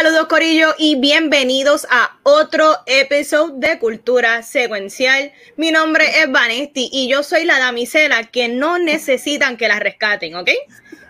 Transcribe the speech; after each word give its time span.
Saludos 0.00 0.28
Corillo 0.28 0.76
y 0.78 0.94
bienvenidos 0.94 1.84
a 1.90 2.18
otro 2.22 2.76
episodio 2.86 3.54
de 3.56 3.80
Cultura 3.80 4.44
Secuencial. 4.44 5.32
Mi 5.56 5.72
nombre 5.72 6.20
es 6.20 6.30
Vanesti 6.30 6.88
y 6.92 7.08
yo 7.08 7.24
soy 7.24 7.44
la 7.44 7.58
damisela 7.58 8.22
que 8.22 8.46
no 8.46 8.78
necesitan 8.78 9.56
que 9.56 9.66
la 9.66 9.80
rescaten, 9.80 10.36
¿ok? 10.36 10.50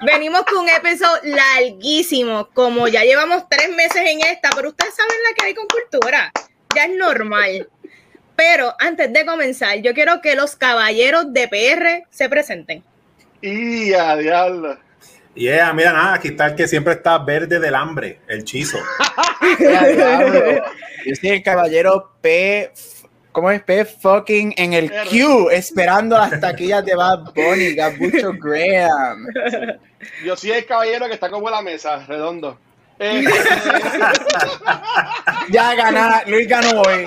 Venimos 0.07 0.41
con 0.45 0.61
un 0.61 0.71
episodio 0.71 1.21
larguísimo, 1.23 2.49
como 2.55 2.89
ya 2.89 3.05
llevamos 3.05 3.47
tres 3.51 3.69
meses 3.77 4.05
en 4.07 4.23
esta, 4.23 4.49
pero 4.57 4.71
ustedes 4.71 4.95
saben 4.95 5.17
la 5.29 5.35
que 5.35 5.45
hay 5.45 5.55
con 5.55 5.67
Cultura, 5.67 6.33
ya 6.75 6.85
es 6.85 6.97
normal. 6.97 7.69
Pero 8.37 8.75
antes 8.79 9.13
de 9.13 9.27
comenzar, 9.27 9.83
yo 9.83 9.93
quiero 9.93 10.23
que 10.23 10.35
los 10.35 10.57
caballeros 10.57 11.35
de 11.35 11.47
PR 11.47 12.09
se 12.09 12.31
presenten. 12.31 12.83
Y 13.43 13.93
a. 13.93 14.17
Yeah, 15.39 15.73
mira, 15.73 15.93
nada, 15.93 16.15
aquí 16.15 16.29
está 16.29 16.49
el 16.49 16.57
que 16.57 16.67
siempre 16.67 16.95
está 16.95 17.17
verde 17.19 17.61
del 17.61 17.77
hambre, 17.77 18.19
el 18.27 18.43
chizo. 18.43 18.77
Yo 21.07 21.15
soy 21.15 21.31
el 21.31 21.43
caballero 21.45 22.11
P. 22.21 22.73
¿Cómo 23.31 23.49
es 23.53 23.63
P? 23.63 23.85
Fucking 23.85 24.55
en 24.57 24.73
el 24.73 24.91
Q, 24.91 25.49
esperando 25.51 26.19
las 26.19 26.41
taquillas 26.41 26.85
de 26.85 26.97
Bad 26.97 27.33
Bunny, 27.35 27.75
Gabucho 27.75 28.33
Graham. 28.33 29.27
Yo 30.25 30.37
soy 30.37 30.51
el 30.51 30.67
caballero 30.67 31.07
que 31.07 31.15
está 31.15 31.31
como 31.31 31.49
la 31.49 31.63
mesa, 31.63 32.05
redondo. 32.07 32.59
Eh, 33.01 33.25
ya 35.51 35.75
ganar, 35.75 36.29
Luis 36.29 36.49
ganó 36.49 36.83
hoy. 36.83 37.07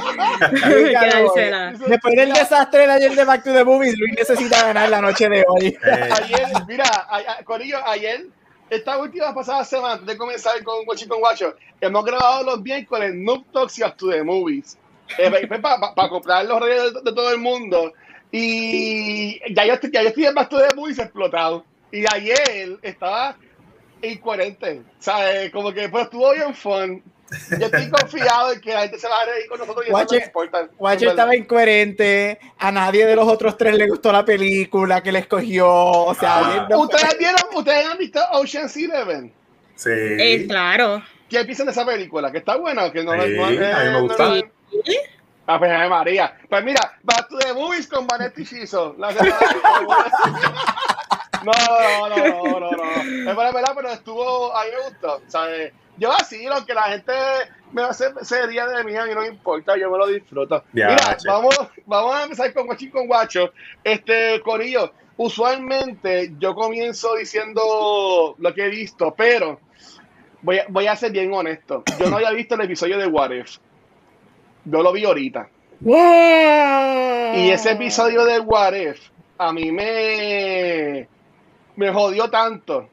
Luis 0.69 0.93
ganó 0.93 1.27
hoy. 1.31 1.41
Después 1.87 2.15
del 2.15 2.31
desastre 2.33 2.87
de 2.87 2.93
ayer 2.93 3.15
de 3.15 3.25
Back 3.25 3.43
to 3.43 3.53
the 3.53 3.63
Movies, 3.63 3.97
Luis 3.99 4.13
necesita 4.17 4.63
ganar 4.63 4.89
la 4.89 5.01
noche 5.01 5.27
de 5.27 5.43
hoy. 5.47 5.77
ayer, 5.83 6.47
mira, 6.67 6.85
Corillo, 7.43 7.85
ayer, 7.85 8.27
esta 8.69 8.97
última 8.97 9.33
pasada 9.33 9.65
semana, 9.65 9.93
antes 9.95 10.07
de 10.07 10.17
comenzar 10.17 10.63
con 10.63 10.85
Guachi 10.85 11.07
con 11.07 11.19
Guacho, 11.19 11.55
hemos 11.81 12.05
grabado 12.05 12.43
los 12.43 12.61
miércoles 12.61 13.13
Noob 13.13 13.43
Talks 13.51 13.77
y 13.77 13.81
Back 13.81 13.97
to 13.97 14.09
the 14.09 14.23
Movies. 14.23 14.77
Eh, 15.17 15.29
para 15.59 16.09
comprar 16.09 16.45
los 16.45 16.61
reyes 16.61 16.93
de, 17.03 17.11
todo 17.11 17.31
el 17.31 17.37
mundo. 17.39 17.91
Y 18.31 19.39
ya 19.53 19.65
yo, 19.65 19.73
estoy, 19.73 19.91
ya 19.91 20.03
yo 20.03 20.07
estoy 20.07 20.25
en 20.25 20.35
Back 20.35 20.49
to 20.49 20.59
the 20.59 20.73
Movies 20.73 20.99
explotado. 20.99 21.65
Y 21.91 22.05
ayer 22.13 22.79
estaba 22.81 23.35
incoherente. 24.01 24.81
¿Sabes? 24.99 25.51
Como 25.51 25.71
que 25.73 25.89
pues 25.89 26.05
estuvo 26.05 26.33
bien 26.33 26.53
fun. 26.53 27.03
Yo 27.57 27.65
estoy 27.65 27.89
confiado 27.89 28.51
en 28.51 28.59
que 28.59 28.73
la 28.73 28.81
gente 28.81 28.99
se 28.99 29.07
va 29.07 29.21
a 29.21 29.25
reír 29.25 29.47
con 29.47 29.59
nosotros 29.59 29.85
y 29.87 29.91
Watcher, 29.91 30.21
eso 30.21 30.31
no 30.35 30.43
importa. 30.43 30.69
Watcher 30.77 31.07
estaba 31.09 31.35
incoherente, 31.35 32.39
a 32.57 32.71
nadie 32.71 33.05
de 33.05 33.15
los 33.15 33.25
otros 33.25 33.57
tres 33.57 33.75
le 33.75 33.87
gustó 33.87 34.11
la 34.11 34.25
película 34.25 35.01
que 35.01 35.13
le 35.13 35.19
escogió. 35.19 35.69
O 35.69 36.13
sea, 36.13 36.67
ah. 36.69 36.77
¿Ustedes, 36.77 37.17
vieron, 37.17 37.39
¿Ustedes 37.55 37.85
han 37.85 37.97
visto 37.97 38.19
Ocean's 38.33 38.75
Eleven? 38.75 39.33
Sí. 39.75 39.89
Eh, 39.91 40.45
claro. 40.47 41.01
¿Qué 41.29 41.45
piensan 41.45 41.67
de 41.67 41.71
esa 41.71 41.85
película? 41.85 42.31
¿Que 42.31 42.39
está 42.39 42.57
buena? 42.57 42.91
Que 42.91 43.03
no, 43.03 43.13
sí, 43.13 43.17
no, 43.37 43.45
a 43.45 43.49
mí 43.49 43.57
me 43.57 44.01
gusta. 44.01 44.27
No, 44.27 44.41
Ah, 45.47 45.59
pues 45.59 45.89
María. 45.89 46.37
Pues 46.49 46.63
mira, 46.63 46.97
Back 47.03 47.27
to 47.27 47.37
the 47.37 47.53
Movies 47.53 47.87
con 47.87 48.07
Vanetti 48.07 48.45
Chizo. 48.45 48.95
La 48.97 49.09
No, 51.43 52.09
no, 52.09 52.59
no, 52.59 52.59
no, 52.59 52.71
no. 52.71 53.31
Es 53.31 53.35
verdad, 53.35 53.73
pero 53.75 53.89
estuvo, 53.89 54.55
a 54.55 54.63
mí 54.63 54.69
me 54.71 54.89
gustó. 54.89 55.21
¿sabes? 55.27 55.73
Yo 55.97 56.11
así, 56.11 56.45
lo 56.45 56.65
que 56.65 56.73
la 56.73 56.83
gente 56.83 57.13
me 57.71 57.83
hace 57.83 58.05
sería 58.23 58.67
de 58.67 58.83
mí, 58.83 58.95
a 58.95 59.05
mí 59.05 59.13
no 59.13 59.21
me 59.21 59.27
importa, 59.27 59.77
yo 59.77 59.89
me 59.89 59.97
lo 59.97 60.07
disfruto. 60.07 60.63
Mira, 60.73 61.17
vamos, 61.25 61.55
vamos 61.85 62.15
a 62.15 62.23
empezar 62.23 62.53
con 62.53 62.65
Guachín 62.65 62.89
con 62.89 63.07
Guacho. 63.07 63.53
Este, 63.83 64.41
Corillo, 64.41 64.93
usualmente 65.17 66.33
yo 66.39 66.55
comienzo 66.55 67.15
diciendo 67.15 68.35
lo 68.37 68.53
que 68.53 68.65
he 68.65 68.69
visto, 68.69 69.13
pero 69.15 69.59
voy 70.41 70.59
a, 70.59 70.65
voy 70.69 70.87
a 70.87 70.95
ser 70.95 71.11
bien 71.11 71.33
honesto. 71.33 71.83
Yo 71.99 72.09
no 72.09 72.17
había 72.17 72.31
visto 72.31 72.55
el 72.55 72.61
episodio 72.61 72.97
de 72.97 73.07
What 73.07 73.31
If. 73.31 73.57
Yo 74.65 74.81
lo 74.81 74.91
vi 74.91 75.05
ahorita. 75.05 75.49
Y 75.83 77.49
ese 77.49 77.71
episodio 77.71 78.25
de 78.25 78.39
What 78.39 78.73
If 78.73 78.99
a 79.37 79.51
mí 79.51 79.71
me 79.71 81.07
me 81.75 81.91
jodió 81.91 82.29
tanto. 82.29 82.89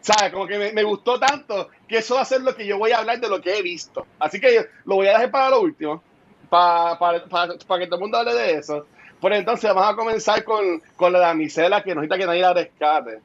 ¿Sabes? 0.00 0.32
Como 0.32 0.46
que 0.46 0.72
me, 0.72 0.82
gustó 0.82 1.18
tanto 1.18 1.70
que 1.88 1.98
eso 1.98 2.16
va 2.16 2.20
a 2.20 2.26
ser 2.26 2.42
lo 2.42 2.54
que 2.54 2.66
yo 2.66 2.76
voy 2.76 2.92
a 2.92 2.98
hablar 2.98 3.20
de 3.20 3.28
lo 3.28 3.40
que 3.40 3.56
he 3.56 3.62
visto. 3.62 4.06
Así 4.18 4.38
que 4.38 4.66
lo 4.84 4.96
voy 4.96 5.06
a 5.06 5.12
dejar 5.12 5.30
para 5.30 5.50
lo 5.50 5.62
último, 5.62 6.02
para, 6.50 6.98
para, 6.98 7.24
para, 7.24 7.54
que 7.56 7.86
todo 7.86 7.94
el 7.96 8.00
mundo 8.00 8.18
hable 8.18 8.34
de 8.34 8.52
eso. 8.52 8.86
Por 9.18 9.32
entonces 9.32 9.72
vamos 9.72 9.94
a 9.94 9.96
comenzar 9.96 10.44
con, 10.44 10.82
con 10.96 11.10
la 11.10 11.20
damisela 11.20 11.82
que 11.82 11.94
necesita 11.94 12.18
que 12.18 12.26
nadie 12.26 12.42
la 12.42 12.52
rescate. 12.52 13.20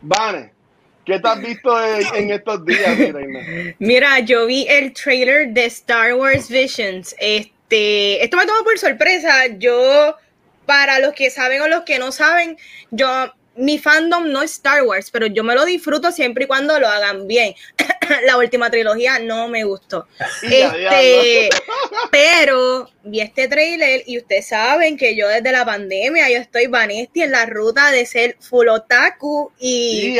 Vane, 0.00 0.52
¿qué 1.04 1.18
te 1.18 1.28
has 1.28 1.40
visto 1.40 1.76
en, 2.14 2.30
estos 2.30 2.64
días, 2.64 2.96
Mira, 3.78 4.20
yo 4.20 4.46
vi 4.46 4.66
el 4.68 4.94
trailer 4.94 5.48
de 5.48 5.66
Star 5.66 6.14
Wars 6.14 6.48
Visions. 6.48 7.14
Este, 7.18 8.24
esto 8.24 8.38
me 8.38 8.46
tomó 8.46 8.64
por 8.64 8.78
sorpresa. 8.78 9.48
Yo, 9.58 10.16
para 10.64 10.98
los 11.00 11.12
que 11.12 11.28
saben 11.28 11.60
o 11.60 11.68
los 11.68 11.82
que 11.82 11.98
no 11.98 12.10
saben, 12.10 12.56
yo 12.90 13.06
mi 13.56 13.78
fandom 13.78 14.30
no 14.30 14.42
es 14.42 14.52
Star 14.52 14.82
Wars, 14.82 15.10
pero 15.10 15.26
yo 15.26 15.44
me 15.44 15.54
lo 15.54 15.64
disfruto 15.64 16.12
siempre 16.12 16.44
y 16.44 16.46
cuando 16.46 16.78
lo 16.78 16.88
hagan 16.88 17.26
bien. 17.26 17.54
la 18.26 18.36
última 18.36 18.70
trilogía 18.70 19.18
no 19.18 19.48
me 19.48 19.64
gustó. 19.64 20.06
este, 20.42 21.50
pero 22.10 22.88
vi 23.04 23.20
este 23.20 23.48
trailer 23.48 24.02
y 24.06 24.18
ustedes 24.18 24.48
saben 24.48 24.96
que 24.96 25.16
yo 25.16 25.28
desde 25.28 25.52
la 25.52 25.64
pandemia 25.64 26.30
yo 26.30 26.38
estoy 26.38 26.66
Vanesti 26.66 27.22
en 27.22 27.32
la 27.32 27.46
ruta 27.46 27.90
de 27.90 28.06
ser 28.06 28.36
full 28.40 28.68
otaku 28.68 29.52
y 29.58 30.18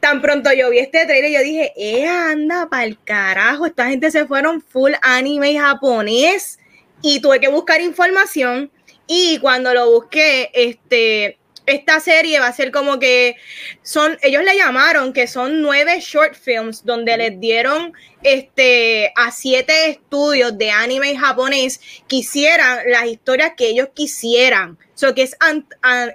tan 0.00 0.22
pronto 0.22 0.52
yo 0.52 0.70
vi 0.70 0.78
este 0.78 1.06
trailer 1.06 1.32
yo 1.32 1.42
dije, 1.42 1.72
eh, 1.76 2.06
anda 2.06 2.68
el 2.82 3.02
carajo, 3.02 3.66
esta 3.66 3.86
gente 3.86 4.10
se 4.10 4.26
fueron 4.26 4.62
full 4.62 4.92
anime 5.02 5.58
japonés 5.58 6.58
y 7.02 7.20
tuve 7.20 7.40
que 7.40 7.48
buscar 7.48 7.80
información 7.80 8.70
y 9.10 9.38
cuando 9.38 9.72
lo 9.72 9.90
busqué, 9.90 10.50
este 10.52 11.37
esta 11.68 12.00
serie 12.00 12.40
va 12.40 12.48
a 12.48 12.52
ser 12.52 12.70
como 12.70 12.98
que 12.98 13.36
son, 13.82 14.18
ellos 14.22 14.42
le 14.42 14.56
llamaron 14.56 15.12
que 15.12 15.26
son 15.26 15.62
nueve 15.62 16.00
short 16.00 16.34
films 16.34 16.84
donde 16.84 17.16
les 17.16 17.38
dieron 17.38 17.92
este 18.22 19.12
a 19.16 19.30
siete 19.30 19.90
estudios 19.90 20.56
de 20.58 20.70
anime 20.70 21.16
japonés 21.16 21.80
que 22.08 22.16
hicieran 22.16 22.80
las 22.86 23.06
historias 23.06 23.52
que 23.56 23.68
ellos 23.68 23.88
quisieran. 23.94 24.78
So 24.94 25.14
que 25.14 25.22
es, 25.22 25.36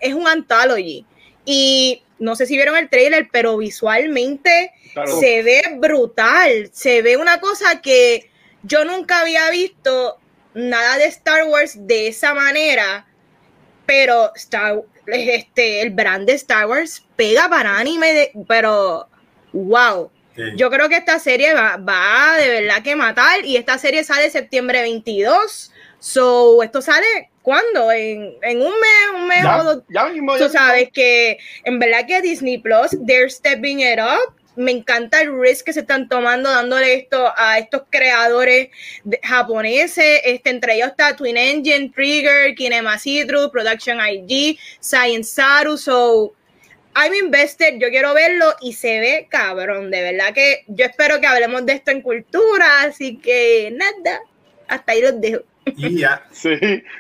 es 0.01 0.13
un 0.13 0.27
anthology. 0.27 1.05
Y 1.45 2.03
no 2.19 2.35
sé 2.35 2.45
si 2.45 2.55
vieron 2.55 2.75
el 2.77 2.89
trailer, 2.89 3.27
pero 3.31 3.57
visualmente 3.57 4.71
se 5.19 5.43
ve 5.43 5.61
brutal. 5.77 6.69
Se 6.73 7.01
ve 7.01 7.17
una 7.17 7.39
cosa 7.39 7.81
que 7.81 8.29
yo 8.63 8.85
nunca 8.85 9.19
había 9.21 9.49
visto 9.49 10.17
nada 10.53 10.97
de 10.97 11.05
Star 11.05 11.45
Wars 11.45 11.75
de 11.87 12.07
esa 12.07 12.33
manera. 12.33 13.07
Pero 13.85 14.33
Star, 14.35 14.83
este, 15.07 15.81
el 15.81 15.91
brand 15.91 16.27
de 16.27 16.33
Star 16.33 16.67
Wars 16.67 17.05
pega 17.15 17.49
para 17.49 17.77
anime, 17.77 18.31
pero 18.47 19.07
wow. 19.51 20.09
Yo 20.55 20.71
creo 20.71 20.89
que 20.89 20.95
esta 20.95 21.19
serie 21.19 21.53
va, 21.53 21.77
va, 21.77 22.37
de 22.39 22.47
verdad 22.47 22.81
que 22.81 22.95
matar 22.95 23.45
y 23.45 23.55
esta 23.55 23.77
serie 23.77 24.03
sale 24.03 24.31
septiembre 24.31 24.81
22. 24.81 25.71
So, 25.99 26.63
esto 26.63 26.81
sale 26.81 27.29
¿cuándo? 27.43 27.91
En, 27.91 28.33
en 28.41 28.57
un 28.57 28.73
mes, 28.73 29.15
un 29.15 29.27
mes 29.27 29.45
o 29.45 29.63
dos. 29.63 29.83
Ya 29.89 30.05
mismo, 30.05 30.35
Tú 30.37 30.49
sabes 30.49 30.89
que 30.91 31.37
en 31.65 31.77
verdad 31.77 32.07
que 32.07 32.21
Disney 32.21 32.57
Plus, 32.57 32.97
they're 33.05 33.29
stepping 33.29 33.81
it 33.81 33.99
up 33.99 34.33
me 34.55 34.71
encanta 34.71 35.21
el 35.21 35.37
risk 35.39 35.65
que 35.65 35.73
se 35.73 35.81
están 35.81 36.07
tomando 36.07 36.49
dándole 36.49 36.93
esto 36.93 37.31
a 37.35 37.57
estos 37.59 37.83
creadores 37.89 38.69
japoneses, 39.21 40.21
este, 40.23 40.49
entre 40.49 40.75
ellos 40.75 40.89
está 40.89 41.15
Twin 41.15 41.37
Engine, 41.37 41.89
Trigger, 41.89 42.53
Kinema 42.55 42.99
Citrus, 42.99 43.49
Production 43.49 43.99
IG, 43.99 44.57
Science 44.79 45.31
Saru, 45.31 45.77
so 45.77 46.33
I'm 46.95 47.13
invested, 47.13 47.79
yo 47.79 47.89
quiero 47.89 48.13
verlo 48.13 48.53
y 48.61 48.73
se 48.73 48.99
ve 48.99 49.27
cabrón, 49.29 49.89
de 49.89 50.01
verdad 50.01 50.33
que 50.33 50.63
yo 50.67 50.85
espero 50.85 51.19
que 51.19 51.27
hablemos 51.27 51.65
de 51.65 51.73
esto 51.73 51.91
en 51.91 52.01
cultura, 52.01 52.83
así 52.83 53.17
que 53.17 53.73
nada, 53.75 54.21
hasta 54.67 54.91
ahí 54.91 55.01
los 55.01 55.19
dejo. 55.19 55.43
Y 55.65 55.99
ya. 55.99 56.25
Sí, 56.31 56.49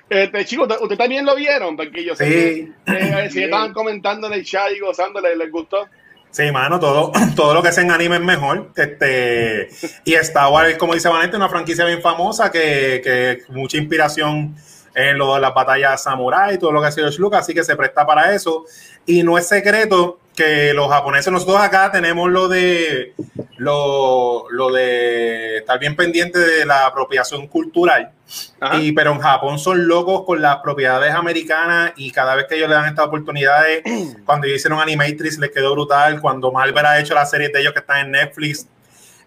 este, 0.09 0.45
chicos, 0.45 0.69
¿ustedes 0.79 0.97
también 0.97 1.25
lo 1.25 1.35
vieron? 1.35 1.75
Porque 1.75 2.03
yo 2.03 2.15
sé 2.15 2.25
sí. 2.25 2.73
que 2.85 2.93
eh, 2.93 3.29
si 3.29 3.43
estaban 3.43 3.73
comentando 3.73 4.27
en 4.27 4.33
el 4.33 4.45
chat 4.45 4.71
y 4.71 4.79
gozándole, 4.79 5.35
¿les 5.35 5.51
gustó? 5.51 5.87
Sí, 6.33 6.51
mano, 6.51 6.79
todo, 6.79 7.11
todo 7.35 7.53
lo 7.53 7.61
que 7.61 7.71
se 7.71 7.81
en 7.81 7.91
anime 7.91 8.15
es 8.15 8.21
mejor. 8.23 8.71
Este, 8.75 9.69
y 10.03 10.15
Star 10.15 10.51
Wars, 10.51 10.75
como 10.79 10.95
dice 10.95 11.07
Vanessa, 11.07 11.37
una 11.37 11.47
franquicia 11.47 11.85
bien 11.85 12.01
famosa 12.01 12.51
que, 12.51 13.01
que 13.03 13.43
mucha 13.53 13.77
inspiración 13.77 14.55
en 14.95 15.17
lo 15.19 15.35
de 15.35 15.41
las 15.41 15.53
batallas 15.53 16.01
samurai 16.01 16.55
y 16.55 16.57
todo 16.57 16.71
lo 16.71 16.81
que 16.81 16.87
ha 16.87 16.91
sido 16.91 17.09
Lucas, 17.19 17.41
así 17.41 17.53
que 17.53 17.63
se 17.63 17.75
presta 17.75 18.03
para 18.05 18.33
eso. 18.33 18.65
Y 19.05 19.21
no 19.21 19.37
es 19.37 19.47
secreto 19.47 20.19
que 20.35 20.73
los 20.73 20.89
japoneses, 20.89 21.31
nosotros 21.31 21.59
acá 21.59 21.91
tenemos 21.91 22.29
lo 22.29 22.47
de 22.47 23.13
lo, 23.57 24.49
lo 24.49 24.71
de 24.71 25.57
estar 25.57 25.79
bien 25.79 25.95
pendiente 25.95 26.39
de 26.39 26.65
la 26.65 26.87
apropiación 26.87 27.47
cultural. 27.47 28.11
Y, 28.73 28.93
pero 28.93 29.11
en 29.11 29.19
Japón 29.19 29.59
son 29.59 29.87
locos 29.87 30.23
con 30.25 30.41
las 30.41 30.57
propiedades 30.57 31.13
americanas 31.13 31.93
y 31.95 32.11
cada 32.11 32.35
vez 32.35 32.47
que 32.47 32.55
ellos 32.55 32.69
le 32.69 32.75
dan 32.75 32.85
estas 32.85 33.05
oportunidades, 33.05 33.83
cuando 34.25 34.47
hicieron 34.47 34.79
Animatrix 34.79 35.37
les 35.37 35.51
quedó 35.51 35.73
brutal, 35.73 36.19
cuando 36.19 36.51
Marvel 36.51 36.85
ha 36.85 36.99
hecho 36.99 37.13
las 37.13 37.29
series 37.29 37.53
de 37.53 37.61
ellos 37.61 37.73
que 37.73 37.79
están 37.79 38.05
en 38.05 38.11
Netflix, 38.11 38.67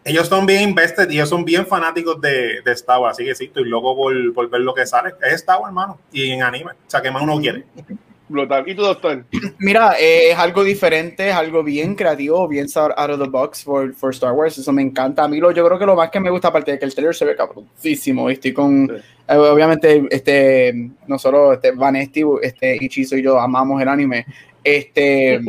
ellos 0.05 0.29
son 0.29 0.47
bien 0.47 0.63
invested 0.63 1.11
y 1.11 1.15
ellos 1.15 1.29
son 1.29 1.45
bien 1.45 1.67
fanáticos 1.67 2.21
de, 2.21 2.63
de 2.63 2.73
Star 2.73 3.01
Wars, 3.01 3.17
así 3.17 3.25
que 3.25 3.35
sí, 3.35 3.47
estoy 3.47 3.65
loco 3.65 3.97
por, 3.97 4.35
por, 4.35 4.49
ver 4.49 4.61
lo 4.61 4.73
que 4.73 4.87
sale. 4.87 5.15
Es 5.21 5.35
Star 5.35 5.59
Wars, 5.59 5.71
hermano, 5.71 5.99
y 6.13 6.31
en 6.31 6.43
anime, 6.43 6.73
o 6.73 6.91
sea, 6.91 7.03
que 7.03 7.11
más 7.11 7.23
uno 7.23 7.39
quiere. 7.41 7.65
¿Y 8.67 8.75
tu 8.75 8.83
doctor? 8.83 9.25
Mira, 9.59 9.95
eh, 10.01 10.31
es 10.31 10.39
algo 10.39 10.65
diferente, 10.65 11.29
es 11.29 11.35
algo 11.35 11.63
bien 11.63 11.95
creativo, 11.95 12.49
bien 12.49 12.67
out 12.75 13.11
of 13.11 13.21
the 13.21 13.29
box 13.29 13.63
for, 13.63 13.95
for, 13.95 14.11
Star 14.13 14.33
Wars. 14.33 14.59
Eso 14.59 14.73
me 14.73 14.83
encanta. 14.83 15.25
A 15.25 15.29
mí 15.29 15.39
lo, 15.39 15.53
yo 15.53 15.65
creo 15.65 15.79
que 15.79 15.87
lo 15.87 15.95
más 15.95 16.11
que 16.11 16.19
me 16.19 16.31
gusta, 16.31 16.49
aparte 16.49 16.73
de 16.73 16.79
que 16.79 16.85
el 16.85 16.95
trailer 16.95 17.15
se 17.15 17.25
ve 17.25 17.37
cabroncísimo, 17.37 18.29
estoy 18.29 18.53
con. 18.53 18.91
Eh, 19.29 19.37
obviamente, 19.37 20.07
este, 20.11 20.91
nosotros, 21.07 21.55
este, 21.55 21.71
Vanesti, 21.73 22.23
este, 22.43 22.77
Ichizo 22.81 23.17
y 23.17 23.23
yo 23.23 23.39
amamos 23.39 23.81
el 23.81 23.89
anime. 23.89 24.27
Este, 24.67 25.41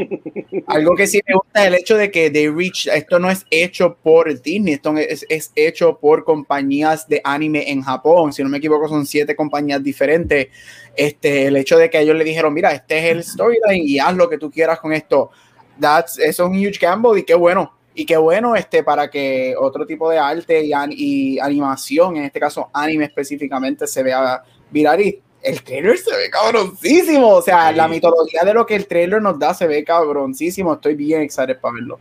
algo 0.67 0.95
que 0.95 1.07
sí 1.07 1.19
me 1.27 1.33
gusta 1.33 1.63
es 1.63 1.67
el 1.69 1.73
hecho 1.73 1.97
de 1.97 2.11
que 2.11 2.29
They 2.29 2.49
Reach, 2.49 2.85
esto 2.85 3.17
no 3.17 3.31
es 3.31 3.47
hecho 3.49 3.97
por 4.03 4.39
Disney, 4.43 4.75
esto 4.75 4.95
es, 4.95 5.25
es, 5.27 5.51
hecho 5.55 5.97
por 5.97 6.23
compañías 6.23 7.07
de 7.07 7.19
anime 7.23 7.71
en 7.71 7.81
Japón. 7.81 8.31
Si 8.31 8.43
no 8.43 8.49
me 8.49 8.59
equivoco, 8.59 8.87
son 8.87 9.07
siete 9.07 9.35
compañías 9.35 9.81
diferentes. 9.81 10.49
Este, 10.95 11.47
el 11.47 11.55
hecho 11.57 11.79
de 11.79 11.89
que 11.89 11.99
ellos 11.99 12.15
le 12.15 12.23
dijeron, 12.23 12.53
mira, 12.53 12.71
este 12.71 12.99
es 12.99 13.05
el 13.05 13.23
storyline 13.23 13.87
y 13.87 13.97
haz 13.97 14.15
lo 14.15 14.29
que 14.29 14.37
tú 14.37 14.51
quieras 14.51 14.79
con 14.79 14.93
esto. 14.93 15.31
That's, 15.79 16.19
eso 16.19 16.43
es 16.43 16.49
un 16.51 16.55
huge 16.55 16.77
gamble 16.79 17.19
y 17.19 17.23
qué 17.23 17.33
bueno. 17.33 17.73
Y 17.95 18.05
qué 18.05 18.17
bueno 18.17 18.55
este, 18.55 18.83
para 18.83 19.09
que 19.09 19.55
otro 19.59 19.87
tipo 19.87 20.11
de 20.11 20.19
arte 20.19 20.63
y, 20.63 20.73
y 20.91 21.39
animación, 21.39 22.17
en 22.17 22.25
este 22.25 22.39
caso 22.39 22.69
anime 22.71 23.05
específicamente, 23.05 23.87
se 23.87 24.03
vea 24.03 24.43
viral 24.69 25.01
y 25.01 25.21
el 25.47 25.63
trailer 25.63 25.97
se 25.97 26.15
ve 26.15 26.29
cabroncísimo. 26.29 27.29
O 27.29 27.41
sea, 27.41 27.71
la 27.71 27.87
mitología 27.87 28.43
de 28.43 28.53
lo 28.53 28.65
que 28.65 28.75
el 28.75 28.87
trailer 28.87 29.21
nos 29.21 29.39
da 29.39 29.53
se 29.53 29.67
ve 29.67 29.83
cabroncísimo. 29.83 30.73
Estoy 30.73 30.95
bien 30.95 31.21
excited 31.21 31.59
para 31.59 31.75
verlo. 31.75 31.99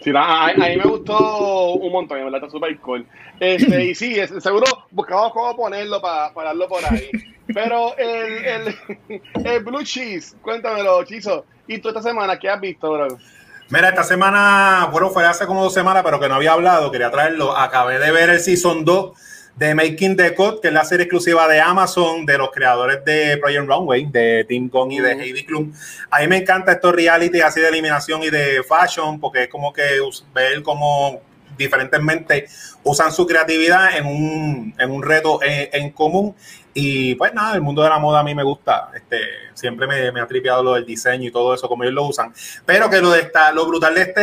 Sí, 0.00 0.10
a, 0.16 0.46
a, 0.46 0.54
mí 0.54 0.76
me 0.76 0.82
gustó 0.82 1.74
un 1.74 1.92
montón, 1.92 2.18
verdad, 2.24 2.36
está 2.42 2.50
súper 2.50 2.76
cool. 2.78 3.06
Este, 3.38 3.84
y 3.84 3.94
sí, 3.94 4.16
seguro 4.40 4.64
buscamos 4.90 5.32
cómo 5.32 5.54
ponerlo 5.54 6.00
para, 6.00 6.34
para 6.34 6.48
darlo 6.48 6.68
por 6.68 6.84
ahí. 6.84 7.08
Pero 7.54 7.96
el, 7.96 8.44
el, 8.44 9.20
el 9.44 9.64
Blue 9.64 9.84
Cheese, 9.84 10.36
cuéntamelo, 10.42 11.04
Chizo. 11.04 11.44
¿Y 11.68 11.78
tú 11.78 11.88
esta 11.88 12.02
semana 12.02 12.38
qué 12.38 12.48
has 12.48 12.60
visto, 12.60 12.92
bro? 12.92 13.16
Mira, 13.68 13.90
esta 13.90 14.02
semana, 14.02 14.88
bueno, 14.90 15.10
fue 15.10 15.24
hace 15.24 15.46
como 15.46 15.62
dos 15.62 15.72
semanas, 15.72 16.02
pero 16.04 16.18
que 16.18 16.28
no 16.28 16.34
había 16.34 16.52
hablado, 16.52 16.90
quería 16.90 17.10
traerlo. 17.10 17.56
Acabé 17.56 17.98
de 17.98 18.10
ver 18.10 18.30
el 18.30 18.40
Season 18.40 18.84
2 18.84 19.12
de 19.56 19.74
Making 19.74 20.16
the 20.16 20.34
Cut, 20.34 20.60
que 20.60 20.68
es 20.68 20.74
la 20.74 20.84
serie 20.84 21.04
exclusiva 21.04 21.46
de 21.48 21.60
Amazon, 21.60 22.24
de 22.24 22.38
los 22.38 22.50
creadores 22.50 23.04
de 23.04 23.36
Project 23.38 23.68
Runway, 23.68 24.06
de 24.06 24.44
Tim 24.48 24.68
Kong 24.68 24.92
y 24.92 25.00
de 25.00 25.12
Heidi 25.12 25.44
Klum. 25.44 25.72
A 26.10 26.20
mí 26.20 26.28
me 26.28 26.38
encanta 26.38 26.72
estos 26.72 26.94
reality 26.94 27.40
así 27.40 27.60
de 27.60 27.68
eliminación 27.68 28.22
y 28.22 28.30
de 28.30 28.62
fashion, 28.62 29.20
porque 29.20 29.44
es 29.44 29.48
como 29.48 29.72
que 29.72 29.82
ver 30.34 30.62
cómo 30.62 31.20
diferentemente 31.56 32.46
usan 32.82 33.12
su 33.12 33.26
creatividad 33.26 33.96
en 33.96 34.06
un, 34.06 34.74
en 34.78 34.90
un 34.90 35.02
reto 35.02 35.38
en 35.42 35.90
común 35.90 36.34
y 36.74 37.14
pues 37.16 37.34
nada, 37.34 37.54
el 37.54 37.60
mundo 37.60 37.82
de 37.82 37.90
la 37.90 37.98
moda 37.98 38.20
a 38.20 38.22
mí 38.22 38.34
me 38.34 38.42
gusta. 38.42 38.90
Este, 38.94 39.20
siempre 39.54 39.86
me, 39.86 40.10
me 40.10 40.20
ha 40.20 40.26
tripeado 40.26 40.62
lo 40.62 40.74
del 40.74 40.86
diseño 40.86 41.28
y 41.28 41.30
todo 41.30 41.54
eso, 41.54 41.68
como 41.68 41.82
ellos 41.84 41.94
lo 41.94 42.04
usan. 42.04 42.32
Pero 42.64 42.88
que 42.88 43.00
lo, 43.00 43.10
de 43.10 43.20
esta, 43.20 43.52
lo 43.52 43.66
brutal 43.66 43.94
de 43.94 44.00
este, 44.02 44.20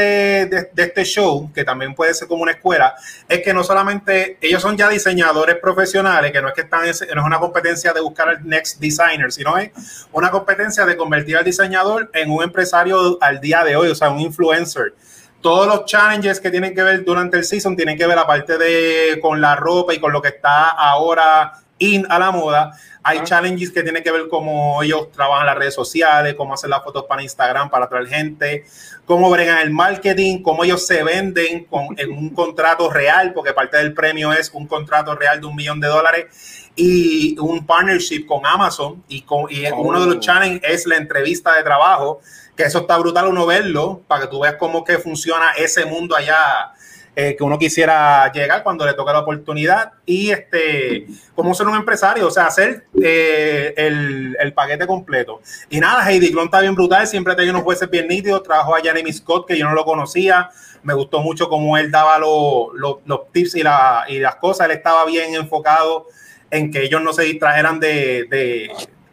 de, 0.48 0.84
este 0.84 1.04
show, 1.04 1.52
que 1.54 1.64
también 1.64 1.94
puede 1.94 2.14
ser 2.14 2.28
como 2.28 2.42
una 2.42 2.54
escuela, 2.54 2.96
es 3.28 3.44
que 3.44 3.54
no 3.54 3.64
solamente 3.64 4.38
ellos 4.42 4.62
son 4.62 4.76
ya 4.78 4.90
diseñadores 4.90 5.58
profesionales, 5.58 6.32
que 6.32 6.42
no 6.42 6.48
es 6.48 6.54
que 6.56 6.62
están, 6.62 6.82
no 6.82 6.88
es 6.90 7.04
una 7.26 7.40
competencia 7.40 7.94
de 7.94 8.02
buscar 8.02 8.30
al 8.30 8.48
next 8.48 8.80
designer, 8.80 9.32
sino 9.32 9.58
es 9.58 9.72
una 10.12 10.32
competencia 10.32 10.86
de 10.86 10.98
convertir 10.98 11.38
al 11.38 11.46
diseñador 11.46 12.10
en 12.14 12.32
un 12.32 12.44
empresario 12.44 13.18
al 13.22 13.40
día 13.40 13.64
de 13.64 13.76
hoy, 13.76 13.90
o 13.90 13.96
sea, 13.96 14.10
un 14.10 14.20
influencer 14.20 14.94
todos 15.42 15.68
los 15.68 15.86
challenges 15.86 16.42
que 16.42 16.52
tienen 16.52 16.76
que 16.76 16.84
ver 16.84 17.06
durante 17.06 17.38
el 17.38 17.46
season 17.46 17.76
tienen 17.78 17.98
que 17.98 18.06
ver 18.06 18.18
aparte 18.18 18.58
de 18.58 19.20
con 19.22 19.40
la 19.40 19.56
ropa 19.56 19.94
y 19.94 20.00
con 20.00 20.12
lo 20.12 20.22
que 20.22 20.28
está 20.28 20.70
ahora 20.72 21.54
in 21.80 22.06
a 22.10 22.20
la 22.20 22.32
moda. 22.32 22.72
Hay 23.02 23.24
challenges 23.24 23.72
que 23.72 23.82
tienen 23.82 24.04
que 24.04 24.12
ver 24.12 24.28
cómo 24.30 24.84
ellos 24.84 25.12
trabajan 25.12 25.46
las 25.46 25.58
redes 25.58 25.74
sociales, 25.74 26.36
cómo 26.36 26.54
hacen 26.54 26.70
las 26.70 26.84
fotos 26.84 27.06
para 27.06 27.24
Instagram 27.24 27.70
para 27.70 27.86
atraer 27.86 28.08
gente, 28.08 28.66
cómo 29.06 29.30
bregan 29.30 29.60
el 29.60 29.72
marketing, 29.72 30.44
cómo 30.44 30.64
ellos 30.64 30.86
se 30.86 31.02
venden 31.04 31.64
con, 31.64 31.88
en 31.98 32.12
un 32.12 32.30
contrato 32.32 32.90
real, 32.90 33.34
porque 33.34 33.54
parte 33.54 33.78
del 33.78 33.94
premio 33.94 34.34
es 34.34 34.52
un 34.54 34.68
contrato 34.68 35.16
real 35.16 35.40
de 35.40 35.48
un 35.48 35.56
millón 35.56 35.80
de 35.80 35.88
dólares 35.88 36.70
y 36.76 37.38
un 37.40 37.66
partnership 37.66 38.26
con 38.26 38.46
Amazon. 38.46 39.04
Y, 39.08 39.22
con, 39.22 39.46
y 39.50 39.66
uno 39.72 40.02
de 40.02 40.06
los 40.06 40.16
oh. 40.18 40.20
challenges 40.20 40.62
es 40.70 40.86
la 40.86 40.98
entrevista 40.98 41.56
de 41.56 41.64
trabajo, 41.64 42.20
que 42.56 42.64
eso 42.64 42.80
está 42.80 42.98
brutal 42.98 43.28
uno 43.28 43.46
verlo, 43.46 44.02
para 44.08 44.24
que 44.24 44.28
tú 44.28 44.42
veas 44.42 44.56
cómo 44.56 44.84
que 44.84 44.98
funciona 44.98 45.52
ese 45.58 45.86
mundo 45.86 46.16
allá 46.16 46.74
eh, 47.16 47.36
que 47.36 47.44
uno 47.44 47.58
quisiera 47.58 48.32
llegar 48.32 48.64
cuando 48.64 48.86
le 48.86 48.94
toca 48.94 49.12
la 49.12 49.20
oportunidad 49.20 49.94
y 50.06 50.30
este, 50.30 51.08
cómo 51.36 51.54
ser 51.54 51.68
un 51.68 51.76
empresario, 51.76 52.28
o 52.28 52.32
sea, 52.32 52.46
hacer 52.48 52.86
eh, 53.02 53.74
el, 53.76 54.38
el, 54.40 54.54
paquete 54.54 54.88
completo. 54.88 55.42
Y 55.70 55.80
nada, 55.80 56.10
Heidi 56.10 56.32
Klum 56.32 56.46
está 56.46 56.62
bien 56.62 56.76
brutal, 56.76 57.08
siempre 57.08 57.36
tenía 57.36 57.52
unos 57.52 57.64
jueces 57.64 57.90
bien 57.90 58.08
nítidos, 58.08 58.44
trabajo 58.44 58.76
a 58.76 58.80
Jeremy 58.80 59.12
Scott, 59.12 59.48
que 59.48 59.58
yo 59.58 59.66
no 59.66 59.74
lo 59.74 59.86
conocía, 59.86 60.50
me 60.84 60.94
gustó 60.94 61.22
mucho 61.22 61.50
cómo 61.50 61.78
él 61.78 61.92
daba 61.92 62.18
los, 62.20 62.68
los, 63.06 63.32
tips 63.32 63.56
y, 63.56 63.64
la, 63.64 64.06
y, 64.08 64.20
las 64.20 64.36
cosas, 64.36 64.70
él 64.70 64.78
estaba 64.78 65.06
bien 65.06 65.36
enfocado 65.36 66.08
en 66.52 66.72
que 66.72 66.84
ellos 66.84 67.02
no 67.02 67.14
se 67.14 67.24
distrajeran 67.24 67.80
de, 67.80 68.26
de, 68.30 68.72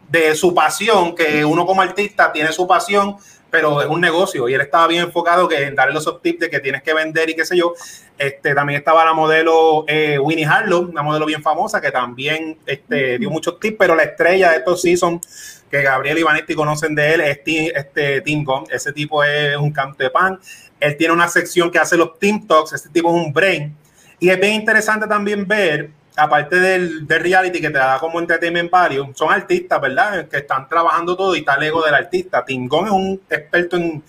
de 0.09 0.35
su 0.35 0.53
pasión, 0.53 1.15
que 1.15 1.43
uno 1.43 1.65
como 1.65 1.81
artista 1.81 2.31
tiene 2.31 2.51
su 2.51 2.67
pasión, 2.67 3.17
pero 3.57 3.81
es 3.81 3.87
un 3.87 3.99
negocio 3.99 4.47
y 4.47 4.53
él 4.53 4.61
estaba 4.61 4.85
bien 4.85 5.05
enfocado 5.05 5.47
que 5.47 5.63
en 5.63 5.73
darle 5.73 5.95
los 5.95 6.21
tips 6.21 6.41
de 6.41 6.49
que 6.51 6.59
tienes 6.59 6.83
que 6.83 6.93
vender 6.93 7.27
y 7.27 7.35
qué 7.35 7.43
sé 7.43 7.57
yo. 7.57 7.73
Este, 8.15 8.53
también 8.53 8.77
estaba 8.77 9.03
la 9.03 9.15
modelo 9.15 9.83
eh, 9.87 10.19
Winnie 10.19 10.45
Harlow, 10.45 10.81
una 10.81 11.01
modelo 11.01 11.25
bien 11.25 11.41
famosa 11.41 11.81
que 11.81 11.89
también 11.89 12.59
este, 12.67 13.17
dio 13.17 13.31
muchos 13.31 13.59
tips, 13.59 13.77
pero 13.79 13.95
la 13.95 14.03
estrella 14.03 14.51
de 14.51 14.57
estos 14.57 14.83
seasons 14.83 15.63
que 15.71 15.81
Gabriel 15.81 16.19
y 16.19 16.23
Vanetti 16.23 16.53
conocen 16.53 16.93
de 16.93 17.15
él 17.15 17.21
es 17.21 17.39
este, 17.73 18.21
Tim 18.21 18.43
Gunn. 18.43 18.65
Ese 18.69 18.93
tipo 18.93 19.23
es 19.23 19.57
un 19.57 19.71
canto 19.71 20.03
de 20.03 20.11
pan. 20.11 20.39
Él 20.79 20.95
tiene 20.95 21.15
una 21.15 21.27
sección 21.27 21.71
que 21.71 21.79
hace 21.79 21.97
los 21.97 22.19
Team 22.19 22.45
Talks, 22.45 22.73
este 22.73 22.89
tipo 22.89 23.09
es 23.09 23.25
un 23.25 23.33
brain. 23.33 23.75
Y 24.19 24.29
es 24.29 24.39
bien 24.39 24.53
interesante 24.53 25.07
también 25.07 25.47
ver 25.47 25.89
aparte 26.17 26.59
del, 26.59 27.07
reality 27.07 27.61
que 27.61 27.69
te 27.69 27.77
da 27.77 27.99
como 27.99 28.19
entertainment 28.19 28.71
value, 28.71 29.13
son 29.13 29.31
artistas, 29.31 29.79
¿verdad? 29.79 30.27
Que 30.27 30.37
están 30.37 30.67
trabajando 30.67 31.15
todo 31.15 31.35
y 31.35 31.39
está 31.39 31.53
el 31.55 31.63
ego 31.63 31.83
del 31.83 31.93
artista. 31.93 32.43
Tingón 32.43 32.87
es 32.87 32.91
un 32.91 33.21
experto 33.29 33.77
en, 33.77 34.03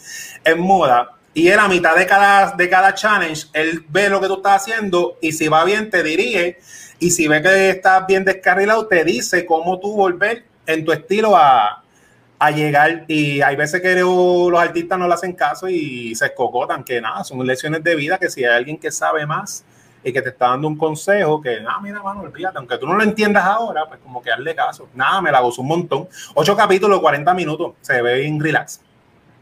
moda 0.57 1.11
y 1.35 1.49
él 1.49 1.59
a 1.59 1.69
mitad 1.69 1.95
de 1.95 2.07
cada, 2.07 2.57
de 2.57 2.69
cada 2.69 2.95
challenge, 2.95 3.49
él 3.53 3.85
ve 3.89 4.09
lo 4.09 4.21
que 4.21 4.27
tú 4.27 4.37
estás 4.37 4.63
haciendo 4.63 5.19
y 5.21 5.33
si 5.33 5.47
va 5.49 5.65
bien 5.65 5.91
te 5.91 6.03
dirige 6.03 6.59
y 6.99 7.11
si 7.11 7.29
ve 7.29 7.43
que 7.43 7.71
estás 7.71 8.07
bien 8.07 8.25
descarrilado, 8.25 8.87
te 8.87 9.05
dice 9.05 9.45
cómo 9.45 9.79
tú 9.79 9.95
volver 9.95 10.45
en 10.67 10.85
tu 10.85 10.93
estilo 10.93 11.37
a, 11.37 11.85
a 12.39 12.51
llegar 12.51 13.05
y 13.07 13.43
hay 13.43 13.55
veces 13.55 13.83
que 13.83 13.95
los 13.97 14.59
artistas 14.59 14.99
no 14.99 15.07
le 15.07 15.15
hacen 15.15 15.35
caso 15.35 15.69
y 15.69 16.15
se 16.15 16.27
escocotan, 16.27 16.83
que 16.83 17.01
nada, 17.01 17.23
son 17.23 17.47
lecciones 17.47 17.85
de 17.85 17.95
vida 17.95 18.19
que 18.19 18.31
si 18.31 18.45
hay 18.45 18.57
alguien 18.57 18.79
que 18.79 18.91
sabe 18.91 19.27
más, 19.27 19.65
y 20.03 20.13
que 20.13 20.23
te 20.23 20.31
está 20.31 20.49
dando 20.49 20.69
un 20.69 20.77
consejo 20.77 21.41
que, 21.41 21.59
ah, 21.67 21.81
mira, 21.83 22.03
mano, 22.03 22.23
olvídate, 22.23 22.59
aunque 22.59 22.79
tú 22.79 22.87
no 22.87 22.95
lo 22.95 23.03
entiendas 23.03 23.45
ahora, 23.45 23.87
pues 23.87 24.01
como 24.01 24.23
que 24.23 24.31
hazle 24.31 24.55
caso. 24.55 24.89
Nada, 24.95 25.21
me 25.21 25.31
la 25.31 25.41
gozo 25.41 25.63
un 25.63 25.69
montón. 25.69 26.09
Ocho 26.35 26.57
capítulos, 26.57 27.01
40 27.01 27.35
minutos, 27.35 27.75
se 27.81 28.01
ve 28.03 28.27
en 28.27 28.41
relax. 28.41 28.81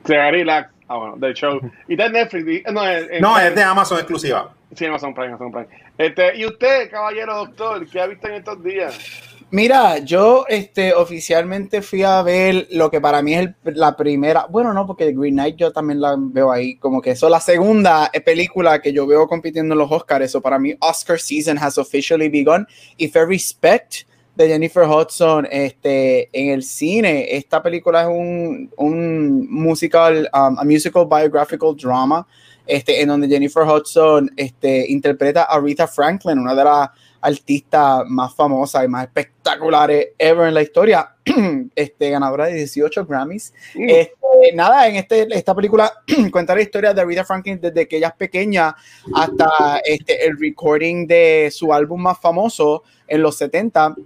Se 0.05 0.17
ve 0.17 0.31
relax. 0.31 0.71
Ah, 0.89 0.97
bueno, 0.97 1.17
del 1.17 1.35
show. 1.35 1.61
Y 1.89 1.97
de 1.97 2.11
Netflix. 2.11 2.73
No, 2.73 2.87
es, 2.87 3.21
no, 3.21 3.39
es 3.39 3.55
de 3.55 3.63
Amazon 3.63 3.99
exclusiva. 3.99 4.53
Sí, 4.75 4.87
Amazon 4.87 5.15
Prime, 5.15 5.29
Amazon 5.29 5.53
Prime. 5.53 5.69
Este, 5.99 6.37
¿Y 6.37 6.47
usted, 6.47 6.91
caballero 6.91 7.37
doctor, 7.37 7.87
qué 7.89 8.01
ha 8.01 8.07
visto 8.07 8.29
en 8.29 8.35
estos 8.35 8.63
días? 8.63 9.36
Mira, 9.50 9.99
yo 9.99 10.45
este, 10.49 10.93
oficialmente 10.93 11.81
fui 11.81 12.03
a 12.03 12.21
ver 12.23 12.67
lo 12.73 12.91
que 12.91 13.00
para 13.00 13.23
mí 13.23 13.35
es 13.35 13.49
la 13.62 13.97
primera, 13.97 14.47
bueno, 14.50 14.73
no, 14.75 14.87
porque 14.87 15.12
Green 15.12 15.35
Knight 15.35 15.57
yo 15.57 15.73
también 15.73 16.00
la 16.00 16.17
veo 16.19 16.50
ahí, 16.50 16.76
como 16.79 17.00
que 17.00 17.12
eso 17.12 17.26
es 17.26 17.31
la 17.31 17.41
segunda 17.41 18.11
película 18.25 18.83
que 18.83 18.93
yo 18.93 19.07
veo 19.07 19.29
compitiendo 19.29 19.75
en 19.75 19.79
los 19.79 19.91
Oscars, 19.91 20.25
eso 20.25 20.41
para 20.41 20.59
mí 20.59 20.75
Oscar 20.81 21.21
season 21.21 21.57
has 21.59 21.79
officially 21.79 22.29
begun 22.29 22.67
y 22.97 23.07
Fair 23.07 23.29
Respect 23.29 24.07
de 24.35 24.49
Jennifer 24.49 24.83
Hudson 24.83 25.47
este, 25.50 26.29
en 26.33 26.50
el 26.53 26.62
cine. 26.62 27.26
Esta 27.37 27.62
película 27.62 28.03
es 28.03 28.09
un, 28.09 28.71
un 28.76 29.50
musical, 29.50 30.29
um, 30.35 30.59
a 30.59 30.65
musical 30.65 31.07
biographical 31.07 31.75
drama, 31.75 32.26
este, 32.67 33.00
en 33.00 33.09
donde 33.09 33.29
Jennifer 33.29 33.62
Hudson 33.62 34.31
este, 34.37 34.91
interpreta 34.91 35.45
a 35.45 35.61
Rita 35.61 35.87
Franklin, 35.87 36.38
una 36.38 36.55
de 36.55 36.65
las 36.65 36.91
artistas 37.26 38.04
más 38.06 38.35
famosas 38.35 38.85
y 38.85 38.88
más 38.88 39.04
espectaculares 39.04 40.09
ever 40.18 40.49
en 40.49 40.54
la 40.54 40.62
historia. 40.62 41.16
este, 41.75 42.11
ganadora 42.11 42.47
de 42.47 42.54
18 42.54 43.04
Grammys. 43.04 43.52
Mm. 43.75 43.88
Este, 43.88 44.54
nada, 44.54 44.87
en 44.88 44.97
este, 44.97 45.26
esta 45.37 45.54
película 45.54 45.92
cuenta 46.33 46.54
la 46.54 46.62
historia 46.62 46.95
de 46.95 47.04
Rita 47.04 47.25
Franklin 47.25 47.61
desde 47.61 47.88
que 47.88 47.97
ella 47.97 48.09
es 48.09 48.14
pequeña 48.14 48.76
hasta 49.14 49.80
este, 49.85 50.26
el 50.26 50.38
recording 50.38 51.06
de 51.06 51.50
su 51.52 51.73
álbum 51.73 52.00
más 52.00 52.18
famoso 52.21 52.85
en 53.09 53.23
los 53.23 53.37
70, 53.37 53.97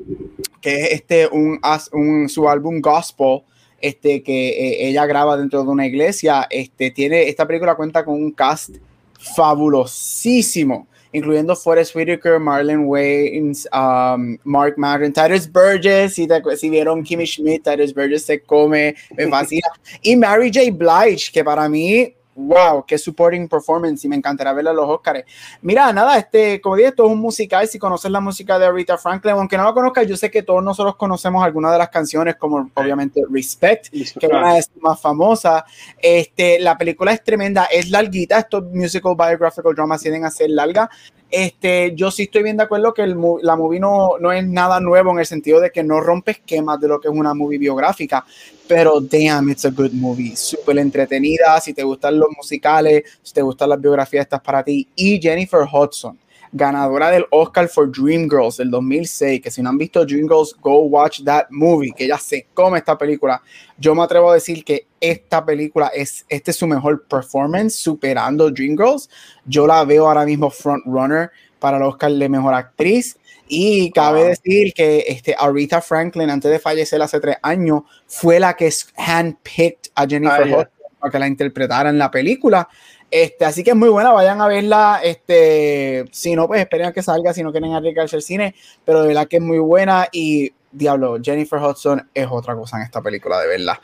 que 0.61 0.85
es 0.85 0.93
este, 0.93 1.29
un, 1.29 1.61
un 1.93 2.29
su 2.29 2.49
álbum 2.49 2.81
gospel 2.81 3.43
este, 3.81 4.23
que 4.23 4.49
eh, 4.51 4.89
ella 4.89 5.07
graba 5.07 5.37
dentro 5.37 5.63
de 5.63 5.69
una 5.69 5.87
iglesia. 5.87 6.47
Este, 6.51 6.91
tiene, 6.91 7.29
esta 7.29 7.47
película 7.47 7.75
cuenta 7.75 8.05
con 8.05 8.15
un 8.15 8.33
cast 8.33 8.77
fabulosísimo, 9.19 10.87
incluyendo 11.13 11.57
Forrest 11.57 11.95
Whitaker, 11.95 12.39
Marlon 12.39 12.87
Waynes, 12.87 13.67
um, 13.73 14.39
Mark 14.45 14.77
Maron, 14.79 15.13
Titus 15.13 15.47
Burgess, 15.47 16.15
si, 16.15 16.29
si 16.57 16.71
vieron 16.71 17.03
Kimmy 17.03 17.27
Schmidt, 17.27 17.65
Titus 17.65 17.93
Burgess 17.93 18.25
se 18.25 18.39
come, 18.39 18.95
me 19.17 19.27
fascina, 19.31 19.69
y 20.03 20.17
Mary 20.17 20.51
J. 20.53 20.71
Blige, 20.73 21.31
que 21.33 21.45
para 21.45 21.69
mí 21.69 22.15
wow, 22.47 22.85
qué 22.87 22.99
supporting 22.99 23.49
performance 23.49 24.05
y 24.05 24.09
me 24.09 24.17
encantará 24.17 24.53
verla 24.53 24.71
a 24.71 24.75
los 24.75 24.89
Oscars. 24.89 25.25
Mira, 25.63 25.93
nada, 25.93 26.19
este, 26.19 26.61
como 26.61 26.77
dije, 26.77 26.89
esto 26.89 27.07
es 27.07 27.13
un 27.13 27.19
musical, 27.19 27.67
si 27.69 27.79
conoces 27.79 28.11
la 28.11 28.21
música 28.21 28.59
de 28.59 28.71
Rita 28.71 28.99
Franklin, 28.99 29.35
aunque 29.35 29.57
no 29.57 29.65
la 29.65 29.73
conozcas, 29.73 30.07
yo 30.07 30.17
sé 30.17 30.31
que 30.31 30.43
todos 30.43 30.63
nosotros 30.63 30.97
conocemos 30.97 31.45
algunas 31.45 31.73
de 31.73 31.79
las 31.79 31.89
canciones, 31.89 32.37
como 32.37 32.71
obviamente 32.75 33.23
Respect, 33.31 33.89
que 33.91 34.03
es 34.03 34.15
una 34.25 34.51
de 34.51 34.57
las 34.57 34.71
más 34.81 35.01
famosas. 35.01 35.65
Este, 36.01 36.59
la 36.61 36.77
película 36.77 37.13
es 37.13 37.23
tremenda, 37.23 37.65
es 37.67 37.91
larguita, 37.91 38.39
estos 38.39 38.65
musical 38.73 39.15
biographical 39.17 39.75
dramas 39.75 40.03
tienen 40.03 40.25
a 40.25 40.31
ser 40.31 40.51
larga, 40.51 40.91
este, 41.31 41.95
yo 41.95 42.11
sí 42.11 42.25
estoy 42.25 42.43
bien 42.43 42.57
de 42.57 42.65
acuerdo 42.65 42.93
que 42.93 43.03
el, 43.03 43.17
la 43.43 43.57
movie 43.57 43.81
no, 43.81 44.19
no, 44.19 44.33
es 44.33 44.47
nada 44.47 44.81
nuevo 44.81 45.13
en 45.13 45.21
el 45.21 45.27
sentido 45.27 45.61
de 45.61 45.71
que 45.71 45.83
no 45.83 46.01
rompe 46.01 46.33
esquemas 46.33 46.81
de 46.81 46.89
lo 46.89 47.01
que 47.01 47.09
es 47.09 47.15
una 47.15 47.35
movie 47.35 47.59
biográfica, 47.59 48.25
pero 48.67 49.01
damn, 49.01 49.49
it's 49.51 49.65
a 49.65 49.71
good 49.71 49.93
movie, 49.93 50.37
súper 50.37 50.79
entretenida, 50.79 51.61
si 51.61 51.73
te 51.73 51.83
gustan 51.83 52.19
los 52.19 52.31
musicales, 52.37 53.05
si 53.23 53.33
te 53.33 53.43
gustan 53.43 53.71
las 53.71 53.81
biografías, 53.81 54.25
estás 54.25 54.41
para 54.41 54.63
ti. 54.63 54.87
Y 54.95 55.21
Jennifer 55.21 55.61
Hudson, 55.71 56.19
ganadora 56.53 57.11
del 57.11 57.27
Oscar 57.31 57.69
for 57.69 57.91
Dreamgirls 57.91 58.57
del 58.57 58.71
2006, 58.71 59.41
que 59.41 59.51
si 59.51 59.63
no 59.63 59.71
han 59.71 59.79
visto 59.79 60.05
Dreamgirls, 60.05 60.57
go 60.61 60.81
watch 60.81 61.23
that 61.25 61.47
movie, 61.51 61.93
que 61.93 62.05
ella 62.05 62.19
se 62.19 62.47
come 62.55 62.79
esta 62.79 62.99
película. 62.99 63.43
Yo 63.79 63.95
me 63.95 64.03
atrevo 64.03 64.31
a 64.31 64.35
decir 64.35 64.65
que 64.65 64.87
esta 65.01 65.45
película 65.45 65.89
es, 65.89 66.25
este 66.29 66.51
es 66.51 66.57
su 66.57 66.67
mejor 66.67 67.07
performance, 67.07 67.75
superando 67.75 68.51
Dreamgirls. 68.51 69.09
Yo 69.45 69.67
la 69.67 69.85
veo 69.85 70.09
ahora 70.09 70.25
mismo 70.25 70.51
front 70.51 70.85
runner 70.87 71.31
para 71.59 71.77
el 71.77 71.85
Oscar 71.85 72.13
de 72.13 72.29
Mejor 72.29 72.55
Actriz. 72.55 73.17
Y 73.53 73.91
cabe 73.91 74.25
decir 74.25 74.73
que 74.75 75.05
este, 75.09 75.35
Aretha 75.37 75.81
Franklin, 75.81 76.31
antes 76.31 76.51
de 76.51 76.61
fallecer 76.61 77.03
hace 77.03 77.19
tres 77.19 77.37
años, 77.43 77.83
fue 78.07 78.39
la 78.39 78.55
que 78.55 78.73
handpicked 78.97 79.91
a 79.95 80.07
Jennifer 80.07 80.47
Hudson 80.47 80.69
para 81.01 81.11
que 81.11 81.19
la 81.19 81.27
interpretara 81.27 81.91
en 81.91 81.99
la 81.99 82.11
película. 82.11 82.69
Este, 83.11 83.45
así 83.45 83.65
que 83.65 83.71
es 83.71 83.77
muy 83.77 83.89
buena, 83.89 84.13
vayan 84.13 84.41
a 84.41 84.47
verla. 84.47 85.01
Este, 85.03 86.05
si 86.13 86.37
no, 86.37 86.47
pues 86.47 86.61
esperen 86.61 86.87
a 86.87 86.93
que 86.93 87.03
salga, 87.03 87.35
si 87.35 87.43
no 87.43 87.51
quieren 87.51 87.73
arriesgarse 87.73 88.17
el 88.17 88.23
cine, 88.23 88.55
pero 88.85 89.03
de 89.03 89.09
verdad 89.09 89.27
que 89.27 89.37
es 89.37 89.43
muy 89.43 89.59
buena. 89.59 90.09
Y 90.13 90.53
diablo, 90.71 91.19
Jennifer 91.23 91.59
Hudson 91.61 92.09
es 92.15 92.27
otra 92.31 92.55
cosa 92.55 92.77
en 92.77 92.85
esta 92.85 93.03
película, 93.03 93.41
de 93.41 93.49
verdad. 93.49 93.79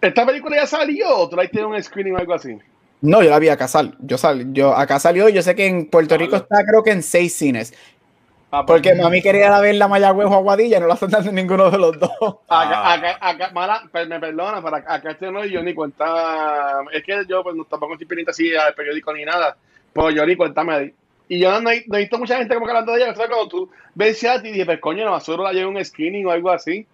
¿Esta 0.00 0.26
película 0.26 0.56
ya 0.56 0.66
salió 0.66 1.16
o 1.16 1.28
tú 1.28 1.36
la 1.36 1.66
un 1.66 1.82
screening 1.82 2.14
o 2.14 2.18
algo 2.18 2.34
así? 2.34 2.58
No, 3.00 3.22
yo 3.22 3.30
la 3.30 3.38
vi 3.38 3.48
acá 3.48 3.68
sal, 3.68 3.96
yo 4.00 4.16
sal, 4.16 4.52
yo 4.52 4.74
acá 4.74 4.98
salió, 4.98 5.28
yo 5.28 5.42
sé 5.42 5.54
que 5.54 5.66
en 5.66 5.86
Puerto 5.86 6.16
Rico 6.16 6.36
está 6.36 6.64
creo 6.64 6.82
que 6.82 6.90
en 6.90 7.02
seis 7.02 7.34
cines. 7.34 7.74
Ah, 8.56 8.64
pues, 8.64 8.80
Porque 8.80 8.94
mami 8.94 9.20
quería 9.20 9.60
ver 9.60 9.74
la 9.74 9.86
Mayagüez 9.86 10.28
o 10.28 10.34
Aguadilla, 10.34 10.80
no 10.80 10.86
la 10.86 10.94
están 10.94 11.10
dando 11.10 11.30
ninguno 11.30 11.70
de 11.70 11.76
los 11.76 11.98
dos. 12.00 12.10
Acá, 12.48 12.94
acá, 12.94 13.18
acá 13.20 13.50
mala, 13.52 13.82
pues, 13.92 14.08
me 14.08 14.18
perdona, 14.18 14.62
pero 14.62 14.76
acá 14.76 15.10
este 15.10 15.30
no 15.30 15.44
yo 15.44 15.62
ni 15.62 15.74
cuenta. 15.74 16.82
Es 16.90 17.04
que 17.04 17.24
yo 17.28 17.42
pues, 17.42 17.54
tampoco 17.68 17.92
estoy 17.92 18.06
pendiente 18.06 18.30
así 18.30 18.56
al 18.56 18.72
periódico 18.74 19.12
ni 19.12 19.26
nada. 19.26 19.58
Pues 19.92 20.14
yo 20.14 20.24
ni 20.24 20.36
cuenta 20.36 20.64
me 20.64 20.80
di. 20.80 20.94
Y 21.28 21.38
yo 21.38 21.60
no, 21.60 21.70
he 21.70 21.84
visto 21.86 22.18
mucha 22.18 22.38
gente 22.38 22.54
como 22.54 22.64
que 22.64 22.70
hablando 22.70 22.92
de 22.92 23.02
ella. 23.02 23.14
¿sabes? 23.14 23.28
Cuando 23.28 23.48
tú 23.48 23.70
ves 23.94 24.24
a 24.24 24.40
ti 24.40 24.48
y 24.48 24.52
dices, 24.52 24.66
pues 24.66 24.80
coño, 24.80 25.04
no, 25.04 25.20
solo 25.20 25.44
la 25.44 25.52
llevo 25.52 25.70
un 25.70 25.84
screening 25.84 26.24
o 26.24 26.30
algo 26.30 26.50
así. 26.50 26.86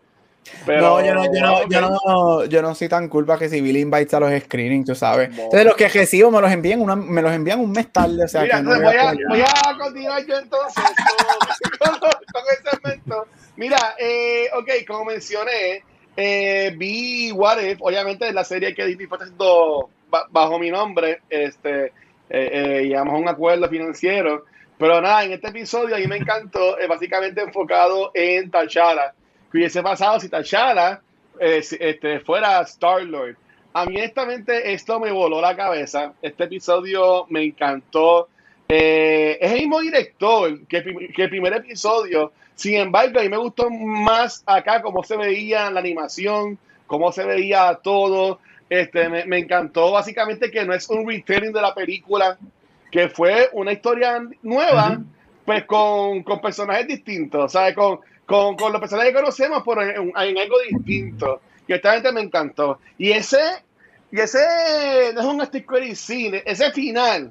Pero, 0.66 1.00
no, 1.00 1.06
yo 1.06 1.14
no, 1.14 1.24
yo 1.32 1.40
no, 1.40 1.68
yo 1.68 1.80
no, 1.80 2.44
yo 2.46 2.62
no 2.62 2.74
soy 2.74 2.88
tan 2.88 3.08
culpa 3.08 3.38
que 3.38 3.48
si 3.48 3.60
Billy 3.60 3.80
invites 3.80 4.14
a 4.14 4.20
los 4.20 4.32
screenings, 4.42 4.86
tú 4.86 4.94
sabes. 4.94 5.28
Entonces 5.30 5.64
los 5.64 5.76
que 5.76 5.88
recibo 5.88 6.30
me 6.30 6.40
los 6.40 6.50
envían 6.50 6.80
una, 6.80 6.96
me 6.96 7.22
los 7.22 7.32
envían 7.32 7.60
un 7.60 7.72
mes 7.72 7.92
tarde. 7.92 8.24
O 8.24 8.28
sea, 8.28 8.42
Mira, 8.42 8.56
que 8.56 8.62
no 8.62 8.70
voy, 8.70 8.96
a, 8.96 9.14
voy, 9.28 9.40
a, 9.40 9.78
continuar 9.78 10.26
yo 10.26 10.38
entonces 10.38 10.84
con, 11.78 11.98
con, 11.98 12.10
el 12.10 12.70
segmento. 12.70 13.26
Mira, 13.56 13.94
eh, 13.98 14.48
ok, 14.54 14.68
como 14.86 15.04
mencioné, 15.06 15.84
eh, 16.16 16.74
vi 16.76 17.32
What 17.32 17.60
If, 17.60 17.78
obviamente 17.80 18.28
es 18.28 18.34
la 18.34 18.44
serie 18.44 18.74
que 18.74 18.84
Disney 18.86 19.04
está 19.04 19.16
haciendo 19.16 19.90
bajo 20.30 20.58
mi 20.58 20.70
nombre, 20.70 21.22
este, 21.30 21.86
eh, 21.86 21.92
eh, 22.30 22.82
llegamos 22.84 23.14
a 23.14 23.18
un 23.18 23.28
acuerdo 23.28 23.68
financiero. 23.68 24.44
Pero 24.78 25.00
nada, 25.00 25.24
en 25.24 25.32
este 25.32 25.48
episodio 25.48 25.94
a 25.94 25.98
mí 25.98 26.06
me 26.06 26.16
encantó, 26.16 26.78
eh, 26.78 26.86
básicamente 26.86 27.40
enfocado 27.40 28.10
en 28.14 28.50
T'Challa 28.50 29.14
que 29.52 29.58
hubiese 29.58 29.82
pasado 29.82 30.18
si 30.18 30.30
T'Challa 30.30 31.02
eh, 31.38 31.62
este, 31.78 32.20
fuera 32.20 32.62
Star-Lord. 32.62 33.36
A 33.74 33.84
mí, 33.84 33.96
honestamente, 33.98 34.72
esto 34.72 34.98
me 34.98 35.12
voló 35.12 35.40
la 35.40 35.54
cabeza. 35.54 36.14
Este 36.22 36.44
episodio 36.44 37.26
me 37.28 37.44
encantó. 37.44 38.28
Eh, 38.68 39.38
es 39.40 39.52
el 39.52 39.58
mismo 39.60 39.80
director 39.80 40.66
que, 40.66 40.78
el 40.78 41.28
primer 41.28 41.52
episodio. 41.52 42.32
Sin 42.54 42.76
embargo, 42.76 43.20
a 43.20 43.22
mí 43.22 43.28
me 43.28 43.36
gustó 43.36 43.68
más 43.70 44.42
acá 44.46 44.80
cómo 44.80 45.02
se 45.04 45.16
veía 45.16 45.70
la 45.70 45.80
animación, 45.80 46.58
cómo 46.86 47.12
se 47.12 47.24
veía 47.24 47.78
todo. 47.82 48.40
Este, 48.70 49.08
me, 49.08 49.38
encantó 49.38 49.92
básicamente 49.92 50.50
que 50.50 50.64
no 50.64 50.72
es 50.72 50.88
un 50.88 51.06
retelling 51.06 51.52
de 51.52 51.60
la 51.60 51.74
película, 51.74 52.38
que 52.90 53.10
fue 53.10 53.50
una 53.52 53.72
historia 53.72 54.22
nueva, 54.42 54.98
pues 55.44 55.64
con, 55.64 56.22
con 56.22 56.40
personajes 56.40 56.86
distintos, 56.86 57.52
¿sabes? 57.52 57.74
Con, 57.74 58.00
con, 58.32 58.56
con 58.56 58.72
los 58.72 58.80
personajes 58.80 59.12
que 59.12 59.20
conocemos, 59.20 59.62
pero 59.62 59.82
en, 59.82 60.38
algo 60.38 60.56
distinto. 60.70 61.42
Y 61.68 61.74
esta 61.74 61.92
gente 61.92 62.12
me 62.12 62.22
encantó. 62.22 62.78
Y 62.96 63.12
ese, 63.12 63.38
y 64.10 64.20
ese 64.20 65.12
no 65.12 65.20
es 65.20 65.26
un 65.26 65.44
stick 65.44 65.94
cine, 65.94 66.42
ese 66.46 66.72
final, 66.72 67.30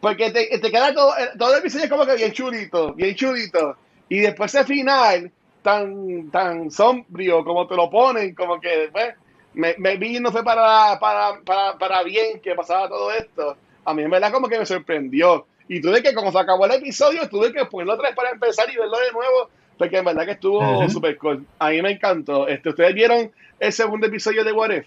porque 0.00 0.30
te, 0.30 0.60
te 0.60 0.70
queda 0.70 0.94
todo, 0.94 1.12
todo 1.36 1.54
el 1.54 1.58
episodio 1.58 1.88
como 1.88 2.06
que 2.06 2.14
bien 2.14 2.30
chulito, 2.30 2.94
bien 2.94 3.16
chulito. 3.16 3.76
Y 4.08 4.20
después 4.20 4.54
ese 4.54 4.64
final 4.64 5.32
tan, 5.62 6.30
tan 6.30 6.70
sombrío 6.70 7.44
como 7.44 7.66
te 7.66 7.74
lo 7.74 7.90
ponen, 7.90 8.32
como 8.36 8.60
que 8.60 8.88
pues, 8.92 9.12
me, 9.54 9.74
me 9.76 9.96
vi 9.96 10.20
no 10.20 10.30
fue 10.30 10.44
para, 10.44 11.00
para, 11.00 11.40
para, 11.40 11.76
para 11.78 12.04
bien 12.04 12.38
que 12.40 12.54
pasaba 12.54 12.88
todo 12.88 13.10
esto. 13.10 13.56
A 13.84 13.92
mí 13.92 14.04
en 14.04 14.10
verdad 14.10 14.30
como 14.30 14.48
que 14.48 14.60
me 14.60 14.66
sorprendió. 14.66 15.48
Y 15.66 15.80
tuve 15.80 16.00
que, 16.00 16.14
como 16.14 16.30
se 16.30 16.38
acabó 16.38 16.64
el 16.66 16.74
episodio, 16.74 17.28
tuve 17.28 17.52
que 17.52 17.64
ponerlo 17.64 17.94
otra 17.94 18.10
vez 18.10 18.16
para 18.16 18.30
empezar 18.30 18.70
y 18.70 18.76
verlo 18.76 18.96
de 18.98 19.10
nuevo 19.10 19.50
porque 19.78 19.98
en 19.98 20.04
verdad 20.04 20.24
que 20.24 20.32
estuvo 20.32 20.88
súper 20.88 21.16
cool. 21.18 21.46
A 21.58 21.70
mí 21.70 21.82
me 21.82 21.92
encantó. 21.92 22.48
Este, 22.48 22.70
¿Ustedes 22.70 22.94
vieron 22.94 23.30
el 23.58 23.72
segundo 23.72 24.06
episodio 24.06 24.44
de 24.44 24.52
What 24.52 24.70
If? 24.70 24.86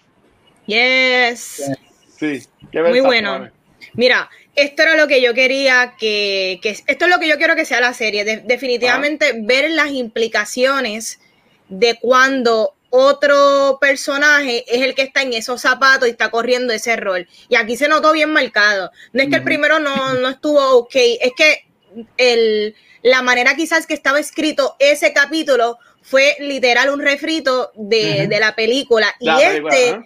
Yes. 0.66 1.70
Sí. 2.16 2.42
Muy 2.72 3.00
bueno. 3.00 3.48
Mira, 3.94 4.28
esto 4.54 4.82
era 4.82 4.96
lo 4.96 5.08
que 5.08 5.22
yo 5.22 5.32
quería 5.34 5.94
que, 5.98 6.60
que, 6.62 6.70
esto 6.70 7.04
es 7.04 7.10
lo 7.10 7.18
que 7.18 7.28
yo 7.28 7.36
quiero 7.38 7.56
que 7.56 7.64
sea 7.64 7.80
la 7.80 7.94
serie. 7.94 8.24
definitivamente 8.24 9.32
ver 9.42 9.70
las 9.70 9.90
implicaciones 9.90 11.20
de 11.68 11.98
cuando 12.00 12.74
otro 12.90 13.78
personaje 13.80 14.64
es 14.66 14.82
el 14.82 14.94
que 14.94 15.02
está 15.02 15.22
en 15.22 15.32
esos 15.32 15.60
zapatos 15.60 16.08
y 16.08 16.10
está 16.10 16.30
corriendo 16.30 16.72
ese 16.72 16.96
rol. 16.96 17.26
Y 17.48 17.54
aquí 17.56 17.76
se 17.76 17.88
notó 17.88 18.12
bien 18.12 18.32
marcado. 18.32 18.90
No 19.12 19.22
es 19.22 19.28
que 19.28 19.36
el 19.36 19.44
primero 19.44 19.78
no, 19.78 20.14
no 20.14 20.28
estuvo 20.28 20.78
ok, 20.78 20.94
es 20.94 21.32
que 21.36 21.64
el, 22.16 22.74
la 23.02 23.22
manera 23.22 23.54
quizás 23.54 23.86
que 23.86 23.94
estaba 23.94 24.18
escrito 24.20 24.76
ese 24.78 25.12
capítulo 25.12 25.78
fue 26.02 26.36
literal 26.40 26.90
un 26.90 27.00
refrito 27.00 27.70
de, 27.74 28.28
la 28.40 28.54
película. 28.54 29.14
y 29.20 29.28
este, 29.28 30.00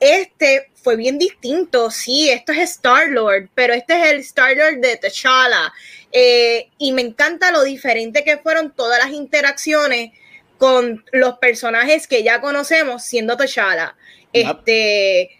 este 0.00 0.70
fue 0.74 0.96
bien 0.96 1.18
distinto. 1.18 1.90
Sí, 1.90 2.30
esto 2.30 2.52
es 2.52 2.58
Star-Lord, 2.72 3.48
pero 3.54 3.72
este 3.72 4.00
es 4.00 4.12
el 4.12 4.18
Star-Lord 4.20 4.80
de 4.80 4.96
T'Challa. 4.96 5.72
Eh, 6.12 6.68
y 6.78 6.92
me 6.92 7.02
encanta 7.02 7.50
lo 7.50 7.62
diferente 7.64 8.22
que 8.22 8.38
fueron 8.38 8.72
todas 8.72 8.98
las 8.98 9.12
interacciones 9.12 10.12
con 10.58 11.04
los 11.12 11.38
personajes 11.38 12.06
que 12.06 12.22
ya 12.22 12.40
conocemos 12.40 13.02
siendo 13.02 13.36
T'Challa. 13.36 13.96
Este, 14.32 15.30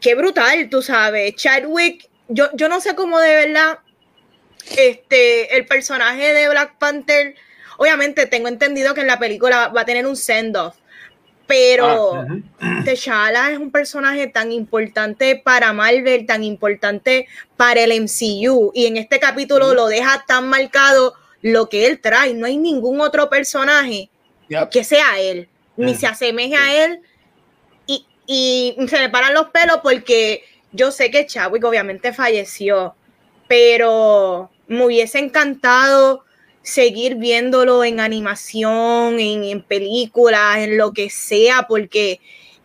qué 0.00 0.14
brutal, 0.14 0.68
tú 0.68 0.82
sabes. 0.82 1.34
Chadwick, 1.36 2.08
yo, 2.28 2.48
yo 2.54 2.68
no 2.68 2.80
sé 2.80 2.94
cómo 2.94 3.18
de 3.20 3.34
verdad 3.34 3.78
este, 4.76 5.56
el 5.56 5.66
personaje 5.66 6.32
de 6.32 6.48
Black 6.48 6.78
Panther, 6.78 7.34
obviamente 7.76 8.26
tengo 8.26 8.48
entendido 8.48 8.94
que 8.94 9.00
en 9.00 9.06
la 9.06 9.18
película 9.18 9.68
va 9.68 9.82
a 9.82 9.84
tener 9.84 10.06
un 10.06 10.16
send-off, 10.16 10.76
pero 11.46 12.26
ah, 12.60 12.82
T'Challa 12.84 13.50
es 13.50 13.58
un 13.58 13.70
personaje 13.70 14.26
tan 14.26 14.52
importante 14.52 15.36
para 15.36 15.72
Marvel, 15.72 16.26
tan 16.26 16.44
importante 16.44 17.26
para 17.56 17.80
el 17.80 18.02
MCU, 18.02 18.70
y 18.74 18.86
en 18.86 18.98
este 18.98 19.18
capítulo 19.18 19.72
lo 19.72 19.86
deja 19.86 20.24
tan 20.26 20.48
marcado 20.48 21.14
lo 21.40 21.68
que 21.68 21.86
él 21.86 22.00
trae. 22.00 22.34
No 22.34 22.46
hay 22.46 22.58
ningún 22.58 23.00
otro 23.00 23.30
personaje 23.30 24.10
que 24.70 24.84
sea 24.84 25.18
él, 25.18 25.48
ni 25.76 25.94
se 25.94 26.06
asemeje 26.06 26.56
a 26.56 26.84
él. 26.84 27.00
Y, 27.86 28.06
y 28.26 28.76
se 28.88 28.98
me 28.98 29.08
paran 29.08 29.32
los 29.32 29.48
pelos 29.48 29.78
porque 29.82 30.44
yo 30.72 30.90
sé 30.90 31.10
que 31.10 31.26
Chadwick 31.26 31.64
obviamente 31.64 32.12
falleció, 32.12 32.94
pero 33.46 34.50
me 34.68 34.84
hubiese 34.84 35.18
encantado 35.18 36.24
seguir 36.62 37.16
viéndolo 37.16 37.82
en 37.82 37.98
animación, 37.98 39.18
en, 39.18 39.44
en 39.44 39.62
películas, 39.62 40.58
en 40.58 40.76
lo 40.76 40.92
que 40.92 41.10
sea, 41.10 41.66
porque 41.68 42.20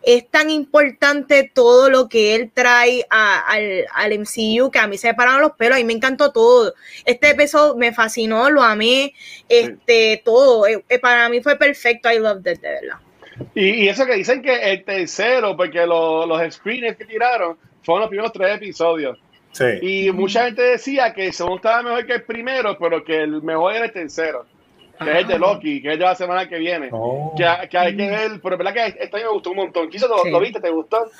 es 0.06 0.28
tan 0.28 0.50
importante 0.50 1.50
todo 1.52 1.88
lo 1.88 2.08
que 2.08 2.34
él 2.34 2.50
trae 2.52 3.06
al, 3.08 3.86
al, 3.94 4.18
MCU 4.18 4.70
que 4.70 4.78
a 4.78 4.86
mí 4.86 4.98
se 4.98 5.08
me 5.08 5.14
pararon 5.14 5.40
los 5.40 5.52
pelos, 5.52 5.76
a 5.76 5.78
mí 5.78 5.84
me 5.84 5.94
encantó 5.94 6.32
todo. 6.32 6.74
Este 7.04 7.30
episodio 7.30 7.74
me 7.76 7.92
fascinó, 7.92 8.50
lo 8.50 8.62
amé, 8.62 9.14
este, 9.48 10.20
todo. 10.24 10.66
Eh, 10.66 10.84
eh, 10.88 10.98
para 10.98 11.28
mí 11.28 11.40
fue 11.40 11.56
perfecto, 11.56 12.10
I 12.10 12.18
loved 12.18 12.46
it, 12.50 12.60
de 12.60 12.68
verdad. 12.68 12.98
Y, 13.54 13.88
eso 13.88 14.06
que 14.06 14.14
dicen 14.14 14.42
que 14.42 14.54
el 14.54 14.84
tercero, 14.84 15.56
porque 15.56 15.86
los 15.86 16.54
screeners 16.54 16.96
que 16.96 17.04
tiraron 17.04 17.56
fueron 17.82 18.02
los 18.02 18.08
primeros 18.08 18.32
tres 18.32 18.56
episodios. 18.56 19.18
Sí. 19.54 19.64
Y 19.80 20.12
mucha 20.12 20.44
gente 20.44 20.62
decía 20.62 21.14
que 21.14 21.28
el 21.28 21.32
segundo 21.32 21.56
estaba 21.56 21.82
mejor 21.82 22.06
que 22.06 22.14
el 22.14 22.22
primero, 22.24 22.76
pero 22.78 23.02
que 23.02 23.22
el 23.22 23.42
mejor 23.42 23.74
era 23.74 23.86
el 23.86 23.92
tercero 23.92 24.44
que 25.02 25.10
es 25.10 25.16
el 25.16 25.26
de 25.26 25.38
Loki, 25.38 25.82
que 25.82 25.92
es 25.92 25.98
de 25.98 26.04
la 26.04 26.14
semana 26.14 26.48
que 26.48 26.58
viene. 26.58 26.88
Oh. 26.92 27.34
Que, 27.36 27.68
que, 27.68 27.78
hay 27.78 27.96
que 27.96 28.08
ver, 28.08 28.40
pero 28.42 28.54
es 28.54 28.58
verdad 28.58 28.74
que 28.74 28.86
este 29.02 29.16
año 29.16 29.26
me 29.26 29.32
gustó 29.32 29.50
un 29.50 29.56
montón. 29.56 29.88
¿Quiso 29.88 30.08
lo, 30.08 30.40
viste? 30.40 30.60
¿Te 30.60 30.70
gustó? 30.70 31.10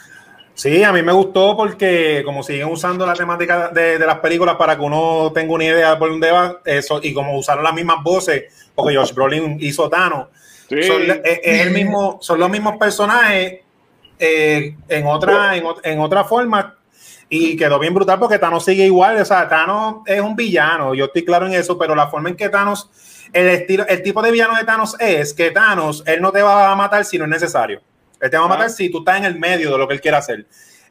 Sí, 0.54 0.84
a 0.84 0.92
mí 0.92 1.02
me 1.02 1.12
gustó 1.12 1.56
porque 1.56 2.22
como 2.24 2.44
siguen 2.44 2.68
usando 2.68 3.04
la 3.04 3.14
temática 3.14 3.70
de, 3.70 3.98
de, 3.98 4.06
las 4.06 4.20
películas 4.20 4.54
para 4.54 4.76
que 4.76 4.82
uno 4.82 5.32
tenga 5.34 5.52
una 5.52 5.64
idea 5.64 5.98
por 5.98 6.10
dónde 6.10 6.30
va, 6.30 6.60
eso, 6.64 7.00
y 7.02 7.12
como 7.12 7.36
usaron 7.36 7.64
las 7.64 7.74
mismas 7.74 8.04
voces, 8.04 8.70
porque 8.72 8.96
Josh 8.96 9.12
Brolin 9.12 9.56
hizo 9.60 9.88
Thanos, 9.88 10.28
son, 10.68 11.02
es, 11.24 11.40
el 11.42 11.72
mismo, 11.72 12.18
son 12.20 12.38
los 12.38 12.48
mismos 12.48 12.76
personajes 12.76 13.62
eh, 14.16 14.76
en, 14.88 15.06
otra, 15.08 15.56
en, 15.56 15.64
en, 15.82 15.98
otra 15.98 16.22
forma 16.22 16.76
y 17.34 17.56
quedó 17.56 17.78
bien 17.78 17.94
brutal 17.94 18.18
porque 18.18 18.38
Thanos 18.38 18.64
sigue 18.64 18.84
igual, 18.86 19.20
o 19.20 19.24
sea, 19.24 19.48
Thanos 19.48 19.96
es 20.06 20.20
un 20.20 20.36
villano, 20.36 20.94
yo 20.94 21.06
estoy 21.06 21.24
claro 21.24 21.46
en 21.46 21.54
eso, 21.54 21.76
pero 21.76 21.94
la 21.94 22.06
forma 22.06 22.28
en 22.28 22.36
que 22.36 22.48
Thanos 22.48 22.88
el, 23.32 23.48
estilo, 23.48 23.86
el 23.88 24.02
tipo 24.02 24.22
de 24.22 24.30
villano 24.30 24.56
de 24.56 24.64
Thanos 24.64 24.96
es 25.00 25.34
que 25.34 25.50
Thanos, 25.50 26.04
él 26.06 26.22
no 26.22 26.30
te 26.30 26.40
va 26.40 26.70
a 26.70 26.76
matar 26.76 27.04
si 27.04 27.18
no 27.18 27.24
es 27.24 27.30
necesario. 27.30 27.82
Él 28.20 28.30
te 28.30 28.38
va 28.38 28.44
a 28.44 28.48
matar 28.48 28.70
si 28.70 28.90
tú 28.90 29.00
estás 29.00 29.18
en 29.18 29.24
el 29.24 29.38
medio 29.38 29.72
de 29.72 29.78
lo 29.78 29.88
que 29.88 29.94
él 29.94 30.00
quiere 30.00 30.16
hacer. 30.16 30.46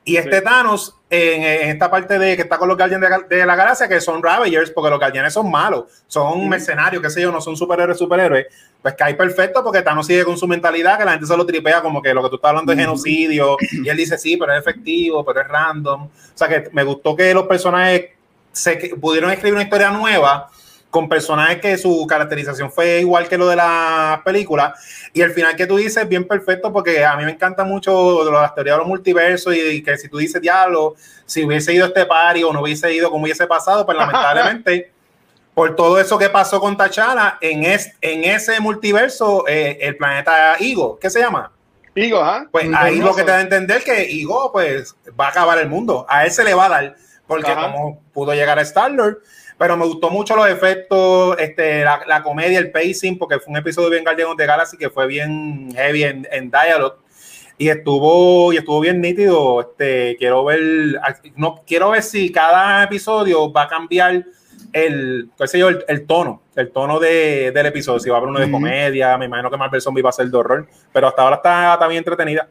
Y 0.05 0.17
este 0.17 0.41
Thanos, 0.41 0.98
en, 1.10 1.43
esta 1.43 1.89
parte 1.89 2.19
de 2.19 2.36
que 2.36 2.41
está 2.41 2.57
con 2.57 2.67
los 2.67 2.77
Guardianes 2.77 3.10
de, 3.29 3.45
la 3.45 3.55
Galaxia, 3.55 3.88
que 3.88 4.01
son 4.01 4.22
Ravagers, 4.22 4.72
porque 4.72 4.89
los 4.89 5.00
Guardianes 5.00 5.33
son 5.33 5.50
malos, 5.50 5.86
son 6.07 6.50
mercenarios, 6.50 7.01
qué 7.01 7.10
sé 7.10 7.22
yo, 7.22 7.31
no 7.31 7.39
son 7.39 7.55
superhéroes, 7.55 7.98
superhéroes, 7.98 8.48
pues 8.81 8.95
cae 8.95 9.13
perfecto 9.13 9.63
porque 9.63 9.81
Thanos 9.81 10.05
sigue 10.05 10.25
con 10.25 10.38
su 10.38 10.45
mentalidad, 10.45 10.98
que 10.98 11.05
la 11.05 11.12
gente 11.12 11.27
se 11.27 11.38
lo 11.38 11.45
tripea 11.45 11.81
como 11.81 12.01
que 12.01 12.13
lo 12.13 12.22
que 12.22 12.29
tú 12.29 12.36
estás 12.36 12.50
hablando 12.50 12.74
es 12.74 12.79
genocidio, 12.79 13.55
y 13.62 13.88
él 13.88 13.95
dice, 13.95 14.17
sí, 14.17 14.36
pero 14.36 14.53
es 14.53 14.60
efectivo, 14.60 15.24
pero 15.24 15.41
es 15.41 15.48
random. 15.48 16.03
O 16.03 16.10
sea 16.33 16.50
que 16.50 16.69
me 16.74 16.83
gustó 16.83 17.15
que 17.15 17.33
los 17.33 17.48
personajes 17.48 18.10
se, 18.51 18.75
pudieron 19.00 19.31
escribir 19.31 19.53
una 19.53 19.63
historia 19.63 19.89
nueva 19.89 20.50
con 20.93 21.09
personajes 21.09 21.59
que 21.59 21.75
su 21.75 22.05
caracterización 22.05 22.71
fue 22.71 23.00
igual 23.00 23.27
que 23.27 23.35
lo 23.35 23.47
de 23.47 23.55
la 23.55 24.21
película. 24.23 24.75
Y 25.12 25.21
el 25.21 25.31
final 25.31 25.55
que 25.55 25.65
tú 25.65 25.77
dices, 25.77 26.07
bien 26.07 26.27
perfecto, 26.27 26.71
porque 26.71 27.03
a 27.03 27.17
mí 27.17 27.25
me 27.25 27.31
encanta 27.31 27.63
mucho 27.63 28.31
las 28.31 28.53
teorías 28.53 28.75
de 28.75 28.77
los 28.77 28.88
multiversos 28.88 29.55
y, 29.55 29.81
que 29.81 29.97
si 29.97 30.07
tú 30.07 30.19
dices 30.19 30.39
diablo, 30.39 30.93
si 31.25 31.43
hubiese 31.45 31.73
ido 31.73 31.88
este 31.88 32.05
pari 32.05 32.43
o 32.43 32.53
no 32.53 32.62
hubiese 32.62 32.93
ido 32.93 33.09
como 33.09 33.23
hubiese 33.23 33.47
pasado, 33.47 33.88
pues 33.88 33.97
lamentablemente, 33.97 34.91
por 35.55 35.75
todo 35.75 36.00
eso 36.00 36.19
que 36.19 36.29
pasó 36.29 36.59
con 36.59 36.77
Tachala, 36.77 37.39
en, 37.41 37.63
en 37.63 38.23
ese 38.23 38.59
multiverso, 38.59 39.47
eh, 39.47 39.79
el 39.81 39.97
planeta 39.97 40.57
Igo, 40.59 41.00
¿qué 41.00 41.09
se 41.09 41.21
llama? 41.21 41.51
Igo, 41.95 42.19
¿ah? 42.19 42.45
Pues 42.51 42.69
ahí 42.71 43.00
lo 43.00 43.15
que 43.15 43.23
te 43.23 43.31
da 43.31 43.38
a 43.38 43.41
entender 43.41 43.83
que 43.83 44.12
Igo, 44.12 44.51
pues, 44.51 44.95
va 45.19 45.25
a 45.25 45.29
acabar 45.29 45.57
el 45.57 45.69
mundo. 45.69 46.05
A 46.07 46.23
él 46.23 46.31
se 46.31 46.43
le 46.43 46.53
va 46.53 46.67
a 46.67 46.69
dar, 46.69 46.95
porque 47.25 47.51
como 47.51 48.00
pudo 48.13 48.35
llegar 48.35 48.59
a 48.59 48.62
Star-Lord, 48.62 49.17
pero 49.63 49.78
me 49.78 49.86
gustó 49.86 50.10
mucho 50.10 50.36
los 50.36 50.49
efectos, 50.49 51.38
este, 51.39 51.86
la, 51.86 52.04
la 52.06 52.21
comedia, 52.21 52.60
el 52.60 52.69
pacing, 52.69 53.17
porque 53.17 53.39
fue 53.39 53.49
un 53.49 53.56
episodio 53.56 53.89
bien 53.91 54.04
Guardians 54.04 54.36
de 54.36 54.45
Galaxy 54.45 54.76
que 54.76 54.89
fue 54.89 55.08
bien 55.08 55.69
heavy 55.73 56.04
en, 56.04 56.28
en 56.34 56.52
dialogue 56.52 56.97
y 57.58 57.69
estuvo 57.69 58.52
y 58.52 58.58
estuvo 58.58 58.82
bien 58.82 58.99
nítido. 58.99 59.62
Este, 59.62 60.17
quiero 60.19 60.43
ver, 60.43 60.60
no 61.38 61.63
quiero 61.65 61.91
ver 61.91 62.04
si 62.04 62.30
cada 62.30 62.84
episodio 62.84 63.54
va 63.54 63.62
a 63.62 63.67
cambiar 63.69 64.26
el, 64.73 65.30
qué 65.38 65.47
sé 65.47 65.60
yo, 65.60 65.69
el, 65.69 66.06
tono, 66.08 66.41
el 66.58 66.69
tono 66.73 66.99
de, 66.99 67.54
del 67.54 67.67
episodio. 67.67 68.02
Si 68.02 68.10
va 68.10 68.17
a 68.17 68.19
haber 68.19 68.32
uno 68.32 68.41
de 68.41 68.52
comedia, 68.52 69.17
me 69.17 69.28
imagino 69.28 69.49
que 69.49 69.56
Marvel 69.56 69.80
Zombie 69.80 70.04
va 70.04 70.10
a 70.10 70.12
ser 70.12 70.28
de 70.28 70.36
horror, 70.36 70.67
pero 70.91 71.08
hasta 71.08 71.21
ahora 71.21 71.38
está, 71.38 71.76
está 71.76 71.88
bien 71.88 71.99
entretenida. 71.99 72.49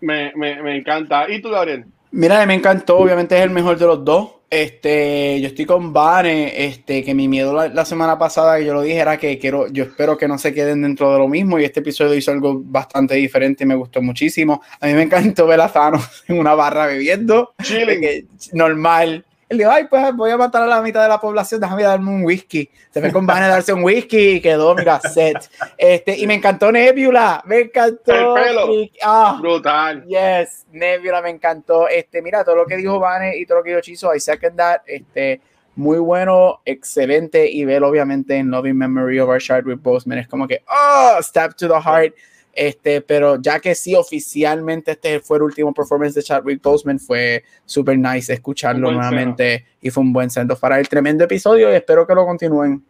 Me, 0.00 0.32
me, 0.34 0.62
me 0.62 0.74
encanta. 0.74 1.28
¿Y 1.28 1.42
tú, 1.42 1.50
Gabriel? 1.50 1.84
Mira, 2.12 2.44
me 2.44 2.54
encantó, 2.54 2.98
obviamente 2.98 3.36
es 3.36 3.42
el 3.42 3.50
mejor 3.50 3.78
de 3.78 3.86
los 3.86 4.04
dos. 4.04 4.30
Este, 4.50 5.40
yo 5.40 5.46
estoy 5.46 5.64
con 5.64 5.92
Vane, 5.92 6.66
este, 6.66 7.04
que 7.04 7.14
mi 7.14 7.28
miedo 7.28 7.68
la, 7.68 7.84
semana 7.84 8.18
pasada 8.18 8.58
que 8.58 8.64
yo 8.64 8.74
lo 8.74 8.82
dije 8.82 8.98
era 8.98 9.16
que 9.16 9.38
quiero, 9.38 9.68
yo 9.68 9.84
espero 9.84 10.18
que 10.18 10.26
no 10.26 10.38
se 10.38 10.52
queden 10.52 10.82
dentro 10.82 11.12
de 11.12 11.18
lo 11.20 11.28
mismo 11.28 11.60
y 11.60 11.64
este 11.64 11.78
episodio 11.78 12.14
hizo 12.14 12.32
algo 12.32 12.60
bastante 12.64 13.14
diferente 13.14 13.62
y 13.62 13.66
me 13.68 13.76
gustó 13.76 14.02
muchísimo. 14.02 14.60
A 14.80 14.88
mí 14.88 14.94
me 14.94 15.02
encantó 15.02 15.46
ver 15.46 15.60
a 15.60 15.72
Thanos 15.72 16.24
en 16.26 16.40
una 16.40 16.54
barra 16.54 16.86
bebiendo, 16.86 17.54
normal, 18.52 19.24
él 19.50 19.58
dijo, 19.58 19.68
ay, 19.68 19.88
pues 19.90 20.14
voy 20.14 20.30
a 20.30 20.36
matar 20.36 20.62
a 20.62 20.66
la 20.66 20.80
mitad 20.80 21.02
de 21.02 21.08
la 21.08 21.20
población, 21.20 21.60
déjame 21.60 21.82
darme 21.82 22.08
un 22.08 22.24
whisky. 22.24 22.70
Se 22.88 23.00
fue 23.00 23.10
con 23.10 23.28
a 23.28 23.48
darse 23.48 23.72
un 23.72 23.82
whisky 23.82 24.34
y 24.34 24.40
quedó, 24.40 24.76
mira, 24.76 25.00
set. 25.00 25.50
Este, 25.76 26.16
y 26.16 26.24
me 26.28 26.34
encantó 26.34 26.70
Nebula, 26.70 27.42
me 27.44 27.62
encantó. 27.62 28.36
El 28.36 28.44
pelo. 28.44 28.68
Ah, 29.02 29.38
Brutal. 29.40 30.04
Yes, 30.06 30.66
Nebula 30.70 31.20
me 31.20 31.30
encantó. 31.30 31.88
Este, 31.88 32.22
mira, 32.22 32.44
todo 32.44 32.54
lo 32.54 32.66
que 32.66 32.76
dijo 32.76 33.00
Vane 33.00 33.36
y 33.38 33.44
todo 33.44 33.58
lo 33.58 33.64
que 33.64 33.70
dijo 33.70 33.80
Chizo, 33.80 34.14
I 34.14 34.20
second 34.20 34.56
that. 34.56 34.82
Este, 34.86 35.40
muy 35.74 35.98
bueno, 35.98 36.60
excelente. 36.64 37.50
Y 37.50 37.64
ver, 37.64 37.82
obviamente, 37.82 38.36
en 38.36 38.52
Loving 38.52 38.78
Memory 38.78 39.18
of 39.18 39.30
Our 39.30 39.40
Chadwick 39.40 39.82
Boseman 39.82 40.18
es 40.18 40.28
como 40.28 40.46
que, 40.46 40.62
oh, 40.68 41.20
step 41.22 41.56
to 41.56 41.66
the 41.66 41.80
heart. 41.80 42.14
Este, 42.52 43.00
pero 43.00 43.40
ya 43.40 43.60
que 43.60 43.74
sí, 43.74 43.94
oficialmente 43.94 44.92
este 44.92 45.20
fue 45.20 45.36
el 45.36 45.44
último 45.44 45.72
performance 45.72 46.14
de 46.14 46.22
Chadwick 46.22 46.60
Boseman, 46.62 46.98
fue 46.98 47.44
súper 47.64 47.98
nice 47.98 48.32
escucharlo 48.32 48.90
nuevamente 48.90 49.66
y 49.80 49.90
fue 49.90 50.02
un 50.02 50.12
buen 50.12 50.30
sendo 50.30 50.56
para 50.56 50.78
el 50.80 50.88
tremendo 50.88 51.24
episodio 51.24 51.70
y 51.70 51.76
espero 51.76 52.06
que 52.06 52.14
lo 52.14 52.26
continúen. 52.26 52.84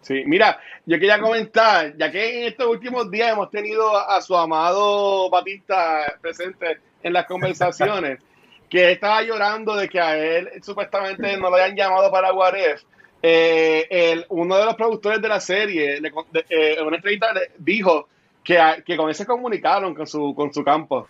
Sí, 0.00 0.22
mira, 0.26 0.58
yo 0.84 0.98
quería 0.98 1.18
comentar, 1.18 1.96
ya 1.96 2.10
que 2.10 2.40
en 2.40 2.48
estos 2.48 2.66
últimos 2.66 3.10
días 3.10 3.32
hemos 3.32 3.50
tenido 3.50 3.96
a, 3.96 4.20
su 4.20 4.36
amado 4.36 5.30
Batista 5.30 6.18
presente 6.20 6.78
en 7.02 7.12
las 7.12 7.26
conversaciones, 7.26 8.18
que 8.68 8.92
estaba 8.92 9.22
llorando 9.22 9.74
de 9.76 9.88
que 9.88 10.00
a 10.00 10.16
él 10.18 10.50
supuestamente 10.62 11.36
no 11.36 11.50
lo 11.50 11.56
hayan 11.56 11.76
llamado 11.76 12.10
para 12.10 12.32
Waref. 12.32 12.82
Eh, 13.22 13.86
el, 13.88 14.26
uno 14.28 14.58
de 14.58 14.66
los 14.66 14.74
productores 14.74 15.22
de 15.22 15.28
la 15.28 15.40
serie, 15.40 15.96
eh, 15.96 16.76
en 16.78 16.86
una 16.86 16.96
entrevista, 16.96 17.32
dijo 17.56 18.08
que, 18.44 18.82
que 18.86 18.96
con 18.96 19.08
él 19.08 19.14
se 19.14 19.26
comunicaron 19.26 19.94
con 19.94 20.06
su, 20.06 20.34
con 20.34 20.52
su 20.52 20.62
campo. 20.62 21.08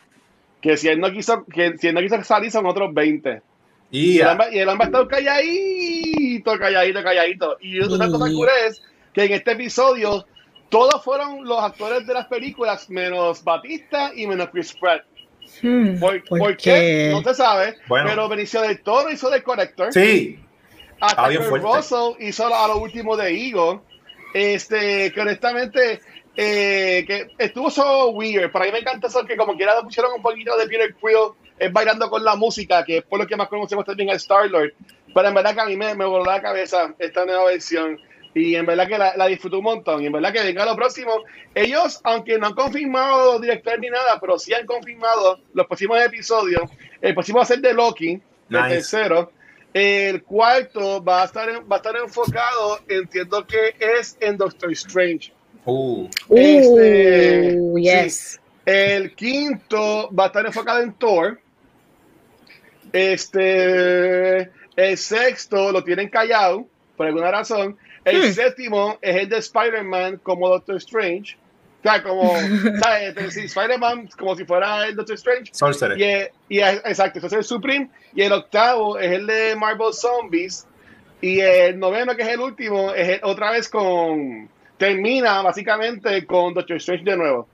Que 0.60 0.76
si 0.76 0.88
él 0.88 1.00
no 1.00 1.12
quiso, 1.12 1.44
que 1.44 1.76
si 1.76 1.88
él 1.88 1.94
no 1.94 2.00
quiso 2.00 2.22
salir 2.22 2.50
son 2.50 2.64
otros 2.66 2.94
20. 2.94 3.42
Y, 3.90 4.18
el 4.20 4.28
hombre, 4.28 4.46
y 4.52 4.58
el 4.58 4.68
hombre 4.68 4.86
ha 4.86 4.88
estado 4.88 5.08
calladito, 5.08 6.58
calladito, 6.58 7.02
calladito. 7.02 7.56
Y 7.60 7.80
una 7.80 8.08
cosa 8.08 8.24
curiosa 8.32 8.66
es 8.66 8.82
que 9.12 9.24
en 9.24 9.32
este 9.32 9.52
episodio 9.52 10.24
todos 10.68 11.04
fueron 11.04 11.44
los 11.44 11.62
actores 11.62 12.06
de 12.06 12.14
las 12.14 12.26
películas, 12.26 12.88
menos 12.88 13.44
Batista 13.44 14.12
y 14.14 14.26
menos 14.26 14.48
Chris 14.50 14.74
Pratt. 14.80 15.04
Hmm, 15.62 15.98
¿Por, 16.00 16.56
qué? 16.56 17.10
No 17.12 17.22
se 17.22 17.34
sabe. 17.34 17.76
Pero 17.88 18.28
Benicio 18.28 18.62
del 18.62 18.80
Toro 18.82 19.10
hizo 19.10 19.30
de 19.30 19.42
Corrector. 19.42 19.92
Sí. 19.92 20.40
Hasta 21.00 21.28
Russell 21.28 22.14
hizo 22.20 22.52
a 22.52 22.68
lo 22.68 22.78
último 22.78 23.16
de 23.16 23.30
Eagle. 23.30 23.80
Este, 24.32 25.12
que 25.12 25.20
honestamente, 25.20 26.00
eh, 26.36 27.04
que 27.06 27.28
estuvo 27.38 27.70
so 27.70 28.10
weird. 28.10 28.50
Para 28.50 28.66
mí 28.66 28.72
me 28.72 28.78
encanta 28.78 29.06
eso 29.06 29.24
que 29.24 29.36
como 29.36 29.56
quiera 29.56 29.80
pusieron 29.82 30.12
un 30.14 30.22
poquito 30.22 30.56
de 30.56 30.66
Peter 30.66 30.94
Quill 30.94 31.34
es 31.58 31.72
bailando 31.72 32.10
con 32.10 32.24
la 32.24 32.34
música, 32.34 32.84
que 32.84 32.98
es 32.98 33.04
por 33.04 33.20
lo 33.20 33.26
que 33.26 33.36
más 33.36 33.48
conocemos 33.48 33.84
también 33.84 34.10
al 34.10 34.16
Star-Lord. 34.16 34.72
Pero 35.14 35.28
en 35.28 35.34
verdad 35.34 35.54
que 35.54 35.60
a 35.60 35.66
mí 35.66 35.76
me, 35.76 35.94
me 35.94 36.04
voló 36.04 36.24
la 36.24 36.42
cabeza 36.42 36.94
esta 36.98 37.24
nueva 37.24 37.44
versión. 37.46 38.00
Y 38.34 38.56
en 38.56 38.66
verdad 38.66 38.88
que 38.88 38.98
la, 38.98 39.16
la 39.16 39.26
disfruto 39.26 39.58
un 39.58 39.64
montón. 39.64 40.02
Y 40.02 40.06
en 40.06 40.12
verdad 40.12 40.32
que 40.32 40.42
venga 40.42 40.66
lo 40.66 40.74
próximo. 40.74 41.22
Ellos, 41.54 42.00
aunque 42.02 42.36
no 42.36 42.48
han 42.48 42.54
confirmado 42.54 43.38
director 43.38 43.78
ni 43.78 43.88
nada, 43.88 44.18
pero 44.18 44.40
sí 44.40 44.52
han 44.52 44.66
confirmado 44.66 45.38
los 45.52 45.66
próximos 45.68 46.02
episodios. 46.02 46.68
El 47.00 47.14
próximo 47.14 47.38
va 47.38 47.44
a 47.44 47.46
ser 47.46 47.60
de 47.60 47.72
Loki, 47.72 48.20
el 48.50 48.68
tercero. 48.68 49.30
El 49.72 50.22
cuarto 50.22 51.02
va 51.02 51.22
a 51.22 51.24
estar, 51.26 51.48
va 51.70 51.76
a 51.76 51.78
estar 51.78 51.96
enfocado, 51.96 52.80
entiendo 52.88 53.44
que 53.44 53.74
es 53.78 54.16
en 54.20 54.36
Doctor 54.36 54.70
Strange. 54.70 55.32
Uh. 55.64 56.08
Este, 56.30 57.56
uh, 57.58 57.78
yes. 57.78 58.40
El 58.64 59.14
quinto 59.14 60.10
va 60.14 60.24
a 60.24 60.26
estar 60.28 60.46
enfocado 60.46 60.80
en 60.80 60.92
Thor. 60.94 61.40
Este, 62.92 64.50
el 64.76 64.96
sexto 64.96 65.72
lo 65.72 65.82
tienen 65.82 66.08
callado 66.08 66.66
por 66.96 67.06
alguna 67.06 67.30
razón. 67.30 67.76
El 68.04 68.20
hmm. 68.20 68.32
séptimo 68.32 68.98
es 69.00 69.16
el 69.16 69.28
de 69.28 69.38
Spider-Man 69.38 70.20
como 70.22 70.48
Doctor 70.48 70.76
Strange. 70.76 71.36
O 71.80 71.82
sea, 71.82 72.02
como, 72.02 72.34
¿sabes? 72.82 73.36
Spider-Man 73.36 74.08
como 74.18 74.36
si 74.36 74.44
fuera 74.44 74.86
el 74.86 74.96
Doctor 74.96 75.16
Strange. 75.16 75.50
Sorcerer. 75.52 76.30
Y, 76.48 76.56
y, 76.56 76.60
exacto, 76.60 77.18
ese 77.18 77.26
es 77.26 77.32
el 77.32 77.44
Supreme. 77.44 77.90
Y 78.14 78.22
el 78.22 78.32
octavo 78.32 78.98
es 78.98 79.12
el 79.12 79.26
de 79.26 79.56
Marvel 79.56 79.92
Zombies. 79.92 80.66
Y 81.20 81.40
el 81.40 81.78
noveno, 81.78 82.14
que 82.14 82.22
es 82.22 82.28
el 82.28 82.40
último, 82.40 82.92
es 82.92 83.20
otra 83.22 83.50
vez 83.50 83.68
con. 83.68 84.48
Termina 84.76 85.42
básicamente 85.42 86.26
con 86.26 86.54
Doctor 86.54 86.76
Strange 86.76 87.04
de 87.04 87.16
nuevo. 87.16 87.48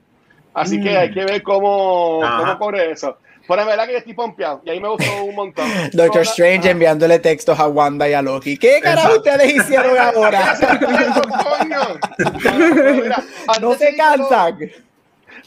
Así 0.54 0.80
que 0.80 0.96
hay 0.96 1.11
mm. 1.11 1.14
que 1.14 1.24
ver 1.24 1.42
cómo, 1.42 2.20
cómo 2.20 2.59
corre 2.59 2.92
eso. 2.92 3.18
Pero 3.46 3.62
es 3.62 3.66
verdad 3.66 3.87
que 3.87 3.92
yo 3.92 3.98
estoy 3.98 4.14
pompeado 4.14 4.62
y 4.64 4.70
ahí 4.70 4.80
me 4.80 4.88
gustó 4.88 5.24
un 5.24 5.35
montón. 5.35 5.68
Doctor 5.92 6.22
Strange 6.22 6.70
enviándole 6.70 7.18
textos 7.18 7.59
a 7.59 7.66
Wanda 7.66 8.09
y 8.09 8.12
a 8.12 8.22
Loki. 8.22 8.56
¿Qué 8.56 8.80
carajo 8.80 9.16
ustedes 9.16 9.54
hicieron 9.54 9.98
ahora? 9.98 10.56
no 13.61 13.74
se 13.74 13.96
cansan. 13.96 14.70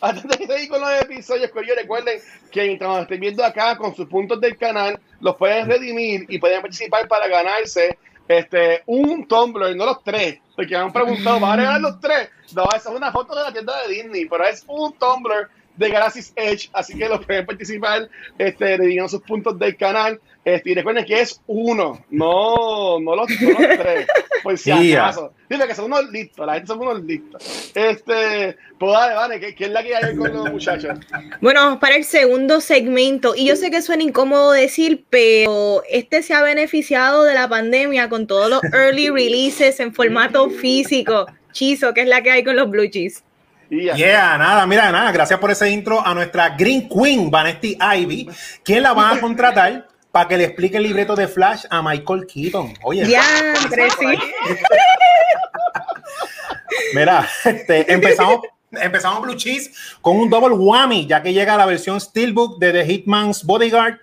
Antes 0.01 0.23
de 0.23 0.47
seguir 0.47 0.67
con 0.67 0.81
los 0.81 1.01
episodios, 1.01 1.49
que 1.49 1.75
recuerden 1.75 2.19
que 2.51 2.63
mientras 2.63 2.89
nos 2.89 3.01
estén 3.03 3.21
viendo 3.21 3.45
acá 3.45 3.77
con 3.77 3.95
sus 3.95 4.07
puntos 4.07 4.41
del 4.41 4.57
canal, 4.57 4.99
los 5.21 5.37
pueden 5.37 5.69
redimir 5.69 6.25
y 6.27 6.39
pueden 6.39 6.59
participar 6.59 7.07
para 7.07 7.29
ganarse 7.29 7.97
este, 8.27 8.83
un 8.85 9.25
Tumblr, 9.25 9.73
no 9.77 9.85
los 9.85 10.03
tres, 10.03 10.39
porque 10.55 10.75
me 10.75 10.83
han 10.83 10.93
preguntado, 10.93 11.39
¿van 11.39 11.51
a 11.51 11.55
regalar 11.55 11.81
los 11.81 11.99
tres? 11.99 12.29
No, 12.53 12.63
esa 12.75 12.89
es 12.89 12.95
una 12.95 13.11
foto 13.11 13.35
de 13.35 13.43
la 13.43 13.51
tienda 13.51 13.73
de 13.81 13.93
Disney, 13.93 14.25
pero 14.25 14.45
es 14.45 14.63
un 14.67 14.93
Tumblr 14.93 15.49
de 15.75 15.89
Galaxy's 15.89 16.33
Edge, 16.35 16.69
así 16.73 16.97
que 16.97 17.09
los 17.09 17.25
pueden 17.25 17.45
participar, 17.45 18.09
este, 18.37 19.09
sus 19.09 19.21
puntos 19.21 19.57
del 19.57 19.75
canal. 19.75 20.19
Este, 20.45 20.71
y 20.71 20.75
recuerden 20.75 21.05
que 21.05 21.21
es 21.21 21.41
uno, 21.47 22.03
no, 22.09 22.99
no 22.99 23.15
los, 23.15 23.29
no 23.41 23.49
los 23.51 23.77
tres, 23.77 24.07
por 24.43 24.57
si 24.57 24.71
acaso. 24.71 25.33
Dile 25.49 25.67
que 25.67 25.75
son 25.75 25.85
unos 25.85 26.11
listos, 26.11 26.45
la 26.45 26.55
gente 26.55 26.67
son 26.67 26.79
unos 26.79 27.01
listos. 27.01 27.71
Este, 27.73 28.57
pues 28.77 28.91
dale, 28.91 29.15
vale, 29.15 29.39
¿qué, 29.39 29.65
es 29.65 29.71
la 29.71 29.81
que 29.81 29.95
hay 29.95 30.17
con 30.17 30.33
los 30.33 30.51
muchachos? 30.51 30.99
Bueno, 31.39 31.79
para 31.79 31.95
el 31.95 32.03
segundo 32.03 32.59
segmento, 32.59 33.35
y 33.35 33.45
yo 33.45 33.55
sé 33.55 33.71
que 33.71 33.81
suena 33.81 34.03
incómodo 34.03 34.51
decir, 34.51 35.05
pero 35.09 35.81
este 35.89 36.21
se 36.21 36.33
ha 36.33 36.41
beneficiado 36.41 37.23
de 37.23 37.35
la 37.35 37.47
pandemia 37.47 38.09
con 38.09 38.27
todos 38.27 38.49
los 38.49 38.61
early 38.73 39.09
releases 39.09 39.79
en 39.79 39.93
formato 39.93 40.49
físico. 40.49 41.25
Chizo, 41.53 41.93
¿qué 41.93 42.01
es 42.01 42.07
la 42.09 42.21
que 42.21 42.31
hay 42.31 42.43
con 42.43 42.57
los 42.57 42.69
blue 42.69 42.89
cheese? 42.89 43.23
Yeah, 43.69 44.37
nada, 44.37 44.67
mira, 44.67 44.91
nada, 44.91 45.11
gracias 45.13 45.39
por 45.39 45.49
ese 45.49 45.69
intro 45.69 46.05
a 46.05 46.13
nuestra 46.13 46.49
Green 46.49 46.87
Queen, 46.89 47.31
Vanesti 47.31 47.77
Ivy, 47.79 48.29
quien 48.63 48.83
la 48.83 48.93
van 48.93 49.17
a 49.17 49.21
contratar 49.21 49.92
para 50.13 50.27
que 50.27 50.37
le 50.37 50.43
explique 50.43 50.77
el 50.77 50.83
libreto 50.83 51.15
de 51.15 51.27
Flash 51.27 51.65
a 51.71 51.81
Michael 51.81 52.27
Keaton. 52.27 52.71
Oye, 52.83 53.03
ya, 53.09 53.23
Mira, 56.93 57.27
este, 57.43 57.91
empezamos, 57.91 58.41
empezamos 58.71 59.23
Blue 59.23 59.33
Cheese 59.33 59.71
con 60.01 60.17
un 60.17 60.29
double 60.29 60.53
whammy, 60.53 61.07
ya 61.07 61.23
que 61.23 61.33
llega 61.33 61.57
la 61.57 61.65
versión 61.65 61.99
Steelbook 61.99 62.59
de 62.59 62.73
The 62.73 62.85
Hitman's 62.85 63.43
Bodyguard 63.43 63.95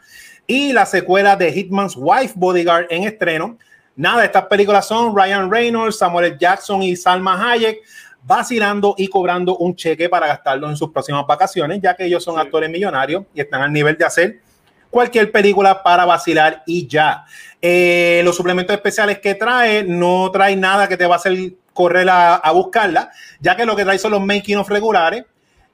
y 0.49 0.73
la 0.73 0.85
secuela 0.85 1.37
de 1.37 1.53
Hitman's 1.53 1.95
Wife 1.97 2.35
Bodyguard 2.35 2.89
en 2.91 3.05
estreno. 3.05 3.57
Nada, 3.95 4.25
estas 4.25 4.47
películas 4.47 4.89
son 4.89 5.17
Ryan 5.17 5.49
Reynolds, 5.49 5.99
Samuel 5.99 6.37
Jackson 6.37 6.83
y 6.83 6.97
Salma 6.97 7.53
Hayek 7.53 7.83
vacilando 8.25 8.97
y 8.99 9.07
cobrando 9.07 9.59
un 9.59 9.77
cheque 9.77 10.09
para 10.09 10.27
gastarlo 10.27 10.69
en 10.69 10.77
sus 10.77 10.91
próximas 10.91 11.25
vacaciones, 11.25 11.81
ya 11.81 11.95
que 11.95 12.07
ellos 12.07 12.25
son 12.25 12.37
actores 12.37 12.69
millonarios 12.69 13.27
y 13.33 13.41
están 13.43 13.63
al 13.63 13.73
nivel 13.73 13.97
de 13.97 14.05
hacer 14.05 14.50
cualquier 14.91 15.31
película 15.31 15.83
para 15.83 16.05
vacilar 16.05 16.63
y 16.67 16.87
ya. 16.87 17.25
Eh, 17.63 18.23
los 18.25 18.37
suplementos 18.37 18.75
especiales 18.75 19.19
que 19.21 19.35
trae 19.35 19.85
no 19.85 20.31
trae 20.31 20.57
nada 20.57 20.89
que 20.89 20.97
te 20.97 21.07
va 21.07 21.15
a 21.15 21.19
hacer 21.19 21.55
correr 21.73 22.09
a, 22.11 22.51
buscarla, 22.53 23.11
ya 23.41 23.57
que 23.57 23.65
lo 23.65 23.77
que 23.77 23.85
trae 23.85 23.99
son 23.99 24.13
los 24.13 24.21
making 24.21 24.57
of 24.57 24.69
regulares 24.69 25.25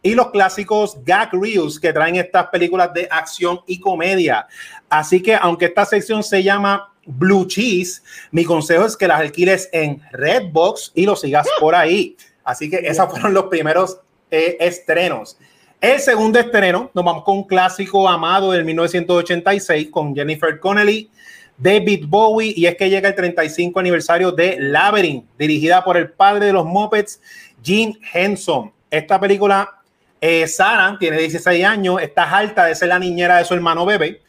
y 0.02 0.14
los 0.14 0.30
clásicos 0.30 0.98
gag 1.04 1.30
reels 1.32 1.80
que 1.80 1.92
traen 1.92 2.16
estas 2.16 2.46
películas 2.48 2.92
de 2.94 3.08
acción 3.10 3.60
y 3.66 3.80
comedia. 3.80 4.46
Así 4.88 5.20
que 5.22 5.34
aunque 5.34 5.64
esta 5.66 5.84
sección 5.84 6.22
se 6.22 6.42
llama 6.42 6.92
Blue 7.06 7.46
Cheese, 7.46 8.02
mi 8.30 8.44
consejo 8.44 8.84
es 8.84 8.96
que 8.96 9.08
las 9.08 9.20
alquiles 9.20 9.68
en 9.72 10.00
Redbox 10.12 10.92
y 10.94 11.06
lo 11.06 11.16
sigas 11.16 11.48
por 11.58 11.74
ahí. 11.74 12.16
Así 12.44 12.70
que 12.70 12.76
esos 12.76 13.10
fueron 13.10 13.34
los 13.34 13.46
primeros 13.46 13.98
eh, 14.30 14.56
estrenos. 14.60 15.38
El 15.80 16.00
segundo 16.00 16.38
estreno, 16.38 16.90
nos 16.94 17.04
vamos 17.04 17.22
con 17.22 17.36
un 17.36 17.44
clásico 17.44 18.08
amado 18.08 18.52
del 18.52 18.64
1986 18.64 19.90
con 19.90 20.14
Jennifer 20.14 20.58
Connelly, 20.58 21.10
David 21.58 22.06
Bowie, 22.08 22.54
y 22.56 22.64
es 22.64 22.76
que 22.76 22.88
llega 22.88 23.10
el 23.10 23.14
35 23.14 23.78
aniversario 23.78 24.32
de 24.32 24.56
Labyrinth, 24.58 25.26
dirigida 25.38 25.84
por 25.84 25.98
el 25.98 26.10
padre 26.10 26.46
de 26.46 26.54
los 26.54 26.64
Muppets, 26.64 27.20
Jim 27.62 27.92
Henson. 28.12 28.72
Esta 28.90 29.20
película, 29.20 29.82
eh, 30.18 30.46
Sarah 30.48 30.96
tiene 30.98 31.18
16 31.18 31.64
años, 31.66 32.00
está 32.00 32.24
alta 32.24 32.64
de 32.64 32.74
ser 32.74 32.88
la 32.88 32.98
niñera 32.98 33.36
de 33.36 33.44
su 33.44 33.52
hermano 33.52 33.84
bebé. 33.84 34.22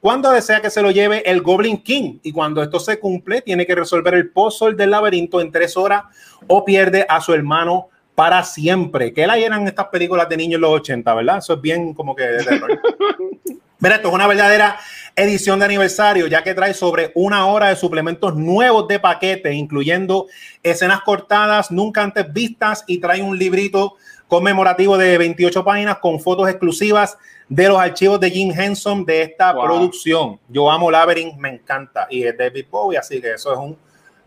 Cuando 0.00 0.30
desea 0.30 0.62
que 0.62 0.70
se 0.70 0.80
lo 0.80 0.90
lleve 0.90 1.22
el 1.30 1.42
Goblin 1.42 1.82
King 1.82 2.18
y 2.22 2.32
cuando 2.32 2.62
esto 2.62 2.80
se 2.80 2.98
cumple, 2.98 3.42
tiene 3.42 3.66
que 3.66 3.74
resolver 3.74 4.14
el 4.14 4.30
puzzle 4.30 4.74
del 4.74 4.90
laberinto 4.90 5.42
en 5.42 5.52
tres 5.52 5.76
horas 5.76 6.04
o 6.46 6.64
pierde 6.64 7.04
a 7.08 7.20
su 7.20 7.34
hermano 7.34 7.90
para 8.14 8.42
siempre. 8.44 9.12
Que 9.12 9.26
la 9.26 9.36
eran 9.36 9.66
estas 9.66 9.86
películas 9.88 10.28
de 10.28 10.36
niños 10.36 10.56
en 10.56 10.62
los 10.62 10.70
80, 10.70 11.14
¿verdad? 11.14 11.38
Eso 11.38 11.54
es 11.54 11.60
bien 11.60 11.94
como 11.94 12.14
que 12.14 12.24
de 12.24 12.44
terror. 12.44 12.70
Mira, 13.78 13.96
esto 13.96 14.08
es 14.08 14.14
una 14.14 14.26
verdadera 14.26 14.78
edición 15.14 15.58
de 15.58 15.66
aniversario, 15.66 16.26
ya 16.26 16.42
que 16.42 16.54
trae 16.54 16.72
sobre 16.72 17.12
una 17.14 17.46
hora 17.46 17.68
de 17.68 17.76
suplementos 17.76 18.34
nuevos 18.34 18.88
de 18.88 18.98
paquete, 18.98 19.52
incluyendo 19.52 20.26
escenas 20.62 21.02
cortadas 21.02 21.70
nunca 21.70 22.02
antes 22.02 22.32
vistas 22.32 22.84
y 22.86 22.98
trae 22.98 23.22
un 23.22 23.38
librito 23.38 23.96
conmemorativo 24.26 24.96
de 24.96 25.18
28 25.18 25.64
páginas 25.64 25.98
con 25.98 26.18
fotos 26.18 26.48
exclusivas 26.48 27.18
de 27.48 27.68
los 27.68 27.78
archivos 27.78 28.18
de 28.20 28.30
Jim 28.30 28.52
Henson 28.58 29.04
de 29.04 29.22
esta 29.22 29.52
producción. 29.52 30.40
Yo 30.48 30.70
amo 30.70 30.90
Labyrinth, 30.90 31.36
me 31.36 31.50
encanta. 31.50 32.06
Y 32.08 32.24
es 32.24 32.36
David 32.36 32.66
Bowie, 32.70 32.98
así 32.98 33.20
que 33.20 33.32
eso 33.32 33.52
es 33.52 33.58
un 33.58 33.76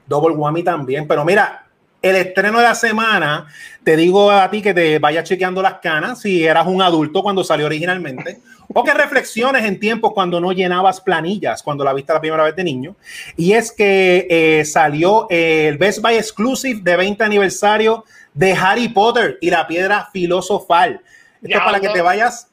double 0.06 0.36
whammy 0.36 0.64
también. 0.64 1.08
Pero 1.08 1.26
mira, 1.26 1.67
el 2.02 2.16
estreno 2.16 2.60
de 2.60 2.64
la 2.64 2.76
semana, 2.76 3.48
te 3.84 3.96
digo 3.96 4.32
a 4.32 4.50
ti 4.50 4.62
que 4.62 4.74
te 4.74 5.00
vayas 5.00 5.28
chequeando 5.28 5.62
las 5.62 5.76
canas 5.76 6.22
si 6.22 6.46
eras 6.46 6.68
un 6.68 6.82
adulto 6.82 7.24
cuando 7.24 7.44
salió 7.44 7.66
originalmente, 7.66 8.40
o 8.74 8.84
que 8.84 8.94
reflexiones 8.94 9.66
en 9.66 9.80
tiempos 9.80 10.14
cuando 10.14 10.40
no 10.40 10.52
llenabas 10.52 11.02
planillas, 11.02 11.64
cuando 11.64 11.84
la 11.84 11.94
viste 11.94 12.14
la 12.14 12.20
primera 12.20 12.44
vez 12.44 12.56
de 12.56 12.64
niño. 12.64 12.96
Y 13.36 13.54
es 13.54 13.72
que 13.72 14.28
eh, 14.30 14.66
salió 14.66 15.28
el 15.30 15.78
Best 15.78 16.02
Buy 16.02 16.16
Exclusive 16.16 16.82
de 16.84 16.96
20 16.96 17.24
aniversario 17.24 18.06
de 18.34 18.54
Harry 18.54 18.90
Potter 18.90 19.38
y 19.42 19.50
la 19.50 19.66
piedra 19.66 20.10
filosofal. 20.12 21.02
Esto 21.42 21.58
es 21.58 21.64
para 21.64 21.80
que 21.80 21.90
te 21.90 22.02
vayas 22.02 22.50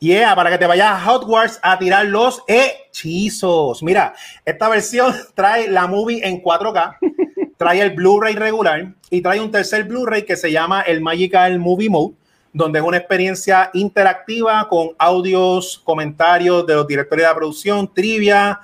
Yeah, 0.00 0.36
para 0.36 0.50
que 0.50 0.58
te 0.58 0.66
vayas 0.66 0.90
a 0.92 1.12
Hogwarts 1.12 1.58
a 1.60 1.76
tirar 1.76 2.06
los 2.06 2.44
hechizos. 2.46 3.82
Mira, 3.82 4.14
esta 4.44 4.68
versión 4.68 5.12
trae 5.34 5.68
la 5.68 5.88
movie 5.88 6.24
en 6.24 6.40
4K, 6.40 6.98
trae 7.58 7.82
el 7.82 7.90
Blu-ray 7.90 8.36
regular 8.36 8.94
y 9.10 9.20
trae 9.20 9.40
un 9.40 9.50
tercer 9.50 9.84
Blu-ray 9.84 10.24
que 10.24 10.36
se 10.36 10.50
llama 10.50 10.80
el 10.82 11.02
Magical 11.02 11.58
Movie 11.58 11.90
Mode, 11.90 12.14
donde 12.52 12.78
es 12.78 12.84
una 12.84 12.96
experiencia 12.96 13.68
interactiva 13.74 14.66
con 14.68 14.90
audios, 14.96 15.82
comentarios 15.84 16.66
de 16.66 16.74
los 16.76 16.86
directores 16.86 17.24
de 17.24 17.28
la 17.28 17.34
producción, 17.34 17.92
trivia. 17.92 18.60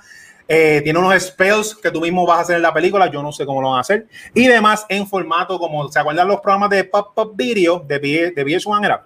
Eh, 0.47 0.81
tiene 0.83 0.97
unos 0.97 1.21
spells 1.21 1.75
que 1.75 1.91
tú 1.91 1.99
mismo 2.01 2.25
vas 2.25 2.37
a 2.37 2.41
hacer 2.41 2.55
en 2.55 2.61
la 2.61 2.73
película, 2.73 3.11
yo 3.11 3.21
no 3.21 3.31
sé 3.31 3.45
cómo 3.45 3.61
lo 3.61 3.69
van 3.69 3.79
a 3.79 3.81
hacer. 3.81 4.07
Y 4.33 4.47
demás 4.47 4.85
en 4.87 5.05
formato 5.05 5.59
como, 5.59 5.91
¿se 5.91 5.99
acuerdan 5.99 6.27
los 6.27 6.39
programas 6.39 6.69
de 6.69 6.83
Pop-Up 6.85 7.35
Video 7.35 7.79
de, 7.79 7.99
de 7.99 8.45
VH1? 8.45 8.85
Era 8.85 9.05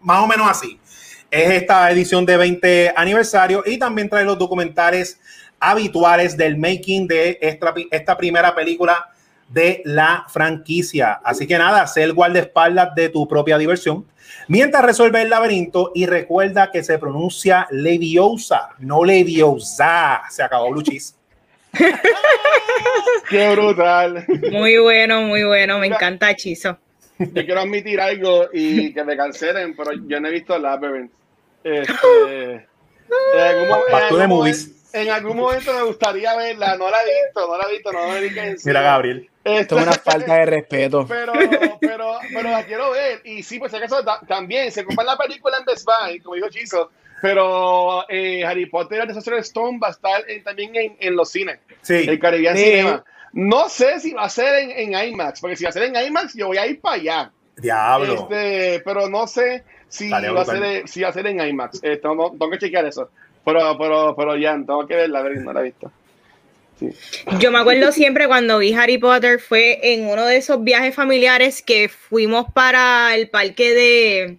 más 0.00 0.22
o 0.22 0.26
menos 0.26 0.48
así 0.48 0.80
es 1.30 1.50
esta 1.62 1.90
edición 1.90 2.26
de 2.26 2.36
20 2.36 2.94
aniversario 2.96 3.62
y 3.64 3.78
también 3.78 4.08
trae 4.08 4.24
los 4.24 4.38
documentales 4.38 5.20
habituales 5.60 6.36
del 6.36 6.56
making 6.56 7.06
de 7.06 7.38
esta, 7.40 7.74
esta 7.90 8.16
primera 8.16 8.54
película 8.54 9.10
de 9.48 9.82
la 9.84 10.24
franquicia. 10.28 11.20
Así 11.24 11.46
que 11.46 11.58
nada, 11.58 11.86
sé 11.86 12.02
el 12.02 12.14
guardaespaldas 12.14 12.94
de 12.94 13.08
tu 13.08 13.28
propia 13.28 13.58
diversión. 13.58 14.06
Mientras 14.48 14.84
resuelve 14.84 15.22
el 15.22 15.30
laberinto 15.30 15.92
y 15.94 16.06
recuerda 16.06 16.70
que 16.70 16.82
se 16.82 16.98
pronuncia 16.98 17.66
Leviosa, 17.70 18.70
no 18.78 19.04
Leviosa. 19.04 20.22
Se 20.30 20.42
acabó 20.42 20.72
Luchis. 20.72 21.14
Qué 23.30 23.50
brutal. 23.52 24.24
Muy 24.50 24.78
bueno, 24.78 25.22
muy 25.22 25.44
bueno. 25.44 25.78
Me 25.78 25.86
encanta 25.88 26.30
Hechizo. 26.30 26.78
Yo 27.18 27.44
quiero 27.44 27.60
admitir 27.60 28.00
algo 28.00 28.48
y 28.52 28.92
que 28.94 29.04
me 29.04 29.16
cancelen, 29.16 29.76
pero 29.76 29.92
yo 29.92 30.20
no 30.20 30.28
he 30.28 30.32
visto 30.32 30.58
Labyrinth. 30.58 31.12
Este, 31.62 32.66
en, 34.92 35.10
algún 35.10 35.36
momento, 35.36 35.72
me 35.72 35.82
gustaría 35.82 36.36
verla, 36.36 36.76
no 36.76 36.90
la 36.90 36.98
he 37.02 37.24
visto, 37.24 37.46
no 37.46 37.58
la 37.58 37.64
he 37.68 37.72
visto, 37.72 37.92
no 37.92 38.08
me 38.08 38.20
dediqué 38.20 38.56
Mira, 38.64 38.82
Gabriel. 38.82 39.30
Esto 39.42 39.78
es 39.78 39.82
una 39.82 39.92
falta 39.92 40.34
de 40.34 40.46
respeto. 40.46 41.06
Pero, 41.08 41.32
pero, 41.80 42.18
pero 42.32 42.50
la 42.50 42.64
quiero 42.64 42.90
ver. 42.90 43.22
Y 43.24 43.42
sí, 43.42 43.58
pues 43.58 43.72
acaso 43.72 44.04
también 44.28 44.70
se 44.70 44.84
compra 44.84 45.04
la 45.04 45.16
película 45.16 45.58
en 45.58 45.64
Best 45.64 45.86
Buy, 45.86 46.20
como 46.20 46.36
dijo 46.36 46.48
Chizo. 46.50 46.90
pero 47.22 48.04
eh, 48.08 48.44
Harry 48.44 48.66
Potter 48.66 49.00
and 49.00 49.12
the 49.12 49.38
Stone 49.38 49.78
va 49.82 49.88
a 49.88 49.90
estar 49.92 50.24
también 50.44 50.76
en, 50.76 50.96
en, 51.00 51.16
los 51.16 51.30
cines. 51.30 51.58
Sí. 51.82 52.04
El 52.06 52.18
Caribbean 52.18 52.56
Cinema. 52.56 53.04
No 53.32 53.68
sé 53.68 54.00
si 54.00 54.12
va 54.12 54.24
a 54.24 54.28
ser 54.28 54.54
en, 54.54 54.94
en, 54.94 55.08
IMAX, 55.08 55.40
porque 55.40 55.56
si 55.56 55.64
va 55.64 55.70
a 55.70 55.72
ser 55.72 55.84
en 55.84 55.96
IMAX, 55.96 56.34
yo 56.34 56.48
voy 56.48 56.58
a 56.58 56.66
ir 56.66 56.80
para 56.80 56.96
allá. 56.96 57.32
Diablo. 57.56 58.14
Este, 58.14 58.80
pero 58.84 59.08
no 59.08 59.26
sé 59.26 59.64
si 59.88 60.10
va, 60.10 60.18
a 60.18 60.44
ser, 60.44 60.88
si 60.88 61.02
va 61.02 61.08
a 61.08 61.12
ser 61.12 61.26
en 61.26 61.40
IMAX. 61.40 61.76
Este, 61.76 61.96
tengo, 61.98 62.30
tengo, 62.30 62.50
que 62.50 62.58
chequear 62.58 62.86
eso. 62.86 63.10
Pero, 63.44 63.76
pero, 63.78 64.14
pero 64.16 64.36
ya, 64.36 64.52
tengo 64.52 64.86
que 64.86 64.96
verla, 64.96 65.20
a 65.20 65.22
ver, 65.22 65.38
no 65.38 65.52
la 65.52 65.60
he 65.60 65.64
visto. 65.64 65.90
Yo 67.38 67.50
me 67.50 67.58
acuerdo 67.58 67.92
siempre 67.92 68.26
cuando 68.26 68.58
vi 68.58 68.72
Harry 68.72 68.96
Potter 68.96 69.38
fue 69.38 69.78
en 69.82 70.06
uno 70.06 70.24
de 70.24 70.36
esos 70.36 70.64
viajes 70.64 70.94
familiares 70.94 71.62
que 71.62 71.88
fuimos 71.88 72.46
para 72.54 73.14
el 73.14 73.28
parque 73.28 73.74
de, 73.74 74.38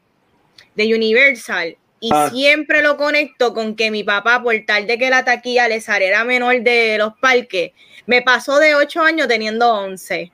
de 0.76 0.96
Universal 0.96 1.78
y 2.00 2.10
ah. 2.12 2.30
siempre 2.32 2.82
lo 2.82 2.98
conecto 2.98 3.54
con 3.54 3.76
que 3.76 3.92
mi 3.92 4.04
papá, 4.04 4.42
por 4.42 4.56
tal 4.66 4.88
de 4.88 4.98
que 4.98 5.12
la 5.12 5.24
taquilla 5.24 5.68
le 5.68 5.82
saliera 5.82 6.24
menor 6.24 6.62
de 6.62 6.98
los 6.98 7.14
parques, 7.20 7.74
me 8.08 8.24
pasó 8.24 8.58
de 8.58 8.74
8 8.74 9.02
años 9.04 9.28
teniendo 9.28 9.72
11. 9.72 10.32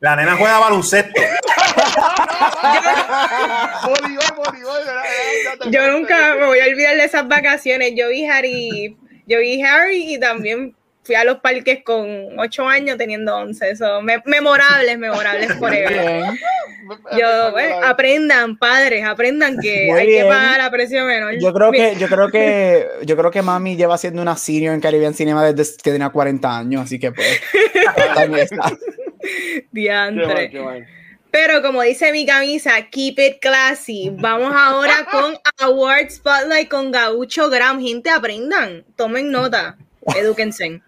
La 0.00 0.16
nena 0.16 0.36
juega 0.36 0.58
baloncesto. 0.58 1.20
yo 5.70 5.92
nunca 5.92 6.34
me 6.34 6.46
voy 6.46 6.60
a 6.60 6.66
olvidar 6.66 6.96
de 6.96 7.04
esas 7.04 7.28
vacaciones. 7.28 7.92
Yo 7.94 8.08
vi 8.08 8.26
Harry 8.26 8.96
yo 9.26 9.38
vi 9.38 9.62
Harry 9.62 10.14
y 10.14 10.18
también 10.18 10.74
fui 11.02 11.14
a 11.14 11.24
los 11.24 11.38
parques 11.38 11.82
con 11.84 12.38
8 12.38 12.68
años 12.68 12.96
teniendo 12.96 13.36
11. 13.36 13.70
Eso, 13.70 14.00
memorables, 14.02 14.98
memorables 14.98 15.52
por 15.54 15.74
ello. 15.74 15.88
Yo, 17.16 17.56
aprendan, 17.84 18.56
padres, 18.56 19.04
aprendan 19.04 19.56
que 19.60 19.92
hay 19.92 20.06
que 20.06 20.24
pagar 20.24 20.58
la 20.58 20.70
precio 20.70 21.04
menor. 21.04 21.38
Yo 21.40 21.52
creo 21.52 21.70
que, 21.70 21.94
yo 21.98 22.08
creo 22.08 22.28
que, 22.28 22.86
yo 23.04 23.16
creo 23.16 23.30
que 23.30 23.40
mami 23.40 23.76
lleva 23.76 23.96
siendo 23.96 24.20
una 24.20 24.36
senior 24.36 24.74
en 24.74 24.80
Caribbean 24.80 25.14
Cinema 25.14 25.44
desde 25.44 25.76
que 25.80 25.92
tenía 25.92 26.08
40 26.08 26.58
años, 26.58 26.82
así 26.82 26.98
que 26.98 27.12
pues. 27.12 27.40
Diantre. 29.70 30.50
Pero 31.30 31.62
como 31.62 31.82
dice 31.82 32.12
mi 32.12 32.26
camisa, 32.26 32.72
keep 32.90 33.18
it 33.18 33.40
classy. 33.40 34.10
Vamos 34.12 34.52
ahora 34.54 35.06
con 35.10 35.34
Award 35.58 36.10
Spotlight 36.10 36.68
con 36.68 36.90
Gaucho 36.90 37.48
Gram. 37.48 37.80
Gente, 37.80 38.10
aprendan, 38.10 38.84
tomen 38.96 39.30
nota, 39.30 39.78
edúquense. 40.16 40.82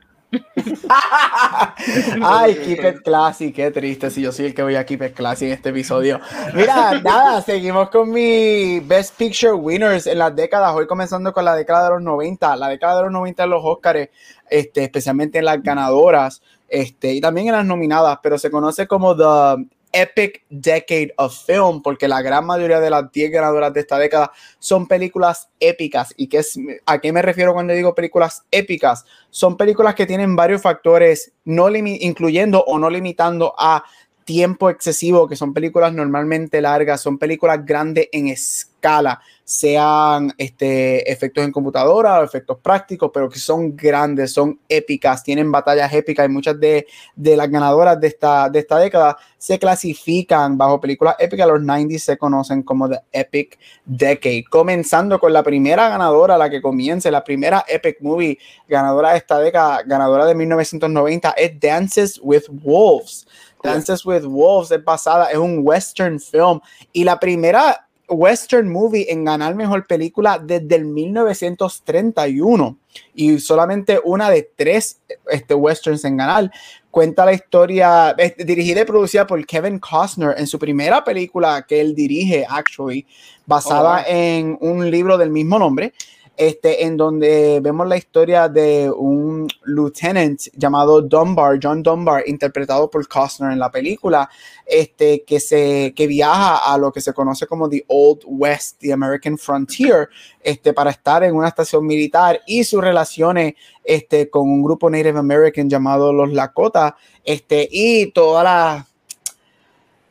Ay, 2.23 2.55
keep 2.65 2.85
it 2.85 3.03
classy, 3.03 3.53
qué 3.53 3.71
triste 3.71 4.11
si 4.11 4.23
yo 4.23 4.33
soy 4.33 4.47
el 4.47 4.55
que 4.55 4.63
voy 4.63 4.77
a 4.77 4.85
keep 4.85 5.03
it 5.03 5.15
classy 5.15 5.47
en 5.47 5.53
este 5.53 5.71
episodio. 5.71 6.21
Mira, 6.55 7.01
nada, 7.05 7.43
seguimos 7.43 7.91
con 7.91 8.11
mi 8.11 8.81
Best 8.81 9.17
Picture 9.17 9.53
Winners 9.53 10.07
en 10.07 10.19
las 10.19 10.35
décadas, 10.35 10.75
hoy 10.75 10.87
comenzando 10.87 11.33
con 11.33 11.45
la 11.45 11.55
década 11.55 11.85
de 11.85 11.91
los 11.95 12.03
90, 12.03 12.57
la 12.57 12.69
década 12.69 12.97
de 12.99 13.03
los 13.05 13.13
90 13.13 13.45
en 13.45 13.51
los 13.51 13.63
Oscars, 13.65 14.09
este, 14.49 14.85
especialmente 14.85 15.39
en 15.39 15.45
las 15.45 15.63
ganadoras, 15.63 16.43
este, 16.69 17.13
y 17.13 17.21
también 17.21 17.49
en 17.49 17.55
las 17.55 17.67
nominadas, 17.67 18.19
pero 18.23 18.39
se 18.39 18.51
conoce 18.51 18.87
como 18.87 19.17
The 19.17 19.65
Epic 19.95 20.45
Decade 20.51 21.15
of 21.17 21.35
Film, 21.47 21.81
porque 21.81 22.09
la 22.09 22.21
gran 22.21 22.45
mayoría 22.45 22.81
de 22.81 22.91
las 22.91 23.11
10 23.13 23.31
ganadoras 23.31 23.73
de 23.73 23.81
esta 23.81 23.97
década 23.97 24.33
son 24.59 24.89
películas 24.89 25.49
épicas. 25.61 26.13
¿Y 26.17 26.27
qué 26.27 26.39
es, 26.39 26.59
a 26.85 26.99
qué 26.99 27.13
me 27.13 27.23
refiero 27.23 27.55
cuando 27.55 27.73
digo 27.73 27.95
películas 27.95 28.45
épicas? 28.51 29.05
Son 29.31 29.57
películas 29.57 29.95
que 29.95 30.05
tienen 30.05 30.35
varios 30.35 30.61
factores, 30.61 31.33
no 31.45 31.71
incluyendo 31.75 32.65
o 32.65 32.79
no 32.79 32.91
limitando 32.91 33.55
a 33.57 33.85
tiempo 34.25 34.71
excesivo, 34.71 35.29
que 35.29 35.37
son 35.37 35.55
películas 35.55 35.93
normalmente 35.93 36.61
largas, 36.61 37.01
son 37.01 37.19
películas 37.19 37.65
grandes 37.65 38.09
en 38.11 38.29
escala, 38.29 39.21
sean 39.45 40.33
este, 40.39 41.11
efectos 41.11 41.45
en 41.45 41.53
computadora 41.53 42.21
o 42.21 42.25
efectos 42.25 42.59
prácticos, 42.63 43.11
pero 43.13 43.29
que 43.29 43.39
son 43.39 43.77
grandes, 43.77 44.33
son 44.33 44.59
épicas, 44.69 45.23
tienen 45.23 45.53
batallas 45.53 45.93
épicas 45.93 46.25
y 46.25 46.29
muchas 46.31 46.59
de, 46.59 46.87
de 47.15 47.37
las 47.37 47.51
ganadoras 47.51 48.01
de 48.01 48.07
esta, 48.07 48.49
de 48.49 48.61
esta 48.61 48.79
década 48.79 49.19
se 49.37 49.59
clasifican 49.59 50.57
bajo 50.57 50.81
películas 50.81 51.17
épicas. 51.19 51.47
Los 51.47 51.63
90 51.63 51.99
se 51.99 52.17
conocen 52.17 52.63
como 52.63 52.89
The 52.89 53.01
Epic 53.13 53.59
Decade, 53.85 54.45
comenzando 54.49 55.21
con 55.21 55.35
la 55.35 55.43
primera 55.43 55.91
ganadora, 55.91 56.39
la 56.39 56.49
que 56.49 56.63
comience, 56.63 57.11
la 57.11 57.23
primera 57.23 57.63
Epic 57.69 57.99
Movie 58.01 58.39
ganadora 58.67 59.13
de 59.13 59.19
esta 59.19 59.39
década, 59.39 59.83
ganadora 59.83 60.25
de 60.25 60.35
1990, 60.35 61.31
es 61.33 61.61
Dances 61.61 62.19
with 62.23 62.45
Wolves. 62.49 63.27
Dances 63.63 64.05
with 64.05 64.25
Wolves 64.25 64.71
es 64.71 64.83
basada, 64.83 65.31
es 65.31 65.39
un 65.39 65.61
western 65.63 66.19
film 66.21 66.61
y 66.93 67.05
la 67.05 67.19
primera 67.19 67.84
western 68.09 68.69
movie 68.69 69.07
en 69.11 69.25
ganar 69.25 69.55
mejor 69.55 69.87
película 69.87 70.39
desde 70.39 70.77
el 70.77 70.85
1931 70.85 72.77
y 73.15 73.39
solamente 73.39 74.01
una 74.05 74.31
de 74.31 74.49
tres 74.57 75.01
este, 75.31 75.55
westerns 75.55 76.05
en 76.05 76.17
ganar. 76.17 76.51
Cuenta 76.91 77.25
la 77.25 77.33
historia, 77.33 78.15
dirigida 78.39 78.83
y 78.83 78.85
producida 78.85 79.27
por 79.27 79.45
Kevin 79.47 79.79
Costner 79.79 80.35
en 80.39 80.47
su 80.47 80.59
primera 80.59 81.03
película 81.03 81.65
que 81.67 81.81
él 81.81 81.95
dirige, 81.95 82.47
actually, 82.49 83.05
basada 83.47 84.05
oh, 84.07 84.11
en 84.11 84.57
un 84.61 84.89
libro 84.91 85.19
del 85.19 85.31
mismo 85.31 85.59
nombre 85.59 85.93
este, 86.37 86.85
en 86.85 86.97
donde 86.97 87.61
vemos 87.63 87.87
la 87.87 87.97
historia 87.97 88.49
de 88.49 88.91
un 88.91 89.47
lieutenant 89.65 90.41
llamado 90.55 91.01
Dunbar, 91.01 91.59
John 91.63 91.83
Dunbar, 91.83 92.25
interpretado 92.27 92.91
por 92.91 93.07
Costner 93.07 93.53
en 93.53 93.59
la 93.59 93.71
película, 93.71 94.29
este, 94.67 95.23
que, 95.23 95.39
se, 95.39 95.93
que 95.95 96.07
viaja 96.07 96.73
a 96.73 96.77
lo 96.77 96.91
que 96.93 97.01
se 97.01 97.13
conoce 97.13 97.47
como 97.47 97.69
The 97.69 97.85
Old 97.87 98.23
West, 98.27 98.81
The 98.81 98.93
American 98.93 99.39
Frontier, 99.39 100.09
este, 100.41 100.73
para 100.73 100.91
estar 100.91 101.23
en 101.23 101.35
una 101.37 101.49
estación 101.49 101.87
militar 101.87 102.41
y 102.47 102.65
sus 102.65 102.83
relaciones 102.83 103.55
este, 103.85 104.29
con 104.29 104.51
un 104.51 104.63
grupo 104.63 104.91
Native 104.91 105.19
American 105.19 105.71
llamado 105.71 106.13
los 106.13 106.33
Lakota, 106.33 106.97
este, 107.25 107.69
y 107.71 108.11
todas 108.11 108.45
las 108.45 108.95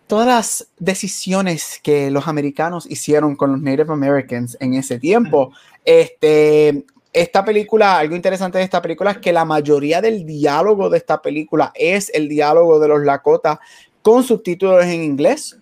todas 0.07 0.27
las 0.27 0.67
decisiones 0.77 1.79
que 1.81 2.11
los 2.11 2.27
americanos 2.27 2.85
hicieron 2.85 3.35
con 3.35 3.53
los 3.53 3.61
Native 3.61 3.91
Americans 3.91 4.55
en 4.59 4.75
ese 4.75 4.99
tiempo. 4.99 5.51
Este, 5.85 6.85
esta 7.11 7.45
película, 7.45 7.99
algo 7.99 8.15
interesante 8.15 8.57
de 8.57 8.63
esta 8.63 8.81
película 8.81 9.11
es 9.11 9.17
que 9.19 9.31
la 9.31 9.45
mayoría 9.45 10.01
del 10.01 10.25
diálogo 10.25 10.89
de 10.89 10.97
esta 10.97 11.21
película 11.21 11.71
es 11.75 12.09
el 12.13 12.27
diálogo 12.27 12.79
de 12.79 12.87
los 12.87 13.03
Lakota 13.03 13.59
con 14.01 14.23
subtítulos 14.23 14.83
en 14.85 15.03
inglés. 15.03 15.57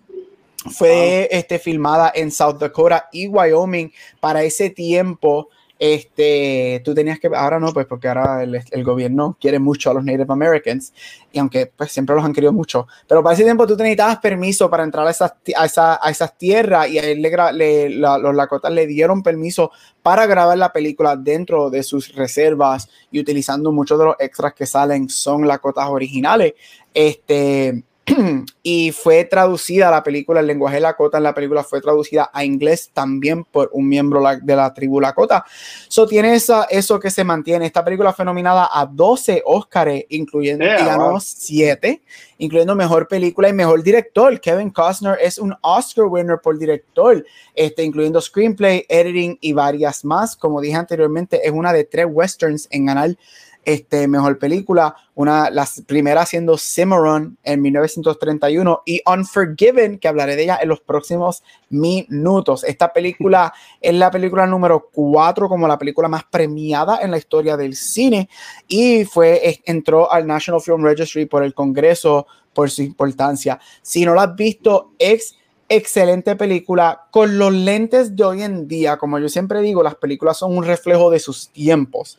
Fue 0.70 1.28
este, 1.30 1.58
filmada 1.58 2.12
en 2.14 2.30
South 2.30 2.58
Dakota 2.58 3.08
y 3.12 3.26
Wyoming 3.26 3.92
para 4.20 4.44
ese 4.44 4.70
tiempo 4.70 5.48
este, 5.84 6.80
tú 6.84 6.94
tenías 6.94 7.18
que, 7.18 7.28
ahora 7.34 7.58
no, 7.58 7.72
pues 7.72 7.86
porque 7.86 8.06
ahora 8.06 8.44
el, 8.44 8.84
gobierno 8.84 9.36
quiere 9.40 9.58
mucho 9.58 9.90
a 9.90 9.94
los 9.94 10.04
Native 10.04 10.26
Americans, 10.28 10.94
y 11.32 11.40
aunque 11.40 11.66
pues 11.66 11.90
siempre 11.90 12.14
los 12.14 12.24
han 12.24 12.32
querido 12.32 12.52
mucho, 12.52 12.86
pero 13.08 13.20
para 13.20 13.34
ese 13.34 13.42
tiempo 13.42 13.66
tú 13.66 13.74
necesitabas 13.74 14.18
permiso 14.18 14.70
para 14.70 14.84
entrar 14.84 15.04
a 15.04 15.10
esas, 15.10 15.34
a 15.56 15.66
esa, 15.66 15.98
a 16.00 16.08
esas 16.08 16.38
tierras 16.38 16.88
y 16.88 17.00
a 17.00 17.02
él 17.02 17.20
le, 17.20 17.88
los 17.98 18.32
Lakotas 18.32 18.70
le 18.70 18.86
dieron 18.86 19.24
permiso 19.24 19.72
para 20.04 20.26
grabar 20.26 20.56
la 20.56 20.72
película 20.72 21.16
dentro 21.16 21.68
de 21.68 21.82
sus 21.82 22.14
reservas 22.14 22.88
y 23.10 23.18
utilizando 23.18 23.72
muchos 23.72 23.98
de 23.98 24.04
los 24.04 24.16
extras 24.20 24.54
que 24.54 24.66
salen 24.66 25.08
son 25.08 25.48
Lakotas 25.48 25.88
originales. 25.88 26.52
Este, 26.94 27.82
y 28.62 28.90
fue 28.90 29.24
traducida 29.24 29.90
la 29.90 30.02
película, 30.02 30.40
el 30.40 30.46
lenguaje 30.46 30.80
Lakota 30.80 31.18
en 31.18 31.24
la 31.24 31.34
película 31.34 31.62
fue 31.62 31.80
traducida 31.80 32.30
a 32.32 32.44
inglés 32.44 32.90
también 32.92 33.44
por 33.44 33.70
un 33.72 33.88
miembro 33.88 34.22
de 34.42 34.56
la 34.56 34.74
tribu 34.74 35.00
Lakota. 35.00 35.44
So 35.88 36.06
tiene 36.06 36.34
esa, 36.34 36.64
eso 36.64 36.98
que 36.98 37.10
se 37.10 37.22
mantiene. 37.22 37.66
Esta 37.66 37.84
película 37.84 38.12
fue 38.12 38.24
nominada 38.24 38.68
a 38.72 38.86
12 38.86 39.42
Oscars, 39.46 40.04
incluyendo 40.08 40.64
yeah, 40.64 41.20
7, 41.20 42.02
incluyendo 42.38 42.74
mejor 42.74 43.06
película 43.06 43.48
y 43.48 43.52
mejor 43.52 43.82
director. 43.82 44.40
Kevin 44.40 44.70
Costner 44.70 45.18
es 45.20 45.38
un 45.38 45.54
Oscar 45.60 46.06
winner 46.06 46.40
por 46.42 46.58
director, 46.58 47.24
este, 47.54 47.84
incluyendo 47.84 48.20
screenplay, 48.20 48.84
editing 48.88 49.38
y 49.40 49.52
varias 49.52 50.04
más. 50.04 50.36
Como 50.36 50.60
dije 50.60 50.76
anteriormente, 50.76 51.40
es 51.44 51.52
una 51.52 51.72
de 51.72 51.84
tres 51.84 52.06
westerns 52.10 52.66
en 52.70 52.86
ganar 52.86 53.16
este, 53.64 54.08
mejor 54.08 54.38
película, 54.38 54.96
una, 55.14 55.50
las 55.50 55.82
primeras 55.82 56.28
siendo 56.28 56.58
Cimarron 56.58 57.38
en 57.44 57.62
1931 57.62 58.82
y 58.84 59.02
Unforgiven, 59.06 59.98
que 59.98 60.08
hablaré 60.08 60.36
de 60.36 60.44
ella 60.44 60.58
en 60.60 60.68
los 60.68 60.80
próximos 60.80 61.42
minutos. 61.70 62.64
Esta 62.64 62.92
película 62.92 63.52
es 63.80 63.94
la 63.94 64.10
película 64.10 64.46
número 64.46 64.88
4 64.92 65.48
como 65.48 65.68
la 65.68 65.78
película 65.78 66.08
más 66.08 66.24
premiada 66.24 66.98
en 67.02 67.10
la 67.10 67.18
historia 67.18 67.56
del 67.56 67.76
cine 67.76 68.28
y 68.66 69.04
fue, 69.04 69.60
entró 69.64 70.10
al 70.10 70.26
National 70.26 70.60
Film 70.60 70.84
Registry 70.84 71.26
por 71.26 71.44
el 71.44 71.54
Congreso 71.54 72.26
por 72.52 72.70
su 72.70 72.82
importancia. 72.82 73.58
Si 73.82 74.04
no 74.04 74.14
la 74.14 74.24
has 74.24 74.36
visto, 74.36 74.92
es 74.98 75.36
excelente 75.68 76.36
película 76.36 77.06
con 77.10 77.38
los 77.38 77.52
lentes 77.52 78.14
de 78.14 78.24
hoy 78.24 78.42
en 78.42 78.68
día. 78.68 78.98
Como 78.98 79.18
yo 79.18 79.28
siempre 79.28 79.62
digo, 79.62 79.82
las 79.82 79.94
películas 79.94 80.38
son 80.38 80.56
un 80.56 80.64
reflejo 80.64 81.10
de 81.10 81.18
sus 81.18 81.48
tiempos. 81.48 82.18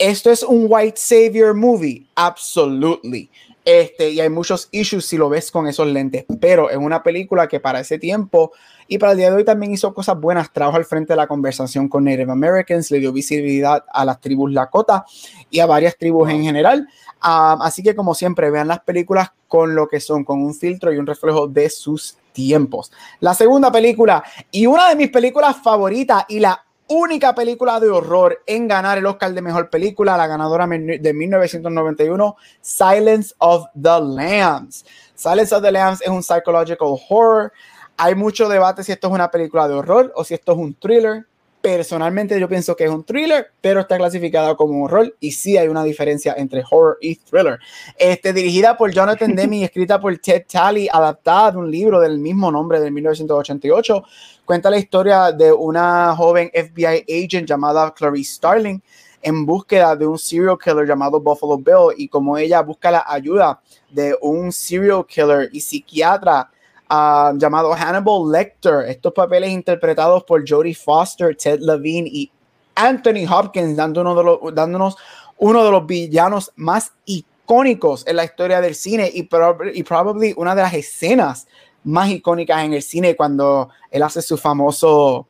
¿Esto 0.00 0.30
es 0.30 0.42
un 0.42 0.64
white 0.66 0.96
savior 0.96 1.54
movie? 1.54 2.06
Absolutely. 2.14 3.30
Este, 3.66 4.08
y 4.08 4.20
hay 4.20 4.30
muchos 4.30 4.66
issues 4.72 5.04
si 5.04 5.18
lo 5.18 5.28
ves 5.28 5.50
con 5.50 5.66
esos 5.66 5.86
lentes, 5.88 6.24
pero 6.40 6.70
es 6.70 6.78
una 6.78 7.02
película 7.02 7.46
que 7.46 7.60
para 7.60 7.80
ese 7.80 7.98
tiempo 7.98 8.50
y 8.88 8.96
para 8.96 9.12
el 9.12 9.18
día 9.18 9.28
de 9.28 9.36
hoy 9.36 9.44
también 9.44 9.72
hizo 9.72 9.92
cosas 9.92 10.18
buenas, 10.18 10.50
trajo 10.54 10.74
al 10.74 10.86
frente 10.86 11.12
de 11.12 11.18
la 11.18 11.26
conversación 11.26 11.86
con 11.86 12.04
Native 12.04 12.32
Americans, 12.32 12.90
le 12.90 12.98
dio 12.98 13.12
visibilidad 13.12 13.84
a 13.92 14.06
las 14.06 14.18
tribus 14.22 14.50
Lakota 14.52 15.04
y 15.50 15.60
a 15.60 15.66
varias 15.66 15.98
tribus 15.98 16.30
en 16.30 16.44
general. 16.44 16.88
Ah, 17.20 17.58
así 17.60 17.82
que 17.82 17.94
como 17.94 18.14
siempre, 18.14 18.50
vean 18.50 18.68
las 18.68 18.80
películas 18.80 19.32
con 19.48 19.74
lo 19.74 19.86
que 19.86 20.00
son, 20.00 20.24
con 20.24 20.42
un 20.42 20.54
filtro 20.54 20.94
y 20.94 20.96
un 20.96 21.06
reflejo 21.06 21.46
de 21.46 21.68
sus 21.68 22.16
tiempos. 22.32 22.90
La 23.20 23.34
segunda 23.34 23.70
película 23.70 24.24
y 24.50 24.64
una 24.64 24.88
de 24.88 24.96
mis 24.96 25.10
películas 25.10 25.58
favoritas 25.62 26.24
y 26.26 26.40
la 26.40 26.64
única 26.90 27.34
película 27.34 27.78
de 27.78 27.88
horror 27.88 28.42
en 28.46 28.66
ganar 28.66 28.98
el 28.98 29.06
Oscar 29.06 29.32
de 29.32 29.40
Mejor 29.40 29.70
Película, 29.70 30.16
la 30.16 30.26
ganadora 30.26 30.66
de 30.66 31.14
1991, 31.14 32.36
Silence 32.60 33.32
of 33.38 33.66
the 33.80 34.00
Lambs. 34.00 34.84
Silence 35.14 35.54
of 35.54 35.62
the 35.62 35.70
Lambs 35.70 36.02
es 36.02 36.08
un 36.08 36.22
psychological 36.22 36.98
horror. 37.08 37.52
Hay 37.96 38.16
mucho 38.16 38.48
debate 38.48 38.82
si 38.82 38.90
esto 38.90 39.06
es 39.06 39.14
una 39.14 39.30
película 39.30 39.68
de 39.68 39.74
horror 39.74 40.12
o 40.16 40.24
si 40.24 40.34
esto 40.34 40.52
es 40.52 40.58
un 40.58 40.74
thriller. 40.74 41.26
Personalmente 41.62 42.40
yo 42.40 42.48
pienso 42.48 42.74
que 42.74 42.84
es 42.84 42.90
un 42.90 43.04
thriller, 43.04 43.52
pero 43.60 43.80
está 43.80 43.98
clasificado 43.98 44.56
como 44.56 44.84
horror 44.84 45.14
y 45.20 45.32
sí 45.32 45.58
hay 45.58 45.68
una 45.68 45.84
diferencia 45.84 46.34
entre 46.38 46.62
horror 46.70 46.96
y 47.02 47.16
thriller. 47.16 47.58
Este, 47.98 48.32
dirigida 48.32 48.78
por 48.78 48.90
Jonathan 48.90 49.36
Demme 49.36 49.58
y 49.58 49.64
escrita 49.64 50.00
por 50.00 50.16
Ted 50.16 50.44
Talley, 50.50 50.88
adaptada 50.90 51.52
de 51.52 51.58
un 51.58 51.70
libro 51.70 52.00
del 52.00 52.18
mismo 52.18 52.50
nombre 52.50 52.80
de 52.80 52.90
1988, 52.90 54.02
cuenta 54.46 54.70
la 54.70 54.78
historia 54.78 55.32
de 55.32 55.52
una 55.52 56.16
joven 56.16 56.50
FBI 56.54 57.04
agent 57.26 57.46
llamada 57.46 57.92
Clarice 57.92 58.36
Starling 58.36 58.80
en 59.20 59.44
búsqueda 59.44 59.94
de 59.96 60.06
un 60.06 60.18
serial 60.18 60.56
killer 60.58 60.86
llamado 60.86 61.20
Buffalo 61.20 61.58
Bill 61.58 61.94
y 61.96 62.08
como 62.08 62.38
ella 62.38 62.62
busca 62.62 62.90
la 62.90 63.04
ayuda 63.06 63.60
de 63.90 64.16
un 64.22 64.50
serial 64.50 65.04
killer 65.06 65.50
y 65.52 65.60
psiquiatra 65.60 66.50
Ah, 66.92 67.32
llamado 67.36 67.72
Hannibal 67.72 68.32
Lecter. 68.32 68.88
Estos 68.88 69.12
papeles 69.12 69.50
interpretados 69.50 70.24
por 70.24 70.42
Jodie 70.46 70.74
Foster, 70.74 71.36
Ted 71.36 71.60
Levine 71.60 72.08
y 72.12 72.30
Anthony 72.74 73.30
Hopkins, 73.30 73.76
dándonos, 73.76 74.16
de 74.16 74.24
los, 74.24 74.38
dándonos 74.52 74.96
uno 75.38 75.64
de 75.64 75.70
los 75.70 75.86
villanos 75.86 76.50
más 76.56 76.92
icónicos 77.04 78.04
en 78.08 78.16
la 78.16 78.24
historia 78.24 78.60
del 78.60 78.74
cine 78.74 79.08
y, 79.12 79.20
y 79.20 79.82
probablemente 79.84 80.34
una 80.36 80.56
de 80.56 80.62
las 80.62 80.74
escenas 80.74 81.46
más 81.84 82.10
icónicas 82.10 82.64
en 82.64 82.74
el 82.74 82.82
cine 82.82 83.14
cuando 83.14 83.70
él 83.90 84.02
hace 84.02 84.20
su 84.20 84.36
famoso 84.36 85.28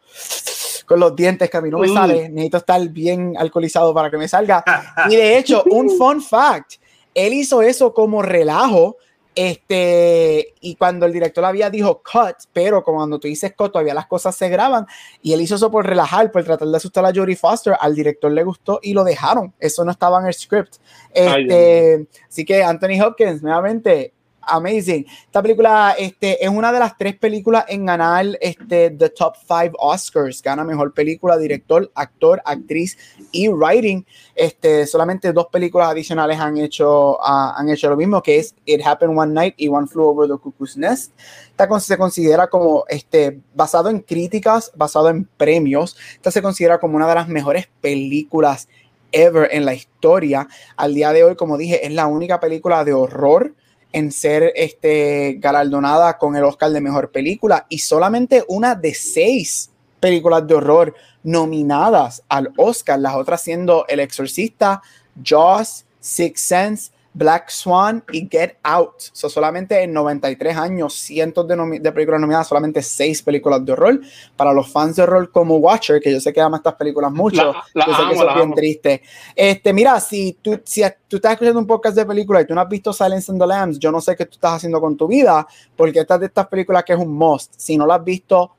con 0.86 0.98
los 0.98 1.14
dientes 1.14 1.48
que 1.50 1.56
a 1.56 1.60
mí 1.60 1.70
no 1.70 1.78
me 1.78 1.88
sale, 1.88 2.28
necesito 2.30 2.56
estar 2.56 2.88
bien 2.88 3.36
alcoholizado 3.38 3.94
para 3.94 4.10
que 4.10 4.16
me 4.16 4.26
salga. 4.26 4.64
Y 5.10 5.14
de 5.14 5.38
hecho, 5.38 5.62
un 5.70 5.90
fun 5.90 6.22
fact, 6.22 6.76
él 7.14 7.34
hizo 7.34 7.62
eso 7.62 7.92
como 7.94 8.22
relajo 8.22 8.96
este, 9.34 10.54
y 10.60 10.74
cuando 10.74 11.06
el 11.06 11.12
director 11.12 11.44
había 11.44 11.70
dijo 11.70 12.02
cut, 12.02 12.36
pero 12.52 12.82
cuando 12.82 13.18
tú 13.18 13.28
dices 13.28 13.54
cut, 13.56 13.72
todavía 13.72 13.94
las 13.94 14.06
cosas 14.06 14.34
se 14.34 14.48
graban. 14.48 14.86
Y 15.22 15.32
él 15.32 15.40
hizo 15.40 15.54
eso 15.54 15.70
por 15.70 15.86
relajar, 15.86 16.30
por 16.32 16.44
tratar 16.44 16.68
de 16.68 16.76
asustar 16.76 17.04
a 17.04 17.12
Jodie 17.14 17.36
Foster. 17.36 17.74
Al 17.78 17.94
director 17.94 18.30
le 18.30 18.44
gustó 18.44 18.80
y 18.82 18.92
lo 18.92 19.04
dejaron. 19.04 19.54
Eso 19.58 19.84
no 19.84 19.92
estaba 19.92 20.20
en 20.20 20.26
el 20.26 20.34
script. 20.34 20.76
Este, 21.12 22.06
así 22.28 22.44
que 22.44 22.62
Anthony 22.62 23.00
Hopkins, 23.04 23.42
nuevamente, 23.42 24.12
amazing. 24.42 25.06
Esta 25.26 25.42
película 25.42 25.94
este, 25.98 26.44
es 26.44 26.50
una 26.50 26.72
de 26.72 26.78
las 26.78 26.96
tres 26.96 27.16
películas 27.16 27.64
en 27.68 27.86
ganar 27.86 28.26
este, 28.40 28.90
The 28.90 29.10
Top 29.10 29.34
5 29.36 29.76
Oscars. 29.78 30.42
Gana 30.42 30.64
mejor 30.64 30.92
película, 30.92 31.36
director, 31.36 31.90
actor, 31.94 32.42
actriz 32.44 32.96
y 33.32 33.48
writing. 33.48 34.04
Este, 34.34 34.86
solamente 34.86 35.32
dos 35.32 35.46
películas 35.46 35.90
adicionales 35.90 36.38
han 36.38 36.56
hecho, 36.58 37.12
uh, 37.16 37.52
han 37.56 37.68
hecho 37.68 37.88
lo 37.88 37.96
mismo, 37.96 38.22
que 38.22 38.38
es 38.38 38.54
It 38.64 38.84
Happened 38.84 39.18
One 39.18 39.32
Night 39.32 39.54
y 39.56 39.68
One 39.68 39.86
Flew 39.86 40.08
Over 40.08 40.28
the 40.28 40.38
Cuckoo's 40.38 40.76
Nest. 40.76 41.12
Esta 41.50 41.80
se 41.80 41.98
considera 41.98 42.48
como 42.48 42.84
este, 42.88 43.40
basado 43.54 43.90
en 43.90 44.00
críticas, 44.00 44.72
basado 44.74 45.08
en 45.10 45.24
premios. 45.24 45.96
Esta 46.14 46.30
se 46.30 46.42
considera 46.42 46.78
como 46.78 46.96
una 46.96 47.08
de 47.08 47.14
las 47.14 47.28
mejores 47.28 47.68
películas 47.80 48.68
ever 49.12 49.48
en 49.52 49.64
la 49.64 49.74
historia. 49.74 50.48
Al 50.76 50.94
día 50.94 51.12
de 51.12 51.24
hoy, 51.24 51.36
como 51.36 51.56
dije, 51.58 51.86
es 51.86 51.92
la 51.92 52.06
única 52.06 52.40
película 52.40 52.84
de 52.84 52.92
horror 52.92 53.54
en 53.92 54.12
ser 54.12 54.52
este, 54.54 55.36
galardonada 55.38 56.18
con 56.18 56.36
el 56.36 56.44
Oscar 56.44 56.70
de 56.70 56.80
Mejor 56.80 57.10
Película 57.10 57.66
y 57.68 57.78
solamente 57.78 58.44
una 58.48 58.74
de 58.74 58.94
seis 58.94 59.70
películas 59.98 60.46
de 60.46 60.54
horror 60.54 60.94
nominadas 61.22 62.22
al 62.28 62.52
Oscar, 62.56 62.98
las 62.98 63.14
otras 63.14 63.42
siendo 63.42 63.84
El 63.88 64.00
Exorcista, 64.00 64.82
Jaws, 65.22 65.84
Six 66.00 66.40
Sense, 66.40 66.92
Black 67.12 67.50
Swan 67.50 68.04
y 68.12 68.28
Get 68.30 68.56
Out. 68.62 68.94
So, 69.12 69.28
solamente 69.28 69.82
en 69.82 69.92
93 69.92 70.56
años, 70.56 70.94
cientos 70.94 71.46
de, 71.48 71.92
películas 71.92 72.20
nominadas, 72.20 72.46
solamente 72.46 72.82
seis 72.82 73.22
películas 73.22 73.64
de 73.64 73.72
horror. 73.72 74.00
Para 74.36 74.52
los 74.52 74.70
fans 74.70 74.96
de 74.96 75.02
horror 75.02 75.30
como 75.30 75.56
Watcher, 75.56 76.00
que 76.00 76.12
yo 76.12 76.20
sé 76.20 76.32
que 76.32 76.40
aman 76.40 76.58
estas 76.58 76.74
películas 76.74 77.12
mucho, 77.12 77.52
yo 77.74 77.94
sé 77.94 78.08
que 78.08 78.14
eso 78.14 78.28
es 78.28 78.34
bien 78.34 78.54
triste. 78.54 79.02
Este, 79.34 79.72
mira, 79.72 79.98
si 80.00 80.38
tú, 80.40 80.60
si 80.64 80.82
tú 81.08 81.16
estás 81.16 81.32
escuchando 81.32 81.58
un 81.58 81.66
podcast 81.66 81.96
de 81.96 82.06
películas 82.06 82.44
y 82.44 82.46
tú 82.46 82.54
no 82.54 82.60
has 82.60 82.68
visto 82.68 82.92
Silence 82.92 83.30
and 83.30 83.40
the 83.40 83.46
Lambs, 83.46 83.78
yo 83.78 83.90
no 83.90 84.00
sé 84.00 84.14
qué 84.14 84.26
tú 84.26 84.34
estás 84.34 84.54
haciendo 84.54 84.80
con 84.80 84.96
tu 84.96 85.08
vida, 85.08 85.46
porque 85.76 86.00
esta 86.00 86.16
de 86.18 86.26
estas 86.26 86.46
películas 86.46 86.84
que 86.84 86.92
es 86.92 86.98
un 86.98 87.12
must. 87.12 87.54
Si 87.56 87.76
no 87.76 87.86
la 87.86 87.96
has 87.96 88.04
visto, 88.04 88.54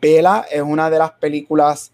Vela 0.00 0.46
es 0.50 0.62
una 0.62 0.88
de 0.88 0.98
las 0.98 1.12
películas 1.12 1.90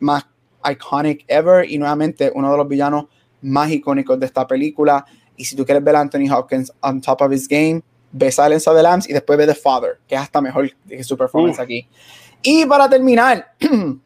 más 0.00 0.26
iconic 0.68 1.24
ever 1.28 1.70
y 1.70 1.78
nuevamente 1.78 2.32
uno 2.34 2.50
de 2.50 2.56
los 2.56 2.66
villanos 2.66 3.06
más 3.42 3.70
icónicos 3.70 4.18
de 4.18 4.26
esta 4.26 4.46
película. 4.46 5.04
Y 5.36 5.44
si 5.44 5.56
tú 5.56 5.64
quieres 5.64 5.82
ver 5.82 5.96
a 5.96 6.00
Anthony 6.00 6.30
Hopkins 6.30 6.72
on 6.80 7.00
top 7.00 7.22
of 7.22 7.32
his 7.32 7.48
game, 7.48 7.82
ve 8.12 8.30
Silence 8.30 8.68
of 8.68 8.76
the 8.76 8.82
Lambs 8.82 9.08
y 9.08 9.12
después 9.12 9.36
ve 9.38 9.46
The 9.46 9.54
Father, 9.54 9.98
que 10.06 10.14
es 10.14 10.20
hasta 10.20 10.40
mejor 10.40 10.70
que 10.88 11.02
su 11.02 11.16
performance 11.16 11.58
aquí. 11.58 11.86
Y 12.42 12.64
para 12.66 12.88
terminar, 12.88 13.54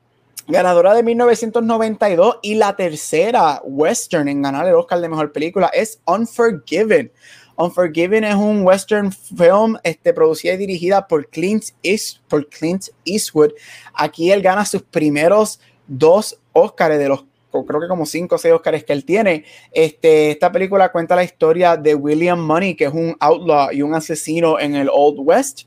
ganadora 0.49 0.95
de 0.95 1.03
1992 1.03 2.39
y 2.43 2.55
la 2.55 2.75
tercera 2.75 3.61
western 3.65 4.29
en 4.29 4.43
ganar 4.43 4.67
el 4.67 4.75
Oscar 4.75 5.01
de 5.01 5.09
mejor 5.09 5.31
película 5.31 5.71
es 5.75 6.01
Unforgiven. 6.07 7.13
Unforgiven 7.57 8.25
es 8.25 8.37
un 8.37 8.63
western 8.65 9.13
film 9.13 9.77
este, 9.83 10.15
producida 10.15 10.55
y 10.55 10.57
dirigida 10.57 11.07
por 11.07 11.29
Clint, 11.29 11.65
East, 11.83 12.19
por 12.29 12.49
Clint 12.49 12.85
Eastwood. 13.05 13.51
Aquí 13.93 14.31
él 14.31 14.41
gana 14.41 14.65
sus 14.65 14.83
primeros 14.83 15.61
dos 15.87 16.39
Oscars 16.53 16.99
de 16.99 17.09
los 17.09 17.25
creo 17.51 17.81
que 17.81 17.89
como 17.89 18.07
cinco 18.07 18.37
o 18.37 18.39
seis 18.39 18.55
Oscars 18.55 18.85
que 18.85 18.93
él 18.93 19.05
tiene. 19.05 19.45
Este, 19.73 20.31
esta 20.31 20.53
película 20.53 20.91
cuenta 20.91 21.17
la 21.17 21.25
historia 21.25 21.77
de 21.77 21.95
William 21.95 22.39
Money, 22.39 22.75
que 22.75 22.85
es 22.85 22.93
un 22.93 23.17
outlaw 23.21 23.73
y 23.73 23.83
un 23.83 23.95
asesino 23.95 24.59
en 24.59 24.75
el 24.75 24.89
Old 24.93 25.19
West, 25.21 25.63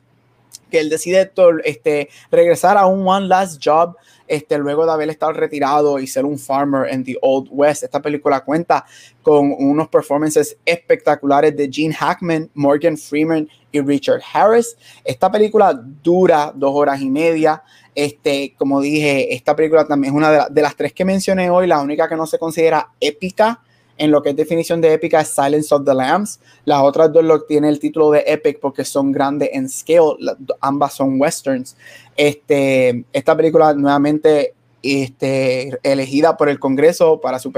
que 0.70 0.80
él 0.80 0.90
decide 0.90 1.32
este, 1.66 2.10
regresar 2.32 2.78
a 2.78 2.86
un 2.86 3.08
one 3.08 3.28
last 3.28 3.62
job 3.64 3.96
este, 4.32 4.58
luego 4.58 4.86
de 4.86 4.94
haber 4.94 5.10
estado 5.10 5.34
retirado 5.34 6.00
y 6.00 6.08
ser 6.08 6.24
un 6.24 6.40
farmer 6.40 6.88
en 6.90 7.04
the 7.04 7.18
Old 7.22 7.50
West. 7.52 7.84
Esta 7.84 8.02
película 8.02 8.40
cuenta 8.40 8.86
con 9.22 9.52
unos 9.52 9.90
performances 9.90 10.58
espectaculares 10.66 11.56
de 11.58 11.70
Gene 11.70 11.94
Hackman, 11.94 12.50
Morgan 12.54 12.98
Freeman 12.98 13.50
y 13.74 13.82
Richard 13.82 14.22
Harris. 14.34 14.78
Esta 15.04 15.30
película 15.30 15.74
dura 16.02 16.54
dos 16.56 16.72
horas 16.74 17.02
y 17.02 17.10
media. 17.10 17.62
Este, 17.96 18.54
como 18.58 18.82
dije, 18.82 19.34
esta 19.34 19.56
película 19.56 19.86
también 19.86 20.14
es 20.14 20.18
una 20.18 20.48
de, 20.48 20.62
las 20.62 20.76
tres 20.76 20.94
que 20.94 21.04
mencioné 21.04 21.50
hoy, 21.50 21.68
la 21.68 21.82
única 21.82 22.08
que 22.08 22.16
no 22.16 22.26
se 22.26 22.40
considera 22.40 22.90
épica 23.00 23.62
en 23.98 24.12
lo 24.12 24.24
que 24.24 24.30
es 24.30 24.36
definición 24.36 24.82
de 24.82 24.94
épica 24.94 25.22
es 25.22 25.30
Silence 25.30 25.74
of 25.76 25.86
the 25.86 25.94
Lambs. 25.94 26.40
Las 26.66 26.82
otras 26.82 27.12
dos 27.12 27.24
lo 27.24 27.44
tiene 27.44 27.70
el 27.70 27.80
título 27.80 28.10
de 28.12 28.24
epic 28.26 28.60
porque 28.60 28.86
son 28.86 29.12
grandes 29.12 29.50
en 29.54 29.70
scale, 29.70 30.16
ambas 30.60 30.94
son 30.94 31.20
westerns. 31.20 31.76
Este, 32.16 33.06
esta 33.14 33.36
película 33.36 33.74
nuevamente 33.74 34.54
este, 34.82 35.78
elegida 35.84 36.36
por 36.38 36.50
el 36.50 36.60
Congreso 36.60 37.22
para 37.22 37.38
su 37.38 37.52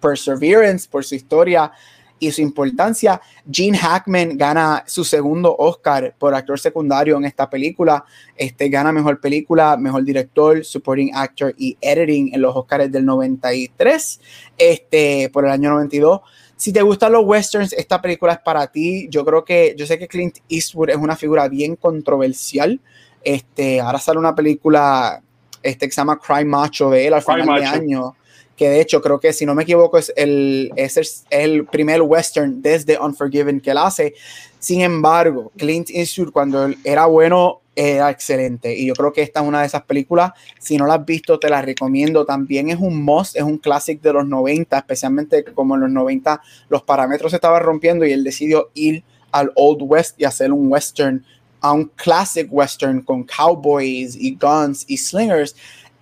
perseverance, 0.00 0.88
por 0.88 1.04
su 1.04 1.14
historia 1.14 1.72
y 2.18 2.30
su 2.30 2.40
importancia. 2.42 3.20
Gene 3.50 3.76
Hackman 3.76 4.36
gana 4.36 4.84
su 4.86 5.04
segundo 5.04 5.54
Oscar 5.56 6.14
por 6.18 6.34
actor 6.34 6.58
secundario 6.58 7.16
en 7.16 7.24
esta 7.24 7.48
película. 7.48 8.04
Este 8.36 8.68
gana 8.68 8.92
mejor 8.92 9.20
película, 9.20 9.76
mejor 9.76 10.04
director, 10.04 10.64
supporting 10.64 11.14
actor 11.14 11.54
y 11.58 11.76
editing 11.80 12.34
en 12.34 12.40
los 12.40 12.54
Oscars 12.54 12.90
del 12.90 13.04
93, 13.04 14.20
este 14.56 15.30
por 15.32 15.44
el 15.44 15.50
año 15.50 15.70
92. 15.70 16.20
Si 16.56 16.72
te 16.72 16.82
gustan 16.82 17.12
los 17.12 17.24
westerns, 17.24 17.72
esta 17.72 18.00
película 18.00 18.34
es 18.34 18.38
para 18.38 18.66
ti. 18.68 19.08
Yo 19.10 19.24
creo 19.24 19.44
que, 19.44 19.74
yo 19.76 19.86
sé 19.86 19.98
que 19.98 20.06
Clint 20.06 20.38
Eastwood 20.48 20.90
es 20.90 20.96
una 20.96 21.16
figura 21.16 21.48
bien 21.48 21.76
controversial. 21.76 22.80
Este, 23.22 23.80
ahora 23.80 23.98
sale 23.98 24.18
una 24.18 24.34
película 24.34 25.20
este, 25.62 25.86
que 25.86 25.92
se 25.92 26.00
llama 26.00 26.18
Cry 26.18 26.44
Macho 26.44 26.90
de 26.90 27.06
él 27.06 27.14
al 27.14 27.22
final 27.22 27.60
de 27.60 27.66
año 27.66 28.14
que 28.56 28.68
de 28.68 28.80
hecho 28.80 29.00
creo 29.00 29.20
que 29.20 29.32
si 29.32 29.46
no 29.46 29.54
me 29.54 29.64
equivoco 29.64 29.98
es 29.98 30.12
el, 30.16 30.72
es 30.76 31.24
el, 31.30 31.66
primer 31.66 32.02
western 32.02 32.62
desde 32.62 32.98
Unforgiven 32.98 33.60
que 33.60 33.70
él 33.70 33.78
hace. 33.78 34.14
Sin 34.58 34.80
embargo, 34.80 35.52
Clint 35.56 35.90
Eastwood 35.90 36.32
cuando 36.32 36.70
era 36.84 37.06
bueno 37.06 37.60
era 37.76 38.10
excelente. 38.10 38.76
Y 38.76 38.86
yo 38.86 38.94
creo 38.94 39.12
que 39.12 39.22
esta 39.22 39.40
es 39.40 39.46
una 39.46 39.60
de 39.60 39.66
esas 39.66 39.82
películas, 39.82 40.32
si 40.60 40.76
no 40.76 40.86
la 40.86 40.94
has 40.94 41.04
visto 41.04 41.38
te 41.38 41.48
la 41.48 41.60
recomiendo, 41.62 42.24
también 42.24 42.70
es 42.70 42.78
un 42.78 43.02
must, 43.02 43.36
es 43.36 43.42
un 43.42 43.58
clásico 43.58 44.02
de 44.02 44.14
los 44.14 44.26
90, 44.26 44.78
especialmente 44.78 45.44
como 45.44 45.74
en 45.74 45.82
los 45.82 45.90
90 45.90 46.40
los 46.68 46.82
parámetros 46.82 47.32
se 47.32 47.36
estaban 47.36 47.62
rompiendo 47.62 48.06
y 48.06 48.12
él 48.12 48.24
decidió 48.24 48.70
ir 48.74 49.02
al 49.32 49.50
Old 49.56 49.82
West 49.82 50.20
y 50.20 50.24
hacer 50.24 50.52
un 50.52 50.70
western, 50.70 51.24
a 51.60 51.72
un 51.72 51.86
classic 51.96 52.46
western 52.50 53.02
con 53.02 53.24
cowboys 53.24 54.14
y 54.14 54.36
guns 54.36 54.84
y 54.86 54.96
slingers 54.96 55.56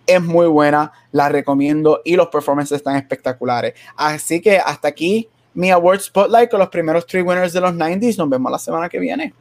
es 0.07 0.21
muy 0.21 0.47
buena, 0.47 0.93
la 1.13 1.29
recomiendo 1.29 2.01
y 2.05 2.17
los 2.17 2.29
performances 2.29 2.77
están 2.77 2.97
espectaculares. 2.97 3.75
Así 3.97 4.41
que 4.41 4.59
hasta 4.59 4.89
aquí 4.89 5.29
mi 5.55 5.71
Award 5.71 6.01
Spotlight 6.01 6.51
con 6.51 6.61
los 6.61 6.69
primeros 6.69 7.07
three 7.07 7.23
winners 7.23 7.53
de 7.53 7.61
los 7.61 7.73
90s. 7.73 8.17
Nos 8.19 8.29
vemos 8.29 8.51
la 8.51 8.59
semana 8.59 8.89
que 8.89 8.99
viene. 8.99 9.35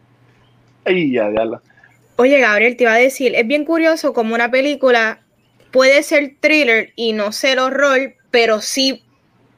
Oye, 2.17 2.39
Gabriel, 2.39 2.75
te 2.75 2.83
iba 2.83 2.93
a 2.93 2.97
decir, 2.97 3.33
es 3.35 3.47
bien 3.47 3.65
curioso 3.65 4.13
como 4.13 4.35
una 4.35 4.51
película 4.51 5.21
puede 5.71 6.03
ser 6.03 6.35
thriller 6.39 6.91
y 6.95 7.13
no 7.13 7.31
ser 7.31 7.59
horror, 7.59 8.15
pero 8.29 8.61
sí 8.61 9.03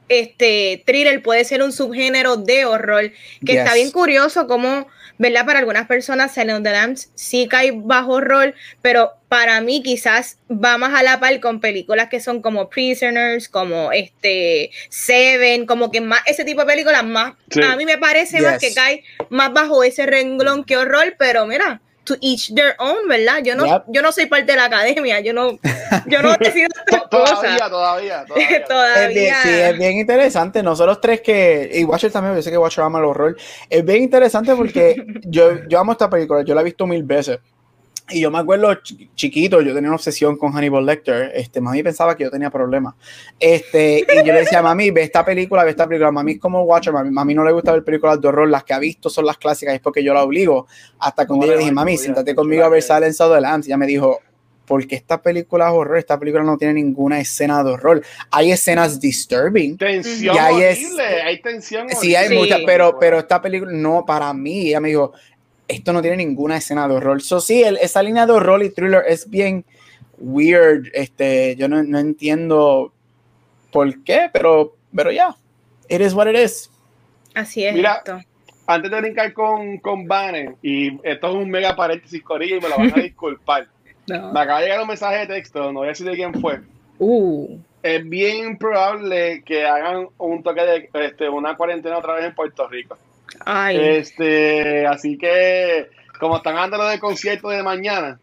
este 0.08 0.82
thriller 0.86 1.22
puede 1.22 1.44
ser 1.44 1.62
un 1.62 1.72
subgénero 1.72 2.36
de 2.36 2.64
horror, 2.64 3.12
que 3.44 3.58
está 3.58 3.74
bien 3.74 3.90
curioso 3.90 4.46
como 4.46 4.86
¿verdad? 5.18 5.46
Para 5.46 5.60
algunas 5.60 5.86
personas 5.86 6.32
Silent 6.32 6.58
of 6.58 6.62
the 6.64 6.72
Lambs 6.72 7.10
sí 7.14 7.48
cae 7.48 7.72
bajo 7.74 8.20
rol, 8.20 8.54
pero 8.82 9.12
para 9.28 9.60
mí 9.60 9.82
quizás 9.82 10.38
va 10.50 10.78
más 10.78 10.94
a 10.94 11.02
la 11.02 11.20
par 11.20 11.38
con 11.40 11.60
películas 11.60 12.08
que 12.08 12.20
son 12.20 12.42
como 12.42 12.68
Prisoners, 12.68 13.48
como 13.48 13.92
este 13.92 14.70
Seven, 14.88 15.66
como 15.66 15.90
que 15.90 16.00
más 16.00 16.20
ese 16.26 16.44
tipo 16.44 16.60
de 16.60 16.66
películas 16.66 17.04
más 17.04 17.34
a 17.62 17.76
mí 17.76 17.84
me 17.84 17.98
parece 17.98 18.40
más 18.40 18.58
que 18.58 18.74
cae 18.74 19.04
más 19.30 19.52
bajo 19.52 19.82
ese 19.84 20.06
renglón 20.06 20.64
que 20.64 20.76
horror, 20.76 21.14
pero 21.18 21.46
mira, 21.46 21.80
to 22.04 22.16
each 22.20 22.54
their 22.54 22.74
own, 22.78 23.08
¿verdad? 23.08 23.42
Yo 23.42 23.56
no, 23.56 23.84
yo 23.88 24.02
no 24.02 24.12
soy 24.12 24.26
parte 24.26 24.52
de 24.52 24.56
la 24.56 24.66
academia, 24.66 25.20
yo 25.20 25.32
no, 25.32 25.58
yo 26.06 26.22
no 26.22 26.34
decido 26.38 26.68
estas 26.84 27.08
todavía, 27.10 27.68
Todavía, 27.68 28.24
todavía, 28.24 28.64
todavía. 28.64 29.42
sí, 29.42 29.48
es 29.48 29.78
bien 29.78 29.98
interesante. 29.98 30.62
Nosotros 30.62 31.00
tres 31.00 31.20
que, 31.20 31.70
y 31.72 31.84
Watcher 31.84 32.12
también, 32.12 32.36
yo 32.36 32.42
sé 32.42 32.50
que 32.50 32.58
Watcher 32.58 32.84
ama 32.84 32.98
el 32.98 33.06
horror. 33.06 33.36
Es 33.68 33.84
bien 33.84 34.02
interesante 34.02 34.54
porque 34.54 35.04
yo, 35.24 35.66
yo 35.68 35.78
amo 35.78 35.92
esta 35.92 36.08
película, 36.10 36.42
yo 36.42 36.54
la 36.54 36.60
he 36.60 36.64
visto 36.64 36.86
mil 36.86 37.02
veces. 37.02 37.38
Y 38.10 38.20
yo 38.20 38.30
me 38.30 38.38
acuerdo 38.38 38.70
chiquito, 39.14 39.62
yo 39.62 39.74
tenía 39.74 39.88
una 39.88 39.96
obsesión 39.96 40.36
con 40.36 40.52
Hannibal 40.52 40.84
Lecter. 40.84 41.32
Este, 41.34 41.60
mami 41.62 41.82
pensaba 41.82 42.14
que 42.14 42.24
yo 42.24 42.30
tenía 42.30 42.50
problemas. 42.50 42.94
Este, 43.40 44.00
y 44.00 44.26
yo 44.26 44.32
le 44.34 44.40
decía, 44.40 44.60
mami, 44.60 44.90
ve 44.90 45.02
esta 45.02 45.24
película, 45.24 45.64
ve 45.64 45.70
esta 45.70 45.86
película. 45.86 46.12
Mami 46.12 46.32
es 46.32 46.38
como 46.38 46.64
Watcher, 46.64 46.92
mami, 46.92 47.10
mami 47.10 47.34
no 47.34 47.44
le 47.44 47.52
gusta 47.52 47.72
ver 47.72 47.82
películas 47.82 48.20
de 48.20 48.28
horror. 48.28 48.48
Las 48.48 48.62
que 48.64 48.74
ha 48.74 48.78
visto 48.78 49.08
son 49.08 49.24
las 49.24 49.38
clásicas, 49.38 49.74
es 49.74 49.80
porque 49.80 50.04
yo 50.04 50.12
la 50.12 50.22
obligo. 50.22 50.66
Hasta 50.98 51.26
cuando 51.26 51.46
yo 51.46 51.52
le 51.52 51.58
dije, 51.58 51.72
mami, 51.72 51.96
siéntate 51.96 52.34
conmigo 52.34 52.64
a 52.64 52.68
ver 52.68 52.82
Silence 52.82 53.22
of 53.22 53.34
the 53.34 53.40
Lambs. 53.40 53.66
Y 53.66 53.70
ella 53.70 53.78
me 53.78 53.86
dijo, 53.86 54.20
porque 54.66 54.96
esta 54.96 55.20
película 55.20 55.68
es 55.68 55.74
horror, 55.74 55.98
esta 55.98 56.18
película 56.18 56.42
no 56.42 56.56
tiene 56.56 56.74
ninguna 56.74 57.20
escena 57.20 57.62
de 57.62 57.72
horror. 57.72 58.02
Hay 58.30 58.52
escenas 58.52 59.00
disturbing. 59.00 59.76
Tensión 59.76 60.36
hay, 60.38 60.62
hay 60.62 61.40
tensión 61.40 61.88
Sí, 62.00 62.14
hay 62.14 62.36
muchas, 62.36 62.60
pero, 62.66 62.98
pero 62.98 63.18
esta 63.18 63.40
película, 63.40 63.72
no, 63.72 64.04
para 64.06 64.32
mí, 64.32 64.68
ella 64.68 64.80
me 64.80 64.88
dijo, 64.88 65.12
esto 65.68 65.92
no 65.92 66.02
tiene 66.02 66.18
ninguna 66.18 66.56
escena 66.56 66.86
de 66.88 66.94
horror. 66.94 67.22
So, 67.22 67.40
sí, 67.40 67.62
esa 67.62 68.02
línea 68.02 68.26
de 68.26 68.32
horror 68.32 68.62
y 68.62 68.70
thriller 68.70 69.04
es 69.06 69.28
bien 69.28 69.64
weird. 70.18 70.88
Este, 70.92 71.56
yo 71.56 71.68
no, 71.68 71.82
no 71.82 71.98
entiendo 71.98 72.92
por 73.72 74.02
qué, 74.04 74.30
pero, 74.32 74.76
pero 74.94 75.10
ya, 75.10 75.34
it 75.88 76.00
is 76.00 76.14
what 76.14 76.28
it 76.28 76.36
is. 76.36 76.70
Así 77.34 77.64
es. 77.64 77.74
Mira, 77.74 78.02
antes 78.66 78.90
de 78.90 79.00
brincar 79.00 79.32
con, 79.32 79.78
con 79.78 80.06
Banner, 80.06 80.54
y 80.62 80.98
esto 81.02 81.28
es 81.28 81.34
un 81.34 81.50
mega 81.50 81.74
paréntesis, 81.74 82.22
Corilla, 82.22 82.56
y 82.56 82.60
me 82.60 82.68
lo 82.68 82.76
van 82.76 82.92
a 82.92 83.02
disculpar. 83.02 83.66
Me 84.06 84.16
acaba 84.16 84.60
de 84.60 84.66
llegar 84.66 84.82
un 84.82 84.88
mensaje 84.88 85.18
de 85.18 85.26
texto, 85.26 85.72
no 85.72 85.80
voy 85.80 85.86
a 85.86 85.90
decir 85.90 86.06
de 86.06 86.14
quién 86.14 86.34
fue. 86.34 86.60
Uh. 86.98 87.58
Es 87.82 88.08
bien 88.08 88.56
probable 88.56 89.42
que 89.44 89.66
hagan 89.66 90.08
un 90.18 90.42
toque 90.42 90.62
de 90.62 90.90
este, 91.06 91.28
una 91.28 91.56
cuarentena 91.56 91.98
otra 91.98 92.14
vez 92.14 92.26
en 92.26 92.34
Puerto 92.34 92.68
Rico. 92.68 92.96
Este, 93.70 94.86
así 94.86 95.18
que, 95.18 95.90
como 96.18 96.36
están 96.36 96.56
andando 96.56 96.86
de 96.86 96.98
concierto 96.98 97.48
de 97.48 97.62
mañana, 97.62 98.18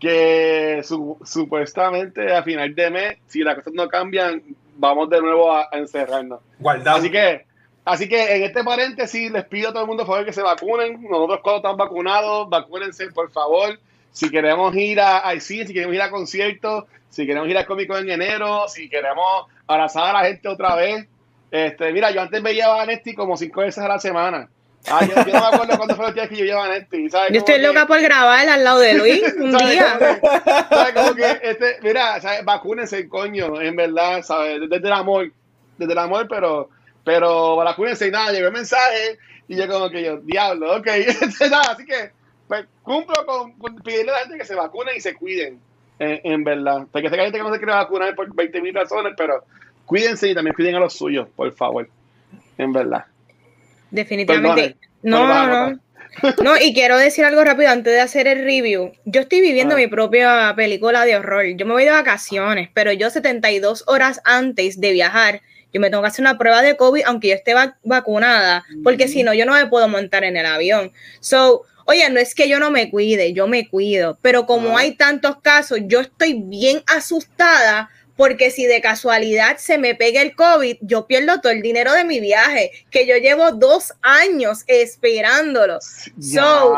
que 0.00 0.82
supuestamente 0.82 2.32
a 2.32 2.42
final 2.42 2.74
de 2.74 2.90
mes, 2.90 3.18
si 3.28 3.40
las 3.40 3.56
cosas 3.56 3.74
no 3.74 3.88
cambian, 3.88 4.42
vamos 4.76 5.10
de 5.10 5.20
nuevo 5.20 5.52
a, 5.52 5.68
encerrarnos. 5.72 6.40
Así 6.86 7.10
que, 7.10 7.44
así 7.84 8.08
que 8.08 8.36
en 8.36 8.42
este 8.44 8.64
paréntesis 8.64 9.30
les 9.30 9.44
pido 9.44 9.68
a 9.68 9.72
todo 9.72 9.82
el 9.82 9.88
mundo 9.88 10.04
por 10.04 10.14
favor 10.14 10.26
que 10.26 10.32
se 10.32 10.42
vacunen. 10.42 11.02
Nosotros 11.02 11.40
cuando 11.42 11.58
estamos 11.58 11.76
vacunados, 11.76 12.48
vacúnense 12.48 13.08
por 13.12 13.30
favor. 13.30 13.78
Si 14.12 14.30
queremos 14.30 14.74
ir 14.74 15.00
a, 15.00 15.18
a 15.18 15.38
si 15.38 15.64
queremos 15.66 15.94
ir 15.94 16.02
a 16.02 16.10
conciertos, 16.10 16.84
si 17.10 17.26
queremos 17.26 17.48
ir 17.48 17.58
a 17.58 17.66
cómico 17.66 17.96
en 17.96 18.10
enero, 18.10 18.66
si 18.68 18.88
queremos 18.88 19.46
abrazar 19.66 20.16
a 20.16 20.22
la 20.22 20.28
gente 20.28 20.48
otra 20.48 20.74
vez, 20.74 21.06
este, 21.50 21.92
mira, 21.92 22.10
yo 22.10 22.22
antes 22.22 22.42
veía 22.42 22.66
a 22.66 22.76
Vanetti 22.76 23.14
como 23.14 23.36
cinco 23.36 23.60
veces 23.62 23.82
a 23.82 23.88
la 23.88 23.98
semana. 23.98 24.48
Ah, 24.88 25.04
yo, 25.04 25.14
no 25.14 25.24
me 25.24 25.46
acuerdo 25.46 25.76
cuándo 25.76 25.94
fue 25.94 26.08
el 26.08 26.14
día 26.14 26.28
que 26.28 26.36
yo 26.36 26.44
llevaba 26.44 26.68
Vanetti. 26.68 27.10
¿sabes? 27.10 27.32
Yo 27.32 27.38
estoy 27.38 27.60
loca 27.60 27.86
por 27.86 28.00
grabar 28.00 28.48
al 28.48 28.64
lado 28.64 28.78
de 28.78 28.94
Luis 28.94 29.34
un 29.38 29.56
día. 29.56 29.98
¿sabes? 30.68 30.92
Como 30.94 31.14
que, 31.14 31.40
este, 31.42 31.78
mira, 31.82 32.20
¿sabes? 32.20 32.44
vacúnense, 32.44 33.08
coño, 33.08 33.60
en 33.60 33.76
verdad, 33.76 34.22
¿sabes? 34.22 34.60
Desde 34.68 34.86
el 34.86 34.92
amor, 34.92 35.30
desde 35.76 35.92
el 35.92 35.98
amor, 35.98 36.26
pero, 36.28 36.70
pero 37.04 37.56
vacúnense 37.56 38.08
y 38.08 38.10
nada, 38.10 38.32
llegó 38.32 38.46
el 38.46 38.54
mensaje 38.54 39.18
y 39.48 39.56
yo 39.56 39.68
como 39.68 39.90
que 39.90 40.02
yo, 40.02 40.18
diablo, 40.18 40.76
ok, 40.76 40.86
nada, 41.50 41.72
así 41.72 41.84
que 41.84 42.12
pues, 42.46 42.66
cumplo 42.82 43.26
con, 43.26 43.52
con, 43.58 43.76
pedirle 43.76 44.12
a 44.12 44.14
la 44.14 44.20
gente 44.20 44.38
que 44.38 44.44
se 44.44 44.54
vacunen 44.54 44.96
y 44.96 45.00
se 45.00 45.14
cuiden, 45.14 45.60
en, 45.98 46.20
en 46.24 46.44
verdad. 46.44 46.86
Porque 46.90 47.08
sé 47.08 47.14
que 47.14 47.20
hay 47.20 47.26
gente 47.26 47.38
que 47.38 47.44
no 47.44 47.52
se 47.52 47.58
quiere 47.58 47.74
vacunar 47.74 48.14
por 48.14 48.34
20 48.34 48.60
mil 48.62 48.74
razones, 48.74 49.14
pero 49.16 49.44
cuídense 49.90 50.28
y 50.28 50.34
también 50.36 50.54
cuiden 50.54 50.76
a 50.76 50.78
los 50.78 50.94
suyos, 50.94 51.26
por 51.34 51.52
favor. 51.52 51.88
En 52.56 52.72
verdad. 52.72 53.06
Definitivamente. 53.90 54.76
no, 55.02 55.26
no. 55.48 55.80
No, 56.44 56.56
y 56.56 56.72
quiero 56.74 56.96
decir 56.96 57.24
algo 57.24 57.42
rápido 57.44 57.70
antes 57.70 57.92
de 57.92 58.00
hacer 58.00 58.28
el 58.28 58.44
review. 58.44 58.92
Yo 59.04 59.20
estoy 59.20 59.40
viviendo 59.40 59.74
ah. 59.74 59.78
mi 59.78 59.88
propia 59.88 60.52
película 60.54 61.04
de 61.04 61.16
horror. 61.16 61.44
Yo 61.56 61.66
me 61.66 61.72
voy 61.72 61.84
de 61.84 61.90
vacaciones, 61.90 62.68
pero 62.72 62.92
yo 62.92 63.10
72 63.10 63.82
horas 63.88 64.20
antes 64.24 64.80
de 64.80 64.92
viajar, 64.92 65.40
yo 65.72 65.80
me 65.80 65.90
tengo 65.90 66.02
que 66.04 66.08
hacer 66.08 66.22
una 66.22 66.38
prueba 66.38 66.62
de 66.62 66.76
COVID, 66.76 67.02
aunque 67.06 67.28
yo 67.28 67.34
esté 67.34 67.54
vacunada, 67.82 68.64
porque 68.84 69.08
si 69.08 69.24
no, 69.24 69.34
yo 69.34 69.44
no 69.44 69.54
me 69.54 69.66
puedo 69.66 69.88
montar 69.88 70.22
en 70.22 70.36
el 70.36 70.46
avión. 70.46 70.92
So, 71.18 71.62
oye, 71.86 72.08
no 72.10 72.20
es 72.20 72.36
que 72.36 72.48
yo 72.48 72.60
no 72.60 72.70
me 72.70 72.90
cuide, 72.90 73.32
yo 73.32 73.48
me 73.48 73.68
cuido, 73.68 74.18
pero 74.22 74.46
como 74.46 74.76
ah. 74.76 74.82
hay 74.82 74.94
tantos 74.94 75.40
casos, 75.40 75.80
yo 75.82 76.00
estoy 76.00 76.42
bien 76.44 76.82
asustada 76.86 77.90
porque 78.20 78.50
si 78.50 78.66
de 78.66 78.82
casualidad 78.82 79.56
se 79.56 79.78
me 79.78 79.94
pega 79.94 80.20
el 80.20 80.34
COVID, 80.34 80.76
yo 80.82 81.06
pierdo 81.06 81.40
todo 81.40 81.52
el 81.52 81.62
dinero 81.62 81.94
de 81.94 82.04
mi 82.04 82.20
viaje, 82.20 82.70
que 82.90 83.06
yo 83.06 83.16
llevo 83.16 83.52
dos 83.52 83.94
años 84.02 84.62
esperándolo. 84.66 85.78
So, 86.20 86.76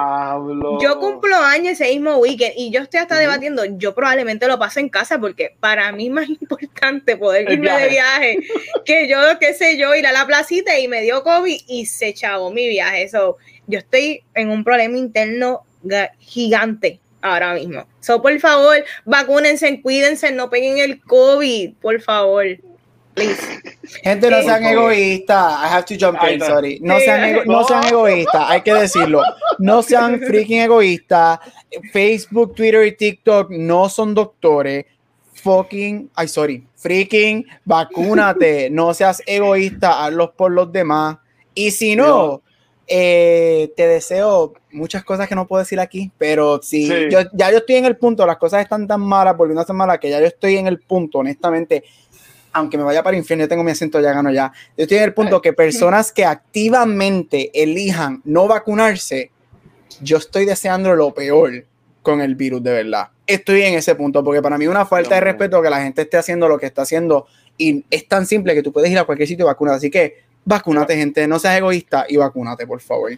yo 0.80 1.00
cumplo 1.00 1.34
años 1.34 1.72
ese 1.72 1.90
mismo 1.90 2.18
weekend 2.18 2.52
y 2.56 2.70
yo 2.70 2.82
estoy 2.82 3.00
hasta 3.00 3.18
debatiendo, 3.18 3.64
yo 3.64 3.92
probablemente 3.92 4.46
lo 4.46 4.56
paso 4.56 4.78
en 4.78 4.88
casa 4.88 5.18
porque 5.18 5.56
para 5.58 5.90
mí 5.90 6.06
es 6.06 6.12
más 6.12 6.28
importante 6.40 7.16
poder 7.16 7.50
irme 7.50 7.76
de 7.76 7.88
viaje 7.88 8.38
que 8.84 9.08
yo, 9.08 9.18
qué 9.40 9.52
sé 9.52 9.76
yo, 9.76 9.96
ir 9.96 10.06
a 10.06 10.12
la 10.12 10.24
placita 10.28 10.78
y 10.78 10.86
me 10.86 11.02
dio 11.02 11.24
COVID 11.24 11.60
y 11.66 11.86
se 11.86 12.14
chavó 12.14 12.52
mi 12.52 12.68
viaje. 12.68 13.08
So, 13.08 13.38
yo 13.66 13.80
estoy 13.80 14.22
en 14.34 14.48
un 14.48 14.62
problema 14.62 14.96
interno 14.96 15.64
gigante 16.20 17.01
ahora 17.22 17.54
mismo. 17.54 17.86
So, 18.00 18.20
por 18.20 18.38
favor, 18.40 18.84
vacúnense, 19.04 19.80
cuídense, 19.80 20.32
no 20.32 20.50
peguen 20.50 20.78
el 20.78 21.00
COVID, 21.00 21.74
por 21.80 22.00
favor. 22.00 22.44
Please. 23.14 23.60
Gente, 24.02 24.30
no 24.30 24.42
sean 24.42 24.64
egoístas. 24.64 25.52
I 25.60 25.68
have 25.68 25.84
to 25.84 25.94
jump 25.98 26.18
in, 26.30 26.40
sorry. 26.40 26.78
No 26.80 26.98
sean, 26.98 27.46
no 27.46 27.64
sean 27.64 27.84
egoístas, 27.84 28.50
hay 28.50 28.62
que 28.62 28.72
decirlo. 28.74 29.22
No 29.58 29.82
sean 29.82 30.18
freaking 30.20 30.60
egoístas. 30.60 31.40
Facebook, 31.92 32.54
Twitter 32.54 32.86
y 32.86 32.92
TikTok 32.92 33.50
no 33.50 33.88
son 33.88 34.14
doctores. 34.14 34.86
Fucking, 35.34 36.10
ay, 36.14 36.28
sorry, 36.28 36.66
freaking, 36.76 37.44
vacúnate. 37.64 38.70
No 38.70 38.94
seas 38.94 39.22
egoísta, 39.26 40.04
hazlos 40.04 40.30
por 40.30 40.52
los 40.52 40.72
demás. 40.72 41.18
Y 41.54 41.70
si 41.70 41.94
no, 41.96 42.42
eh, 42.94 43.72
te 43.74 43.88
deseo 43.88 44.52
muchas 44.70 45.02
cosas 45.02 45.26
que 45.26 45.34
no 45.34 45.46
puedo 45.46 45.60
decir 45.60 45.80
aquí, 45.80 46.12
pero 46.18 46.60
si 46.62 46.86
yo, 47.08 47.20
ya 47.32 47.50
yo 47.50 47.56
estoy 47.56 47.76
en 47.76 47.86
el 47.86 47.96
punto, 47.96 48.26
las 48.26 48.36
cosas 48.36 48.60
están 48.60 48.86
tan 48.86 49.00
malas, 49.00 49.34
volviendo 49.34 49.62
a 49.62 49.64
ser 49.64 49.74
malas, 49.74 49.98
que 49.98 50.10
ya 50.10 50.20
yo 50.20 50.26
estoy 50.26 50.58
en 50.58 50.66
el 50.66 50.78
punto, 50.78 51.20
honestamente, 51.20 51.84
aunque 52.52 52.76
me 52.76 52.84
vaya 52.84 53.02
para 53.02 53.16
el 53.16 53.22
infierno, 53.22 53.44
yo 53.44 53.48
tengo 53.48 53.64
mi 53.64 53.70
acento 53.70 53.98
ya 53.98 54.12
gano 54.12 54.30
ya. 54.30 54.52
Yo 54.76 54.82
estoy 54.82 54.98
en 54.98 55.04
el 55.04 55.14
punto 55.14 55.40
que 55.40 55.54
personas 55.54 56.12
que 56.12 56.26
activamente 56.26 57.50
elijan 57.54 58.20
no 58.26 58.46
vacunarse, 58.46 59.30
yo 60.02 60.18
estoy 60.18 60.44
deseando 60.44 60.94
lo 60.94 61.14
peor 61.14 61.64
con 62.02 62.20
el 62.20 62.34
virus 62.34 62.62
de 62.62 62.72
verdad. 62.72 63.08
Estoy 63.26 63.62
en 63.62 63.72
ese 63.72 63.94
punto, 63.94 64.22
porque 64.22 64.42
para 64.42 64.58
mí 64.58 64.66
una 64.66 64.84
falta 64.84 65.14
de 65.14 65.22
respeto 65.22 65.62
que 65.62 65.70
la 65.70 65.82
gente 65.82 66.02
esté 66.02 66.18
haciendo 66.18 66.46
lo 66.46 66.58
que 66.58 66.66
está 66.66 66.82
haciendo 66.82 67.26
y 67.56 67.86
es 67.90 68.06
tan 68.06 68.26
simple 68.26 68.52
que 68.52 68.62
tú 68.62 68.70
puedes 68.70 68.90
ir 68.90 68.98
a 68.98 69.04
cualquier 69.04 69.28
sitio 69.28 69.46
y 69.46 69.46
vacunarte. 69.46 69.78
Así 69.78 69.90
que 69.90 70.31
vacúnate, 70.44 70.96
gente, 70.96 71.26
no 71.26 71.38
seas 71.38 71.58
egoísta 71.58 72.06
y 72.08 72.16
vacúnate, 72.16 72.66
por 72.66 72.80
favor. 72.80 73.12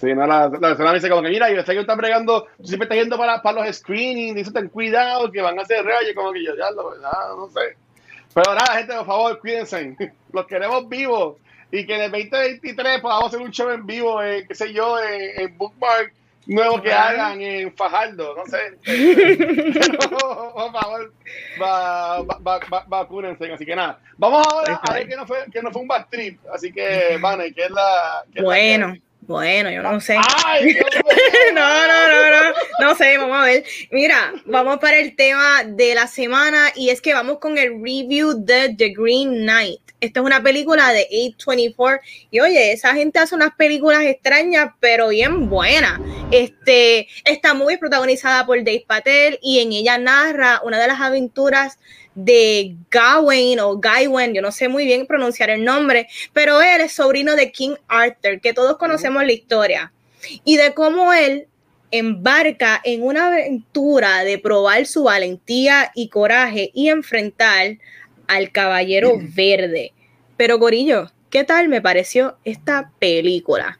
Sí, 0.00 0.14
no, 0.14 0.26
la, 0.26 0.50
persona 0.50 0.92
dice 0.92 1.08
como 1.08 1.22
que 1.22 1.30
mira, 1.30 1.50
yo 1.50 1.62
sé 1.62 1.72
que 1.72 1.80
están 1.80 1.96
bregando, 1.96 2.46
siempre 2.62 2.84
está 2.84 2.94
yendo 2.94 3.16
para, 3.16 3.40
para 3.40 3.64
los 3.64 3.76
screenings, 3.76 4.36
dice 4.36 4.50
ten 4.52 4.68
cuidado, 4.68 5.32
que 5.32 5.40
van 5.40 5.58
a 5.58 5.62
hacer 5.62 5.84
rayos, 5.84 6.12
como 6.14 6.32
que 6.32 6.44
yo 6.44 6.54
ya 6.54 6.70
lo, 6.70 6.94
no 6.94 7.48
sé. 7.48 7.76
Pero 8.34 8.54
nada, 8.54 8.76
gente, 8.76 8.94
por 8.94 9.06
favor, 9.06 9.38
cuídense, 9.40 9.96
los 10.32 10.46
queremos 10.46 10.86
vivos 10.88 11.36
y 11.72 11.86
que 11.86 11.96
en 11.96 12.02
el 12.02 12.10
2023 12.10 13.00
podamos 13.00 13.28
hacer 13.28 13.40
un 13.40 13.50
show 13.50 13.70
en 13.70 13.86
vivo, 13.86 14.20
qué 14.20 14.54
sé 14.54 14.72
yo, 14.72 15.02
en, 15.02 15.40
en 15.40 15.58
Bookmark 15.58 16.12
nuevo 16.46 16.80
que 16.82 16.92
hagan 16.92 17.40
en 17.40 17.74
Fajardo, 17.74 18.34
no 18.36 18.46
sé. 18.46 18.78
por 20.10 20.72
favor, 20.72 21.12
va, 21.60 22.22
va, 22.22 22.60
va, 22.72 22.84
vacúnense. 22.86 23.52
Así 23.52 23.66
que 23.66 23.76
nada, 23.76 23.98
vamos 24.16 24.46
ahora 24.46 24.80
a 24.82 24.94
ver 24.94 25.08
que 25.08 25.16
no 25.16 25.26
fue, 25.26 25.38
que 25.52 25.62
no 25.62 25.70
fue 25.70 25.82
un 25.82 25.88
bad 25.88 26.06
trip. 26.10 26.38
Así 26.52 26.72
que, 26.72 27.18
Vane, 27.20 27.52
que 27.52 27.64
es 27.64 27.70
la. 27.70 28.24
bueno. 28.42 28.96
Bueno, 29.26 29.70
yo 29.72 29.82
no 29.82 30.00
sé. 30.00 30.14
no, 31.52 31.52
no, 31.52 32.08
no, 32.08 32.30
no, 32.30 32.54
no 32.80 32.94
sé, 32.94 33.18
vamos 33.18 33.36
a 33.36 33.44
ver. 33.44 33.64
Mira, 33.90 34.32
vamos 34.44 34.78
para 34.78 34.98
el 34.98 35.16
tema 35.16 35.64
de 35.64 35.96
la 35.96 36.06
semana 36.06 36.68
y 36.76 36.90
es 36.90 37.00
que 37.00 37.12
vamos 37.12 37.38
con 37.38 37.58
el 37.58 37.70
review 37.82 38.34
de 38.36 38.74
The 38.76 38.90
Green 38.96 39.42
Knight. 39.42 39.85
Esta 40.00 40.20
es 40.20 40.26
una 40.26 40.42
película 40.42 40.92
de 40.92 41.08
A24 41.10 42.00
y 42.30 42.40
oye, 42.40 42.72
esa 42.72 42.94
gente 42.94 43.18
hace 43.18 43.34
unas 43.34 43.54
películas 43.54 44.02
extrañas 44.02 44.72
pero 44.78 45.08
bien 45.08 45.48
buenas. 45.48 46.00
Este, 46.30 47.08
está 47.24 47.54
muy 47.54 47.78
protagonizada 47.78 48.44
por 48.44 48.58
Dave 48.58 48.84
Patel 48.86 49.38
y 49.42 49.60
en 49.60 49.72
ella 49.72 49.96
narra 49.96 50.60
una 50.64 50.78
de 50.78 50.88
las 50.88 51.00
aventuras 51.00 51.78
de 52.14 52.76
Gawain 52.90 53.60
o 53.60 53.78
Gawain, 53.78 54.34
yo 54.34 54.42
no 54.42 54.50
sé 54.50 54.68
muy 54.68 54.86
bien 54.86 55.06
pronunciar 55.06 55.50
el 55.50 55.64
nombre, 55.64 56.08
pero 56.32 56.60
él 56.62 56.80
es 56.80 56.92
sobrino 56.92 57.36
de 57.36 57.52
King 57.52 57.74
Arthur, 57.88 58.40
que 58.40 58.54
todos 58.54 58.78
conocemos 58.78 59.24
la 59.24 59.32
historia, 59.32 59.92
y 60.42 60.56
de 60.56 60.72
cómo 60.72 61.12
él 61.12 61.46
embarca 61.90 62.80
en 62.84 63.02
una 63.02 63.28
aventura 63.28 64.24
de 64.24 64.38
probar 64.38 64.86
su 64.86 65.04
valentía 65.04 65.92
y 65.94 66.08
coraje 66.08 66.70
y 66.74 66.88
enfrentar 66.88 67.78
al 68.28 68.52
Caballero 68.52 69.18
Verde. 69.20 69.92
Pero 70.36 70.58
Gorillo, 70.58 71.10
¿qué 71.30 71.44
tal 71.44 71.68
me 71.68 71.80
pareció 71.80 72.36
esta 72.44 72.92
película? 72.98 73.78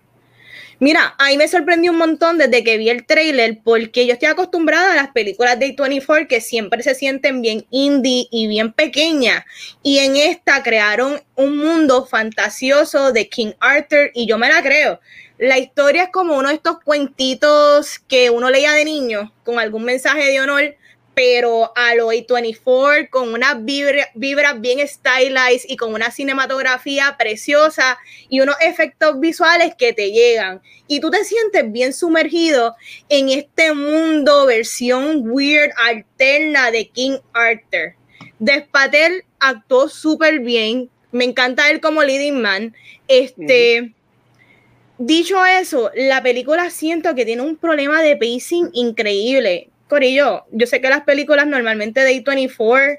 Mira, 0.78 1.14
ahí 1.18 1.38
me 1.38 1.48
sorprendió 1.48 1.90
un 1.90 1.96
montón 1.96 2.36
desde 2.36 2.62
que 2.62 2.76
vi 2.76 2.90
el 2.90 3.06
trailer 3.06 3.60
porque 3.64 4.06
yo 4.06 4.12
estoy 4.12 4.28
acostumbrada 4.28 4.92
a 4.92 4.96
las 4.96 5.08
películas 5.08 5.58
de 5.58 5.74
24 5.74 6.28
que 6.28 6.42
siempre 6.42 6.82
se 6.82 6.94
sienten 6.94 7.40
bien 7.40 7.66
indie 7.70 8.28
y 8.30 8.46
bien 8.46 8.74
pequeñas. 8.74 9.44
Y 9.82 10.00
en 10.00 10.16
esta 10.16 10.62
crearon 10.62 11.22
un 11.34 11.56
mundo 11.56 12.04
fantasioso 12.04 13.12
de 13.12 13.30
King 13.30 13.52
Arthur 13.58 14.10
y 14.12 14.26
yo 14.26 14.36
me 14.36 14.50
la 14.50 14.62
creo. 14.62 15.00
La 15.38 15.58
historia 15.58 16.04
es 16.04 16.10
como 16.10 16.36
uno 16.36 16.50
de 16.50 16.56
estos 16.56 16.80
cuentitos 16.80 17.98
que 18.06 18.28
uno 18.28 18.50
leía 18.50 18.72
de 18.72 18.84
niño 18.84 19.32
con 19.44 19.58
algún 19.58 19.84
mensaje 19.84 20.30
de 20.30 20.40
honor 20.40 20.76
pero 21.16 21.72
a 21.74 21.94
lo 21.94 22.12
A24 22.12 23.08
con 23.08 23.32
unas 23.32 23.64
vibras 23.64 24.60
bien 24.60 24.86
stylized 24.86 25.64
y 25.66 25.78
con 25.78 25.94
una 25.94 26.10
cinematografía 26.10 27.16
preciosa 27.18 27.96
y 28.28 28.40
unos 28.40 28.56
efectos 28.60 29.18
visuales 29.18 29.74
que 29.78 29.94
te 29.94 30.12
llegan. 30.12 30.60
Y 30.86 31.00
tú 31.00 31.10
te 31.10 31.24
sientes 31.24 31.72
bien 31.72 31.94
sumergido 31.94 32.76
en 33.08 33.30
este 33.30 33.72
mundo 33.72 34.44
versión 34.44 35.22
weird 35.24 35.70
alterna 35.78 36.70
de 36.70 36.88
King 36.88 37.16
Arthur. 37.32 37.94
Despatel 38.38 39.24
actuó 39.40 39.88
súper 39.88 40.40
bien. 40.40 40.90
Me 41.12 41.24
encanta 41.24 41.70
él 41.70 41.80
como 41.80 42.02
leading 42.02 42.42
man. 42.42 42.76
Este. 43.08 43.94
Dicho 44.98 45.46
eso, 45.46 45.90
la 45.94 46.22
película 46.22 46.68
siento 46.68 47.14
que 47.14 47.24
tiene 47.24 47.40
un 47.40 47.56
problema 47.56 48.02
de 48.02 48.16
pacing 48.16 48.68
increíble 48.74 49.70
Corillo, 49.88 50.44
yo 50.50 50.66
sé 50.66 50.80
que 50.80 50.88
las 50.88 51.02
películas 51.02 51.46
normalmente 51.46 52.00
de 52.00 52.24
A24 52.24 52.98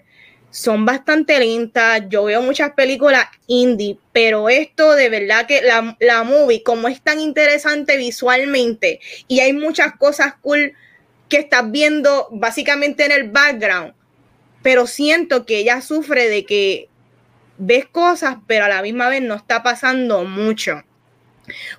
son 0.50 0.86
bastante 0.86 1.40
lentas. 1.40 2.04
Yo 2.10 2.24
veo 2.24 2.42
muchas 2.42 2.72
películas 2.72 3.28
indie, 3.48 3.98
pero 4.14 4.50
esto 4.50 4.94
de 4.94 5.10
verdad 5.10 5.46
que 5.46 5.62
la, 5.62 5.98
la 6.00 6.24
movie, 6.24 6.64
como 6.64 6.88
es 6.88 7.02
tan 7.02 7.20
interesante 7.20 7.98
visualmente 7.98 9.00
y 9.28 9.42
hay 9.42 9.54
muchas 9.54 9.96
cosas 9.98 10.36
cool 10.42 10.74
que 11.30 11.38
estás 11.38 11.70
viendo 11.72 12.28
básicamente 12.32 13.06
en 13.06 13.12
el 13.12 13.30
background, 13.30 13.94
pero 14.64 14.88
siento 14.88 15.46
que 15.46 15.60
ella 15.60 15.82
sufre 15.82 16.30
de 16.30 16.46
que 16.46 16.90
ves 17.58 17.86
cosas, 17.86 18.38
pero 18.48 18.66
a 18.66 18.70
la 18.70 18.82
misma 18.82 19.10
vez 19.10 19.22
no 19.22 19.36
está 19.36 19.64
pasando 19.64 20.24
mucho. 20.24 20.84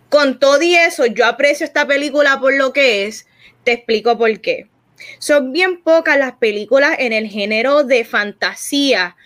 Con 0.09 0.39
todo 0.39 0.63
y 0.63 0.75
eso, 0.75 1.07
yo 1.07 1.27
aprecio 1.27 1.67
esta 1.67 1.87
película 1.87 2.41
por 2.41 2.55
lo 2.55 2.73
que 2.73 3.07
es. 3.07 3.27
Te 3.65 3.73
explico 3.73 4.17
por 4.17 4.41
qué. 4.41 4.69
Son 5.19 5.53
bien 5.53 5.83
pocas 5.83 6.19
las 6.19 6.33
películas 6.33 6.97
en 6.99 7.13
el 7.13 7.29
género 7.29 7.85
de 7.85 8.05
fantasía 8.05 9.17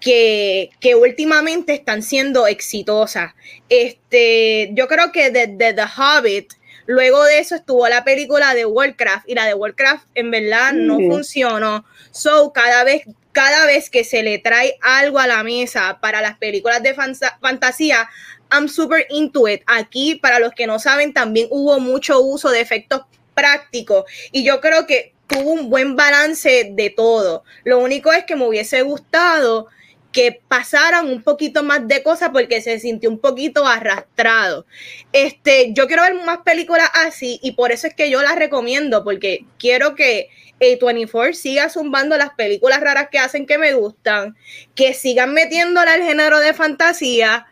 que, 0.00 0.70
últimamente 1.00 1.74
están 1.74 2.02
siendo 2.02 2.46
exitosas. 2.46 3.34
Este, 3.68 4.70
yo 4.72 4.88
creo 4.88 5.12
que 5.12 5.30
desde 5.30 5.74
The 5.74 5.82
Hobbit, 5.82 6.52
luego 6.86 7.24
de 7.24 7.40
eso 7.40 7.54
estuvo 7.54 7.88
la 7.88 8.04
película 8.04 8.54
de 8.54 8.64
Warcraft 8.64 9.28
y 9.28 9.34
la 9.34 9.46
de 9.46 9.54
Warcraft 9.54 10.06
en 10.14 10.30
verdad 10.30 10.72
no 10.72 10.98
funcionó. 10.98 11.84
So, 12.10 12.52
cada 12.52 12.84
vez, 12.84 13.02
cada 13.32 13.66
vez 13.66 13.90
que 13.90 14.04
se 14.04 14.22
le 14.22 14.38
trae 14.38 14.78
algo 14.80 15.18
a 15.18 15.26
la 15.26 15.42
mesa 15.42 15.98
para 16.00 16.20
las 16.20 16.38
películas 16.38 16.82
de 16.82 16.94
fantasía, 17.40 18.08
I'm 18.50 18.68
super 18.68 19.06
into 19.10 19.46
it. 19.48 19.62
Aquí, 19.66 20.14
para 20.14 20.38
los 20.38 20.52
que 20.52 20.66
no 20.66 20.78
saben, 20.78 21.12
también 21.12 21.48
hubo 21.50 21.78
mucho 21.80 22.20
uso 22.20 22.50
de 22.50 22.60
efectos 22.60 23.02
prácticos 23.34 24.04
y 24.32 24.42
yo 24.42 24.60
creo 24.60 24.86
que 24.86 25.12
tuvo 25.28 25.52
un 25.52 25.70
buen 25.70 25.94
balance 25.94 26.70
de 26.72 26.90
todo. 26.90 27.44
Lo 27.64 27.78
único 27.78 28.12
es 28.12 28.24
que 28.24 28.34
me 28.34 28.46
hubiese 28.46 28.82
gustado 28.82 29.68
que 30.10 30.40
pasaran 30.48 31.06
un 31.06 31.22
poquito 31.22 31.62
más 31.62 31.86
de 31.86 32.02
cosas 32.02 32.30
porque 32.30 32.62
se 32.62 32.80
sintió 32.80 33.10
un 33.10 33.18
poquito 33.18 33.66
arrastrado. 33.66 34.66
Este, 35.12 35.72
yo 35.74 35.86
quiero 35.86 36.02
ver 36.02 36.14
más 36.24 36.38
películas 36.38 36.88
así 36.94 37.38
y 37.42 37.52
por 37.52 37.72
eso 37.72 37.86
es 37.86 37.94
que 37.94 38.10
yo 38.10 38.22
las 38.22 38.36
recomiendo 38.36 39.04
porque 39.04 39.44
quiero 39.58 39.94
que 39.94 40.28
A24 40.60 41.34
siga 41.34 41.68
zumbando 41.68 42.16
las 42.16 42.30
películas 42.30 42.80
raras 42.80 43.08
que 43.10 43.18
hacen 43.18 43.46
que 43.46 43.58
me 43.58 43.74
gustan, 43.74 44.34
que 44.74 44.94
sigan 44.94 45.34
metiéndola 45.34 45.92
al 45.92 46.02
género 46.02 46.40
de 46.40 46.54
fantasía 46.54 47.46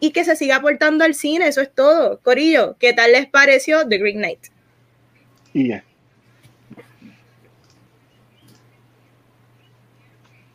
y 0.00 0.12
que 0.12 0.24
se 0.24 0.36
siga 0.36 0.56
aportando 0.56 1.04
al 1.04 1.14
cine, 1.14 1.48
eso 1.48 1.60
es 1.60 1.72
todo. 1.72 2.18
Corillo, 2.22 2.76
¿qué 2.80 2.94
tal 2.94 3.12
les 3.12 3.26
pareció 3.26 3.86
The 3.86 3.98
Green 3.98 4.16
Knight? 4.16 4.46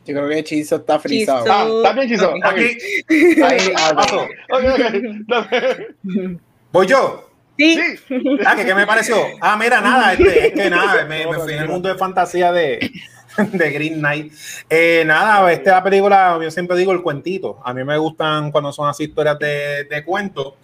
Yo 0.06 0.14
creo 0.14 0.30
que 0.30 0.44
Chizo 0.44 0.76
está 0.78 1.00
frisado. 1.00 1.46
Ah, 1.50 1.68
está 1.78 1.94
bien 1.94 2.10
Chizo. 2.10 2.34
Aquí. 2.44 2.78
Ahí, 3.42 3.74
paso. 3.96 4.28
¿Voy 6.72 6.88
yo? 6.88 7.30
Sí. 7.58 7.80
Ah, 8.46 8.56
¿qué, 8.56 8.76
me 8.76 8.86
pareció? 8.86 9.16
Ah, 9.42 9.58
mira, 9.58 9.82
nada, 9.82 10.14
este, 10.14 10.48
es 10.48 10.54
que 10.54 10.70
nada, 10.70 11.06
me, 11.06 11.24
fui 11.24 11.54
en 11.54 11.64
el 11.64 11.70
mundo 11.70 11.88
de 11.88 11.96
fantasía 11.96 12.52
de, 12.52 12.92
de 13.38 13.72
Green 13.72 14.00
Knight. 14.00 14.34
Eh, 14.70 15.04
nada, 15.06 15.52
esta 15.52 15.82
película, 15.82 16.38
yo 16.42 16.52
siempre 16.52 16.78
digo 16.78 16.92
el 16.92 17.02
cuentito. 17.02 17.60
A 17.64 17.74
mí 17.74 17.84
me 17.84 17.98
gustan 17.98 18.52
cuando 18.52 18.72
son 18.74 18.90
así 18.90 19.06
historias 19.06 19.40
de, 19.40 19.86
de 19.86 20.04
cuentos. 20.04 20.56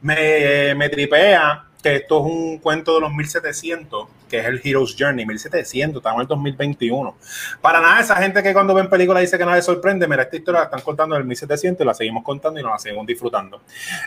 Me, 0.00 0.74
me 0.76 0.88
tripea 0.88 1.64
esto 1.94 2.18
es 2.18 2.32
un 2.32 2.58
cuento 2.58 2.96
de 2.96 3.00
los 3.02 3.12
1700, 3.14 4.08
que 4.28 4.38
es 4.38 4.46
el 4.46 4.60
Hero's 4.62 4.96
Journey, 4.98 5.24
1700, 5.24 6.00
estamos 6.00 6.16
en 6.16 6.22
el 6.22 6.28
2021. 6.28 7.14
Para 7.60 7.80
nada, 7.80 8.00
esa 8.00 8.16
gente 8.16 8.42
que 8.42 8.52
cuando 8.52 8.74
ven 8.74 8.88
películas 8.88 9.20
dice 9.20 9.38
que 9.38 9.44
nada 9.44 9.56
les 9.56 9.64
sorprende, 9.64 10.08
mira, 10.08 10.24
esta 10.24 10.36
historia 10.36 10.60
la 10.60 10.64
están 10.66 10.80
contando 10.80 11.14
en 11.14 11.22
el 11.22 11.28
1700 11.28 11.84
y 11.84 11.86
la 11.86 11.94
seguimos 11.94 12.24
contando 12.24 12.58
y 12.58 12.62
nos 12.62 12.72
la 12.72 12.78
seguimos 12.78 13.06
disfrutando. 13.06 13.60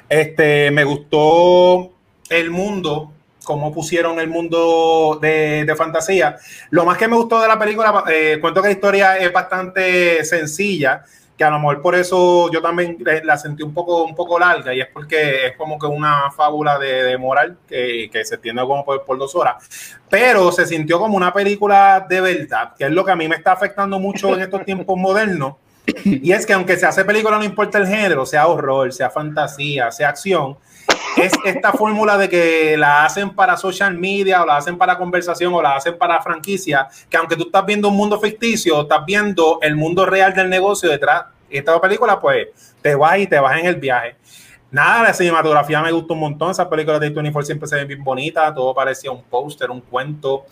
Este, 0.10 0.72
me 0.72 0.84
gustó 0.84 1.92
el 2.30 2.52
mundo, 2.52 3.14
cómo 3.44 3.74
pusieron 3.74 4.20
el 4.20 4.28
mundo 4.28 5.18
de, 5.22 5.74
fantasía. 5.78 6.38
Lo 6.70 6.86
más 6.86 6.98
que 6.98 7.08
me 7.08 7.16
gustó 7.16 7.42
de 7.42 7.48
la 7.48 7.58
película, 7.58 8.04
eh, 8.12 8.38
cuento 8.42 8.62
que 8.62 8.68
la 8.68 8.74
historia 8.74 9.18
es 9.18 9.32
bastante 9.32 10.24
sencilla, 10.26 11.04
que 11.40 11.46
a 11.46 11.50
lo 11.50 11.58
mejor 11.58 11.82
por 11.82 11.96
eso 11.96 12.52
yo 12.52 12.62
también 12.62 12.98
la 13.24 13.38
sentí 13.38 13.64
un 13.64 13.74
poco, 13.74 14.04
un 14.04 14.14
poco 14.14 14.38
larga 14.38 14.74
y 14.74 14.82
es 14.82 14.88
porque 14.88 15.48
es 15.48 15.56
como 15.56 15.80
que 15.80 15.86
una 15.88 16.30
fábula 16.32 16.78
de, 16.78 17.18
moral 17.18 17.58
que, 17.66 18.10
que, 18.12 18.26
se 18.26 18.36
extiende 18.36 18.62
como 18.64 18.84
por, 18.84 19.06
por, 19.06 19.18
dos 19.18 19.34
horas, 19.36 19.96
pero 20.10 20.52
se 20.52 20.66
sintió 20.66 21.00
como 21.00 21.16
una 21.16 21.32
película 21.32 22.06
de 22.10 22.20
verdad, 22.20 22.74
que 22.78 22.84
es 22.84 22.92
lo 22.92 23.06
que 23.06 23.12
a 23.12 23.16
mí 23.16 23.30
me 23.30 23.38
está 23.38 23.54
afectando 23.54 24.00
mucho 24.00 24.36
en 24.36 24.42
estos 24.42 24.66
tiempos 24.66 24.98
modernos, 25.00 25.56
Y 26.04 26.34
es 26.34 26.46
que 26.46 26.52
aunque 26.52 26.76
se 26.76 26.86
hace 26.86 27.06
película, 27.06 27.38
no 27.38 27.46
importa 27.46 27.78
el 27.78 27.88
género, 27.88 28.26
sea 28.26 28.46
horror, 28.48 28.92
sea 28.92 29.10
fantasía, 29.10 29.92
sea 29.92 30.10
acción, 30.10 30.58
es 31.18 31.34
esta 31.44 31.72
fórmula 31.74 32.18
de 32.18 32.30
que 32.30 32.78
la 32.78 33.06
hacen 33.06 33.32
para 33.32 33.58
social 33.58 33.98
media 33.98 34.42
o 34.42 34.46
la 34.46 34.58
hacen 34.58 34.78
para 34.78 34.98
conversación 34.98 35.54
o 35.54 35.62
la 35.62 35.76
hacen 35.76 35.98
para 35.98 36.22
franquicia, 36.22 36.88
que 37.10 37.18
aunque 37.18 37.36
tú 37.36 37.44
estás 37.44 37.66
viendo 37.66 37.90
un 37.90 37.98
mundo 37.98 38.20
ficticio, 38.20 38.82
estás 38.82 39.06
viendo 39.06 39.60
el 39.62 39.76
mundo 39.76 40.06
real 40.06 40.34
del 40.34 40.50
negocio 40.50 40.90
detrás. 40.90 41.26
Esta 41.50 41.80
película, 41.82 42.20
pues, 42.20 42.48
te 42.82 42.96
vas 42.96 43.18
y 43.20 43.28
te 43.28 43.40
vas 43.40 43.60
en 43.60 43.66
el 43.66 43.76
viaje. 43.76 44.16
Nada, 44.72 45.02
la 45.02 45.14
cinematografía 45.14 45.82
me 45.82 45.92
gustó 45.92 46.14
un 46.14 46.20
montón. 46.20 46.52
Esas 46.52 46.68
películas 46.68 47.00
de 47.00 47.10
24 47.10 47.46
siempre 47.46 47.68
se 47.68 47.76
ven 47.76 47.88
bien 47.88 48.04
bonitas. 48.04 48.54
Todo 48.54 48.76
parecía 48.76 49.10
un 49.10 49.24
póster, 49.24 49.72
un 49.72 49.82
cuento. 49.82 50.46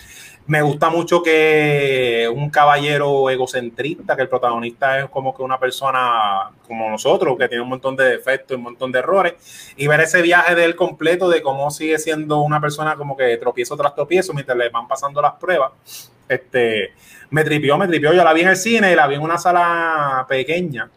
Me 0.47 0.61
gusta 0.61 0.89
mucho 0.89 1.21
que 1.21 2.27
un 2.33 2.49
caballero 2.49 3.29
egocentrista, 3.29 4.15
que 4.15 4.23
el 4.23 4.29
protagonista 4.29 4.99
es 4.99 5.09
como 5.09 5.35
que 5.35 5.43
una 5.43 5.59
persona 5.59 6.49
como 6.65 6.89
nosotros, 6.89 7.37
que 7.37 7.47
tiene 7.47 7.61
un 7.61 7.69
montón 7.69 7.95
de 7.95 8.05
defectos, 8.05 8.57
un 8.57 8.63
montón 8.63 8.91
de 8.91 8.99
errores, 8.99 9.73
y 9.75 9.87
ver 9.87 9.99
ese 9.99 10.21
viaje 10.21 10.55
de 10.55 10.63
él 10.63 10.75
completo, 10.75 11.29
de 11.29 11.41
cómo 11.41 11.69
sigue 11.69 11.99
siendo 11.99 12.39
una 12.39 12.61
persona 12.61 12.95
como 12.95 13.15
que 13.17 13.35
tropiezo 13.37 13.75
tras 13.75 13.93
tropiezo 13.93 14.33
mientras 14.33 14.57
le 14.57 14.69
van 14.69 14.87
pasando 14.87 15.21
las 15.21 15.33
pruebas. 15.33 15.73
Este, 16.29 16.93
me 17.29 17.43
tripió, 17.43 17.77
me 17.77 17.87
tripió. 17.87 18.13
Yo 18.13 18.23
la 18.23 18.33
vi 18.33 18.41
en 18.41 18.47
el 18.47 18.57
cine, 18.57 18.93
y 18.93 18.95
la 18.95 19.05
vi 19.05 19.15
en 19.15 19.21
una 19.21 19.37
sala 19.37 20.25
pequeña 20.29 20.89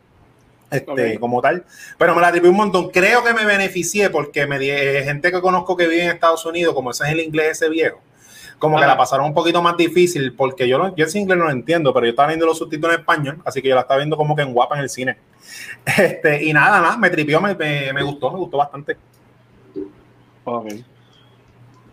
este, 0.71 1.18
como 1.18 1.41
tal. 1.41 1.64
Pero 1.99 2.14
me 2.14 2.21
la 2.21 2.31
tripió 2.31 2.51
un 2.51 2.57
montón. 2.57 2.91
Creo 2.91 3.25
que 3.25 3.35
me 3.35 3.45
beneficié 3.45 4.11
porque 4.11 4.47
me 4.47 4.59
di, 4.59 4.71
eh, 4.71 5.03
gente 5.05 5.31
que 5.31 5.41
conozco 5.41 5.77
que 5.77 5.87
vive 5.87 6.05
en 6.05 6.11
Estados 6.11 6.45
Unidos, 6.47 6.75
como 6.75 6.91
ese 6.91 7.05
es 7.05 7.11
el 7.11 7.21
inglés 7.21 7.53
ese 7.53 7.68
viejo, 7.68 8.01
como 8.59 8.79
que 8.79 8.87
la 8.87 8.97
pasaron 8.97 9.27
un 9.27 9.35
poquito 9.35 9.62
más 9.62 9.77
difícil 9.77 10.35
porque 10.35 10.68
yo, 10.68 10.79
no, 10.79 10.95
yo 10.95 11.07
ese 11.07 11.18
inglés 11.18 11.39
no 11.39 11.45
lo 11.45 11.51
entiendo, 11.51 11.93
pero 11.93 12.07
yo 12.07 12.11
estaba 12.11 12.29
viendo 12.29 12.47
los 12.47 12.59
subtítulos 12.59 12.95
en 12.95 13.01
español, 13.01 13.43
así 13.45 13.61
que 13.61 13.68
yo 13.68 13.75
la 13.75 13.83
estaba 13.83 13.99
viendo 13.99 14.16
como 14.16 14.37
que 14.37 14.43
en 14.43 14.53
guapa 14.53 14.77
en 14.77 14.83
el 14.83 14.91
cine. 14.91 15.18
Este, 15.85 16.45
y 16.45 16.53
nada, 16.53 16.81
nada, 16.81 16.97
me 16.97 17.11
tripió, 17.11 17.41
me, 17.41 17.55
me, 17.55 18.03
gustó, 18.03 18.31
me 18.31 18.39
gustó 18.39 18.59
bastante. 18.59 18.97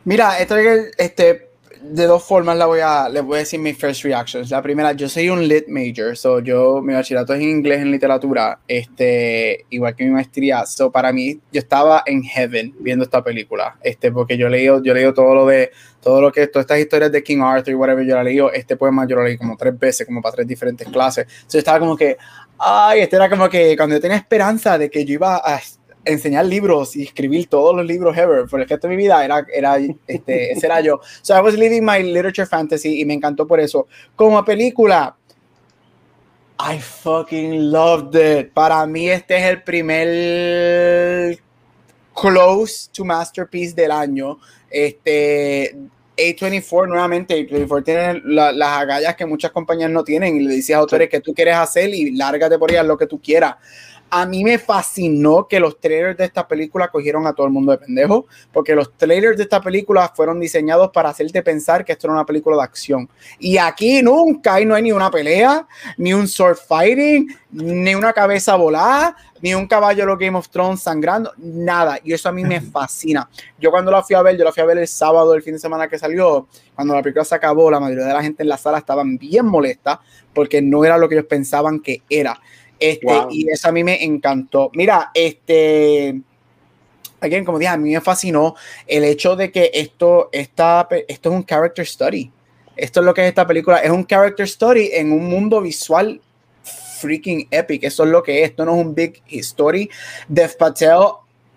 Mira, 0.04 0.40
este, 0.40 0.92
este 0.98 1.47
de 1.82 2.06
dos 2.06 2.24
formas 2.24 2.58
la 2.58 2.66
voy 2.66 2.80
a, 2.82 3.10
les 3.10 3.24
voy 3.24 3.36
a 3.36 3.40
decir 3.40 3.60
mis 3.60 3.78
first 3.78 4.04
reactions. 4.04 4.50
La 4.50 4.62
primera, 4.62 4.94
yo 4.94 5.08
soy 5.10 5.30
un 5.30 5.48
lit 5.48 5.68
major, 5.68 6.18
so 6.18 6.40
yo, 6.40 6.82
mi 6.82 6.94
bachillerato 6.94 7.34
es 7.34 7.42
en 7.42 7.50
inglés 7.50 7.82
en 7.82 7.92
literatura, 7.92 8.60
este, 8.68 9.66
igual 9.70 9.96
que 9.96 10.06
mi 10.06 10.12
maestría. 10.12 10.66
So 10.66 10.92
para 10.92 11.12
mí, 11.12 11.40
yo 11.52 11.60
estaba 11.60 12.04
en 12.06 12.24
heaven 12.24 12.74
viendo 12.80 13.04
esta 13.04 13.24
película, 13.24 13.78
este, 13.82 14.12
porque 14.12 14.38
yo 14.38 14.50
leí, 14.50 14.66
yo 14.66 14.94
leí 14.94 15.14
todo 15.14 15.34
lo 15.34 15.46
de, 15.46 15.72
todo 16.02 16.22
lo 16.22 16.32
que, 16.32 16.48
todas 16.48 16.64
estas 16.64 16.80
historias 16.80 17.12
de 17.12 17.24
King 17.24 17.42
Arthur 17.42 17.72
y 17.72 17.76
whatever, 17.76 18.06
yo 18.06 18.16
la 18.16 18.24
leí, 18.24 18.40
este 18.54 18.78
poema 18.78 19.08
yo 19.08 19.16
lo 19.16 19.24
leí 19.24 19.38
como 19.38 19.56
tres 19.58 19.78
veces, 19.78 20.06
como 20.06 20.22
para 20.22 20.36
tres 20.36 20.48
diferentes 20.48 20.88
clases. 20.88 21.28
So 21.48 21.58
estaba 21.58 21.80
como 21.80 21.96
que, 21.96 22.18
ay, 22.58 23.02
este 23.02 23.16
era 23.16 23.30
como 23.30 23.50
que 23.50 23.76
cuando 23.76 23.96
yo 23.96 24.02
tenía 24.02 24.18
esperanza 24.18 24.78
de 24.78 24.90
que 24.90 25.06
yo 25.06 25.14
iba 25.14 25.38
a 25.38 25.60
enseñar 26.08 26.46
libros 26.46 26.96
y 26.96 27.04
escribir 27.04 27.48
todos 27.48 27.76
los 27.76 27.86
libros 27.86 28.18
ever 28.18 28.46
por 28.48 28.62
el 28.62 28.68
resto 28.68 28.88
de 28.88 28.96
mi 28.96 29.04
vida 29.04 29.24
era, 29.24 29.46
era 29.54 29.78
este, 30.08 30.52
ese 30.54 30.66
era 30.66 30.82
yo. 30.82 31.00
So 31.22 31.36
I 31.36 31.42
was 31.42 31.56
living 31.56 31.84
my 31.84 32.02
literature 32.02 32.48
fantasy 32.48 33.02
y 33.02 33.06
me 33.06 33.14
encantó 33.14 33.46
por 33.46 33.60
eso. 33.60 33.88
Como 34.16 34.44
película, 34.44 35.16
I 36.60 36.80
fucking 36.80 37.72
loved 37.72 38.16
it. 38.16 38.52
Para 38.54 38.86
mí 38.88 39.10
este 39.10 39.38
es 39.38 39.44
el 39.44 39.64
primer 39.64 41.40
close 42.20 42.90
to 42.92 43.06
masterpiece 43.06 43.76
del 43.76 43.92
año. 43.92 44.40
Este 44.70 45.76
A24 46.18 46.88
nuevamente, 46.88 47.48
A24 47.48 47.84
tiene 47.84 48.22
las 48.26 48.82
agallas 48.82 49.16
que 49.16 49.26
muchas 49.26 49.52
compañías 49.52 49.92
no 49.92 50.04
tienen 50.04 50.38
y 50.38 50.40
le 50.40 50.56
dices 50.56 50.76
a 50.76 50.80
autores 50.80 51.10
que 51.10 51.22
tú 51.22 51.34
quieres 51.34 51.56
hacer 51.56 51.94
y 51.94 52.16
lárgate 52.16 52.58
por 52.58 52.72
ahí 52.72 52.78
a 52.78 52.84
lo 52.84 52.98
que 52.98 53.06
tú 53.06 53.22
quieras. 53.22 53.56
A 54.10 54.26
mí 54.26 54.44
me 54.44 54.58
fascinó 54.58 55.48
que 55.48 55.60
los 55.60 55.80
trailers 55.80 56.18
de 56.18 56.26
esta 56.26 56.48
película 56.48 56.88
cogieron 56.88 57.28
a 57.28 57.34
todo 57.34 57.48
el 57.48 57.54
mundo 57.54 57.72
de 57.72 57.78
pendejo, 57.78 58.26
porque 58.52 58.76
los 58.76 58.96
trailers 58.96 59.38
de 59.38 59.44
esta 59.44 59.62
película 59.62 60.12
fueron 60.16 60.40
diseñados 60.40 60.92
para 60.92 61.10
hacerte 61.10 61.44
pensar 61.44 61.84
que 61.84 61.92
esto 61.92 62.08
era 62.08 62.14
una 62.14 62.26
película 62.26 62.56
de 62.58 62.64
acción. 62.64 63.10
Y 63.40 63.58
aquí 63.58 64.02
nunca 64.02 64.60
no 64.62 64.76
hay 64.76 64.84
ni 64.84 64.92
una 64.92 65.12
pelea, 65.12 65.68
ni 65.98 66.14
un 66.14 66.28
sword 66.28 66.58
fighting, 66.58 67.28
ni 67.52 67.96
una 67.96 68.14
cabeza 68.14 68.56
volada, 68.56 69.16
ni 69.42 69.54
un 69.54 69.68
caballo 69.68 70.02
de 70.02 70.06
los 70.08 70.20
Game 70.20 70.38
of 70.38 70.50
Thrones 70.50 70.82
sangrando, 70.82 71.34
nada. 71.38 72.00
Y 72.04 72.14
eso 72.14 72.30
a 72.30 72.32
mí 72.32 72.44
me 72.44 72.62
fascina. 72.72 73.30
Yo 73.60 73.72
cuando 73.72 73.92
la 73.92 74.04
fui 74.04 74.16
a 74.16 74.22
ver, 74.22 74.38
yo 74.38 74.44
la 74.44 74.52
fui 74.52 74.64
a 74.64 74.66
ver 74.66 74.78
el 74.78 74.88
sábado, 74.88 75.34
el 75.34 75.42
fin 75.42 75.54
de 75.54 75.60
semana 75.60 75.88
que 75.88 75.98
salió, 75.98 76.48
cuando 76.76 76.96
la 76.96 77.02
película 77.02 77.26
se 77.26 77.36
acabó, 77.36 77.70
la 77.70 77.80
mayoría 77.80 78.06
de 78.06 78.14
la 78.14 78.22
gente 78.22 78.44
en 78.44 78.50
la 78.50 78.58
sala 78.58 78.78
estaban 78.78 79.18
bien 79.18 79.46
molesta 79.46 80.00
porque 80.34 80.62
no 80.62 80.86
era 80.86 80.98
lo 80.98 81.10
que 81.10 81.16
ellos 81.16 81.28
pensaban 81.28 81.80
que 81.80 82.04
era. 82.10 82.40
Este, 82.80 83.08
Y 83.32 83.50
eso 83.50 83.70
a 83.70 83.72
mí 83.72 83.84
me 83.84 84.04
encantó. 84.04 84.72
Mira, 84.74 85.12
este, 85.14 86.22
again, 87.20 87.46
como 87.46 87.60
dije, 87.60 87.70
a 87.70 87.78
mí 87.78 87.94
me 87.94 88.02
fascinó 88.02 88.56
el 88.86 89.04
hecho 89.04 89.36
de 89.36 89.52
que 89.52 89.72
esto, 89.74 90.30
esta, 90.32 90.88
esto 91.08 91.30
es 91.30 91.36
un 91.36 91.44
character 91.44 91.86
study. 91.86 92.32
Esto 92.76 93.00
es 93.00 93.06
lo 93.06 93.14
que 93.14 93.22
es 93.22 93.28
esta 93.30 93.48
película. 93.48 93.80
Es 93.80 93.90
un 93.90 94.06
character 94.06 94.46
story 94.46 94.92
en 94.94 95.12
un 95.12 95.26
mundo 95.26 95.62
visual 95.62 96.22
freaking 97.00 97.48
epic. 97.50 97.84
Eso 97.84 98.04
es 98.04 98.10
lo 98.10 98.22
que 98.22 98.44
es. 98.44 98.52
Esto 98.52 98.66
no 98.66 98.76
es 98.76 98.86
un 98.86 98.94
big 98.94 99.22
story. 99.30 99.90
Dev 100.28 100.56
Patel 100.58 101.00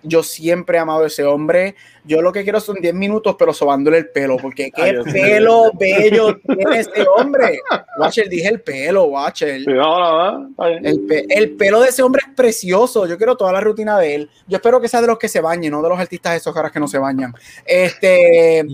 yo 0.02 0.22
siempre 0.22 0.78
he 0.78 0.80
amado 0.80 1.04
a 1.04 1.06
ese 1.06 1.24
hombre. 1.24 1.74
Yo 2.04 2.22
lo 2.22 2.32
que 2.32 2.42
quiero 2.42 2.60
son 2.60 2.76
10 2.80 2.94
minutos, 2.94 3.36
pero 3.38 3.52
sobándole 3.52 3.98
el 3.98 4.08
pelo, 4.08 4.36
porque 4.38 4.70
qué 4.74 5.00
pelo 5.04 5.70
bello 5.78 6.38
tiene 6.38 6.80
ese 6.80 7.04
hombre. 7.16 7.60
Watcher, 7.98 8.28
dije 8.28 8.48
el 8.48 8.60
pelo, 8.60 9.04
Watcher. 9.04 9.60
el, 9.60 11.26
el, 11.28 11.50
pelo 11.56 11.80
de 11.80 11.88
ese 11.88 12.02
hombre 12.02 12.22
es 12.26 12.34
precioso. 12.34 13.06
Yo 13.06 13.16
quiero 13.16 13.36
toda 13.36 13.52
la 13.52 13.60
rutina 13.60 13.98
de 13.98 14.14
él. 14.14 14.30
Yo 14.46 14.56
espero 14.56 14.80
que 14.80 14.88
sea 14.88 15.00
de 15.00 15.06
los 15.06 15.18
que 15.18 15.28
se 15.28 15.40
bañen, 15.40 15.72
no 15.72 15.82
de 15.82 15.88
los 15.88 15.98
artistas 15.98 16.36
esos 16.36 16.54
caras 16.54 16.72
que 16.72 16.80
no 16.80 16.88
se 16.88 16.98
bañan. 16.98 17.34
Este, 17.64 18.64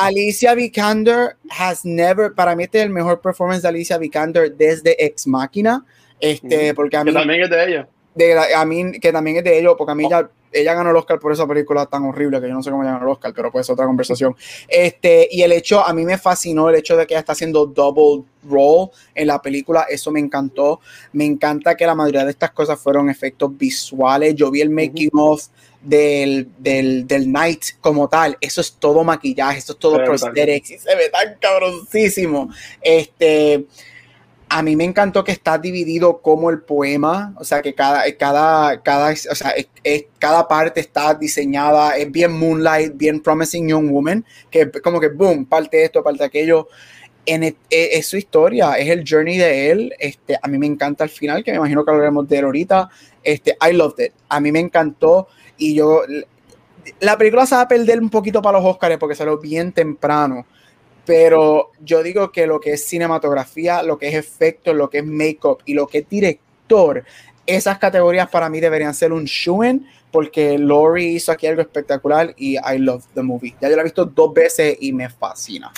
Alicia 0.00 0.54
Vikander 0.54 1.36
has 1.58 1.84
never, 1.84 2.32
para 2.32 2.54
mí 2.54 2.64
este 2.64 2.78
es 2.78 2.84
el 2.84 2.90
mejor 2.90 3.20
performance 3.20 3.62
de 3.62 3.68
Alicia 3.68 3.98
Vikander 3.98 4.54
desde 4.54 5.04
Ex 5.04 5.26
Máquina. 5.26 5.84
Este, 6.20 6.72
porque 6.74 6.96
a 6.96 7.02
mí, 7.02 7.10
que 7.10 7.18
también 7.18 7.42
es 7.42 7.50
de 7.50 7.64
ella. 7.64 7.88
De, 8.14 8.54
a 8.54 8.64
mí, 8.64 8.92
que 9.00 9.12
también 9.12 9.38
es 9.38 9.44
de 9.44 9.58
ellos, 9.58 9.74
porque 9.76 9.92
a 9.92 9.94
mí 9.94 10.06
ya 10.08 10.28
ella 10.52 10.74
ganó 10.74 10.90
el 10.90 10.96
Oscar 10.96 11.18
por 11.18 11.32
esa 11.32 11.46
película 11.46 11.86
tan 11.86 12.04
horrible 12.04 12.40
que 12.40 12.48
yo 12.48 12.54
no 12.54 12.62
sé 12.62 12.70
cómo 12.70 12.84
ganó 12.84 13.02
el 13.02 13.08
Oscar, 13.08 13.32
pero 13.34 13.50
pues 13.50 13.68
otra 13.70 13.86
conversación. 13.86 14.36
Este, 14.68 15.28
y 15.30 15.42
el 15.42 15.52
hecho, 15.52 15.84
a 15.84 15.92
mí 15.92 16.04
me 16.04 16.18
fascinó 16.18 16.68
el 16.68 16.76
hecho 16.76 16.96
de 16.96 17.06
que 17.06 17.14
ella 17.14 17.20
está 17.20 17.32
haciendo 17.32 17.66
double 17.66 18.24
role 18.48 18.90
en 19.14 19.26
la 19.28 19.40
película, 19.40 19.86
eso 19.88 20.10
me 20.10 20.20
encantó. 20.20 20.80
Me 21.12 21.24
encanta 21.24 21.76
que 21.76 21.86
la 21.86 21.94
mayoría 21.94 22.24
de 22.24 22.30
estas 22.30 22.50
cosas 22.52 22.78
fueron 22.78 23.08
efectos 23.08 23.56
visuales. 23.56 24.34
Yo 24.34 24.50
vi 24.50 24.60
el 24.60 24.70
making 24.70 25.10
of 25.14 25.46
del, 25.80 26.48
del, 26.58 27.06
del, 27.06 27.32
Night 27.32 27.64
como 27.80 28.08
tal, 28.08 28.36
eso 28.40 28.60
es 28.60 28.74
todo 28.74 29.02
maquillaje, 29.02 29.58
eso 29.58 29.72
es 29.72 29.78
todo 29.80 29.96
prosthetics, 30.04 30.70
y 30.70 30.78
se 30.78 30.94
ve 30.94 31.08
tan 31.08 31.36
cabroncísimo. 31.40 32.50
Este 32.80 33.66
a 34.54 34.62
mí 34.62 34.76
me 34.76 34.84
encantó 34.84 35.24
que 35.24 35.32
está 35.32 35.56
dividido 35.56 36.20
como 36.20 36.50
el 36.50 36.60
poema, 36.60 37.34
o 37.38 37.44
sea, 37.44 37.62
que 37.62 37.74
cada, 37.74 38.04
cada, 38.18 38.82
cada, 38.82 39.10
o 39.10 39.34
sea, 39.34 39.54
cada 40.18 40.46
parte 40.46 40.78
está 40.78 41.14
diseñada, 41.14 41.96
es 41.96 42.12
bien 42.12 42.32
Moonlight, 42.38 42.94
bien 42.94 43.20
Promising 43.20 43.68
Young 43.68 43.90
Woman, 43.90 44.26
que 44.50 44.70
como 44.70 45.00
que, 45.00 45.08
boom, 45.08 45.46
parte 45.46 45.82
esto, 45.82 46.02
parte 46.02 46.24
aquello. 46.24 46.68
En 47.24 47.44
e, 47.44 47.56
e, 47.70 47.96
es, 47.96 48.06
su 48.08 48.18
historia, 48.18 48.74
es 48.74 48.90
el 48.90 49.04
journey 49.08 49.38
de 49.38 49.70
él. 49.70 49.94
Este, 49.98 50.36
a 50.42 50.46
mí 50.48 50.58
me 50.58 50.66
encanta 50.66 51.04
el 51.04 51.10
final, 51.10 51.42
que 51.42 51.52
me 51.52 51.56
imagino 51.56 51.82
que 51.82 51.90
hablaremos 51.90 52.28
de 52.28 52.36
él 52.36 52.44
ahorita. 52.44 52.90
Este, 53.22 53.56
I 53.66 53.72
loved 53.72 54.04
it. 54.04 54.12
A 54.28 54.38
mí 54.38 54.52
me 54.52 54.60
encantó 54.60 55.28
y 55.56 55.74
yo. 55.76 56.02
La 57.00 57.16
película 57.16 57.46
se 57.46 57.54
va 57.54 57.62
a 57.62 57.68
perder 57.68 58.00
un 58.00 58.10
poquito 58.10 58.42
para 58.42 58.58
los 58.58 58.66
Oscars 58.66 58.98
porque 58.98 59.14
salió 59.14 59.38
bien 59.38 59.72
temprano 59.72 60.44
pero 61.04 61.72
yo 61.80 62.02
digo 62.02 62.30
que 62.30 62.46
lo 62.46 62.60
que 62.60 62.72
es 62.72 62.86
cinematografía, 62.86 63.82
lo 63.82 63.98
que 63.98 64.08
es 64.08 64.14
efecto, 64.14 64.72
lo 64.72 64.88
que 64.88 64.98
es 64.98 65.06
make-up 65.06 65.58
y 65.64 65.74
lo 65.74 65.86
que 65.86 65.98
es 65.98 66.08
director, 66.08 67.04
esas 67.46 67.78
categorías 67.78 68.28
para 68.28 68.48
mí 68.48 68.60
deberían 68.60 68.94
ser 68.94 69.12
un 69.12 69.24
shoe 69.24 69.80
porque 70.12 70.58
Laurie 70.58 71.08
hizo 71.08 71.32
aquí 71.32 71.46
algo 71.46 71.62
espectacular 71.62 72.34
y 72.36 72.56
I 72.56 72.78
love 72.78 73.04
the 73.14 73.22
movie. 73.22 73.54
Ya 73.60 73.68
yo 73.68 73.76
la 73.76 73.82
he 73.82 73.84
visto 73.84 74.04
dos 74.04 74.32
veces 74.32 74.76
y 74.80 74.92
me 74.92 75.08
fascina. 75.08 75.72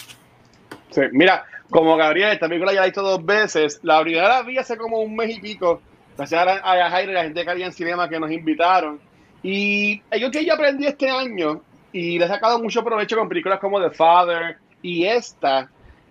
Sí, 0.91 1.03
mira, 1.13 1.45
como 1.71 1.97
Gabriel, 1.97 2.33
esta 2.33 2.49
película 2.49 2.73
ya 2.73 2.81
la 2.81 2.87
he 2.87 2.91
visto 2.91 3.03
dos 3.03 3.25
veces. 3.25 3.81
La 3.83 4.03
primera 4.03 4.29
la 4.29 4.43
vi 4.43 4.59
hace 4.59 4.77
como 4.77 5.01
un 5.01 5.15
mes 5.15 5.37
y 5.37 5.41
pico. 5.41 5.81
Gracias 6.17 6.47
a, 6.63 6.91
Jaire 6.91 7.13
y 7.13 7.15
la 7.15 7.23
gente 7.23 7.45
que 7.45 7.51
había 7.51 7.67
en 7.67 7.73
cinema 7.73 8.09
que 8.09 8.21
nos 8.21 8.31
invitaron. 8.31 9.01
Y 9.43 10.03
algo 10.11 10.31
que 10.31 10.45
yo 10.45 10.55
aprendí 10.55 10.87
este 10.87 11.09
año 11.09 11.63
y 11.93 12.19
le 12.19 12.25
he 12.25 12.29
sacado 12.29 12.59
mucho 12.59 12.83
provecho 12.83 13.17
con 13.17 13.29
películas 13.29 13.61
como 13.61 13.81
The 13.81 13.91
Father, 13.91 14.59
y 14.85 15.07
esta 15.07 15.71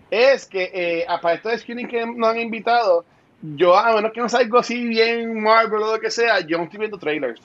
es 0.09 0.47
que, 0.47 0.71
eh, 0.73 1.05
para 1.21 1.35
estos 1.35 1.61
screenings 1.61 1.91
que 1.91 2.05
nos 2.07 2.27
han 2.27 2.39
invitado, 2.39 3.05
yo, 3.39 3.77
a 3.77 3.93
menos 3.93 4.11
que 4.11 4.19
no 4.19 4.27
salga 4.27 4.61
así 4.61 4.83
bien 4.87 5.43
Marvel 5.43 5.83
o 5.83 5.93
lo 5.93 5.99
que 5.99 6.09
sea, 6.09 6.39
yo 6.39 6.57
no 6.57 6.63
estoy 6.63 6.79
viendo 6.79 6.97
trailers. 6.97 7.39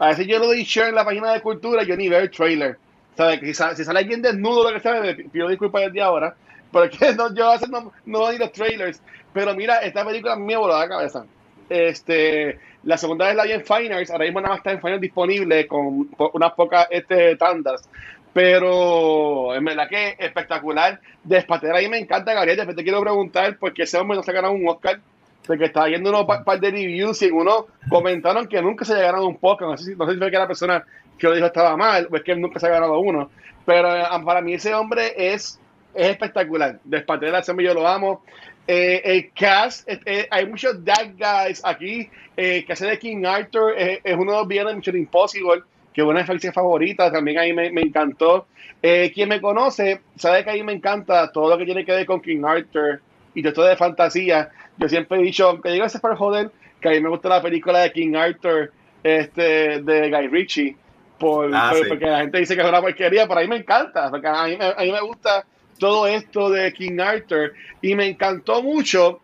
A 0.00 0.08
veces 0.08 0.26
yo 0.26 0.40
lo 0.40 0.46
doy 0.46 0.64
share 0.64 0.88
en 0.88 0.96
la 0.96 1.04
página 1.04 1.32
de 1.32 1.40
cultura, 1.42 1.84
yo 1.84 1.96
ni 1.96 2.08
veo 2.08 2.18
el 2.18 2.30
trailer. 2.30 2.76
¿Sabes? 3.16 3.38
Que 3.38 3.46
si, 3.46 3.54
sale, 3.54 3.76
si 3.76 3.84
sale 3.84 4.00
alguien 4.00 4.20
desnudo, 4.20 4.68
lo 4.68 4.74
que 4.74 4.80
sea, 4.80 5.00
me 5.00 5.14
pido 5.14 5.48
disculpas 5.48 5.82
desde 5.82 6.02
ahora. 6.02 6.34
Porque 6.72 7.14
no, 7.16 7.32
yo 7.32 7.50
a 7.50 7.52
veces 7.52 7.68
no, 7.68 7.92
no 8.04 8.18
doy 8.18 8.36
los 8.36 8.50
trailers. 8.50 9.00
Pero 9.32 9.54
mira, 9.54 9.78
esta 9.78 10.04
película 10.04 10.34
me 10.34 10.56
voló 10.56 10.76
la 10.76 10.88
cabeza. 10.88 11.24
Este, 11.68 12.58
la 12.82 12.98
segunda 12.98 13.26
vez 13.26 13.36
la 13.36 13.44
vi 13.44 13.52
en 13.52 13.64
Finals, 13.64 14.10
ahora 14.10 14.24
mismo 14.24 14.40
nada 14.40 14.54
más 14.54 14.58
está 14.58 14.72
en 14.72 14.80
Finals 14.80 15.00
disponible 15.00 15.68
con 15.68 16.08
unas 16.32 16.52
pocas 16.54 16.88
este, 16.90 17.36
tandas. 17.36 17.88
Pero 18.34 19.54
en 19.54 19.64
verdad 19.64 19.88
que 19.88 20.16
espectacular. 20.18 21.00
De 21.22 21.38
Espatera 21.38 21.78
ahí 21.78 21.88
me 21.88 21.98
encanta, 21.98 22.34
Gabriel. 22.34 22.58
Después 22.58 22.76
te 22.76 22.82
quiero 22.82 23.00
preguntar 23.00 23.56
por 23.56 23.72
qué 23.72 23.84
ese 23.84 23.96
hombre 23.96 24.16
no 24.16 24.22
se 24.22 24.32
ha 24.32 24.34
ganado 24.34 24.52
un 24.52 24.68
Oscar. 24.68 25.00
Porque 25.46 25.66
estaba 25.66 25.86
viendo 25.86 26.10
unos 26.10 26.24
par, 26.24 26.58
de 26.58 26.70
reviews 26.70 27.22
y 27.22 27.30
uno 27.30 27.66
comentaron 27.88 28.48
que 28.48 28.60
nunca 28.60 28.84
se 28.84 28.94
ha 28.94 28.98
ganado 28.98 29.26
un 29.26 29.36
podcast. 29.36 29.70
No 29.70 29.76
sé, 29.76 29.84
si, 29.84 29.96
no 29.96 30.06
sé 30.06 30.12
si 30.12 30.18
fue 30.18 30.30
que 30.30 30.38
la 30.38 30.46
persona 30.46 30.84
que 31.16 31.28
lo 31.28 31.34
dijo 31.34 31.46
estaba 31.46 31.76
mal 31.76 32.08
o 32.10 32.16
es 32.16 32.22
que 32.22 32.34
nunca 32.34 32.58
se 32.58 32.66
ha 32.66 32.70
ganado 32.70 32.98
uno. 32.98 33.30
Pero 33.64 33.94
eh, 33.94 34.04
para 34.24 34.40
mí 34.40 34.54
ese 34.54 34.74
hombre 34.74 35.14
es, 35.16 35.60
es 35.94 36.08
espectacular. 36.08 36.80
De 36.82 36.96
Espatera, 36.98 37.38
ese 37.38 37.52
hombre 37.52 37.66
yo 37.66 37.74
lo 37.74 37.86
amo. 37.86 38.24
Eh, 38.66 39.00
el 39.04 39.30
cast, 39.32 39.86
eh, 39.86 40.26
hay 40.28 40.46
muchos 40.46 40.82
dead 40.84 41.12
guys 41.16 41.62
aquí. 41.64 42.10
que 42.34 42.66
hace 42.68 42.86
de 42.86 42.98
King 42.98 43.24
Arthur 43.24 43.74
es, 43.76 44.00
uno 44.16 44.32
de 44.32 44.38
los 44.38 44.48
villanos 44.48 44.72
de 44.72 44.76
Mission 44.76 44.96
Impossible 44.96 45.62
que 45.94 46.02
una 46.02 46.24
de 46.24 46.34
mis 46.34 46.52
favoritas, 46.52 47.12
también 47.12 47.38
ahí 47.38 47.52
me, 47.52 47.70
me 47.70 47.82
encantó. 47.82 48.46
Eh, 48.82 49.12
quien 49.14 49.28
me 49.28 49.40
conoce 49.40 50.00
sabe 50.16 50.44
que 50.44 50.50
ahí 50.50 50.62
me 50.62 50.72
encanta 50.72 51.30
todo 51.32 51.48
lo 51.48 51.56
que 51.56 51.64
tiene 51.64 51.84
que 51.84 51.92
ver 51.92 52.04
con 52.04 52.20
King 52.20 52.42
Arthur 52.44 53.00
y 53.34 53.42
de 53.42 53.52
todo 53.52 53.64
de 53.64 53.76
fantasía. 53.76 54.50
Yo 54.76 54.88
siempre 54.88 55.18
he 55.18 55.22
dicho, 55.22 55.48
aunque 55.48 55.70
digo 55.70 55.84
eso 55.84 56.00
para 56.00 56.16
joder, 56.16 56.50
que 56.80 56.88
a 56.88 56.90
mí 56.90 57.00
me 57.00 57.08
gusta 57.08 57.28
la 57.28 57.40
película 57.40 57.78
de 57.78 57.92
King 57.92 58.14
Arthur 58.14 58.72
este, 59.04 59.80
de 59.80 60.10
Guy 60.10 60.28
Ritchie, 60.28 60.76
por, 61.18 61.50
ah, 61.54 61.72
porque 61.88 62.06
la 62.06 62.20
gente 62.20 62.38
dice 62.38 62.56
que 62.56 62.62
es 62.62 62.68
una 62.68 62.80
porquería, 62.80 63.28
pero 63.28 63.38
a 63.38 63.42
mí 63.42 63.48
me 63.48 63.56
encanta, 63.56 64.10
porque 64.10 64.26
a 64.26 64.44
mí, 64.44 64.58
a 64.60 64.82
mí 64.82 64.92
me 64.92 65.00
gusta 65.00 65.46
todo 65.78 66.06
esto 66.08 66.50
de 66.50 66.72
King 66.72 66.98
Arthur 66.98 67.54
y 67.80 67.94
me 67.94 68.06
encantó 68.06 68.62
mucho, 68.62 69.20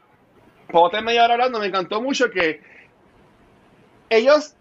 puedo 0.68 0.88
tener 0.90 1.04
media 1.04 1.24
hora 1.24 1.34
hablando, 1.34 1.58
me 1.58 1.66
encantó 1.66 2.00
mucho 2.00 2.30
que 2.30 2.60
ellos 4.08 4.54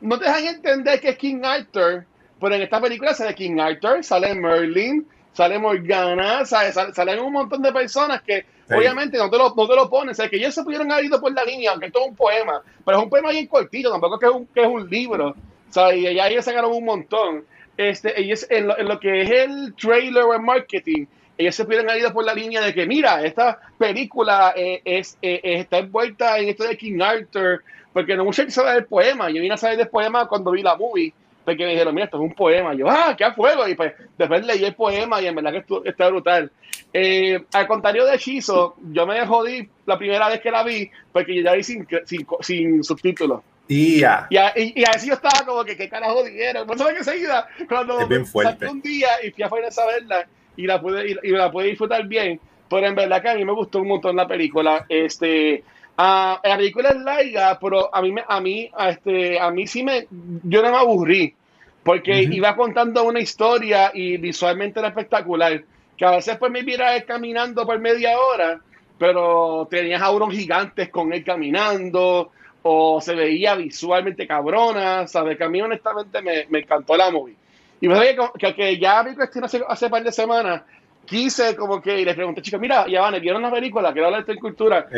no 0.00 0.18
te 0.18 0.24
dejan 0.24 0.46
entender 0.46 1.00
que 1.00 1.10
es 1.10 1.16
King 1.16 1.42
Arthur, 1.44 2.04
pero 2.40 2.54
en 2.54 2.62
esta 2.62 2.80
película 2.80 3.14
sale 3.14 3.34
King 3.34 3.58
Arthur, 3.58 4.02
sale 4.02 4.34
Merlin, 4.34 5.06
sale 5.32 5.58
Morgana, 5.58 6.44
sale, 6.44 6.72
salen 6.72 7.20
un 7.20 7.32
montón 7.32 7.62
de 7.62 7.72
personas 7.72 8.22
que 8.22 8.44
obviamente 8.68 9.18
no 9.18 9.28
te 9.28 9.36
lo, 9.36 9.54
no 9.54 9.68
te 9.68 9.76
lo 9.76 9.90
ponen, 9.90 10.10
o 10.10 10.14
sea, 10.14 10.28
que 10.28 10.36
ellos 10.36 10.54
se 10.54 10.62
pudieron 10.62 10.90
haber 10.90 11.04
ido 11.04 11.20
por 11.20 11.32
la 11.32 11.44
línea, 11.44 11.72
aunque 11.72 11.86
esto 11.86 12.00
es 12.00 12.08
un 12.08 12.16
poema, 12.16 12.62
pero 12.84 12.98
es 12.98 13.04
un 13.04 13.10
poema 13.10 13.30
bien 13.30 13.46
cortito, 13.46 13.90
tampoco 13.90 14.14
es 14.14 14.20
que 14.20 14.26
es 14.26 14.32
un, 14.32 14.46
que 14.46 14.60
es 14.62 14.66
un 14.66 14.88
libro, 14.88 15.28
o 15.28 15.72
sea, 15.72 15.94
y 15.94 16.14
ya 16.14 16.28
ellos 16.28 16.44
sacaron 16.44 16.72
un 16.72 16.84
montón. 16.84 17.44
Este, 17.76 18.20
ellos, 18.20 18.46
en 18.50 18.66
lo, 18.66 18.78
en 18.78 18.88
lo 18.88 19.00
que 19.00 19.22
es 19.22 19.30
el 19.30 19.74
trailer 19.74 20.24
o 20.24 20.34
el 20.34 20.42
marketing, 20.42 21.06
ellos 21.38 21.54
se 21.54 21.64
pudieron 21.64 21.88
haber 21.88 22.02
ido 22.02 22.12
por 22.12 22.24
la 22.24 22.34
línea 22.34 22.60
de 22.60 22.74
que, 22.74 22.86
mira, 22.86 23.24
esta 23.24 23.58
película 23.78 24.52
eh, 24.54 24.82
es, 24.84 25.16
eh, 25.22 25.40
está 25.42 25.78
envuelta 25.78 26.38
en 26.38 26.50
esto 26.50 26.64
de 26.64 26.76
King 26.76 27.00
Arthur, 27.00 27.62
porque 27.92 28.16
no 28.16 28.24
mucha 28.24 28.42
gente 28.42 28.54
sabe 28.54 28.74
del 28.74 28.86
poema. 28.86 29.30
Yo 29.30 29.40
vine 29.40 29.54
a 29.54 29.56
saber 29.56 29.76
del 29.76 29.88
poema 29.88 30.26
cuando 30.26 30.50
vi 30.50 30.62
la 30.62 30.76
movie, 30.76 31.12
porque 31.44 31.64
me 31.64 31.70
dijeron, 31.70 31.94
mira, 31.94 32.04
esto 32.04 32.18
es 32.18 32.22
un 32.22 32.34
poema. 32.34 32.74
yo, 32.74 32.88
ah, 32.88 33.14
qué 33.16 33.24
a 33.24 33.32
fuego. 33.32 33.66
Y 33.66 33.74
pues 33.74 33.92
después 34.16 34.44
leí 34.44 34.64
el 34.64 34.74
poema 34.74 35.20
y 35.20 35.26
en 35.26 35.34
verdad 35.34 35.52
que 35.52 35.88
está 35.88 36.08
brutal. 36.08 36.50
Eh, 36.92 37.44
al 37.52 37.66
contrario 37.66 38.04
de 38.04 38.14
Hechizo, 38.14 38.76
yo 38.92 39.06
me 39.06 39.24
jodí 39.26 39.68
la 39.86 39.98
primera 39.98 40.28
vez 40.28 40.40
que 40.40 40.50
la 40.50 40.62
vi, 40.62 40.90
porque 41.12 41.36
yo 41.36 41.42
ya 41.42 41.52
vi 41.52 41.62
sin, 41.62 41.86
sin, 42.04 42.26
sin 42.40 42.84
subtítulos. 42.84 43.42
Y, 43.68 44.02
a, 44.02 44.26
y, 44.56 44.82
así 44.82 45.06
yo 45.06 45.14
estaba 45.14 45.46
como 45.46 45.64
que 45.64 45.76
qué 45.76 45.88
carajo 45.88 46.24
dijeron. 46.24 46.66
No 46.66 46.74
sé 46.76 46.92
qué 46.92 47.04
seguida, 47.04 47.46
cuando 47.68 48.00
salí 48.00 48.66
un 48.68 48.80
día 48.80 49.08
y 49.22 49.30
fui 49.30 49.44
a 49.44 49.46
a 49.46 49.86
verla 49.86 50.26
y 50.56 50.66
la 50.66 50.80
pude, 50.80 51.08
y, 51.08 51.16
y 51.22 51.30
la 51.30 51.52
pude 51.52 51.66
disfrutar 51.66 52.04
bien. 52.06 52.40
Pero 52.68 52.86
en 52.86 52.94
verdad 52.96 53.22
que 53.22 53.28
a 53.28 53.34
mí 53.34 53.44
me 53.44 53.52
gustó 53.52 53.80
un 53.80 53.88
montón 53.88 54.16
la 54.16 54.26
película. 54.26 54.86
Este, 54.88 55.62
Ah, 56.02 56.40
la 56.42 56.56
película 56.56 56.88
es 56.88 56.96
larga, 56.96 57.58
pero 57.60 57.94
a 57.94 58.00
mí, 58.00 58.14
a 58.26 58.40
mí, 58.40 58.70
a 58.74 58.88
este, 58.88 59.38
a 59.38 59.50
mí 59.50 59.66
sí 59.66 59.82
me, 59.82 60.06
yo 60.44 60.62
no 60.62 60.70
me 60.70 60.78
aburrí, 60.78 61.34
porque 61.82 62.22
iba 62.22 62.56
contando 62.56 63.04
una 63.04 63.20
historia 63.20 63.90
y 63.92 64.16
visualmente 64.16 64.78
era 64.78 64.88
espectacular, 64.88 65.62
que 65.98 66.04
a 66.06 66.12
veces 66.12 66.38
pues 66.38 66.50
me 66.50 66.62
viera 66.62 66.96
él 66.96 67.04
caminando 67.04 67.66
por 67.66 67.78
media 67.80 68.18
hora, 68.18 68.62
pero 68.96 69.68
tenías 69.70 70.00
auros 70.00 70.32
gigantes 70.32 70.88
con 70.88 71.12
él 71.12 71.22
caminando, 71.22 72.32
o 72.62 72.98
se 73.02 73.14
veía 73.14 73.54
visualmente 73.56 74.26
cabrona, 74.26 75.06
¿sabes? 75.06 75.36
Que 75.36 75.44
a 75.44 75.50
mí 75.50 75.60
honestamente 75.60 76.22
me, 76.22 76.46
me 76.48 76.60
encantó 76.60 76.96
la 76.96 77.10
movie. 77.10 77.36
Y 77.82 77.88
me 77.88 78.16
que, 78.38 78.54
que, 78.54 78.78
ya 78.78 79.02
vi 79.02 79.14
cuestión 79.14 79.44
hace, 79.44 79.60
hace 79.68 79.84
un 79.84 79.90
par 79.90 80.02
de 80.02 80.12
semanas, 80.12 80.62
quise 81.04 81.54
como 81.56 81.82
que, 81.82 82.00
y 82.00 82.06
les 82.06 82.14
pregunté, 82.14 82.40
chicos, 82.40 82.58
mira, 82.58 82.86
ya 82.88 83.02
van, 83.02 83.20
¿vieron 83.20 83.42
la 83.42 83.50
película? 83.50 83.92
Quiero 83.92 84.06
hablar 84.06 84.24
de 84.24 84.32
esta 84.32 84.40
cultura. 84.40 84.88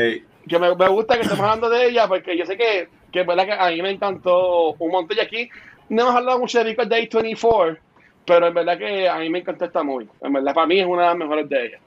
Que 0.49 0.59
me, 0.59 0.75
me, 0.75 0.89
gusta 0.89 1.17
que 1.17 1.23
estemos 1.23 1.45
hablando 1.45 1.69
de 1.71 1.87
ella, 1.87 2.09
porque 2.09 2.37
yo 2.37 2.45
sé 2.47 2.57
que, 2.57 2.89
que, 3.13 3.23
¿verdad? 3.23 3.47
que 3.47 3.53
a 3.53 3.69
mí 3.69 3.83
me 3.83 3.91
encantó 3.91 4.73
un 4.73 4.91
montón. 4.91 5.17
Y 5.17 5.21
aquí 5.21 5.51
no 5.89 6.03
hemos 6.03 6.15
hablado 6.15 6.39
mucho 6.39 6.59
de 6.59 6.65
Rico 6.65 6.85
Day 6.85 7.09
24, 7.13 7.79
pero 8.27 8.47
en 8.47 8.55
verdad 8.55 8.79
que 8.79 9.09
a 9.09 9.19
mí 9.19 9.29
me 9.29 9.39
encantó 9.39 9.65
esta 9.65 9.83
muy. 9.83 10.09
En 10.21 10.33
verdad, 10.33 10.55
para 10.55 10.67
mí 10.67 10.81
es 10.81 10.87
una 10.87 11.03
de 11.03 11.09
las 11.09 11.17
mejores 11.17 11.49
de 11.49 11.67
ellas. 11.67 11.81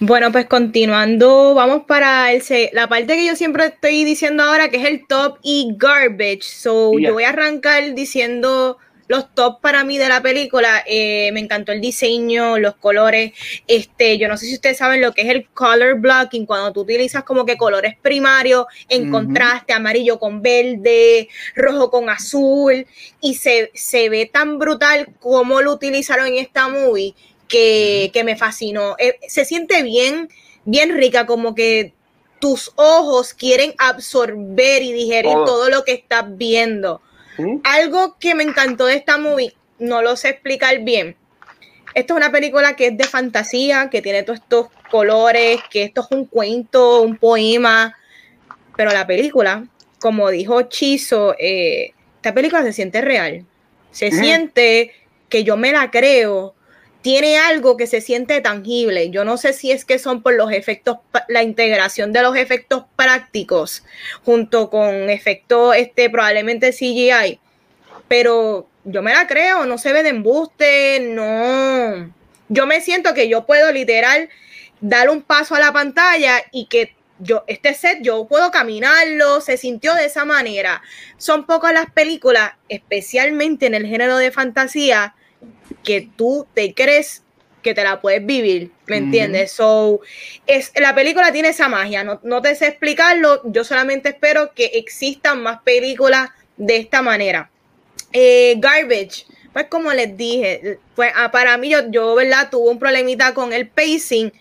Bueno, 0.00 0.32
pues 0.32 0.46
continuando, 0.46 1.54
vamos 1.54 1.84
para 1.86 2.32
el, 2.32 2.42
la 2.72 2.88
parte 2.88 3.14
que 3.14 3.24
yo 3.24 3.36
siempre 3.36 3.66
estoy 3.66 4.02
diciendo 4.04 4.42
ahora, 4.42 4.68
que 4.68 4.78
es 4.78 4.84
el 4.84 5.06
top 5.06 5.38
y 5.42 5.74
garbage. 5.76 6.42
So, 6.42 6.98
yo 6.98 7.12
voy 7.12 7.22
a 7.22 7.28
arrancar 7.28 7.94
diciendo 7.94 8.78
los 9.12 9.34
top 9.34 9.60
para 9.60 9.84
mí 9.84 9.98
de 9.98 10.08
la 10.08 10.22
película, 10.22 10.82
eh, 10.86 11.30
me 11.32 11.40
encantó 11.40 11.70
el 11.72 11.82
diseño, 11.82 12.56
los 12.58 12.76
colores. 12.76 13.32
Este, 13.66 14.16
yo 14.16 14.26
no 14.26 14.38
sé 14.38 14.46
si 14.46 14.54
ustedes 14.54 14.78
saben 14.78 15.02
lo 15.02 15.12
que 15.12 15.20
es 15.20 15.28
el 15.28 15.50
color 15.50 16.00
blocking, 16.00 16.46
cuando 16.46 16.72
tú 16.72 16.80
utilizas 16.80 17.22
como 17.22 17.44
que 17.44 17.58
colores 17.58 17.94
primarios 18.00 18.64
en 18.88 19.10
contraste, 19.10 19.74
amarillo 19.74 20.18
con 20.18 20.40
verde, 20.40 21.28
rojo 21.54 21.90
con 21.90 22.08
azul, 22.08 22.86
y 23.20 23.34
se, 23.34 23.70
se 23.74 24.08
ve 24.08 24.24
tan 24.24 24.58
brutal 24.58 25.08
como 25.20 25.60
lo 25.60 25.72
utilizaron 25.72 26.28
en 26.28 26.38
esta 26.38 26.68
movie 26.68 27.14
que, 27.48 28.22
me 28.24 28.34
fascinó. 28.34 28.96
Eh, 28.98 29.18
se 29.28 29.44
siente 29.44 29.82
bien, 29.82 30.30
bien 30.64 30.96
rica, 30.96 31.26
como 31.26 31.54
que 31.54 31.92
tus 32.40 32.72
ojos 32.76 33.34
quieren 33.34 33.74
absorber 33.76 34.82
y 34.82 34.94
digerir 34.94 35.34
todo 35.44 35.68
lo 35.68 35.84
que 35.84 35.92
estás 35.92 36.24
viendo. 36.34 37.02
Algo 37.64 38.16
que 38.18 38.34
me 38.34 38.42
encantó 38.42 38.86
de 38.86 38.96
esta 38.96 39.18
movie, 39.18 39.54
no 39.78 40.02
lo 40.02 40.16
sé 40.16 40.30
explicar 40.30 40.80
bien. 40.80 41.16
Esto 41.94 42.14
es 42.14 42.16
una 42.18 42.32
película 42.32 42.74
que 42.74 42.88
es 42.88 42.96
de 42.96 43.04
fantasía, 43.04 43.90
que 43.90 44.00
tiene 44.00 44.22
todos 44.22 44.40
estos 44.40 44.68
colores, 44.90 45.60
que 45.70 45.84
esto 45.84 46.02
es 46.02 46.16
un 46.16 46.26
cuento, 46.26 47.02
un 47.02 47.16
poema, 47.16 47.96
pero 48.76 48.92
la 48.92 49.06
película, 49.06 49.66
como 50.00 50.30
dijo 50.30 50.62
Chizo, 50.62 51.34
eh, 51.38 51.92
esta 52.16 52.32
película 52.32 52.62
se 52.62 52.72
siente 52.72 53.00
real. 53.00 53.44
Se 53.90 54.10
siente 54.10 54.92
que 55.28 55.44
yo 55.44 55.56
me 55.58 55.70
la 55.70 55.90
creo, 55.90 56.54
tiene 57.02 57.36
algo 57.38 57.76
que 57.76 57.86
se 57.86 58.00
siente 58.00 58.40
tangible. 58.40 59.10
Yo 59.10 59.24
no 59.24 59.36
sé 59.36 59.52
si 59.52 59.70
es 59.72 59.84
que 59.84 59.98
son 59.98 60.22
por 60.22 60.34
los 60.34 60.52
efectos, 60.52 60.98
la 61.28 61.42
integración 61.42 62.12
de 62.12 62.22
los 62.22 62.36
efectos 62.36 62.84
prácticos 62.96 63.84
junto 64.24 64.70
con 64.70 65.10
efectos, 65.10 65.76
este, 65.76 66.08
probablemente 66.08 66.72
CGI, 66.72 67.40
pero 68.08 68.68
yo 68.84 69.02
me 69.02 69.12
la 69.12 69.26
creo, 69.26 69.66
no 69.66 69.78
se 69.78 69.92
ve 69.92 70.02
de 70.02 70.10
embuste, 70.10 71.00
no. 71.00 72.12
Yo 72.48 72.66
me 72.66 72.80
siento 72.80 73.14
que 73.14 73.28
yo 73.28 73.46
puedo 73.46 73.72
literal 73.72 74.28
dar 74.80 75.10
un 75.10 75.22
paso 75.22 75.54
a 75.54 75.60
la 75.60 75.72
pantalla 75.72 76.42
y 76.52 76.66
que 76.66 76.94
yo, 77.18 77.44
este 77.46 77.74
set, 77.74 77.98
yo 78.02 78.26
puedo 78.26 78.50
caminarlo, 78.50 79.40
se 79.40 79.56
sintió 79.56 79.94
de 79.94 80.06
esa 80.06 80.24
manera. 80.24 80.82
Son 81.18 81.46
pocas 81.46 81.72
las 81.72 81.90
películas, 81.90 82.52
especialmente 82.68 83.66
en 83.66 83.74
el 83.74 83.86
género 83.86 84.18
de 84.18 84.32
fantasía, 84.32 85.14
que 85.82 86.08
tú 86.16 86.46
te 86.54 86.74
crees 86.74 87.22
que 87.62 87.74
te 87.74 87.84
la 87.84 88.00
puedes 88.00 88.24
vivir, 88.26 88.72
¿me 88.86 88.96
entiendes? 88.96 89.52
So, 89.52 90.00
es, 90.46 90.72
la 90.76 90.94
película 90.94 91.32
tiene 91.32 91.48
esa 91.50 91.68
magia, 91.68 92.04
no, 92.04 92.20
no, 92.22 92.42
te 92.42 92.54
sé 92.54 92.66
explicarlo, 92.66 93.40
yo 93.44 93.64
solamente 93.64 94.10
espero 94.10 94.52
que 94.52 94.66
existan 94.74 95.42
más 95.42 95.62
películas 95.62 96.30
de 96.56 96.76
esta 96.76 97.00
manera. 97.00 97.50
Eh, 98.12 98.56
garbage, 98.58 99.26
pues 99.52 99.66
como 99.68 99.92
les 99.92 100.16
dije, 100.16 100.78
pues, 100.94 101.12
ah, 101.14 101.30
para 101.30 101.56
mí 101.56 101.70
yo, 101.70 101.90
yo, 101.90 102.14
¿verdad? 102.14 102.50
Tuve 102.50 102.70
un 102.70 102.78
problemita 102.78 103.32
con 103.32 103.52
el 103.52 103.68
pacing, 103.68 104.32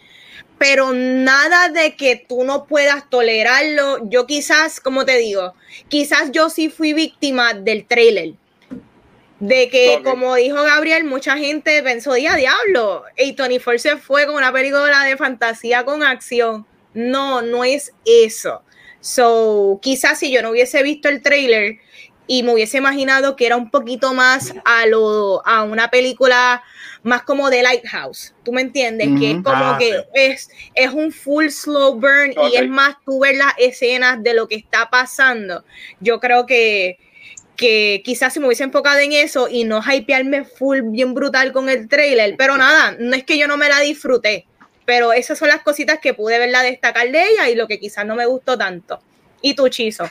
pero 0.58 0.92
nada 0.94 1.70
de 1.70 1.96
que 1.96 2.16
tú 2.16 2.44
no 2.44 2.66
puedas 2.66 3.10
tolerarlo. 3.10 4.10
Yo 4.10 4.26
quizás, 4.28 4.80
como 4.80 5.06
te 5.06 5.18
digo, 5.18 5.54
quizás 5.88 6.32
yo 6.32 6.50
sí 6.50 6.70
fui 6.70 6.94
víctima 6.94 7.54
del 7.54 7.86
trailer 7.86 8.34
de 9.42 9.70
que, 9.70 10.02
como 10.04 10.36
dijo 10.36 10.62
Gabriel, 10.62 11.04
mucha 11.04 11.36
gente 11.36 11.82
pensó, 11.82 12.14
día 12.14 12.36
diablo, 12.36 13.04
y 13.18 13.34
Tony 13.34 13.58
Ford 13.58 13.80
se 13.80 13.98
fue 13.98 14.28
con 14.28 14.36
una 14.36 14.54
película 14.54 15.04
de 15.04 15.18
fantasía 15.18 15.84
con 15.84 16.04
acción. 16.04 16.68
No, 16.94 17.42
no 17.42 17.64
es 17.64 17.92
eso. 18.06 18.62
So, 19.00 19.80
quizás 19.82 20.20
si 20.20 20.32
yo 20.32 20.44
no 20.44 20.52
hubiese 20.52 20.84
visto 20.84 21.10
el 21.10 21.24
trailer 21.24 21.80
y 22.28 22.44
me 22.44 22.54
hubiese 22.54 22.78
imaginado 22.78 23.36
que 23.36 23.48
era 23.48 23.58
un 23.58 23.72
poquito 23.72 24.14
más 24.14 24.54
a 24.64 24.86
lo 24.86 25.46
a 25.46 25.64
una 25.64 25.90
película 25.90 26.62
más 27.02 27.24
como 27.24 27.50
de 27.50 27.64
Lighthouse, 27.64 28.36
¿tú 28.44 28.54
me 28.54 28.62
entiendes? 28.62 29.10
Que 29.20 29.32
es 29.32 29.38
como 29.38 29.72
ah, 29.72 29.78
que 29.80 30.06
es, 30.14 30.52
es 30.76 30.92
un 30.92 31.12
full 31.12 31.48
slow 31.48 31.96
burn 31.96 32.36
y 32.52 32.58
es 32.58 32.70
más 32.70 32.98
tú 33.04 33.22
ver 33.22 33.38
las 33.38 33.56
escenas 33.58 34.22
de 34.22 34.36
lo 34.36 34.48
que 34.48 34.56
está 34.56 34.92
pasando. 34.92 35.66
Yo 36.00 36.20
creo 36.20 36.46
que, 36.46 37.00
que 37.62 38.02
quizás 38.04 38.34
si 38.34 38.40
me 38.40 38.48
hubiese 38.48 38.64
enfocado 38.64 38.98
en 38.98 39.14
eso 39.14 39.48
y 39.48 39.66
no 39.66 39.82
hypearme 39.84 40.46
full 40.46 40.80
bien 40.86 41.14
brutal 41.14 41.54
con 41.54 41.70
el 41.70 41.88
trailer, 41.88 42.34
pero 42.36 42.58
nada, 42.58 42.96
no 43.00 43.16
es 43.16 43.24
que 43.24 43.38
yo 43.38 43.48
no 43.48 43.56
me 43.56 43.70
la 43.70 43.80
disfruté, 43.80 44.48
pero 44.84 45.14
esas 45.14 45.38
son 45.38 45.50
las 45.50 45.62
cositas 45.62 46.00
que 46.00 46.16
pude 46.16 46.40
verla 46.40 46.64
destacar 46.64 47.12
de 47.12 47.22
ella 47.22 47.50
y 47.50 47.56
lo 47.56 47.68
que 47.68 47.80
quizás 47.80 48.04
no 48.04 48.16
me 48.16 48.26
gustó 48.26 48.58
tanto. 48.58 49.00
¿Y 49.44 49.54
tu 49.54 49.70
Chizo? 49.70 50.10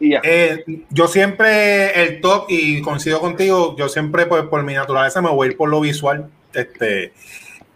Eh, 0.00 0.64
yo 0.90 1.06
siempre 1.06 2.02
el 2.02 2.20
top 2.20 2.46
y 2.48 2.82
coincido 2.82 3.20
contigo, 3.20 3.76
yo 3.78 3.88
siempre 3.88 4.26
pues, 4.26 4.42
por 4.44 4.64
mi 4.64 4.74
naturaleza 4.74 5.22
me 5.22 5.30
voy 5.30 5.46
a 5.46 5.50
ir 5.52 5.56
por 5.56 5.68
lo 5.68 5.80
visual. 5.80 6.28
Este, 6.52 7.12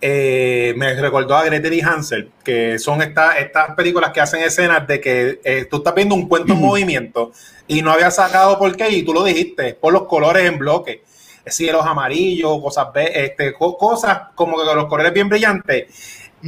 eh, 0.06 0.74
me 0.76 0.94
recordó 0.96 1.34
a 1.34 1.44
Gretel 1.46 1.72
y 1.72 1.80
Hansel, 1.80 2.30
que 2.44 2.78
son 2.78 3.00
estas 3.00 3.38
estas 3.38 3.74
películas 3.74 4.10
que 4.10 4.20
hacen 4.20 4.42
escenas 4.42 4.86
de 4.86 5.00
que 5.00 5.40
eh, 5.42 5.66
tú 5.70 5.78
estás 5.78 5.94
viendo 5.94 6.14
un 6.14 6.28
cuento 6.28 6.52
en 6.52 6.60
movimiento 6.60 7.32
y 7.66 7.80
no 7.80 7.90
había 7.90 8.10
sacado 8.10 8.58
por 8.58 8.76
qué, 8.76 8.90
y 8.90 9.02
tú 9.02 9.14
lo 9.14 9.24
dijiste, 9.24 9.72
por 9.72 9.94
los 9.94 10.02
colores 10.02 10.44
en 10.44 10.58
bloque, 10.58 11.04
cielos 11.46 11.86
amarillos, 11.86 12.60
cosas, 12.60 12.88
este, 12.94 13.54
cosas 13.54 14.18
como 14.34 14.58
que 14.58 14.74
los 14.74 14.88
colores 14.88 15.14
bien 15.14 15.30
brillantes. 15.30 15.86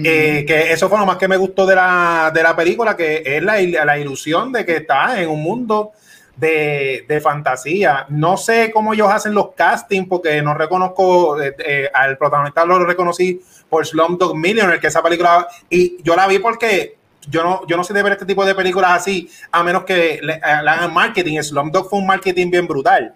Eh, 0.04 0.44
que 0.46 0.72
eso 0.72 0.90
fue 0.90 0.98
lo 0.98 1.06
más 1.06 1.16
que 1.16 1.26
me 1.26 1.38
gustó 1.38 1.64
de 1.64 1.76
la, 1.76 2.30
de 2.34 2.42
la 2.42 2.54
película, 2.54 2.94
que 2.94 3.22
es 3.24 3.42
la, 3.42 3.58
la 3.62 3.98
ilusión 3.98 4.52
de 4.52 4.66
que 4.66 4.76
está 4.76 5.18
en 5.18 5.30
un 5.30 5.42
mundo 5.42 5.92
de, 6.36 7.04
de, 7.08 7.20
fantasía. 7.20 8.06
No 8.08 8.36
sé 8.36 8.70
cómo 8.72 8.92
ellos 8.92 9.08
hacen 9.10 9.34
los 9.34 9.54
castings, 9.54 10.08
porque 10.08 10.42
no 10.42 10.54
reconozco, 10.54 11.40
eh, 11.40 11.54
eh, 11.58 11.90
al 11.92 12.18
protagonista 12.18 12.64
lo 12.64 12.84
reconocí 12.84 13.40
por 13.68 13.86
Slumdog 13.86 14.36
Millionaire, 14.36 14.80
que 14.80 14.88
esa 14.88 15.02
película, 15.02 15.48
y 15.70 16.02
yo 16.02 16.14
la 16.14 16.26
vi 16.26 16.38
porque 16.38 16.96
yo 17.28 17.42
no, 17.42 17.66
yo 17.66 17.76
no 17.76 17.84
sé 17.84 17.92
de 17.92 18.02
ver 18.02 18.12
este 18.12 18.26
tipo 18.26 18.44
de 18.44 18.54
películas 18.54 18.92
así, 18.92 19.30
a 19.50 19.62
menos 19.62 19.84
que 19.84 20.20
le, 20.22 20.34
hagan 20.34 20.92
marketing. 20.92 21.40
Slumdog 21.40 21.88
fue 21.88 21.98
un 21.98 22.06
marketing 22.06 22.50
bien 22.50 22.66
brutal 22.66 23.14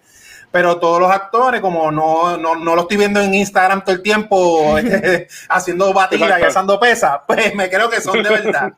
pero 0.51 0.79
todos 0.79 1.01
los 1.01 1.11
actores, 1.11 1.61
como 1.61 1.93
no, 1.93 2.37
no, 2.37 2.57
no 2.57 2.75
lo 2.75 2.83
estoy 2.83 2.97
viendo 2.97 3.21
en 3.21 3.33
Instagram 3.35 3.85
todo 3.85 3.95
el 3.95 4.03
tiempo 4.03 4.77
haciendo 5.49 5.93
batidas 5.93 6.41
y 6.41 6.43
haciendo 6.43 6.81
pesas, 6.81 7.21
pues 7.27 7.55
me 7.55 7.71
creo 7.71 7.89
que 7.89 8.01
son 8.01 8.23
de 8.23 8.29
verdad. 8.29 8.73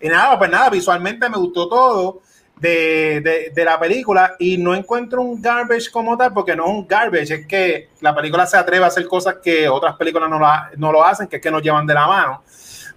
y 0.00 0.08
nada, 0.08 0.38
pues 0.38 0.50
nada, 0.50 0.70
visualmente 0.70 1.28
me 1.28 1.38
gustó 1.38 1.68
todo 1.68 2.22
de, 2.60 3.52
de, 3.54 3.64
la 3.64 3.78
película 3.78 4.34
y 4.38 4.58
no 4.58 4.74
encuentro 4.74 5.22
un 5.22 5.40
garbage 5.40 5.90
como 5.90 6.16
tal, 6.16 6.32
porque 6.32 6.56
no 6.56 6.64
es 6.64 6.70
un 6.70 6.86
garbage, 6.86 7.34
es 7.34 7.46
que 7.46 7.90
la 8.00 8.14
película 8.14 8.46
se 8.46 8.56
atreve 8.56 8.84
a 8.84 8.88
hacer 8.88 9.06
cosas 9.06 9.36
que 9.42 9.68
otras 9.68 9.96
películas 9.96 10.28
no 10.28 10.38
lo, 10.38 10.46
no 10.76 10.92
lo 10.92 11.04
hacen, 11.04 11.28
que 11.28 11.36
es 11.36 11.42
que 11.42 11.50
nos 11.50 11.62
llevan 11.62 11.86
de 11.86 11.94
la 11.94 12.06
mano. 12.06 12.42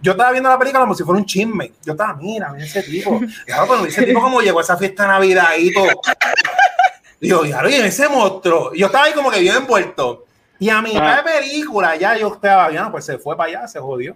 Yo 0.01 0.13
estaba 0.13 0.31
viendo 0.31 0.49
la 0.49 0.57
película 0.57 0.81
como 0.81 0.95
si 0.95 1.03
fuera 1.03 1.19
un 1.19 1.25
chisme. 1.25 1.73
Yo 1.85 1.91
estaba, 1.91 2.15
mira, 2.15 2.51
mira 2.51 2.65
ese 2.65 2.81
tipo. 2.81 3.19
Claro, 3.45 3.67
pero 3.69 3.85
ese 3.85 4.03
tipo 4.03 4.19
como 4.19 4.41
llegó 4.41 4.59
a 4.59 4.63
esa 4.63 4.75
fiesta 4.75 5.03
de 5.03 5.09
Navidad 5.09 5.49
y 5.57 5.71
todo. 5.71 5.87
Digo, 7.19 7.45
ya 7.45 7.59
en 7.59 7.85
ese 7.85 8.09
monstruo. 8.09 8.73
Yo 8.73 8.87
estaba 8.87 9.05
ahí 9.05 9.13
como 9.13 9.29
que 9.29 9.39
bien 9.39 9.57
envuelto. 9.57 10.25
Y 10.57 10.69
a 10.69 10.81
mitad 10.81 11.17
de 11.17 11.31
película, 11.31 11.95
ya 11.95 12.17
yo 12.17 12.33
estaba, 12.33 12.71
ya, 12.71 12.91
pues 12.91 13.05
se 13.05 13.19
fue 13.19 13.37
para 13.37 13.49
allá, 13.49 13.67
se 13.67 13.79
jodió. 13.79 14.15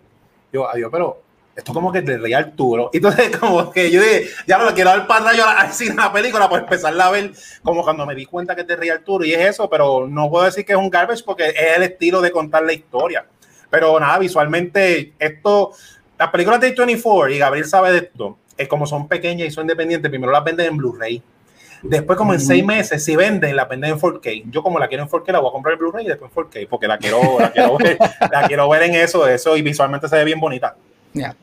Yo, 0.52 0.68
adiós, 0.68 0.90
pero 0.92 1.22
esto 1.56 1.74
como 1.74 1.92
que 1.92 2.02
de 2.02 2.18
Rey 2.18 2.34
Arturo. 2.34 2.90
Y 2.92 2.98
entonces, 2.98 3.36
como 3.38 3.72
que 3.72 3.90
yo 3.90 4.02
dije, 4.02 4.30
ya 4.46 4.58
me 4.58 4.66
lo 4.66 4.74
quiero 4.74 4.90
dar 4.90 5.08
para 5.08 5.34
yo 5.34 5.48
al 5.48 5.72
cine 5.72 5.96
la 5.96 6.12
película, 6.12 6.50
pues 6.50 6.64
empezarla 6.64 7.08
a 7.08 7.12
ver 7.12 7.32
como 7.64 7.84
cuando 7.84 8.06
me 8.06 8.14
di 8.14 8.26
cuenta 8.26 8.56
que 8.56 8.62
es 8.62 8.68
de 8.68 8.76
Rey 8.76 8.90
Arturo. 8.90 9.24
Y 9.24 9.34
es 9.34 9.50
eso, 9.50 9.70
pero 9.70 10.08
no 10.08 10.30
puedo 10.30 10.46
decir 10.46 10.66
que 10.66 10.74
es 10.74 10.78
un 10.78 10.90
garbage 10.90 11.24
porque 11.24 11.48
es 11.48 11.78
el 11.78 11.84
estilo 11.84 12.22
de 12.22 12.32
contar 12.32 12.64
la 12.64 12.74
historia. 12.74 13.26
Pero 13.70 14.00
nada, 14.00 14.20
visualmente, 14.20 15.14
esto, 15.18 15.72
las 16.18 16.30
películas 16.30 16.60
de 16.60 16.72
24, 16.72 17.30
y 17.30 17.38
Gabriel 17.40 17.66
sabe 17.66 17.92
de 17.92 17.98
esto, 18.00 18.38
es 18.58 18.68
como 18.68 18.86
son 18.86 19.08
pequeñas 19.08 19.48
y 19.48 19.52
son 19.52 19.64
independientes, 19.64 20.10
primero 20.10 20.32
las 20.32 20.44
venden 20.44 20.68
en 20.68 20.78
Blu-ray. 20.78 21.24
Después, 21.82 22.18
como 22.18 22.34
en 22.34 22.40
seis 22.40 22.66
meses, 22.66 23.04
si 23.04 23.16
venden, 23.16 23.56
la 23.56 23.66
venden 23.66 23.92
en 23.92 24.00
4K. 24.00 24.50
Yo, 24.50 24.64
como 24.64 24.80
la 24.80 24.88
quiero 24.88 25.04
en 25.04 25.10
4K, 25.10 25.32
la 25.34 25.40
voy 25.40 25.50
a 25.50 25.52
comprar 25.52 25.74
en 25.74 25.80
Blu-ray 25.80 26.06
y 26.06 26.10
después 26.10 26.32
en 26.36 26.44
4K, 26.44 26.68
porque 26.70 26.88
la 26.88 26.98
quiero, 26.98 27.40
la 27.40 27.52
quiero, 27.52 27.78
ver, 27.78 27.98
la 28.32 28.48
quiero 28.48 28.70
ver 28.70 28.84
en 28.84 28.96
eso, 28.96 29.28
eso, 29.28 29.56
y 29.56 29.62
visualmente 29.62 30.08
se 30.08 30.16
ve 30.16 30.24
bien 30.24 30.40
bonita. 30.40 30.76
Ya. 31.16 31.36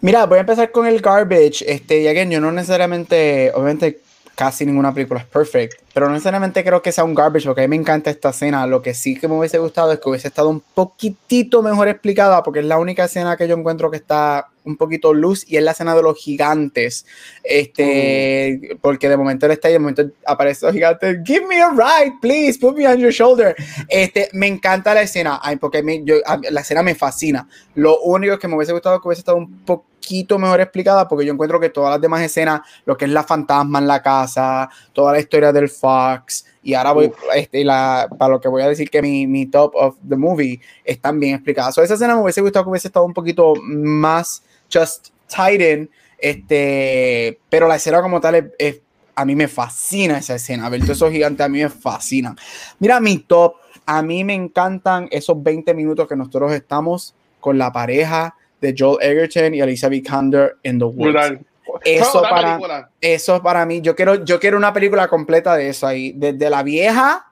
Mira, 0.00 0.26
voy 0.26 0.38
a 0.38 0.40
empezar 0.40 0.72
con 0.72 0.86
el 0.86 1.00
garbage. 1.00 1.64
Este, 1.66 2.00
y 2.00 2.08
again, 2.08 2.30
yo 2.30 2.40
no 2.40 2.50
necesariamente, 2.50 3.52
obviamente, 3.54 4.00
casi 4.36 4.66
ninguna 4.66 4.92
película 4.92 5.20
es 5.20 5.26
perfect, 5.26 5.80
pero 5.94 6.06
no 6.06 6.12
necesariamente 6.12 6.62
creo 6.62 6.82
que 6.82 6.92
sea 6.92 7.04
un 7.04 7.14
garbage, 7.14 7.46
porque 7.46 7.62
a 7.62 7.64
mí 7.64 7.68
me 7.68 7.76
encanta 7.76 8.10
esta 8.10 8.28
escena. 8.28 8.66
Lo 8.66 8.82
que 8.82 8.92
sí 8.92 9.18
que 9.18 9.28
me 9.28 9.34
hubiese 9.34 9.56
gustado 9.58 9.90
es 9.92 9.98
que 9.98 10.10
hubiese 10.10 10.28
estado 10.28 10.50
un 10.50 10.60
poquitito 10.60 11.62
mejor 11.62 11.88
explicada, 11.88 12.42
porque 12.42 12.60
es 12.60 12.66
la 12.66 12.78
única 12.78 13.06
escena 13.06 13.38
que 13.38 13.48
yo 13.48 13.56
encuentro 13.56 13.90
que 13.90 13.96
está 13.96 14.48
un 14.64 14.76
poquito 14.76 15.14
luz 15.14 15.44
y 15.48 15.56
es 15.56 15.62
la 15.62 15.70
escena 15.70 15.94
de 15.94 16.02
los 16.02 16.18
gigantes. 16.18 17.06
Este, 17.42 18.60
mm. 18.74 18.78
porque 18.82 19.08
de 19.08 19.16
momento 19.16 19.46
él 19.46 19.52
está 19.52 19.70
y 19.70 19.72
de 19.72 19.78
momento 19.78 20.04
aparece 20.26 20.66
los 20.66 20.74
gigantes. 20.74 21.18
Give 21.24 21.46
me 21.46 21.62
a 21.62 21.70
ride, 21.70 22.18
please, 22.20 22.58
put 22.58 22.76
me 22.76 22.86
on 22.86 22.98
your 22.98 23.12
shoulder. 23.12 23.56
Este, 23.88 24.28
me 24.34 24.48
encanta 24.48 24.92
la 24.92 25.00
escena, 25.00 25.40
ay, 25.42 25.56
porque 25.56 25.82
me, 25.82 26.04
yo, 26.04 26.16
la 26.50 26.60
escena 26.60 26.82
me 26.82 26.94
fascina. 26.94 27.48
Lo 27.74 28.00
único 28.00 28.38
que 28.38 28.48
me 28.48 28.56
hubiese 28.56 28.74
gustado 28.74 29.00
que 29.00 29.08
hubiese 29.08 29.20
estado 29.20 29.38
un 29.38 29.64
poquito 29.64 29.95
mejor 30.38 30.60
explicada, 30.60 31.08
porque 31.08 31.26
yo 31.26 31.32
encuentro 31.32 31.58
que 31.60 31.70
todas 31.70 31.90
las 31.90 32.00
demás 32.00 32.22
escenas, 32.22 32.60
lo 32.84 32.96
que 32.96 33.04
es 33.06 33.10
la 33.10 33.24
fantasma 33.24 33.78
en 33.78 33.86
la 33.86 34.02
casa, 34.02 34.68
toda 34.92 35.12
la 35.12 35.20
historia 35.20 35.52
del 35.52 35.68
Fox, 35.68 36.44
y 36.62 36.74
ahora 36.74 36.92
voy, 36.92 37.12
este, 37.34 37.64
la, 37.64 38.08
para 38.18 38.34
lo 38.34 38.40
que 38.40 38.48
voy 38.48 38.62
a 38.62 38.68
decir 38.68 38.90
que 38.90 39.00
mi, 39.00 39.26
mi 39.26 39.46
top 39.46 39.72
of 39.74 39.96
the 40.08 40.16
movie 40.16 40.60
están 40.84 41.20
bien 41.20 41.34
explicadas. 41.34 41.74
So, 41.74 41.82
esa 41.82 41.94
escena 41.94 42.16
me 42.16 42.22
hubiese 42.22 42.40
gustado 42.40 42.64
que 42.64 42.70
hubiese 42.70 42.88
estado 42.88 43.06
un 43.06 43.14
poquito 43.14 43.54
más 43.62 44.42
Just 44.72 45.08
Titan, 45.28 45.88
este, 46.18 47.38
pero 47.48 47.68
la 47.68 47.76
escena 47.76 48.02
como 48.02 48.20
tal 48.20 48.52
es, 48.58 48.80
a 49.14 49.24
mí 49.24 49.34
me 49.34 49.48
fascina 49.48 50.18
esa 50.18 50.34
escena, 50.34 50.68
ver 50.68 50.80
todos 50.80 50.96
esos 50.96 51.10
gigantes 51.10 51.44
a 51.44 51.48
mí 51.48 51.62
me 51.62 51.70
fascinan. 51.70 52.36
Mira 52.78 53.00
mi 53.00 53.18
top, 53.18 53.54
a 53.86 54.02
mí 54.02 54.24
me 54.24 54.34
encantan 54.34 55.08
esos 55.10 55.42
20 55.42 55.72
minutos 55.74 56.08
que 56.08 56.16
nosotros 56.16 56.52
estamos 56.52 57.14
con 57.40 57.58
la 57.58 57.72
pareja 57.72 58.34
de 58.60 58.74
Joel 58.76 58.98
Egerton 59.02 59.54
y 59.54 59.60
Alicia 59.60 59.88
Vikander 59.88 60.56
en 60.62 60.78
The 60.78 60.84
Woods. 60.84 61.40
Eso 61.84 62.22
para, 62.22 62.90
eso 63.00 63.42
para 63.42 63.66
mí, 63.66 63.80
yo 63.80 63.94
quiero, 63.94 64.24
yo 64.24 64.40
quiero 64.40 64.56
una 64.56 64.72
película 64.72 65.08
completa 65.08 65.56
de 65.56 65.68
eso 65.68 65.86
ahí, 65.86 66.12
desde 66.16 66.48
la 66.48 66.62
vieja 66.62 67.26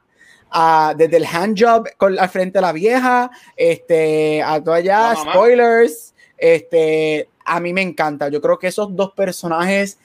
a, 0.50 0.94
desde 0.96 1.16
el 1.16 1.26
handjob 1.26 1.88
con 1.96 2.14
la 2.14 2.28
frente 2.28 2.58
de 2.58 2.62
la 2.62 2.72
vieja, 2.72 3.30
este, 3.56 4.42
a 4.42 4.62
todas 4.62 4.80
allá, 4.80 5.14
spoilers, 5.16 6.14
este, 6.36 7.28
a 7.44 7.60
mí 7.60 7.72
me 7.72 7.82
encanta. 7.82 8.28
Yo 8.28 8.40
creo 8.40 8.58
que 8.58 8.68
esos 8.68 8.94
dos 8.94 9.12
personajes, 9.12 9.98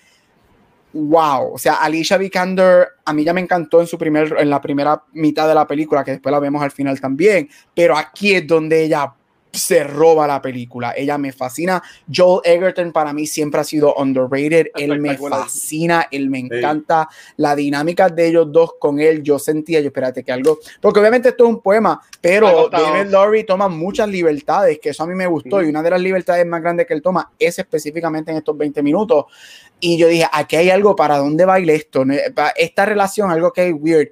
wow. 0.93 1.53
O 1.53 1.57
sea, 1.57 1.75
Alicia 1.75 2.17
Vikander, 2.17 2.87
a 3.05 3.13
mí 3.13 3.23
ya 3.23 3.33
me 3.33 3.41
encantó 3.41 3.81
en 3.81 3.87
su 3.87 3.97
primer, 3.97 4.35
en 4.39 4.49
la 4.49 4.59
primera 4.61 5.03
mitad 5.13 5.47
de 5.47 5.55
la 5.55 5.67
película, 5.67 6.03
que 6.03 6.11
después 6.11 6.31
la 6.31 6.39
vemos 6.39 6.61
al 6.63 6.71
final 6.71 6.99
también. 6.99 7.49
Pero 7.75 7.95
aquí 7.95 8.33
es 8.33 8.47
donde 8.47 8.83
ella 8.83 9.13
se 9.51 9.83
roba 9.83 10.27
la 10.27 10.41
película. 10.41 10.93
Ella 10.95 11.17
me 11.17 11.31
fascina. 11.31 11.81
Joel 12.13 12.41
Egerton 12.43 12.91
para 12.91 13.13
mí 13.13 13.25
siempre 13.25 13.61
ha 13.61 13.63
sido 13.63 13.93
underrated. 13.95 14.67
Él 14.75 14.99
me 14.99 15.17
fascina, 15.17 16.07
él 16.11 16.29
me 16.29 16.39
encanta. 16.39 17.09
La 17.37 17.55
dinámica 17.55 18.09
de 18.09 18.27
ellos 18.27 18.51
dos 18.51 18.73
con 18.79 18.99
él, 18.99 19.23
yo 19.23 19.39
sentía, 19.39 19.79
yo 19.79 19.87
espérate 19.87 20.23
que 20.23 20.31
algo, 20.31 20.59
porque 20.81 20.99
obviamente 20.99 21.29
esto 21.29 21.45
es 21.45 21.49
un 21.49 21.61
poema, 21.61 22.01
pero 22.21 22.69
David 22.69 23.09
Laurie 23.09 23.43
toma 23.43 23.67
muchas 23.67 24.07
libertades, 24.07 24.79
que 24.79 24.89
eso 24.89 25.03
a 25.03 25.07
mí 25.07 25.15
me 25.15 25.27
gustó. 25.27 25.61
Y 25.61 25.67
una 25.67 25.81
de 25.81 25.89
las 25.89 26.01
libertades 26.01 26.45
más 26.45 26.61
grandes 26.61 26.85
que 26.85 26.93
él 26.93 27.01
toma 27.01 27.31
es 27.39 27.57
específicamente 27.59 28.31
en 28.31 28.37
estos 28.37 28.57
20 28.57 28.83
minutos. 28.83 29.25
Y 29.79 29.97
yo 29.97 30.07
dije, 30.07 30.27
aquí 30.31 30.57
hay 30.57 30.69
algo 30.69 30.95
para 30.95 31.17
dónde 31.17 31.45
baile 31.45 31.75
esto. 31.75 32.03
Esta 32.55 32.85
relación, 32.85 33.31
algo 33.31 33.51
que 33.51 33.69
es 33.69 33.75
weird. 33.77 34.09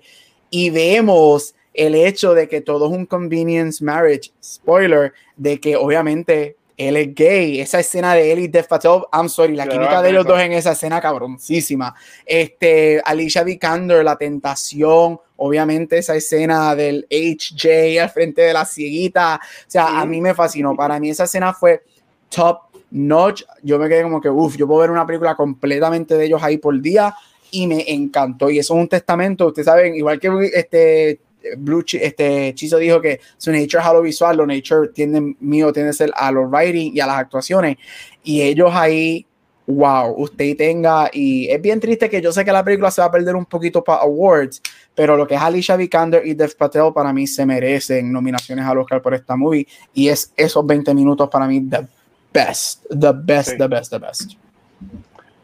Y 0.49 0.69
vemos 0.69 1.53
el 1.77 1.93
hecho 1.93 2.33
de 2.33 2.49
que 2.49 2.59
todo 2.59 2.87
es 2.87 2.91
un 2.91 3.05
convenience 3.05 3.83
marriage, 3.83 4.31
spoiler, 4.43 5.13
de 5.37 5.59
que 5.59 5.75
obviamente 5.75 6.57
él 6.75 6.97
es 6.97 7.13
gay, 7.13 7.59
esa 7.59 7.79
escena 7.79 8.15
de 8.15 8.31
él 8.31 8.39
y 8.39 8.47
Dev 8.47 8.67
Patel, 8.67 9.03
I'm 9.13 9.29
sorry, 9.29 9.55
la 9.55 9.67
química 9.67 10.01
de 10.01 10.11
los 10.11 10.25
dos 10.25 10.39
en 10.39 10.53
esa 10.53 10.71
escena 10.71 10.99
cabroncísima. 10.99 11.95
Este, 12.25 13.01
Alicia 13.05 13.43
Vikander, 13.43 14.03
la 14.03 14.15
tentación, 14.15 15.19
obviamente 15.37 15.99
esa 15.99 16.15
escena 16.15 16.75
del 16.75 17.07
HJ 17.09 17.99
al 17.99 18.09
frente 18.09 18.41
de 18.41 18.53
la 18.53 18.65
cieguita, 18.65 19.39
o 19.41 19.69
sea, 19.69 19.99
a 19.99 20.05
mí 20.05 20.19
me 20.19 20.33
fascinó, 20.33 20.75
para 20.75 20.99
mí 20.99 21.11
esa 21.11 21.25
escena 21.25 21.53
fue 21.53 21.83
top 22.29 22.59
notch, 22.89 23.43
yo 23.61 23.77
me 23.77 23.87
quedé 23.87 24.01
como 24.01 24.19
que, 24.19 24.29
uff, 24.29 24.55
yo 24.57 24.65
puedo 24.65 24.81
ver 24.81 24.91
una 24.91 25.05
película 25.05 25.35
completamente 25.35 26.15
de 26.15 26.25
ellos 26.25 26.41
ahí 26.41 26.57
por 26.57 26.79
día 26.79 27.13
y 27.51 27.67
me 27.67 27.83
encantó, 27.91 28.49
y 28.49 28.57
eso 28.57 28.73
es 28.75 28.79
un 28.79 28.87
testamento, 28.87 29.47
ustedes 29.47 29.65
saben, 29.65 29.95
igual 29.95 30.19
que 30.19 30.29
este 30.53 31.19
Blue 31.57 31.83
este 31.93 32.53
Chizo 32.55 32.77
dijo 32.77 32.99
que 32.99 33.19
su 33.37 33.51
nature 33.51 33.79
es 33.79 33.85
a 33.85 33.93
lo 33.93 34.01
visual, 34.01 34.37
lo 34.37 34.45
nature 34.45 34.89
tiene 34.93 35.35
mío 35.39 35.71
tiene 35.71 35.89
que 35.89 35.93
ser 35.93 36.11
a 36.15 36.31
los 36.31 36.49
writing 36.49 36.91
y 36.93 36.99
a 36.99 37.07
las 37.07 37.17
actuaciones. 37.17 37.77
Y 38.23 38.41
ellos 38.41 38.71
ahí 38.73 39.25
wow, 39.67 40.13
usted 40.17 40.55
tenga, 40.55 41.09
y 41.11 41.49
es 41.49 41.61
bien 41.61 41.79
triste 41.79 42.09
que 42.09 42.21
yo 42.21 42.31
sé 42.31 42.45
que 42.45 42.51
la 42.53 42.63
película 42.63 42.89
se 42.89 43.01
va 43.01 43.07
a 43.07 43.11
perder 43.11 43.35
un 43.35 43.45
poquito 43.45 43.83
para 43.83 44.01
awards, 44.01 44.61
pero 44.95 45.17
lo 45.17 45.27
que 45.27 45.35
es 45.35 45.41
Alicia 45.41 45.75
Vikander 45.75 46.25
y 46.25 46.33
Dev 46.33 46.55
Patel 46.55 46.93
para 46.95 47.11
mí 47.11 47.27
se 47.27 47.45
merecen 47.45 48.11
nominaciones 48.11 48.65
al 48.65 48.77
Oscar 48.77 49.01
por 49.01 49.13
esta 49.13 49.35
movie, 49.35 49.67
y 49.93 50.07
es 50.07 50.31
esos 50.37 50.65
20 50.65 50.93
minutos 50.93 51.29
para 51.29 51.47
mí 51.47 51.61
the 51.69 51.85
best, 52.33 52.85
the 52.89 53.11
best, 53.13 53.57
the 53.57 53.67
best, 53.67 53.91
the 53.91 53.99
best. 53.99 54.31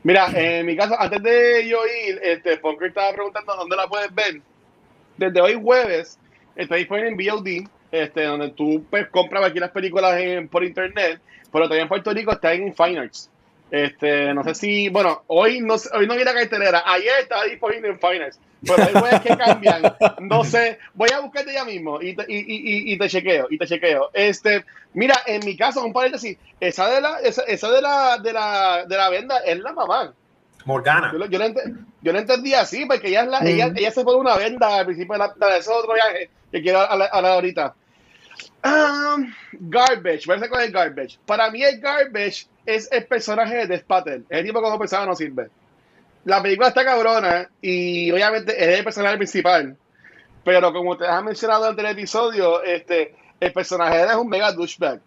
Mira, 0.03 0.27
en 0.33 0.65
mi 0.65 0.75
caso, 0.75 0.99
antes 0.99 1.21
de 1.21 1.67
yo 1.67 1.77
ir, 2.07 2.19
este, 2.23 2.57
Funker 2.59 2.89
estaba 2.89 3.13
preguntando 3.13 3.55
dónde 3.55 3.75
la 3.75 3.87
puedes 3.87 4.13
ver. 4.13 4.41
Desde 5.18 5.41
hoy 5.41 5.59
jueves 5.61 6.18
está 6.55 6.76
disponible 6.76 7.09
en 7.09 7.18
VOD, 7.18 7.70
este, 7.91 8.24
donde 8.24 8.49
tú 8.49 8.84
pues, 8.89 9.07
compras 9.09 9.45
aquí 9.45 9.59
las 9.59 9.72
películas 9.72 10.20
por 10.49 10.64
internet, 10.64 11.20
pero 11.51 11.66
también 11.66 11.84
en 11.84 11.89
Puerto 11.89 12.11
Rico 12.11 12.32
está 12.32 12.53
en 12.53 12.74
Fine 12.74 12.99
Arts. 12.99 13.30
Este, 13.72 14.32
no 14.36 14.43
sé 14.43 14.53
si, 14.53 14.89
bueno, 14.89 15.24
hoy 15.26 15.59
no, 15.59 15.76
hoy 15.95 16.05
no 16.05 16.16
vi 16.16 16.24
la 16.24 16.34
cartelera, 16.34 16.84
ayer 16.86 17.14
estaba 17.22 17.43
disponible 17.45 17.89
en 17.89 17.99
Finance, 17.99 18.39
pero 18.61 18.84
hay 18.84 18.93
jueces 18.93 19.22
que 19.22 19.36
cambian, 19.36 19.82
no 20.20 20.43
sé, 20.43 20.78
voy 20.93 21.09
a 21.11 21.22
buscarte 21.22 21.53
ya 21.53 21.66
mismo 21.66 21.99
y 21.99 22.16
te, 22.16 22.24
y, 22.28 22.38
y, 22.38 22.93
y 22.93 22.97
te 22.99 23.09
chequeo, 23.09 23.47
y 23.49 23.57
te 23.57 23.66
chequeo. 23.66 24.11
Este, 24.14 24.64
mira, 24.93 25.16
en 25.26 25.43
mi 25.43 25.57
caso, 25.57 25.84
un 25.84 25.91
paréntesis, 25.91 26.38
esa 26.59 26.88
de 26.88 27.01
la, 27.01 27.20
esa, 27.22 27.41
esa 27.43 27.72
de 27.72 27.82
la, 27.82 28.20
de 28.20 28.32
la, 28.32 28.86
de 28.86 28.95
la 28.95 29.09
venda 29.09 29.39
es 29.39 29.57
la 29.57 29.74
mamá. 29.74 30.14
Morgana. 30.66 31.11
Yo, 31.11 31.26
yo, 31.26 31.39
yo, 32.01 32.11
entendí 32.11 32.53
así, 32.53 32.86
porque 32.86 33.09
ella, 33.09 33.24
es 33.24 33.28
la, 33.28 33.39
ella, 33.39 33.72
ella, 33.76 33.91
se 33.91 34.03
pone 34.03 34.20
una 34.20 34.38
venda 34.38 34.80
al 34.80 34.86
principio 34.86 35.14
de, 35.14 35.20
la, 35.20 35.34
de 35.47 35.57
ese 35.57 35.72
otro 35.72 35.93
viaje 35.93 36.30
que 36.51 36.61
quiero 36.61 36.80
hablar 36.80 37.09
ahorita. 37.11 37.76
Um, 38.64 39.34
garbage, 39.51 40.26
voy 40.26 40.38
a 40.38 40.49
con 40.49 40.61
el 40.61 40.72
garbage. 40.72 41.20
Para 41.26 41.51
mí 41.51 41.61
el 41.64 41.80
garbage 41.80 42.47
es 42.66 42.89
el 42.91 43.05
personaje 43.05 43.68
de 43.68 43.78
Spatel. 43.80 44.26
Es 44.30 44.39
el 44.39 44.45
tipo 44.45 44.61
como 44.61 44.80
persona 44.80 45.05
no 45.05 45.16
sirve. 45.16 45.49
La 46.26 46.41
película 46.41 46.70
está 46.70 46.86
cabrona 46.86 47.49
y 47.61 48.09
obviamente 48.11 48.53
es 48.57 48.80
el 48.80 48.84
personaje 48.84 49.18
principal. 49.18 49.76
Pero 50.45 50.72
como 50.72 50.91
ustedes 50.91 51.11
han 51.11 51.26
mencionado 51.26 51.70
en 51.70 51.80
el 51.80 51.86
episodio, 51.88 52.64
este, 52.64 53.16
el 53.39 53.51
personaje 53.51 54.03
es 54.03 54.16
un 54.16 54.30
mega 54.30 54.51
douchebag. 54.53 55.01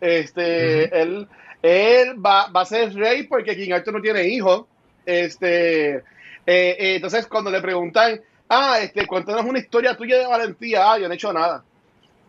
Este, 0.00 1.00
él, 1.00 1.26
él 1.62 2.24
va, 2.24 2.48
va, 2.48 2.60
a 2.60 2.66
ser 2.66 2.94
rey 2.94 3.24
porque 3.24 3.56
King 3.56 3.72
Arthur 3.72 3.94
no 3.94 4.02
tiene 4.02 4.28
hijos. 4.28 4.66
Este, 5.08 5.94
eh, 5.94 6.02
eh, 6.46 6.94
entonces 6.96 7.26
cuando 7.26 7.50
le 7.50 7.62
preguntan, 7.62 8.20
ah, 8.46 8.78
este, 8.78 9.06
cuéntanos 9.06 9.42
una 9.46 9.58
historia 9.58 9.96
tuya 9.96 10.18
de 10.18 10.26
valentía, 10.26 10.92
ah, 10.92 10.98
yo 10.98 11.06
no 11.08 11.14
he 11.14 11.16
hecho 11.16 11.32
nada. 11.32 11.64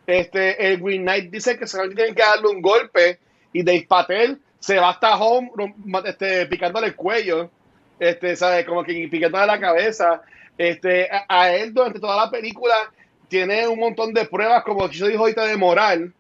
Este, 0.08 0.66
el 0.66 0.82
Green 0.82 1.02
Knight 1.02 1.30
dice 1.30 1.60
que 1.60 1.68
se 1.68 1.78
tienen 1.90 2.16
que 2.16 2.22
darle 2.22 2.48
un 2.48 2.62
golpe 2.62 3.20
y 3.52 3.64
Dave 3.64 3.86
Patel 3.86 4.40
se 4.60 4.78
va 4.78 4.92
hasta 4.92 5.18
home 5.18 5.52
este, 6.06 6.46
picándole 6.46 6.88
el 6.88 6.96
cuello, 6.96 7.52
este, 8.00 8.38
¿sabes? 8.38 8.66
Como 8.66 8.86
que 8.86 9.10
picándole 9.12 9.46
la 9.46 9.60
cabeza. 9.60 10.22
Este, 10.58 11.10
a, 11.28 11.54
él 11.54 11.74
durante 11.74 12.00
toda 12.00 12.16
la 12.16 12.32
película 12.32 12.76
tiene 13.28 13.68
un 13.68 13.80
montón 13.80 14.14
de 14.14 14.24
pruebas, 14.24 14.64
como 14.64 14.90
yo 14.90 15.08
dijo 15.08 15.24
ahorita, 15.24 15.46
de 15.46 15.58
moral. 15.58 16.14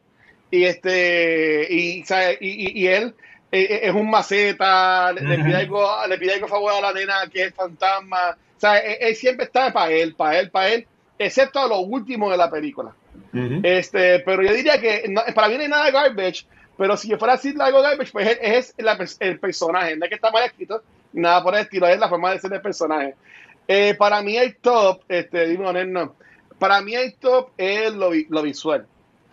Y 0.51 0.65
este, 0.65 1.67
y, 1.69 2.03
y, 2.41 2.81
y, 2.81 2.87
él 2.87 3.15
eh, 3.51 3.61
eh, 3.61 3.79
es 3.83 3.93
un 3.93 4.09
maceta, 4.09 5.11
le, 5.11 5.21
pide 5.43 5.55
algo, 5.55 5.87
le 6.07 6.17
pide 6.17 6.33
algo 6.33 6.45
a 6.45 6.49
favor 6.49 6.73
a 6.73 6.81
la 6.81 6.93
nena 6.93 7.27
que 7.31 7.45
es 7.45 7.53
fantasma. 7.53 8.37
O 8.57 8.59
sea, 8.59 8.77
él, 8.77 9.15
siempre 9.15 9.45
está 9.45 9.71
para 9.73 9.91
él, 9.91 10.15
para 10.15 10.39
él, 10.39 10.51
para 10.51 10.69
él, 10.69 10.87
excepto 11.17 11.59
a 11.59 11.67
lo 11.67 11.79
último 11.79 12.29
de 12.29 12.37
la 12.37 12.49
película. 12.49 12.93
Este, 13.63 14.19
pero 14.21 14.41
yo 14.41 14.53
diría 14.53 14.81
que 14.81 15.13
para 15.35 15.49
mí 15.49 15.55
no 15.55 15.61
hay 15.61 15.69
nada 15.69 15.85
de 15.85 15.91
garbage, 15.91 16.45
pero 16.77 16.97
si 16.97 17.09
yo 17.09 17.17
fuera 17.17 17.33
a 17.33 17.37
decir 17.37 17.55
algo 17.61 17.81
garbage, 17.81 18.11
pues 18.11 18.37
es, 18.41 18.75
el 19.19 19.39
personaje, 19.39 19.95
no 19.95 20.05
es 20.05 20.09
que 20.09 20.15
está 20.15 20.31
mal 20.31 20.45
escrito, 20.45 20.81
nada 21.13 21.43
por 21.43 21.53
el 21.55 21.61
estilo, 21.61 21.87
es 21.87 21.99
la 21.99 22.09
forma 22.09 22.31
de 22.31 22.39
ser 22.39 22.53
el 22.53 22.61
personaje. 22.61 23.15
Eh, 23.67 23.93
para 23.95 24.21
mí 24.21 24.35
el 24.35 24.55
top, 24.55 25.03
este, 25.07 25.47
dime 25.47 25.85
no, 25.85 26.15
para 26.57 26.81
mí 26.81 26.95
el 26.95 27.15
top 27.15 27.51
es 27.57 27.93
lo, 27.93 28.11
lo 28.29 28.41
visual. 28.41 28.85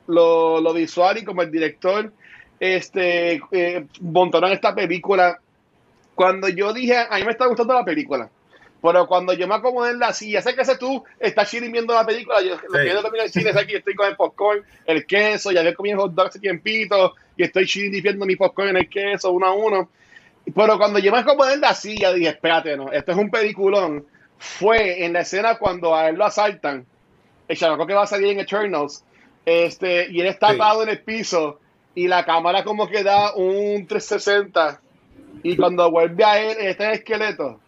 Lo, 0.07 0.61
lo, 0.61 0.73
visual 0.73 1.19
y 1.19 1.25
como 1.25 1.43
el 1.43 1.51
director 1.51 2.13
este, 2.61 3.41
eh, 3.53 3.87
montaron 4.01 4.53
esta 4.53 4.75
película. 4.75 5.39
Cuando 6.15 6.49
yo 6.49 6.73
dije, 6.73 6.97
a 6.97 7.17
mí 7.17 7.25
me 7.25 7.33
está 7.33 7.47
gustando 7.47 7.75
la 7.75 7.85
película, 7.85 8.31
pero 8.83 9.07
cuando 9.07 9.33
yo 9.35 9.47
me 9.47 9.55
acomodé 9.55 9.91
en 9.91 9.99
la 9.99 10.13
silla, 10.13 10.41
sé 10.41 10.55
que 10.55 10.63
ese 10.63 10.79
tú 10.79 11.05
estás 11.19 11.51
chilling 11.51 11.73
viendo 11.73 11.93
la 11.93 12.07
película, 12.07 12.41
yo 12.43 12.57
lo 12.69 12.79
que 12.79 12.89
yo 12.89 13.03
termino 13.03 13.25
el 13.25 13.31
cine 13.31 13.51
es 13.51 13.57
aquí, 13.57 13.75
estoy 13.75 13.95
con 13.95 14.07
el 14.09 14.17
popcorn, 14.17 14.65
el 14.87 15.05
queso, 15.07 15.53
ya 15.53 15.61
había 15.61 15.75
comido 15.75 16.01
hot 16.01 16.13
dogs 16.13 16.37
aquí 16.37 16.49
en 16.49 16.61
Pito, 16.61 17.15
y 17.37 17.43
estoy 17.43 17.67
chilling 17.67 18.03
viendo 18.03 18.25
mi 18.25 18.37
popcorn 18.37 18.71
en 18.71 18.77
el 18.79 18.89
queso, 18.89 19.31
uno 19.33 19.47
a 19.47 19.53
uno. 19.53 19.91
Pero 20.55 20.79
cuando 20.79 20.99
yo 21.01 21.11
me 21.13 21.19
acomodé 21.19 21.55
en 21.55 21.61
la 21.61 21.75
silla, 21.75 22.13
dije, 22.13 22.29
espérate, 22.29 22.77
no, 22.77 22.91
esto 22.93 23.13
es 23.13 23.19
un 23.19 23.31
peliculón. 23.31 24.07
Fue 24.39 25.05
en 25.05 25.13
la 25.13 25.21
escena 25.21 25.59
cuando 25.59 25.95
a 25.95 26.09
él 26.09 26.17
lo 26.17 26.25
asaltan, 26.25 26.87
el 27.49 27.57
chavaco 27.57 27.87
que 27.87 27.95
va 27.95 28.05
a 28.05 28.07
salir 28.07 28.29
en 28.29 28.41
Eternals, 28.41 29.05
este, 29.45 30.09
y 30.11 30.21
él 30.21 30.27
está 30.27 30.51
atado 30.51 30.83
en 30.83 30.91
el 30.91 31.01
piso, 31.03 31.61
y 31.97 32.07
la 32.07 32.25
cámara 32.25 32.63
como 32.63 32.89
que 32.89 33.03
da 33.03 33.35
un 33.35 33.89
360, 33.89 34.81
y 35.43 35.57
cuando 35.57 35.91
vuelve 35.91 36.23
a 36.23 36.39
él, 36.39 36.57
está 36.61 36.85
en 36.85 36.91
el 36.91 36.97
esqueleto 36.97 37.61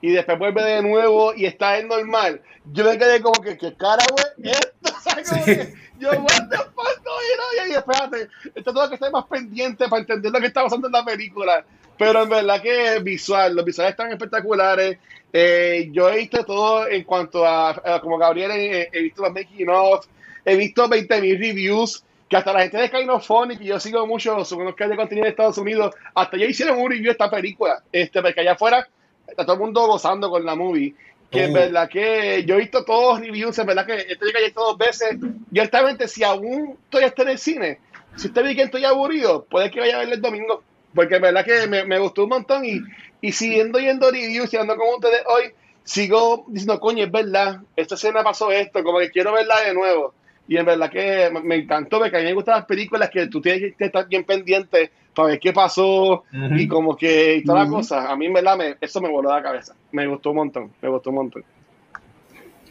y 0.00 0.12
después 0.12 0.38
vuelve 0.38 0.62
de 0.62 0.82
nuevo 0.82 1.34
y 1.34 1.46
está 1.46 1.78
en 1.78 1.88
normal. 1.88 2.40
Yo 2.72 2.84
me 2.84 2.98
quedé 2.98 3.20
como 3.20 3.40
que, 3.42 3.56
¿qué 3.56 3.74
cara, 3.76 4.04
güey? 4.10 4.52
Esto, 4.52 5.00
¿sabes? 5.02 5.74
Yo, 5.98 6.10
what 6.10 6.48
the 6.48 6.56
fuck, 6.56 7.02
no, 7.04 7.66
y, 7.66 7.70
y 7.70 7.74
espérate, 7.74 8.28
esto 8.54 8.72
tengo 8.72 8.88
que 8.88 8.94
estar 8.94 9.12
más 9.12 9.26
pendiente 9.26 9.86
para 9.88 10.00
entender 10.00 10.32
lo 10.32 10.40
que 10.40 10.46
está 10.46 10.62
pasando 10.62 10.86
en 10.86 10.92
la 10.92 11.04
película. 11.04 11.64
Pero 11.98 12.22
en 12.22 12.30
verdad 12.30 12.62
que 12.62 12.96
es 12.96 13.04
visual, 13.04 13.54
los 13.54 13.64
visuales 13.64 13.90
están 13.90 14.10
espectaculares. 14.10 14.98
Eh, 15.30 15.90
yo 15.92 16.08
he 16.08 16.16
visto 16.16 16.42
todo 16.46 16.88
en 16.88 17.04
cuanto 17.04 17.46
a, 17.46 18.00
como 18.00 18.16
Gabriel, 18.16 18.50
he, 18.52 19.02
visto 19.02 19.22
los 19.22 19.32
making 19.32 19.68
of, 19.68 20.06
he 20.46 20.56
visto 20.56 20.88
20.000 20.88 21.38
reviews 21.38 22.02
que 22.30 22.36
hasta 22.36 22.52
la 22.52 22.60
gente 22.60 22.78
de 22.78 22.88
Kainophonic, 22.88 23.58
que 23.58 23.64
yo 23.64 23.80
sigo 23.80 24.06
mucho, 24.06 24.44
son 24.44 24.64
los 24.64 24.76
que 24.76 24.84
hay 24.84 24.90
de 24.90 24.96
contenido 24.96 25.24
de 25.24 25.30
Estados 25.30 25.58
Unidos, 25.58 25.92
hasta 26.14 26.36
ya 26.36 26.46
hicieron 26.46 26.78
un 26.78 26.88
review 26.88 27.06
de 27.06 27.10
esta 27.10 27.28
película, 27.28 27.82
este, 27.90 28.22
porque 28.22 28.40
allá 28.40 28.52
afuera 28.52 28.88
está 29.26 29.44
todo 29.44 29.54
el 29.54 29.60
mundo 29.60 29.84
gozando 29.88 30.30
con 30.30 30.44
la 30.44 30.54
movie. 30.54 30.94
Que 31.28 31.44
en 31.44 31.50
uh. 31.50 31.54
verdad 31.54 31.88
que 31.88 32.44
yo 32.44 32.54
he 32.54 32.58
visto 32.58 32.84
todos 32.84 33.18
los 33.18 33.26
reviews, 33.26 33.58
en 33.58 33.66
verdad 33.66 33.84
que 33.84 33.96
esto 33.96 34.24
llega 34.24 34.40
ya 34.40 34.52
dos 34.54 34.78
veces. 34.78 35.16
Y 35.50 35.58
altamente, 35.58 36.06
si 36.06 36.22
aún 36.22 36.78
estoy 36.92 37.24
en 37.24 37.28
el 37.28 37.38
cine, 37.38 37.80
si 38.14 38.28
usted 38.28 38.44
ve 38.44 38.54
que 38.54 38.62
estoy 38.62 38.84
aburrido, 38.84 39.44
puede 39.50 39.68
que 39.68 39.80
vaya 39.80 39.96
a 39.96 39.98
verlo 39.98 40.14
el 40.14 40.22
domingo. 40.22 40.62
Porque 40.94 41.16
en 41.16 41.22
verdad 41.22 41.44
que 41.44 41.66
me, 41.66 41.84
me 41.84 41.98
gustó 41.98 42.24
un 42.24 42.30
montón. 42.30 42.64
Y, 42.64 42.80
y 43.20 43.32
siguiendo 43.32 43.80
yendo 43.80 44.08
reviews 44.08 44.52
y 44.54 44.56
ando 44.56 44.76
con 44.76 44.88
ustedes 44.94 45.22
hoy, 45.26 45.52
sigo 45.82 46.44
diciendo, 46.46 46.78
coño, 46.78 47.04
es 47.04 47.10
verdad, 47.10 47.60
esta 47.74 47.96
escena 47.96 48.22
pasó 48.22 48.52
esto, 48.52 48.84
como 48.84 49.00
que 49.00 49.10
quiero 49.10 49.32
verla 49.32 49.60
de 49.62 49.74
nuevo. 49.74 50.14
Y 50.50 50.56
en 50.56 50.66
verdad 50.66 50.90
que 50.90 51.30
me 51.44 51.54
encantó, 51.54 52.00
porque 52.00 52.16
a 52.16 52.18
mí 52.18 52.24
me 52.24 52.32
gustan 52.32 52.56
las 52.56 52.66
películas 52.66 53.08
que 53.08 53.28
tú 53.28 53.40
tienes 53.40 53.72
que 53.76 53.84
estar 53.84 54.08
bien 54.08 54.24
pendiente 54.24 54.90
para 55.14 55.28
ver 55.28 55.38
qué 55.38 55.52
pasó 55.52 56.24
y 56.32 56.66
como 56.66 56.96
que 56.96 57.36
y 57.36 57.44
toda 57.44 57.62
la 57.62 57.70
cosa. 57.70 58.10
A 58.10 58.16
mí, 58.16 58.26
en 58.26 58.32
verdad, 58.32 58.56
me, 58.56 58.74
eso 58.80 59.00
me 59.00 59.08
voló 59.08 59.30
la 59.30 59.44
cabeza. 59.44 59.76
Me 59.92 60.08
gustó 60.08 60.30
un 60.30 60.36
montón, 60.36 60.72
me 60.82 60.88
gustó 60.88 61.10
un 61.10 61.16
montón. 61.16 61.44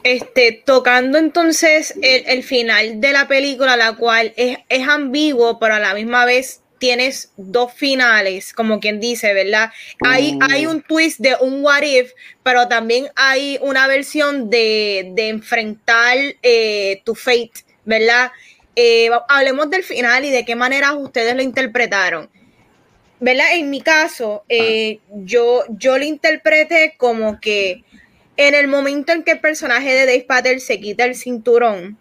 Este, 0.04 0.62
tocando 0.66 1.18
entonces 1.18 1.98
el, 2.02 2.26
el 2.28 2.44
final 2.44 3.00
de 3.00 3.14
la 3.14 3.30
película, 3.30 3.78
la 3.78 3.94
cual 3.94 4.34
es, 4.36 4.58
es 4.68 4.86
ambiguo, 4.86 5.58
pero 5.58 5.76
a 5.76 5.80
la 5.80 5.94
misma 5.94 6.26
vez 6.26 6.62
tienes 6.80 7.32
dos 7.38 7.72
finales, 7.72 8.52
como 8.52 8.82
quien 8.82 9.00
dice, 9.00 9.34
¿verdad? 9.34 9.72
Hay, 10.06 10.36
uh. 10.36 10.40
hay 10.50 10.66
un 10.66 10.82
twist 10.82 11.20
de 11.20 11.38
un 11.40 11.64
what 11.64 11.84
if, 11.84 12.12
pero 12.44 12.68
también 12.68 13.08
hay 13.16 13.58
una 13.62 13.88
versión 13.88 14.50
de, 14.50 15.12
de 15.14 15.30
enfrentar 15.30 16.18
eh, 16.42 17.02
tu 17.06 17.16
fate, 17.16 17.69
¿verdad? 17.90 18.32
Eh, 18.76 19.10
hablemos 19.28 19.70
del 19.72 19.84
final 19.84 20.24
y 20.24 20.30
de 20.30 20.46
qué 20.46 20.56
manera 20.56 20.94
ustedes 20.94 21.36
lo 21.36 21.42
interpretaron. 21.42 22.30
¿Verdad? 23.20 23.48
En 23.56 23.70
mi 23.70 23.82
caso, 23.82 24.46
eh, 24.48 25.00
yo, 25.10 25.64
yo 25.70 25.98
lo 25.98 26.06
interpreté 26.06 26.94
como 26.98 27.42
que 27.42 27.84
en 28.38 28.54
el 28.54 28.68
momento 28.68 29.12
en 29.12 29.24
que 29.24 29.32
el 29.32 29.40
personaje 29.42 29.90
de 29.90 30.06
Dave 30.06 30.26
Patel 30.26 30.62
se 30.62 30.80
quita 30.80 31.04
el 31.04 31.16
cinturón, 31.16 31.98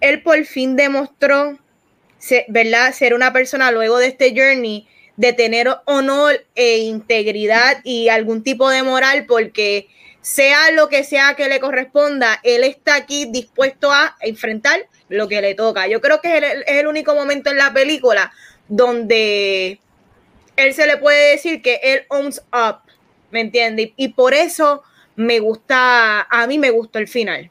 él 0.00 0.22
por 0.22 0.42
fin 0.46 0.74
demostró, 0.74 1.58
¿verdad?, 2.48 2.92
ser 2.92 3.14
una 3.14 3.32
persona 3.32 3.70
luego 3.70 3.98
de 3.98 4.08
este 4.08 4.30
journey, 4.30 4.88
de 5.16 5.32
tener 5.34 5.68
honor 5.84 6.44
e 6.54 6.78
integridad 6.78 7.80
y 7.84 8.08
algún 8.08 8.42
tipo 8.42 8.68
de 8.70 8.82
moral, 8.82 9.26
porque 9.26 9.86
sea 10.22 10.72
lo 10.72 10.88
que 10.88 11.04
sea 11.04 11.34
que 11.36 11.48
le 11.48 11.60
corresponda, 11.60 12.40
él 12.42 12.64
está 12.64 12.96
aquí 12.96 13.26
dispuesto 13.26 13.92
a 13.92 14.16
enfrentar 14.22 14.80
lo 15.08 15.28
que 15.28 15.40
le 15.40 15.54
toca. 15.54 15.86
Yo 15.86 16.00
creo 16.00 16.20
que 16.20 16.38
es 16.38 16.44
el, 16.66 16.86
único 16.86 17.14
momento 17.14 17.50
en 17.50 17.58
la 17.58 17.72
película 17.72 18.32
donde 18.68 19.80
él 20.56 20.74
se 20.74 20.86
le 20.86 20.96
puede 20.96 21.32
decir 21.32 21.62
que 21.62 21.80
él 21.82 22.04
owns 22.08 22.42
up, 22.52 22.80
¿me 23.30 23.40
entiendes? 23.40 23.90
Y, 23.96 24.08
por 24.08 24.34
eso 24.34 24.82
me 25.14 25.38
gusta, 25.38 26.22
a 26.22 26.46
mí 26.46 26.58
me 26.58 26.70
gustó 26.70 26.98
el 26.98 27.08
final. 27.08 27.50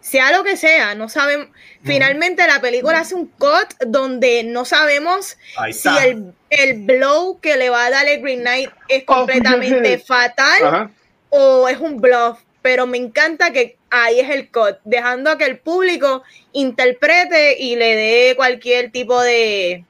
sea 0.00 0.32
lo 0.32 0.44
que 0.44 0.56
sea, 0.56 0.94
no 0.94 1.08
sabemos. 1.08 1.48
Finalmente 1.84 2.46
la 2.46 2.60
película 2.60 3.00
hace 3.00 3.14
un 3.14 3.26
cut 3.26 3.74
donde 3.86 4.44
no 4.44 4.64
sabemos 4.64 5.36
si 5.72 5.88
el, 5.88 6.32
el, 6.50 6.82
blow 6.82 7.40
que 7.40 7.56
le 7.56 7.70
va 7.70 7.86
a 7.86 7.90
dar 7.90 8.06
el 8.06 8.20
Green 8.20 8.40
Knight 8.40 8.70
es 8.88 9.02
oh, 9.06 9.06
completamente 9.06 9.98
fatal 9.98 10.92
o 11.30 11.68
es 11.68 11.78
un 11.78 12.00
bluff. 12.00 12.40
Pero 12.62 12.86
me 12.86 12.98
encanta 12.98 13.52
que 13.52 13.76
ahí 13.92 14.18
es 14.18 14.30
el 14.30 14.50
cut, 14.50 14.78
dejando 14.84 15.30
a 15.30 15.38
que 15.38 15.44
el 15.44 15.58
público 15.58 16.22
interprete 16.52 17.56
y 17.58 17.76
le 17.76 17.94
dé 17.94 18.34
cualquier 18.36 18.90
tipo 18.90 19.20
de, 19.20 19.84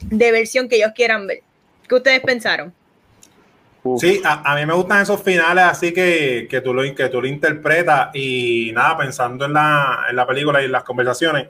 de 0.00 0.32
versión 0.32 0.68
que 0.68 0.76
ellos 0.76 0.92
quieran 0.94 1.26
ver. 1.26 1.40
¿Qué 1.88 1.94
ustedes 1.96 2.20
pensaron? 2.20 2.72
Sí, 3.98 4.20
a, 4.24 4.54
mí 4.56 4.66
me 4.66 4.74
gustan 4.74 5.02
esos 5.02 5.22
finales 5.22 5.64
así 5.64 5.92
que, 5.92 6.46
que, 6.50 6.60
tú 6.60 6.74
lo, 6.74 6.82
que 6.94 7.08
tú 7.08 7.22
lo 7.22 7.26
interpretas 7.26 8.14
y 8.14 8.70
nada, 8.74 8.96
pensando 8.98 9.46
en 9.46 9.54
la, 9.54 10.04
en 10.08 10.16
la 10.16 10.26
película 10.26 10.60
y 10.60 10.66
en 10.66 10.72
las 10.72 10.84
conversaciones, 10.84 11.48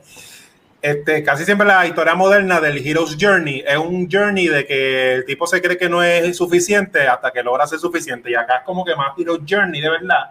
este, 0.80 1.22
casi 1.24 1.44
siempre 1.44 1.66
la 1.66 1.86
historia 1.86 2.14
moderna 2.14 2.61
del 2.61 2.86
Hero's 2.86 3.16
Journey 3.20 3.62
es 3.66 3.76
un 3.76 4.09
journey 4.11 4.46
de 4.46 4.64
que 4.64 5.14
el 5.14 5.24
tipo 5.26 5.46
se 5.46 5.61
cree 5.61 5.76
que 5.76 5.88
no 5.90 6.03
es 6.03 6.36
suficiente 6.36 7.07
hasta 7.07 7.32
que 7.32 7.42
logra 7.42 7.66
ser 7.66 7.80
suficiente 7.80 8.30
y 8.30 8.34
acá 8.34 8.59
es 8.59 8.64
como 8.64 8.84
que 8.84 8.94
más 8.94 9.09
Hero's 9.18 9.40
Journey 9.46 9.80
de 9.80 9.90
verdad. 9.90 10.30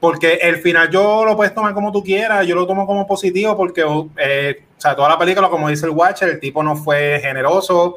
Porque 0.00 0.34
el 0.42 0.56
final 0.56 0.90
yo 0.90 1.24
lo 1.24 1.36
puedes 1.36 1.54
tomar 1.54 1.72
como 1.72 1.90
tú 1.90 2.02
quieras, 2.02 2.46
yo 2.46 2.54
lo 2.54 2.66
tomo 2.66 2.86
como 2.86 3.06
positivo 3.06 3.56
porque, 3.56 3.82
eh, 4.18 4.64
o 4.76 4.80
sea, 4.80 4.94
toda 4.94 5.08
la 5.08 5.18
película, 5.18 5.48
como 5.48 5.68
dice 5.68 5.86
el 5.86 5.92
Watcher, 5.92 6.28
el 6.28 6.40
tipo 6.40 6.62
no 6.62 6.76
fue 6.76 7.18
generoso, 7.20 7.96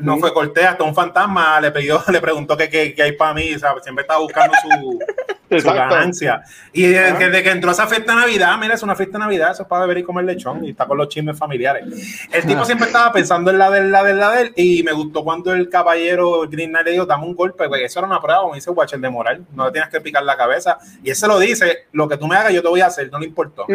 no 0.00 0.18
fue 0.18 0.32
cortés, 0.34 0.66
hasta 0.66 0.84
un 0.84 0.94
fantasma 0.94 1.60
le 1.60 1.70
pidió, 1.70 2.02
le 2.08 2.20
preguntó 2.20 2.56
qué, 2.56 2.68
qué, 2.68 3.02
hay 3.02 3.12
para 3.12 3.34
mí, 3.34 3.50
siempre 3.82 4.02
estaba 4.02 4.20
buscando 4.20 4.52
su, 4.62 4.98
ganancia. 5.48 6.42
Y 6.72 6.86
desde, 6.86 7.42
que 7.42 7.50
entró 7.50 7.70
esa 7.70 7.86
fiesta 7.86 8.14
de 8.14 8.20
Navidad, 8.20 8.56
mira, 8.58 8.74
es 8.74 8.82
una 8.82 8.94
fiesta 8.94 9.18
de 9.18 9.24
Navidad, 9.24 9.52
eso 9.52 9.62
es 9.62 9.68
para 9.68 9.82
beber 9.82 9.98
y 9.98 10.02
comer 10.04 10.24
lechón 10.24 10.64
y 10.64 10.70
está 10.70 10.86
con 10.86 10.98
los 10.98 11.08
chismes 11.08 11.38
familiares. 11.38 11.84
El 12.32 12.44
tipo 12.44 12.64
siempre 12.64 12.86
estaba 12.86 13.12
pensando 13.12 13.50
en 13.50 13.58
la 13.58 13.70
del, 13.70 13.90
la 13.90 14.04
del, 14.04 14.18
la 14.18 14.30
del, 14.32 14.52
y 14.56 14.82
me 14.82 14.92
gustó 14.92 15.24
cuando 15.24 15.52
el 15.52 15.68
caballero 15.68 16.48
Green 16.48 16.70
Knight 16.70 16.86
le 16.86 16.92
dijo, 16.92 17.06
dame 17.06 17.26
un 17.26 17.34
golpe, 17.34 17.68
porque 17.68 17.84
eso 17.84 18.00
era 18.00 18.08
una 18.08 18.20
prueba, 18.20 18.42
como 18.42 18.54
dice 18.54 18.70
Watcher 18.70 19.00
de 19.00 19.10
moral, 19.10 19.44
no 19.54 19.66
le 19.66 19.72
tienes 19.72 19.90
que 19.90 20.00
picar 20.00 20.22
la 20.22 20.36
cabeza. 20.36 20.78
Y 21.02 21.10
él 21.10 21.16
se 21.16 21.26
lo 21.26 21.38
dice, 21.38 21.86
lo 21.92 22.08
que 22.08 22.16
tú 22.16 22.26
me 22.26 22.36
hagas 22.36 22.52
yo 22.52 22.62
te 22.62 22.68
voy 22.68 22.80
a 22.80 22.86
hacer, 22.86 23.10
no 23.10 23.18
le 23.18 23.26
importó. 23.26 23.66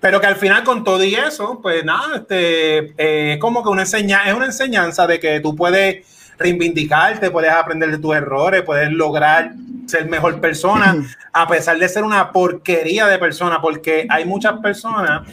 Pero 0.00 0.20
que 0.20 0.26
al 0.26 0.36
final 0.36 0.64
con 0.64 0.84
todo 0.84 1.02
y 1.02 1.14
eso, 1.14 1.60
pues 1.62 1.84
nada, 1.84 2.16
este, 2.16 2.94
eh, 2.98 3.38
como 3.38 3.62
que 3.62 3.68
una 3.70 3.82
enseña, 3.82 4.28
es 4.28 4.34
una 4.34 4.46
enseñanza 4.46 5.06
de 5.06 5.18
que 5.18 5.40
tú 5.40 5.56
puedes 5.56 6.06
reivindicarte, 6.38 7.30
puedes 7.30 7.50
aprender 7.50 7.90
de 7.90 7.98
tus 7.98 8.14
errores, 8.14 8.62
puedes 8.62 8.90
lograr 8.90 9.52
ser 9.86 10.08
mejor 10.08 10.40
persona, 10.40 10.96
a 11.32 11.46
pesar 11.46 11.78
de 11.78 11.88
ser 11.88 12.04
una 12.04 12.32
porquería 12.32 13.06
de 13.06 13.18
persona, 13.18 13.60
porque 13.60 14.06
hay 14.08 14.24
muchas 14.24 14.58
personas 14.60 15.28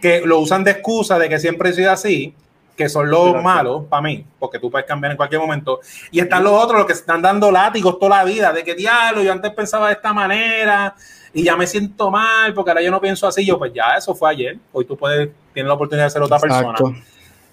que 0.00 0.22
lo 0.24 0.38
usan 0.38 0.64
de 0.64 0.72
excusa 0.72 1.18
de 1.18 1.28
que 1.28 1.38
siempre 1.38 1.70
he 1.70 1.72
sido 1.72 1.92
así, 1.92 2.34
que 2.76 2.88
son 2.88 3.10
los 3.10 3.42
malos 3.42 3.84
para 3.90 4.00
mí, 4.00 4.24
porque 4.38 4.58
tú 4.58 4.70
puedes 4.70 4.86
cambiar 4.86 5.10
en 5.10 5.16
cualquier 5.18 5.40
momento. 5.40 5.80
Y 6.10 6.20
están 6.20 6.42
los 6.42 6.52
otros, 6.54 6.78
los 6.78 6.86
que 6.86 6.94
están 6.94 7.20
dando 7.20 7.50
látigos 7.50 7.98
toda 7.98 8.18
la 8.18 8.24
vida, 8.24 8.52
de 8.52 8.64
que 8.64 8.74
diablo, 8.74 9.22
yo 9.22 9.32
antes 9.32 9.52
pensaba 9.52 9.88
de 9.88 9.92
esta 9.94 10.14
manera 10.14 10.94
y 11.34 11.44
ya 11.44 11.56
me 11.56 11.66
siento 11.66 12.10
mal 12.10 12.54
porque 12.54 12.70
ahora 12.70 12.82
yo 12.82 12.90
no 12.90 13.00
pienso 13.00 13.26
así. 13.26 13.44
Yo, 13.44 13.58
pues 13.58 13.72
ya, 13.74 13.96
eso 13.98 14.14
fue 14.14 14.30
ayer. 14.30 14.58
Hoy 14.72 14.86
tú 14.86 14.96
puedes, 14.96 15.28
tienes 15.52 15.68
la 15.68 15.74
oportunidad 15.74 16.06
de 16.06 16.10
ser 16.10 16.22
otra 16.22 16.38
persona. 16.38 16.78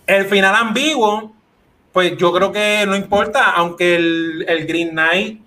El 0.06 0.26
final 0.26 0.56
ambiguo, 0.56 1.34
pues 1.98 2.16
yo 2.16 2.32
creo 2.32 2.52
que 2.52 2.86
no 2.86 2.96
importa, 2.96 3.54
aunque 3.56 3.96
el, 3.96 4.66
Green 4.68 4.92
Knight 4.92 5.42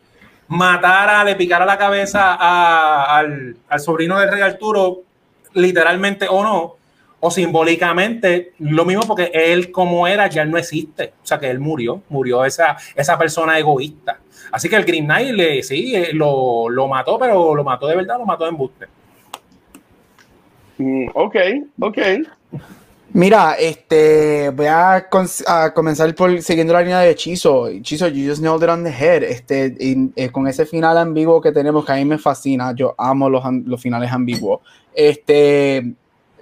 matara, 0.49 1.23
le 1.23 1.37
picara 1.37 1.65
la 1.65 1.79
cabeza 1.79 2.35
al, 2.35 3.57
sobrino 3.79 4.19
de 4.19 4.29
Rey 4.29 4.43
Arturo, 4.43 5.03
literalmente 5.55 6.27
o 6.29 6.43
no, 6.43 6.75
o 7.21 7.31
simbólicamente, 7.31 8.55
lo 8.59 8.85
mismo 8.85 9.05
porque 9.07 9.31
él 9.33 9.71
como 9.71 10.09
era 10.09 10.27
ya 10.27 10.45
no 10.45 10.59
existe, 10.59 11.13
o 11.23 11.25
sea 11.25 11.39
que 11.39 11.49
él 11.49 11.61
murió, 11.61 12.03
murió 12.09 12.45
esa, 12.45 12.77
esa 12.97 13.17
persona 13.17 13.57
egoísta. 13.57 14.19
Así 14.51 14.69
que 14.69 14.75
el 14.75 14.85
Green 14.85 15.05
Knight 15.05 15.31
le, 15.31 15.63
sí, 15.63 15.95
eh, 15.95 16.11
lo, 16.15 16.69
lo 16.69 16.89
mató, 16.89 17.17
pero 17.17 17.55
lo 17.55 17.63
mató 17.63 17.87
de 17.87 17.95
verdad, 17.95 18.19
lo 18.19 18.27
mató 18.27 18.49
en 18.49 18.57
buste. 18.57 18.87
Mm, 20.79 21.11
ok, 21.15 21.37
ok. 21.79 21.99
Mira, 23.13 23.55
este, 23.55 24.51
voy 24.51 24.67
a, 24.67 25.09
comenzar 25.75 26.15
por 26.15 26.41
siguiendo 26.43 26.73
la 26.73 26.81
línea 26.81 27.01
de 27.01 27.11
Hechizo. 27.11 27.69
Hechizo, 27.69 28.07
you 28.09 28.29
just 28.29 28.41
nailed 28.41 28.63
it 28.63 28.69
on 28.69 28.85
the 28.85 28.91
head. 28.91 29.25
Este, 29.25 29.75
eh, 30.15 30.31
con 30.31 30.47
ese 30.47 30.65
final 30.65 30.97
ambiguo 30.97 31.41
que 31.41 31.51
tenemos, 31.51 31.85
que 31.85 31.93
a 31.93 31.97
mí 31.97 32.05
me 32.05 32.19
fascina, 32.19 32.73
yo 32.75 32.95
amo 32.97 33.29
los, 33.29 33.43
los 33.65 33.81
finales 33.81 34.13
ambiguos. 34.13 34.61
Este, 34.95 35.79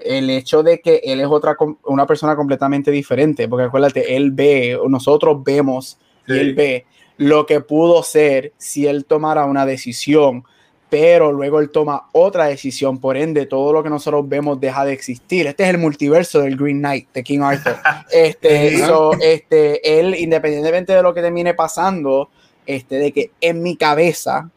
el 0.05 0.31
hecho 0.31 0.63
de 0.63 0.81
que 0.81 1.01
él 1.05 1.21
es 1.21 1.27
otra, 1.27 1.57
una 1.85 2.07
persona 2.07 2.37
completamente 2.37 2.91
diferente, 2.91 3.49
porque 3.49 3.65
acuérdate, 3.65 4.15
él 4.15 4.31
ve, 4.33 4.79
nosotros 4.89 5.43
vemos 5.43 5.99
y 6.27 6.33
él 6.33 6.55
ve 6.55 6.85
lo 7.17 7.47
que 7.47 7.61
pudo 7.61 8.03
ser 8.03 8.53
si 8.59 8.87
él 8.87 9.07
tomara 9.07 9.47
una 9.47 9.65
decisión 9.65 10.45
pero 10.91 11.33
luego 11.33 11.61
él 11.61 11.71
toma 11.71 12.09
otra 12.13 12.47
decisión, 12.47 12.99
por 12.99 13.17
ende 13.17 13.47
todo 13.47 13.73
lo 13.73 13.83
que 13.83 13.91
nosotros 13.91 14.29
vemos 14.29 14.59
deja 14.61 14.85
de 14.85 14.93
existir. 14.93 15.47
Este 15.47 15.65
es 15.65 15.71
el 15.71 15.79
multiverso 15.79 16.41
del 16.41 16.57
Green 16.57 16.79
Knight 16.79 17.09
de 17.13 17.23
King 17.23 17.41
Arthur. 17.41 17.77
Este, 18.11 18.75
este, 19.21 20.01
él, 20.01 20.15
independientemente 20.15 20.95
de 20.95 21.03
lo 21.03 21.13
que 21.13 21.21
termine 21.21 21.53
pasando, 21.55 22.31
este, 22.67 22.97
de 22.97 23.13
que 23.13 23.31
en 23.41 23.63
mi 23.63 23.77
cabeza, 23.77 24.51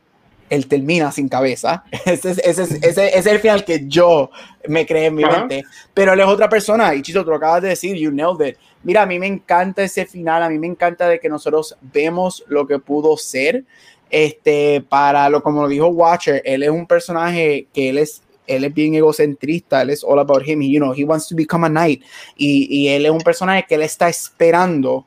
él 0.49 0.67
termina 0.67 1.11
sin 1.11 1.27
cabeza. 1.27 1.83
Ese 2.05 2.31
es, 2.31 2.37
ese, 2.39 2.79
ese, 2.81 3.17
es 3.17 3.25
el 3.25 3.39
final 3.39 3.63
que 3.65 3.87
yo 3.87 4.29
me 4.67 4.85
creé 4.85 5.05
en 5.07 5.15
mi 5.15 5.23
mente. 5.23 5.63
Pero 5.93 6.13
él 6.13 6.19
es 6.19 6.25
otra 6.25 6.49
persona. 6.49 6.93
Y 6.93 7.01
Chito, 7.01 7.23
tú 7.23 7.29
lo 7.29 7.37
acabas 7.37 7.61
de 7.61 7.69
decir, 7.69 7.95
you 7.95 8.11
nailed 8.11 8.45
it. 8.45 8.57
Mira, 8.83 9.03
a 9.03 9.05
mí 9.05 9.17
me 9.17 9.27
encanta 9.27 9.83
ese 9.83 10.05
final. 10.05 10.43
A 10.43 10.49
mí 10.49 10.59
me 10.59 10.67
encanta 10.67 11.07
de 11.07 11.19
que 11.19 11.29
nosotros 11.29 11.77
vemos 11.81 12.43
lo 12.47 12.67
que 12.67 12.79
pudo 12.79 13.15
ser. 13.15 13.63
Este, 14.11 14.81
para 14.81 15.29
lo 15.29 15.41
como 15.41 15.63
lo 15.63 15.67
dijo 15.67 15.87
Watcher, 15.87 16.41
él 16.45 16.63
es 16.63 16.69
un 16.69 16.85
personaje 16.85 17.67
que 17.73 17.89
él 17.89 17.97
es 17.97 18.21
él 18.47 18.65
es 18.65 18.73
bien 18.73 18.93
egocentrista, 18.95 19.81
él 19.81 19.91
es 19.91 20.03
all 20.03 20.19
about 20.19 20.45
him, 20.45 20.61
you 20.61 20.79
know, 20.79 20.93
he 20.93 21.05
wants 21.05 21.27
to 21.27 21.35
become 21.35 21.65
a 21.65 21.69
knight. 21.69 22.03
Y, 22.35 22.67
y 22.69 22.89
él 22.89 23.05
es 23.05 23.11
un 23.11 23.21
personaje 23.21 23.65
que 23.67 23.75
él 23.75 23.81
está 23.81 24.09
esperando 24.09 25.05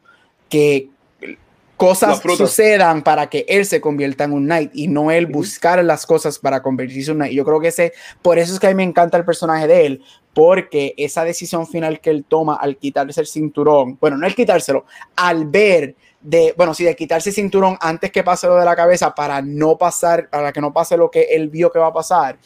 que 0.48 0.88
cosas 1.84 2.20
sucedan 2.36 3.02
para 3.02 3.28
que 3.28 3.44
él 3.48 3.66
se 3.66 3.80
convierta 3.80 4.24
en 4.24 4.32
un 4.32 4.44
knight 4.44 4.70
y 4.74 4.88
no 4.88 5.10
él 5.10 5.26
buscar 5.26 5.82
las 5.84 6.06
cosas 6.06 6.38
para 6.38 6.62
convertirse 6.62 7.10
en 7.10 7.16
un 7.16 7.18
knight. 7.22 7.34
Yo 7.34 7.44
creo 7.44 7.60
que 7.60 7.68
ese, 7.68 7.92
por 8.22 8.38
eso 8.38 8.54
es 8.54 8.60
que 8.60 8.66
a 8.66 8.70
mí 8.70 8.76
me 8.76 8.82
encanta 8.82 9.16
el 9.16 9.24
personaje 9.24 9.66
de 9.66 9.86
él, 9.86 10.02
porque 10.32 10.94
esa 10.96 11.24
decisión 11.24 11.66
final 11.66 12.00
que 12.00 12.10
él 12.10 12.24
toma 12.26 12.56
al 12.56 12.76
quitarse 12.76 13.20
el 13.20 13.26
cinturón, 13.26 13.98
bueno, 14.00 14.16
no 14.16 14.26
el 14.26 14.34
quitárselo, 14.34 14.84
al 15.16 15.46
ver 15.46 15.94
de, 16.20 16.54
bueno, 16.56 16.74
sí, 16.74 16.84
de 16.84 16.96
quitarse 16.96 17.28
el 17.28 17.34
cinturón 17.34 17.76
antes 17.80 18.10
que 18.10 18.24
pase 18.24 18.46
lo 18.46 18.56
de 18.56 18.64
la 18.64 18.74
cabeza 18.74 19.14
para 19.14 19.42
no 19.42 19.76
pasar, 19.76 20.28
para 20.30 20.52
que 20.52 20.60
no 20.60 20.72
pase 20.72 20.96
lo 20.96 21.10
que 21.10 21.22
él 21.30 21.48
vio 21.50 21.70
que 21.70 21.78
va 21.78 21.88
a 21.88 21.92
pasar. 21.92 22.38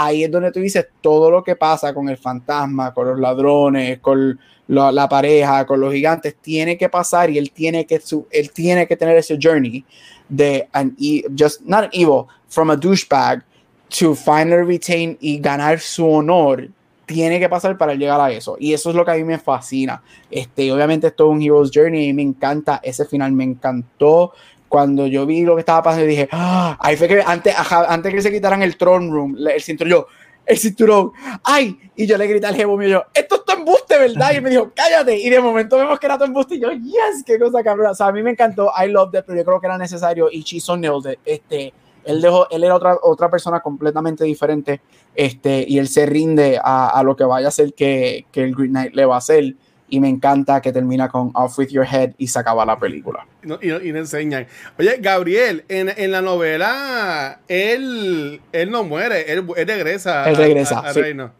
Ahí 0.00 0.22
es 0.22 0.30
donde 0.30 0.52
tú 0.52 0.60
dices 0.60 0.86
todo 1.00 1.28
lo 1.28 1.42
que 1.42 1.56
pasa 1.56 1.92
con 1.92 2.08
el 2.08 2.16
fantasma, 2.16 2.94
con 2.94 3.08
los 3.08 3.18
ladrones, 3.18 3.98
con 3.98 4.38
la, 4.68 5.08
pareja, 5.08 5.66
con 5.66 5.80
los 5.80 5.92
gigantes, 5.92 6.36
tiene 6.40 6.78
que 6.78 6.88
pasar 6.88 7.30
y 7.30 7.38
él 7.38 7.50
tiene 7.50 7.84
que, 7.84 7.98
su, 7.98 8.24
él 8.30 8.52
tiene 8.52 8.86
que 8.86 8.96
tener 8.96 9.16
ese 9.16 9.36
journey 9.42 9.84
de 10.28 10.68
an, 10.72 10.94
e, 11.00 11.24
just 11.36 11.62
not 11.62 11.84
an 11.84 11.90
evil, 11.92 12.26
from 12.48 12.70
a 12.70 12.76
douchebag 12.76 13.42
to 13.88 14.14
finally 14.14 14.62
retain 14.62 15.18
y 15.20 15.40
ganar 15.40 15.80
su 15.80 16.08
honor 16.08 16.68
tiene 17.04 17.40
que 17.40 17.48
pasar 17.48 17.76
para 17.76 17.94
llegar 17.94 18.20
a 18.20 18.30
eso. 18.30 18.56
Y 18.60 18.74
eso 18.74 18.90
es 18.90 18.94
lo 18.94 19.04
que 19.04 19.10
a 19.10 19.14
mí 19.14 19.24
me 19.24 19.38
fascina. 19.38 20.00
Este, 20.30 20.70
obviamente 20.70 21.08
es 21.08 21.14
un 21.18 21.42
Hero's 21.42 21.72
Journey 21.74 22.10
y 22.10 22.12
me 22.12 22.22
encanta. 22.22 22.80
Ese 22.84 23.04
final 23.04 23.32
me 23.32 23.42
encantó. 23.42 24.32
Cuando 24.68 25.06
yo 25.06 25.24
vi 25.26 25.42
lo 25.42 25.54
que 25.54 25.60
estaba 25.60 25.82
pasando, 25.82 26.06
dije, 26.06 26.28
ah, 26.32 26.76
ahí 26.80 26.96
fue 26.96 27.08
que 27.08 27.22
antes, 27.24 27.54
antes 27.70 28.14
que 28.14 28.22
se 28.22 28.30
quitaran 28.30 28.62
el 28.62 28.76
throne 28.76 29.10
room, 29.10 29.36
el 29.38 29.62
cinturón, 29.62 29.90
yo, 29.90 30.06
el 30.44 30.58
cinturón, 30.58 31.12
ay, 31.44 31.78
y 31.96 32.06
yo 32.06 32.16
le 32.16 32.26
grité 32.26 32.46
al 32.46 32.54
jevo 32.54 32.76
mío, 32.76 32.88
yo, 32.88 33.04
esto 33.14 33.36
es 33.36 33.44
tu 33.44 33.52
embuste, 33.52 33.98
¿verdad? 33.98 34.32
Y 34.34 34.40
me 34.40 34.50
dijo, 34.50 34.70
cállate, 34.74 35.16
y 35.18 35.28
de 35.28 35.40
momento 35.40 35.76
vemos 35.76 35.98
que 35.98 36.06
era 36.06 36.18
tu 36.18 36.24
embuste, 36.24 36.56
y 36.56 36.60
yo, 36.60 36.70
yes, 36.72 37.22
qué 37.24 37.38
cosa 37.38 37.62
cabrón, 37.62 37.90
o 37.90 37.94
sea, 37.94 38.06
a 38.06 38.12
mí 38.12 38.22
me 38.22 38.30
encantó, 38.30 38.70
I 38.78 38.88
love 38.88 39.10
that, 39.12 39.24
pero 39.26 39.38
yo 39.38 39.44
creo 39.44 39.60
que 39.60 39.66
era 39.66 39.78
necesario, 39.78 40.28
y 40.30 40.42
Chiso 40.42 40.76
nailed 40.76 41.18
este, 41.24 41.72
él 42.04 42.22
dejó, 42.22 42.48
él 42.50 42.64
era 42.64 42.74
otra, 42.74 42.96
otra 43.02 43.30
persona 43.30 43.60
completamente 43.60 44.24
diferente, 44.24 44.80
este, 45.14 45.64
y 45.68 45.78
él 45.78 45.88
se 45.88 46.06
rinde 46.06 46.58
a, 46.62 46.88
a 46.88 47.02
lo 47.02 47.14
que 47.14 47.24
vaya 47.24 47.48
a 47.48 47.50
ser 47.50 47.74
que, 47.74 48.24
que, 48.32 48.44
el 48.44 48.54
Green 48.54 48.70
Knight 48.70 48.94
le 48.94 49.04
va 49.04 49.16
a 49.16 49.18
hacer. 49.18 49.54
Y 49.90 50.00
me 50.00 50.08
encanta 50.08 50.60
que 50.60 50.72
termina 50.72 51.08
con 51.08 51.30
Off 51.34 51.58
with 51.58 51.68
Your 51.68 51.86
Head 51.86 52.12
y 52.18 52.28
se 52.28 52.38
acaba 52.38 52.64
la 52.66 52.78
película. 52.78 53.26
Y, 53.42 53.46
no, 53.46 53.58
y, 53.62 53.92
no 53.92 53.98
enseñan. 53.98 54.46
Oye, 54.78 54.98
Gabriel, 55.00 55.64
en, 55.68 55.90
en, 55.96 56.12
la 56.12 56.20
novela, 56.20 57.40
él, 57.48 58.40
él 58.52 58.70
no 58.70 58.84
muere, 58.84 59.32
él, 59.32 59.46
él 59.56 59.66
regresa. 59.66 60.28
Él 60.28 60.36
regresa. 60.36 60.80
al 60.80 60.94
reino. 60.94 61.32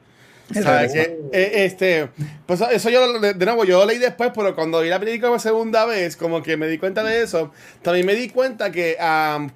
Que, 0.53 1.19
eh, 1.33 1.65
este, 1.67 2.09
pues 2.47 2.63
eso 2.73 2.89
yo 2.89 3.21
de, 3.21 3.35
nuevo 3.35 3.65
yo 3.65 3.81
lo 3.81 3.87
leí 3.87 3.99
después, 3.99 4.31
pero 4.35 4.55
cuando 4.55 4.81
vi 4.81 4.89
la 4.89 4.99
película 4.99 5.31
por 5.31 5.41
segunda 5.41 5.85
vez, 5.85 6.17
como 6.17 6.43
que 6.43 6.57
me 6.57 6.67
di 6.69 6.79
cuenta 6.79 7.05
de 7.05 7.23
eso. 7.23 7.53
También 7.83 8.07
me 8.07 8.15
di 8.15 8.31
cuenta 8.31 8.73
que 8.73 8.97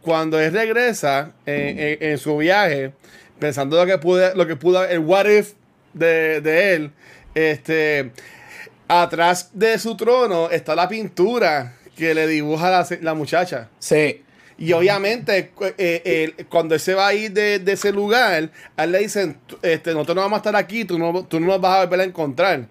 cuando 0.02 0.38
él 0.38 0.52
regresa 0.52 1.32
en 1.46 2.18
su 2.18 2.36
viaje, 2.36 2.92
pensando 3.38 3.76
lo 3.76 3.86
que 3.86 3.98
pude, 3.98 4.34
lo 4.34 4.46
que 4.46 4.56
pudo, 4.56 4.84
el 4.84 4.98
what 4.98 5.26
if 5.26 5.54
de, 5.94 6.42
de 6.42 6.74
él, 6.74 6.90
este, 7.34 8.12
atrás 8.88 9.50
de 9.52 9.78
su 9.78 9.96
trono 9.96 10.50
está 10.50 10.74
la 10.74 10.88
pintura 10.88 11.76
que 11.96 12.14
le 12.14 12.26
dibuja 12.26 12.70
la, 12.70 12.86
la 13.00 13.14
muchacha. 13.14 13.68
Sí. 13.78 14.22
Y 14.58 14.72
obviamente, 14.74 15.50
eh, 15.78 16.34
cuando 16.48 16.74
él 16.74 16.80
se 16.80 16.94
va 16.94 17.08
a 17.08 17.14
ir 17.14 17.32
de, 17.32 17.58
de, 17.58 17.72
ese 17.72 17.90
lugar, 17.90 18.50
a 18.76 18.84
él 18.84 18.92
le 18.92 18.98
dicen, 18.98 19.36
este, 19.62 19.92
nosotros 19.92 20.16
no 20.16 20.22
vamos 20.22 20.36
a 20.36 20.38
estar 20.38 20.56
aquí, 20.56 20.84
tú 20.84 20.98
no, 20.98 21.24
tú 21.24 21.40
no 21.40 21.46
nos 21.46 21.60
vas 21.60 21.78
a 21.78 21.84
volver 21.84 22.00
a 22.00 22.04
encontrar. 22.04 22.66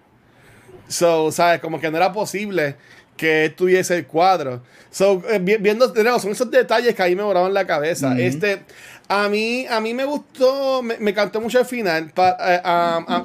So, 0.88 1.30
¿sabes? 1.32 1.60
Como 1.60 1.80
que 1.80 1.90
no 1.90 1.96
era 1.96 2.12
posible 2.12 2.76
que 3.16 3.52
tuviese 3.54 3.98
el 3.98 4.06
cuadro. 4.06 4.62
So, 4.90 5.22
eh, 5.28 5.38
viendo, 5.38 5.92
son 6.18 6.32
esos 6.32 6.50
detalles 6.50 6.94
que 6.94 7.02
ahí 7.02 7.14
me 7.14 7.22
volaban 7.22 7.52
la 7.52 7.66
cabeza. 7.66 8.18
Este, 8.18 8.62
a 9.08 9.28
mí, 9.28 9.66
a 9.68 9.80
mí 9.80 9.92
me 9.92 10.04
gustó, 10.04 10.82
me, 10.82 10.96
me 10.98 11.12
cantó 11.12 11.40
mucho 11.40 11.58
el 11.58 11.66
final. 11.66 12.12
Eh, 12.16 12.60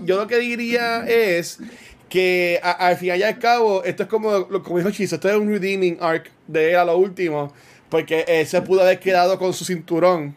yo 0.03 0.17
lo 0.17 0.27
que 0.27 0.39
diría 0.39 1.05
es 1.07 1.59
que 2.09 2.59
al 2.61 2.97
final 2.97 3.19
y 3.19 3.23
al 3.23 3.39
cabo, 3.39 3.83
esto 3.83 4.03
es 4.03 4.09
como, 4.09 4.47
como 4.47 4.77
dijo 4.77 4.91
Chiso, 4.91 5.15
esto 5.15 5.29
es 5.29 5.35
un 5.35 5.49
redeeming 5.49 5.97
arc 5.99 6.29
de 6.47 6.71
él 6.71 6.77
a 6.77 6.85
lo 6.85 6.97
último, 6.97 7.53
porque 7.89 8.25
él 8.27 8.47
se 8.47 8.61
pudo 8.61 8.81
haber 8.81 8.99
quedado 8.99 9.37
con 9.37 9.53
su 9.53 9.65
cinturón 9.65 10.35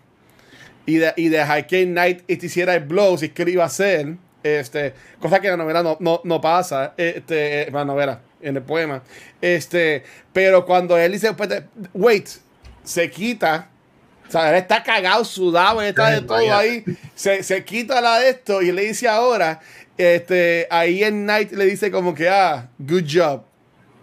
y, 0.87 0.97
de, 0.97 1.13
y 1.17 1.29
dejar 1.29 1.67
que 1.67 1.85
Knight 1.85 2.29
hiciera 2.29 2.75
el 2.75 2.85
blow 2.85 3.17
si 3.19 3.27
es 3.27 3.33
que 3.33 3.45
lo 3.45 3.51
iba 3.51 3.63
a 3.65 3.67
hacer. 3.67 4.17
Este, 4.43 4.95
cosa 5.21 5.39
que 5.39 5.49
en 5.49 5.53
la 5.53 5.57
novela 5.59 5.83
no, 5.83 5.99
no, 6.01 6.23
no 6.25 6.41
pasa, 6.41 6.95
este, 6.97 7.69
en 7.69 7.75
la 7.75 7.85
novela, 7.85 8.23
en 8.41 8.57
el 8.57 8.63
poema. 8.63 9.03
Este, 9.41 10.03
pero 10.33 10.65
cuando 10.65 10.97
él 10.97 11.13
dice, 11.13 11.35
pues, 11.35 11.63
wait, 11.93 12.27
se 12.83 13.11
quita, 13.11 13.69
o 14.27 14.31
sea, 14.31 14.51
él 14.51 14.57
está 14.57 14.83
cagado, 14.83 15.25
sudado, 15.25 15.83
está 15.83 16.11
de 16.11 16.23
todo 16.23 16.55
ahí, 16.55 16.85
se, 17.15 17.43
se 17.43 17.65
quita 17.65 18.01
la 18.01 18.19
de 18.21 18.31
esto 18.31 18.63
y 18.63 18.73
le 18.73 18.83
dice 18.83 19.09
ahora, 19.09 19.61
este, 20.01 20.67
ahí 20.71 21.03
en 21.05 21.27
Night 21.27 21.53
le 21.53 21.67
dice 21.67 21.91
como 21.91 22.15
que, 22.15 22.29
ah, 22.29 22.69
good 22.79 23.05
job. 23.11 23.43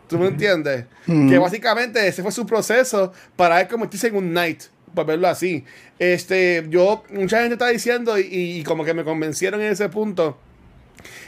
¿Tú 0.07 0.17
me 0.17 0.27
entiendes? 0.27 0.85
Que 1.05 1.37
básicamente 1.37 2.07
ese 2.07 2.21
fue 2.21 2.31
su 2.31 2.45
proceso 2.45 3.11
para 3.35 3.59
él 3.59 3.67
convertirse 3.67 4.07
en 4.07 4.15
un 4.15 4.29
Knight, 4.29 4.63
por 4.93 5.05
verlo 5.05 5.27
así. 5.27 5.65
Este, 5.99 6.65
yo, 6.69 7.03
mucha 7.11 7.41
gente 7.41 7.53
está 7.53 7.67
diciendo 7.67 8.17
y, 8.17 8.63
como 8.63 8.85
que 8.85 8.93
me 8.93 9.03
convencieron 9.03 9.59
en 9.61 9.71
ese 9.71 9.89
punto 9.89 10.37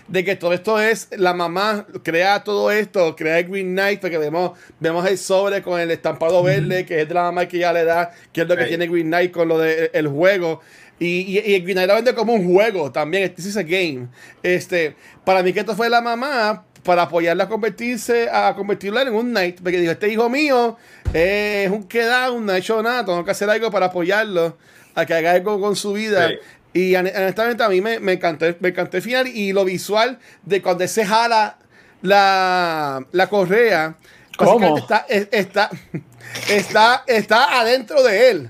de 0.10 0.24
que 0.24 0.36
todo 0.36 0.54
esto 0.54 0.82
es 0.82 1.10
la 1.18 1.34
mamá 1.34 1.86
crea 2.04 2.44
todo 2.44 2.72
esto, 2.72 3.16
crea 3.16 3.40
el 3.40 3.48
Green 3.48 3.74
Knight, 3.74 4.02
porque 4.02 4.18
vemos, 4.18 4.58
vemos 4.80 5.08
el 5.08 5.18
sobre 5.18 5.62
con 5.62 5.80
el 5.80 5.92
estampado 5.92 6.42
verde, 6.44 6.86
que 6.86 7.02
es 7.02 7.08
de 7.08 7.14
la 7.14 7.24
mamá 7.24 7.48
que 7.48 7.60
ya 7.60 7.72
le 7.72 7.86
da, 7.86 8.12
que 8.34 8.42
es 8.42 8.48
lo 8.48 8.58
que 8.58 8.66
tiene 8.66 8.88
Green 8.88 9.08
Knight 9.08 9.32
con 9.32 9.48
lo 9.48 9.60
del 9.60 9.92
el 9.94 10.08
juego. 10.08 10.62
Y, 11.00 11.40
y, 11.40 11.56
el 11.56 11.62
Green 11.62 11.76
Knight 11.76 11.88
lo 11.88 11.96
vende 11.96 12.14
como 12.14 12.34
un 12.34 12.52
juego 12.52 12.92
también, 12.92 13.24
este 13.24 13.42
es 13.42 13.56
game. 13.56 14.08
Este, 14.44 14.96
para 15.24 15.44
mí 15.44 15.54
que 15.54 15.62
esto 15.62 15.76
fue 15.76 15.90
la 15.90 16.02
mamá 16.02 16.66
para 16.84 17.04
apoyarla 17.04 17.44
a 17.44 17.50
convertirse, 17.50 18.30
a 18.32 18.56
convertirla 18.56 19.04
en 19.04 19.14
un 19.14 19.30
knight, 19.30 19.62
porque 19.62 19.80
dijo, 19.80 19.92
este 19.92 20.10
hijo 20.10 20.30
mío 20.30 20.78
es 21.14 21.70
un 21.70 21.84
queda, 21.84 22.30
no 22.30 22.52
ha 22.52 22.58
hecho 22.58 22.82
nada, 22.82 23.06
tengo 23.06 23.24
que 23.24 23.32
hacer 23.32 23.50
algo 23.50 23.70
para 23.70 23.88
apoyarlo, 23.88 24.58
a 24.96 25.06
que 25.06 25.14
haga 25.14 25.34
algo 25.34 25.60
con 25.60 25.76
su 25.76 25.94
vida. 25.94 26.30
Y 26.74 26.96
honestamente 26.96 27.64
a 27.64 27.70
mí 27.70 27.82
me, 27.82 28.00
me, 28.00 28.14
encantó, 28.14 28.46
me 28.60 28.70
encantó 28.70 28.98
el 28.98 29.04
final 29.04 29.28
y 29.28 29.54
lo 29.54 29.66
visual 29.66 30.20
de 30.44 30.62
cuando 30.62 30.88
se 30.88 31.06
jala 31.06 31.58
la, 32.02 33.06
la 33.12 33.28
correa. 33.28 33.96
¿Cómo? 34.38 34.78
Está, 34.78 35.06
está, 35.10 35.70
está, 36.50 37.04
está 37.08 37.60
adentro 37.60 38.04
de 38.04 38.30
él. 38.30 38.50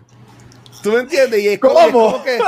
¿Tú 0.82 0.92
me 0.92 1.00
entiendes? 1.00 1.42
Y 1.42 1.48
es 1.50 1.60
como, 1.60 2.24
que, 2.24 2.40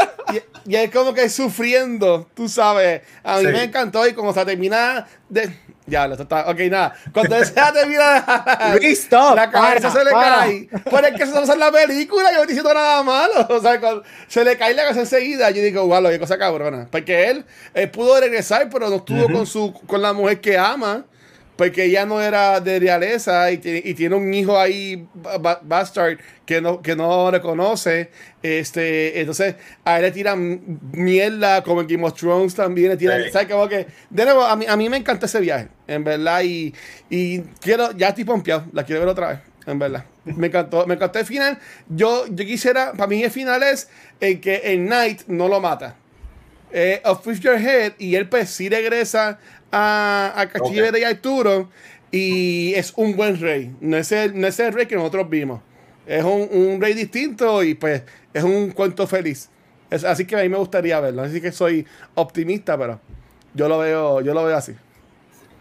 y, 0.65 0.75
es 0.75 0.91
como 0.91 1.13
que 1.13 1.29
sufriendo, 1.29 2.29
tú 2.33 2.47
sabes. 2.47 3.01
A 3.23 3.39
mí 3.39 3.45
me 3.45 3.63
encantó 3.63 4.07
y 4.07 4.13
como 4.13 4.33
se 4.33 4.45
termina 4.45 5.05
de. 5.27 5.53
Ya, 5.91 6.07
lo 6.07 6.15
está. 6.15 6.49
Ok, 6.49 6.59
nada. 6.69 6.93
Cuando 7.13 7.43
se 7.43 7.51
termina 7.51 8.23
la 9.35 9.51
cabeza 9.51 9.91
se 9.91 10.05
le 10.05 10.11
cae. 10.11 10.69
Por 10.89 11.03
es 11.03 11.13
que 11.15 11.25
se 11.25 11.51
en 11.51 11.59
la 11.59 11.69
película, 11.69 12.31
yo 12.31 12.37
no 12.37 12.41
estoy 12.43 12.55
diciendo 12.55 12.73
nada 12.73 13.03
malo. 13.03 13.45
O 13.49 13.59
sea, 13.59 13.77
cuando 13.77 14.03
se 14.29 14.45
le 14.45 14.57
cae 14.57 14.73
la 14.73 14.83
cabeza 14.83 15.01
enseguida, 15.01 15.51
yo 15.51 15.61
digo, 15.61 15.85
wow, 15.85 16.07
qué 16.07 16.17
cosa 16.17 16.37
cabrona. 16.37 16.87
Porque 16.89 17.29
él, 17.29 17.45
él 17.73 17.91
pudo 17.91 18.21
regresar, 18.21 18.69
pero 18.71 18.89
no 18.89 18.95
estuvo 18.97 19.25
con, 19.25 19.45
su, 19.45 19.73
con 19.85 20.01
la 20.01 20.13
mujer 20.13 20.39
que 20.39 20.57
ama 20.57 21.03
porque 21.61 21.85
ella 21.85 22.07
no 22.07 22.19
era 22.19 22.59
de 22.59 22.79
realeza 22.79 23.51
y, 23.51 23.59
tiene 23.59 24.15
un 24.15 24.33
hijo 24.33 24.57
ahí, 24.57 25.07
bastard, 25.61 26.17
que 26.43 26.59
no, 26.59 26.81
que 26.81 26.95
no 26.95 27.29
reconoce. 27.29 28.09
Este, 28.41 29.19
entonces, 29.19 29.57
a 29.85 29.97
él 29.97 30.01
le 30.01 30.11
tiran 30.11 30.79
mierda, 30.91 31.61
como 31.61 31.81
en 31.81 31.87
Game 31.87 32.03
of 32.03 32.15
Thrones 32.15 32.55
también 32.55 32.89
le 32.89 32.97
tiran. 32.97 33.21
¿Sabes? 33.31 33.47
Como 33.47 33.69
que, 33.69 33.85
de 34.09 34.25
nuevo, 34.25 34.43
a 34.43 34.55
mí, 34.55 34.65
a 34.67 34.75
mí 34.75 34.89
me 34.89 34.97
encanta 34.97 35.27
ese 35.27 35.39
viaje, 35.39 35.67
en 35.85 36.03
verdad. 36.03 36.41
Y, 36.41 36.73
y 37.11 37.41
quiero, 37.59 37.91
ya 37.91 38.07
estoy 38.07 38.23
pompeado, 38.23 38.65
la 38.73 38.83
quiero 38.83 39.01
ver 39.01 39.09
otra 39.09 39.27
vez, 39.27 39.39
en 39.67 39.77
verdad. 39.77 40.05
Me 40.25 40.47
encantó, 40.47 40.87
me 40.87 40.95
encantó 40.95 41.19
el 41.19 41.27
final. 41.27 41.59
Yo, 41.89 42.25
yo 42.25 42.43
quisiera, 42.43 42.93
para 42.93 43.05
mí 43.05 43.21
el 43.21 43.29
final 43.29 43.61
es 43.61 43.87
el 44.19 44.41
que 44.41 44.55
el 44.63 44.87
Knight 44.87 45.27
no 45.27 45.47
lo 45.47 45.61
mata. 45.61 45.95
Eh, 46.73 47.01
Your 47.41 47.57
Head 47.57 47.93
y 47.99 48.15
él 48.15 48.29
pues 48.29 48.49
sí 48.49 48.69
regresa 48.69 49.39
a, 49.71 50.33
a 50.35 50.49
Cachivere 50.49 50.99
y 50.99 51.03
Arturo 51.03 51.69
y 52.11 52.73
es 52.75 52.93
un 52.95 53.15
buen 53.15 53.39
rey. 53.39 53.73
No 53.79 53.97
es 53.97 54.11
el, 54.11 54.39
no 54.39 54.47
es 54.47 54.59
el 54.59 54.73
rey 54.73 54.85
que 54.85 54.95
nosotros 54.95 55.29
vimos. 55.29 55.61
Es 56.05 56.23
un, 56.23 56.49
un, 56.51 56.81
rey 56.81 56.93
distinto 56.93 57.63
y 57.63 57.73
pues 57.75 58.03
es 58.33 58.43
un 58.43 58.71
cuento 58.71 59.07
feliz. 59.07 59.49
Es, 59.89 60.03
así 60.03 60.25
que 60.25 60.35
a 60.35 60.41
mí 60.41 60.49
me 60.49 60.57
gustaría 60.57 60.99
verlo. 60.99 61.21
Así 61.21 61.39
que 61.39 61.51
soy 61.51 61.85
optimista, 62.15 62.77
pero 62.77 62.99
yo 63.53 63.67
lo 63.69 63.79
veo, 63.79 64.21
yo 64.21 64.33
lo 64.33 64.43
veo 64.43 64.57
así. 64.57 64.73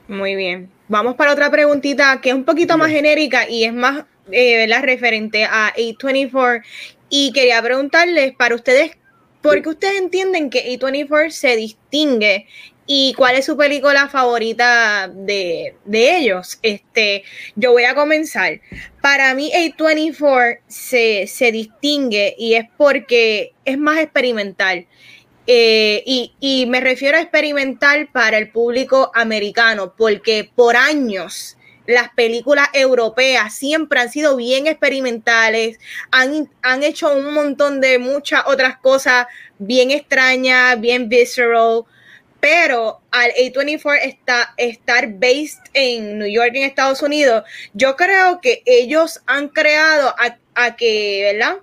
Muy 0.08 0.34
bien. 0.34 0.68
Vamos 0.88 1.14
para 1.14 1.32
otra 1.32 1.50
preguntita 1.50 2.20
que 2.20 2.30
es 2.30 2.34
un 2.34 2.44
poquito 2.44 2.76
más 2.76 2.90
genérica 2.90 3.48
y 3.48 3.64
es 3.64 3.72
más 3.72 4.04
eh, 4.32 4.66
la 4.66 4.80
referente 4.82 5.44
a 5.44 5.72
A24. 5.74 6.62
Y 7.08 7.32
quería 7.32 7.62
preguntarles 7.62 8.32
para 8.34 8.54
ustedes, 8.54 8.96
¿por 9.40 9.62
qué 9.62 9.68
ustedes 9.68 10.00
entienden 10.00 10.50
que 10.50 10.76
A24 10.76 11.30
se 11.30 11.56
distingue 11.56 12.46
y 12.92 13.14
cuál 13.14 13.36
es 13.36 13.44
su 13.44 13.56
película 13.56 14.08
favorita 14.08 15.08
de, 15.14 15.76
ellos. 15.86 16.58
Este, 16.60 17.22
yo 17.54 17.70
voy 17.70 17.84
a 17.84 17.94
comenzar. 17.94 18.60
Para 19.00 19.32
mí, 19.32 19.52
A24 19.54 20.58
se, 20.66 21.28
se 21.28 21.52
distingue 21.52 22.34
y 22.36 22.54
es 22.54 22.66
porque 22.76 23.52
es 23.64 23.78
más 23.78 24.00
experimental. 24.00 24.88
Eh, 25.46 26.02
y, 26.04 26.32
y, 26.40 26.66
me 26.66 26.80
refiero 26.80 27.16
a 27.16 27.20
experimental 27.20 28.08
para 28.08 28.38
el 28.38 28.50
público 28.50 29.12
americano, 29.14 29.94
porque 29.96 30.50
por 30.52 30.76
años 30.76 31.56
las 31.86 32.08
películas 32.14 32.70
europeas 32.72 33.54
siempre 33.54 34.00
han 34.00 34.10
sido 34.10 34.34
bien 34.34 34.66
experimentales, 34.66 35.78
han, 36.10 36.50
han 36.62 36.82
hecho 36.82 37.14
un 37.14 37.34
montón 37.34 37.80
de 37.80 38.00
muchas 38.00 38.42
otras 38.46 38.78
cosas 38.78 39.28
bien 39.60 39.92
extrañas, 39.92 40.80
bien 40.80 41.08
visceral 41.08 41.84
pero 42.40 43.00
al 43.10 43.30
A24 43.32 43.98
está, 44.02 44.54
estar 44.56 45.08
based 45.12 45.60
en 45.74 46.18
New 46.18 46.28
York, 46.28 46.52
en 46.54 46.64
Estados 46.64 47.02
Unidos, 47.02 47.44
yo 47.74 47.96
creo 47.96 48.40
que 48.40 48.62
ellos 48.64 49.20
han 49.26 49.48
creado 49.48 50.14
a, 50.54 50.76
que, 50.76 51.32
¿verdad? 51.32 51.56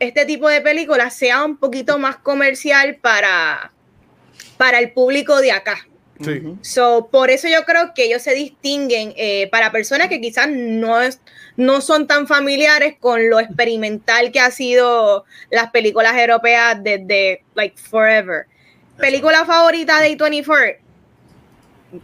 Este 0.00 0.24
tipo 0.24 0.48
de 0.48 0.60
películas 0.60 1.14
sea 1.14 1.44
un 1.44 1.56
poquito 1.56 1.98
más 1.98 2.16
comercial 2.16 2.96
para, 2.96 3.72
para 4.56 4.78
el 4.78 4.92
público 4.92 5.40
de 5.40 5.52
acá. 5.52 5.86
Sí. 6.20 6.42
So, 6.62 7.08
por 7.12 7.30
eso 7.30 7.46
yo 7.46 7.64
creo 7.64 7.94
que 7.94 8.04
ellos 8.04 8.22
se 8.22 8.34
distinguen 8.34 9.14
eh, 9.16 9.48
para 9.52 9.70
personas 9.70 10.08
que 10.08 10.20
quizás 10.20 10.48
no, 10.50 11.00
es, 11.00 11.20
no 11.56 11.80
son 11.80 12.08
tan 12.08 12.26
familiares 12.26 12.96
con 12.98 13.30
lo 13.30 13.38
experimental 13.38 14.32
que 14.32 14.40
ha 14.40 14.50
sido 14.50 15.24
las 15.50 15.70
películas 15.70 16.16
europeas 16.16 16.82
desde 16.82 17.44
like 17.54 17.76
forever. 17.80 18.46
Película 18.98 19.44
favorita 19.44 20.00
de 20.00 20.16
A24. 20.16 20.78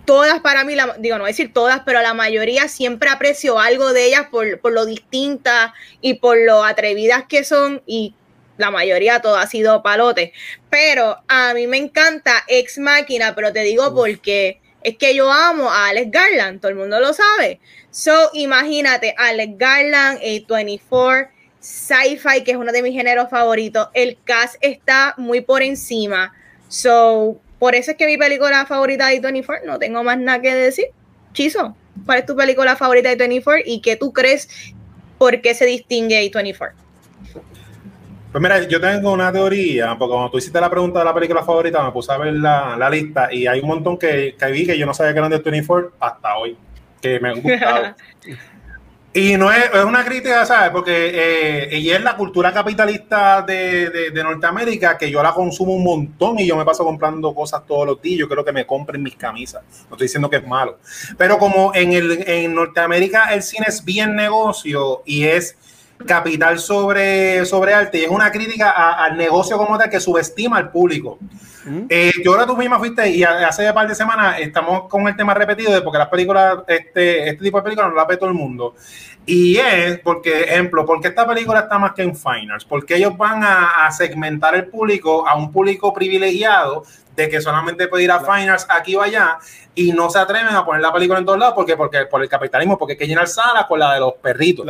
Todas 0.06 0.40
para 0.40 0.64
mí, 0.64 0.74
digo, 0.98 1.18
no 1.18 1.26
decir 1.26 1.52
todas, 1.52 1.82
pero 1.84 2.00
la 2.00 2.14
mayoría 2.14 2.68
siempre 2.68 3.10
aprecio 3.10 3.58
algo 3.58 3.92
de 3.92 4.06
ellas 4.06 4.28
por, 4.30 4.60
por 4.60 4.72
lo 4.72 4.86
distintas 4.86 5.72
y 6.00 6.14
por 6.14 6.38
lo 6.38 6.64
atrevidas 6.64 7.24
que 7.28 7.44
son 7.44 7.82
y 7.84 8.14
la 8.56 8.70
mayoría 8.70 9.20
todo 9.20 9.36
ha 9.36 9.46
sido 9.46 9.82
palote. 9.82 10.32
Pero 10.70 11.18
a 11.28 11.52
mí 11.52 11.66
me 11.66 11.76
encanta 11.76 12.44
Ex 12.48 12.78
Máquina, 12.78 13.34
pero 13.34 13.52
te 13.52 13.60
digo 13.60 13.94
porque 13.94 14.60
es 14.82 14.96
que 14.96 15.14
yo 15.14 15.32
amo 15.32 15.70
a 15.70 15.88
Alex 15.88 16.10
Garland, 16.10 16.60
todo 16.60 16.70
el 16.70 16.76
mundo 16.76 17.00
lo 17.00 17.12
sabe. 17.12 17.60
So, 17.90 18.30
imagínate, 18.34 19.14
Alex 19.16 19.54
Garland, 19.56 20.20
A24, 20.20 21.30
Sci-Fi, 21.58 22.44
que 22.44 22.52
es 22.52 22.56
uno 22.56 22.70
de 22.70 22.82
mis 22.82 22.92
géneros 22.92 23.30
favoritos. 23.30 23.88
El 23.94 24.18
cast 24.24 24.56
está 24.60 25.14
muy 25.16 25.40
por 25.40 25.62
encima. 25.62 26.34
So, 26.74 27.40
por 27.60 27.76
eso 27.76 27.92
es 27.92 27.96
que 27.96 28.04
mi 28.04 28.18
película 28.18 28.66
favorita 28.66 29.06
de 29.06 29.20
24, 29.20 29.64
no 29.64 29.78
tengo 29.78 30.02
más 30.02 30.18
nada 30.18 30.40
que 30.40 30.52
decir. 30.52 30.86
Chizo, 31.32 31.76
¿cuál 32.04 32.18
es 32.18 32.26
tu 32.26 32.34
película 32.34 32.74
favorita 32.74 33.10
de 33.10 33.14
24 33.14 33.62
y 33.64 33.80
qué 33.80 33.94
tú 33.94 34.12
crees 34.12 34.48
por 35.16 35.40
qué 35.40 35.54
se 35.54 35.66
distingue 35.66 36.20
A24? 36.32 36.72
Pues 38.32 38.42
mira, 38.42 38.60
yo 38.66 38.80
tengo 38.80 39.12
una 39.12 39.30
teoría, 39.30 39.96
porque 39.96 40.12
cuando 40.14 40.32
tú 40.32 40.38
hiciste 40.38 40.60
la 40.60 40.68
pregunta 40.68 40.98
de 40.98 41.04
la 41.04 41.14
película 41.14 41.44
favorita, 41.44 41.80
me 41.80 41.92
puse 41.92 42.12
a 42.12 42.18
ver 42.18 42.34
la, 42.34 42.90
lista 42.90 43.32
y 43.32 43.46
hay 43.46 43.60
un 43.60 43.68
montón 43.68 43.96
que, 43.96 44.34
que, 44.36 44.46
vi 44.50 44.66
que 44.66 44.76
yo 44.76 44.84
no 44.84 44.92
sabía 44.92 45.12
que 45.12 45.18
eran 45.20 45.30
de 45.30 45.38
24 45.38 45.92
hasta 46.00 46.36
hoy, 46.36 46.56
que 47.00 47.20
me 47.20 47.28
han 47.28 47.40
gustado. 47.40 47.94
y 49.16 49.36
no 49.36 49.52
es, 49.52 49.70
es, 49.72 49.84
una 49.84 50.04
crítica, 50.04 50.44
¿sabes? 50.44 50.70
Porque 50.70 51.12
eh, 51.14 51.68
ella 51.70 51.98
es 51.98 52.02
la 52.02 52.16
cultura 52.16 52.52
capitalista 52.52 53.42
de, 53.42 53.88
de, 53.88 54.10
de, 54.10 54.22
Norteamérica, 54.24 54.98
que 54.98 55.08
yo 55.08 55.22
la 55.22 55.32
consumo 55.32 55.72
un 55.72 55.84
montón 55.84 56.40
y 56.40 56.48
yo 56.48 56.56
me 56.56 56.64
paso 56.64 56.82
comprando 56.82 57.32
cosas 57.32 57.64
todos 57.64 57.86
los 57.86 58.02
días. 58.02 58.18
Yo 58.18 58.28
creo 58.28 58.44
que 58.44 58.52
me 58.52 58.66
compren 58.66 59.00
mis 59.00 59.14
camisas. 59.14 59.62
No 59.88 59.94
estoy 59.94 60.06
diciendo 60.06 60.28
que 60.28 60.38
es 60.38 60.46
malo. 60.46 60.78
Pero 61.16 61.38
como 61.38 61.72
en, 61.76 61.92
el, 61.92 62.28
en 62.28 62.56
Norteamérica 62.56 63.32
el 63.32 63.44
cine 63.44 63.66
es 63.68 63.84
bien 63.84 64.16
negocio 64.16 65.02
y 65.06 65.22
es 65.22 65.56
capital 66.06 66.58
sobre, 66.58 67.44
sobre 67.46 67.74
arte 67.74 67.98
y 67.98 68.04
es 68.04 68.10
una 68.10 68.30
crítica 68.30 68.70
al 68.70 69.16
negocio 69.16 69.56
como 69.56 69.78
tal 69.78 69.90
que 69.90 70.00
subestima 70.00 70.58
al 70.58 70.70
público. 70.70 71.18
Eh, 71.88 72.12
yo 72.22 72.32
ahora 72.32 72.46
tú 72.46 72.56
misma 72.56 72.78
fuiste 72.78 73.08
y 73.08 73.22
hace 73.22 73.66
un 73.66 73.74
par 73.74 73.88
de 73.88 73.94
semanas 73.94 74.38
estamos 74.38 74.88
con 74.88 75.08
el 75.08 75.16
tema 75.16 75.32
repetido 75.32 75.72
de 75.72 75.80
porque 75.80 75.98
las 75.98 76.08
películas, 76.08 76.58
este, 76.66 77.30
este 77.30 77.42
tipo 77.42 77.58
de 77.58 77.64
películas 77.64 77.90
no 77.90 77.96
las 77.96 78.06
ve 78.06 78.16
todo 78.16 78.28
el 78.28 78.34
mundo. 78.34 78.74
Y 79.26 79.56
es 79.56 80.00
porque, 80.00 80.42
ejemplo, 80.42 80.84
porque 80.84 81.08
esta 81.08 81.26
película 81.26 81.60
está 81.60 81.78
más 81.78 81.92
que 81.92 82.02
en 82.02 82.14
finals, 82.14 82.64
porque 82.64 82.96
ellos 82.96 83.16
van 83.16 83.42
a, 83.42 83.86
a 83.86 83.90
segmentar 83.90 84.54
el 84.54 84.66
público 84.66 85.26
a 85.26 85.34
un 85.34 85.50
público 85.50 85.94
privilegiado 85.94 86.84
de 87.16 87.28
que 87.28 87.40
solamente 87.40 87.88
puede 87.88 88.04
ir 88.04 88.10
a 88.10 88.20
finals 88.20 88.66
aquí 88.68 88.96
o 88.96 89.02
allá 89.02 89.38
y 89.74 89.92
no 89.92 90.10
se 90.10 90.18
atreven 90.18 90.54
a 90.54 90.64
poner 90.64 90.82
la 90.82 90.92
película 90.92 91.18
en 91.18 91.24
todos 91.24 91.38
lados 91.38 91.54
porque, 91.54 91.76
porque 91.76 92.06
por 92.06 92.22
el 92.22 92.28
capitalismo, 92.28 92.78
porque 92.78 92.92
hay 92.92 92.98
que 92.98 93.06
llenar 93.06 93.28
salas 93.28 93.66
con 93.66 93.78
la 93.78 93.94
de 93.94 94.00
los 94.00 94.14
perritos. 94.14 94.66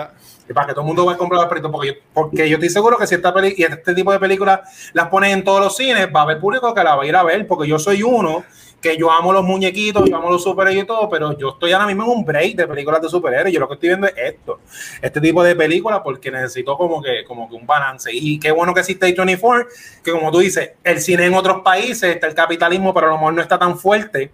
Y 0.49 0.53
para 0.53 0.67
que 0.67 0.73
todo 0.73 0.83
el 0.83 0.87
mundo 0.87 1.05
vaya 1.05 1.17
a 1.17 1.19
comprar 1.19 1.41
los 1.41 1.49
perritos, 1.49 1.71
porque 1.71 1.89
yo, 1.89 1.95
porque 2.13 2.49
yo 2.49 2.57
estoy 2.57 2.71
seguro 2.71 2.99
que 2.99 3.07
si 3.07 3.15
esta 3.15 3.33
peli 3.33 3.55
y 3.57 3.65
este 3.65 3.95
tipo 3.95 4.13
de 4.13 4.19
películas 4.19 4.61
las 4.93 5.09
ponen 5.09 5.33
en 5.33 5.45
todos 5.45 5.61
los 5.61 5.77
cines, 5.77 6.09
va 6.15 6.21
a 6.21 6.23
haber 6.25 6.39
público 6.39 6.75
que 6.75 6.85
la 6.85 6.95
va 6.97 7.03
a 7.03 7.07
ir 7.07 7.17
a 7.17 7.23
ver, 7.23 7.47
porque 7.47 7.69
yo 7.69 7.79
soy 7.79 8.03
uno 8.03 8.45
que 8.85 8.99
yo 8.99 9.11
amo 9.11 9.33
los 9.33 9.43
muñequitos, 9.43 10.11
yo 10.11 10.15
amo 10.15 10.29
los 10.29 10.43
superhéroes 10.43 10.85
y 10.85 10.87
todo, 10.87 11.09
pero 11.09 11.37
yo 11.39 11.49
estoy 11.49 11.73
ahora 11.73 11.87
mismo 11.87 12.05
en 12.05 12.11
un 12.11 12.23
break 12.23 12.55
de 12.55 12.67
películas 12.67 13.01
de 13.01 13.09
superhéroes. 13.09 13.51
Yo 13.51 13.59
lo 13.59 13.67
que 13.67 13.75
estoy 13.75 13.89
viendo 13.89 14.07
es 14.07 14.13
esto, 14.15 14.61
este 15.01 15.23
tipo 15.23 15.43
de 15.43 15.57
películas, 15.57 16.03
porque 16.05 16.31
necesito 16.31 16.77
como 16.77 17.01
que, 17.01 17.25
como 17.25 17.49
que 17.49 17.55
un 17.55 17.67
balance. 17.67 18.11
Y 18.13 18.39
qué 18.39 18.51
bueno 18.51 18.75
que 18.75 18.81
existe 18.81 19.17
A24, 19.17 19.67
que 20.05 20.11
como 20.13 20.31
tú 20.31 20.41
dices, 20.41 20.73
el 20.85 21.01
cine 21.01 21.25
en 21.25 21.33
otros 21.33 21.63
países, 21.63 22.15
está 22.15 22.27
el 22.27 22.35
capitalismo, 22.35 22.93
pero 22.93 23.07
a 23.07 23.11
lo 23.11 23.17
mejor 23.17 23.33
no 23.33 23.41
está 23.41 23.59
tan 23.59 23.79
fuerte 23.79 24.33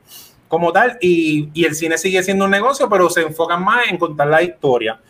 como 0.48 0.72
tal, 0.72 0.98
y, 1.00 1.48
y 1.54 1.64
el 1.64 1.76
cine 1.76 1.96
sigue 1.96 2.20
siendo 2.24 2.46
un 2.46 2.50
negocio, 2.50 2.88
pero 2.88 3.08
se 3.08 3.22
enfocan 3.22 3.62
más 3.62 3.88
en 3.88 3.98
contar 3.98 4.26
la 4.26 4.42
historia. 4.42 5.00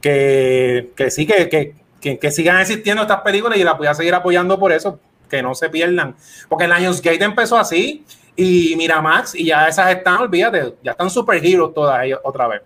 Que, 0.00 0.90
que 0.96 1.12
sí, 1.12 1.24
que, 1.24 1.48
que, 1.48 2.18
que, 2.18 2.30
sigan 2.32 2.60
existiendo 2.60 3.02
estas 3.02 3.20
películas 3.20 3.58
y 3.58 3.62
las 3.62 3.78
voy 3.78 3.86
a 3.86 3.94
seguir 3.94 4.14
apoyando 4.14 4.58
por 4.58 4.72
eso, 4.72 4.98
que 5.30 5.40
no 5.40 5.54
se 5.54 5.70
pierdan. 5.70 6.16
Porque 6.48 6.64
el 6.64 6.72
Lionsgate 6.72 7.22
empezó 7.22 7.58
así 7.58 8.04
y 8.40 8.76
Miramax, 8.76 9.34
y 9.34 9.46
ya 9.46 9.66
esas 9.66 9.90
están, 9.90 10.18
olvídate, 10.18 10.76
ya 10.80 10.92
están 10.92 11.10
super 11.10 11.44
heroes 11.44 11.74
todas 11.74 12.04
ellas 12.04 12.20
otra 12.22 12.46
vez. 12.46 12.62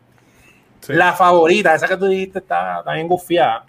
La 0.88 1.14
favorita, 1.14 1.74
esa 1.74 1.88
que 1.88 1.96
tú 1.96 2.08
dijiste 2.08 2.40
está, 2.40 2.82
bien 2.92 3.08
gufiada, 3.08 3.64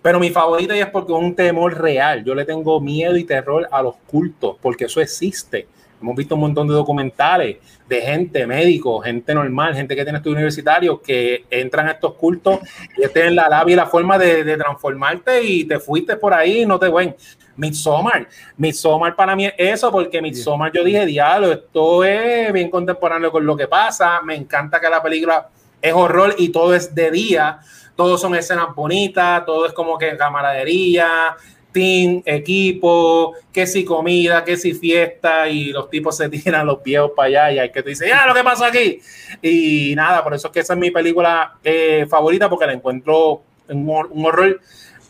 pero 0.00 0.20
mi 0.20 0.30
favorita 0.30 0.76
es 0.76 0.86
porque 0.86 1.12
es 1.12 1.18
un 1.18 1.34
temor 1.34 1.76
real. 1.76 2.22
Yo 2.24 2.32
le 2.32 2.44
tengo 2.44 2.80
miedo 2.80 3.16
y 3.16 3.24
terror 3.24 3.68
a 3.72 3.82
los 3.82 3.96
cultos, 4.06 4.56
porque 4.62 4.84
eso 4.84 5.00
existe. 5.00 5.66
Hemos 6.00 6.14
visto 6.14 6.36
un 6.36 6.42
montón 6.42 6.68
de 6.68 6.74
documentales 6.74 7.56
de 7.88 8.00
gente, 8.02 8.46
médicos, 8.46 9.04
gente 9.04 9.34
normal, 9.34 9.74
gente 9.74 9.96
que 9.96 10.04
tiene 10.04 10.18
estudios 10.18 10.36
universitarios, 10.36 11.00
que 11.00 11.44
entran 11.50 11.88
a 11.88 11.92
estos 11.92 12.14
cultos 12.14 12.60
y 12.96 13.08
tienen 13.08 13.34
la 13.34 13.48
labia 13.48 13.72
y 13.72 13.76
la 13.76 13.86
forma 13.86 14.16
de, 14.16 14.44
de 14.44 14.56
transformarte 14.56 15.42
y 15.42 15.64
te 15.64 15.80
fuiste 15.80 16.14
por 16.14 16.32
ahí 16.32 16.62
y 16.62 16.66
no 16.66 16.78
te 16.78 16.88
ven. 16.88 17.16
Midsommar. 17.58 18.28
Midsommar 18.56 19.14
para 19.14 19.36
mí 19.36 19.46
es 19.46 19.54
eso, 19.58 19.90
porque 19.90 20.22
Midsommar 20.22 20.72
yo 20.72 20.82
dije, 20.82 21.04
diablo, 21.04 21.52
esto 21.52 22.04
es 22.04 22.52
bien 22.52 22.70
contemporáneo 22.70 23.30
con 23.30 23.44
lo 23.44 23.56
que 23.56 23.66
pasa. 23.66 24.22
Me 24.22 24.36
encanta 24.36 24.80
que 24.80 24.88
la 24.88 25.02
película 25.02 25.48
es 25.82 25.92
horror 25.92 26.34
y 26.38 26.48
todo 26.50 26.74
es 26.74 26.94
de 26.94 27.10
día. 27.10 27.58
Todos 27.96 28.20
son 28.20 28.34
escenas 28.36 28.74
bonitas, 28.74 29.44
todo 29.44 29.66
es 29.66 29.72
como 29.72 29.98
que 29.98 30.16
camaradería, 30.16 31.36
team, 31.72 32.22
equipo, 32.24 33.34
que 33.52 33.66
si 33.66 33.84
comida, 33.84 34.44
que 34.44 34.56
si 34.56 34.72
fiesta, 34.72 35.48
y 35.48 35.72
los 35.72 35.90
tipos 35.90 36.16
se 36.16 36.28
tiran 36.30 36.64
los 36.64 36.80
viejos 36.80 37.10
para 37.16 37.26
allá 37.26 37.52
y 37.52 37.58
hay 37.58 37.72
que 37.72 37.82
te 37.82 37.90
dice, 37.90 38.08
ya, 38.08 38.24
lo 38.24 38.34
que 38.34 38.44
pasa 38.44 38.66
aquí. 38.66 39.00
Y 39.42 39.94
nada, 39.96 40.22
por 40.22 40.32
eso 40.32 40.46
es 40.46 40.52
que 40.52 40.60
esa 40.60 40.74
es 40.74 40.78
mi 40.78 40.92
película 40.92 41.58
eh, 41.64 42.06
favorita, 42.08 42.48
porque 42.48 42.66
la 42.66 42.72
encuentro 42.72 43.42
un, 43.68 43.88
un 44.10 44.26
horror 44.26 44.60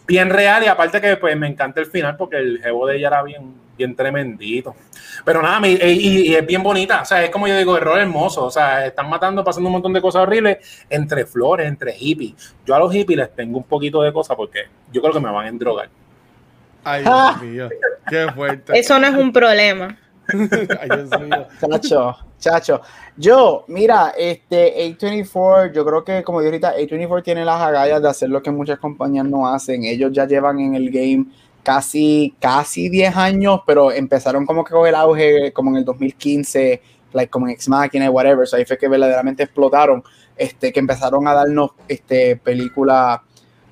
bien 0.09 0.31
real 0.31 0.65
y 0.65 0.67
aparte 0.67 1.01
que 1.01 1.17
pues 1.19 1.37
me 1.37 1.47
encanta 1.47 1.81
el 1.81 1.87
final 1.87 2.17
porque 2.17 2.39
el 2.39 2.61
jevo 2.63 2.87
de 2.87 2.97
ella 2.97 3.09
era 3.09 3.23
bien, 3.23 3.55
bien 3.77 3.95
tremendito. 3.95 4.75
Pero 5.25 5.43
nada, 5.43 5.69
y, 5.69 5.77
y, 5.77 6.35
es 6.35 6.47
bien 6.47 6.63
bonita, 6.63 7.03
o 7.03 7.05
sea, 7.05 7.23
es 7.23 7.31
como 7.31 7.47
yo 7.47 7.57
digo, 7.57 7.77
error 7.77 8.01
hermoso, 8.01 8.47
o 8.47 8.51
sea, 8.51 8.87
están 8.87 9.09
matando, 9.09 9.45
pasando 9.45 9.69
un 9.69 9.75
montón 9.75 9.93
de 9.93 10.01
cosas 10.01 10.23
horribles 10.23 10.87
entre 10.89 11.27
flores, 11.27 11.69
entre 11.69 11.93
hippies. 11.93 12.57
Yo 12.65 12.75
a 12.75 12.79
los 12.79 12.93
hippies 12.93 13.19
les 13.19 13.35
tengo 13.35 13.59
un 13.59 13.65
poquito 13.65 14.03
de 14.03 14.13
cosas 14.13 14.37
porque 14.37 14.65
yo 14.91 15.03
creo 15.03 15.13
que 15.13 15.21
me 15.21 15.31
van 15.31 15.45
a 15.45 15.49
endrogar. 15.49 15.91
Ay, 16.85 17.03
Dios 17.03 17.43
mío, 17.43 17.69
qué 18.09 18.27
fuerte. 18.35 18.79
Eso 18.79 18.99
no 18.99 19.07
es 19.07 19.15
un 19.15 19.31
problema. 19.31 19.99
Chacho, 21.61 22.17
chacho. 22.39 22.81
Yo, 23.17 23.65
mira, 23.69 24.13
este 24.17 24.75
A24, 24.77 25.73
yo 25.73 25.85
creo 25.87 26.05
que 26.05 26.23
como 26.23 26.41
dije 26.41 26.51
ahorita, 26.51 26.77
A24 26.77 27.23
tiene 27.23 27.45
las 27.45 27.61
agallas 27.61 28.03
de 28.03 28.09
hacer 28.09 28.29
lo 28.29 28.43
que 28.43 28.51
muchas 28.51 28.79
compañías 28.79 29.25
no 29.25 29.49
hacen. 29.49 29.85
Ellos 29.85 30.13
ya 30.13 30.27
llevan 30.27 30.61
en 30.61 30.75
el 30.75 30.91
game 30.91 31.27
casi, 31.63 32.35
casi 32.39 32.89
10 32.89 33.17
años, 33.17 33.61
pero 33.67 33.91
empezaron 33.91 34.45
como 34.45 34.65
que 34.65 34.73
con 34.75 34.87
el 34.87 34.95
auge 34.95 35.53
como 35.53 35.71
en 35.71 35.77
el 35.77 35.85
2015, 35.85 36.83
like 37.13 37.31
como 37.31 37.47
en 37.47 37.55
Ex 37.55 37.69
Machina, 37.69 38.11
whatever. 38.11 38.47
So 38.47 38.57
ahí 38.57 38.65
fue 38.67 38.77
que 38.77 38.89
verdaderamente 38.89 39.45
explotaron, 39.45 40.03
este, 40.37 40.73
que 40.73 40.81
empezaron 40.81 41.27
a 41.27 41.35
darnos 41.35 41.71
este, 41.89 42.37
películas 42.37 43.21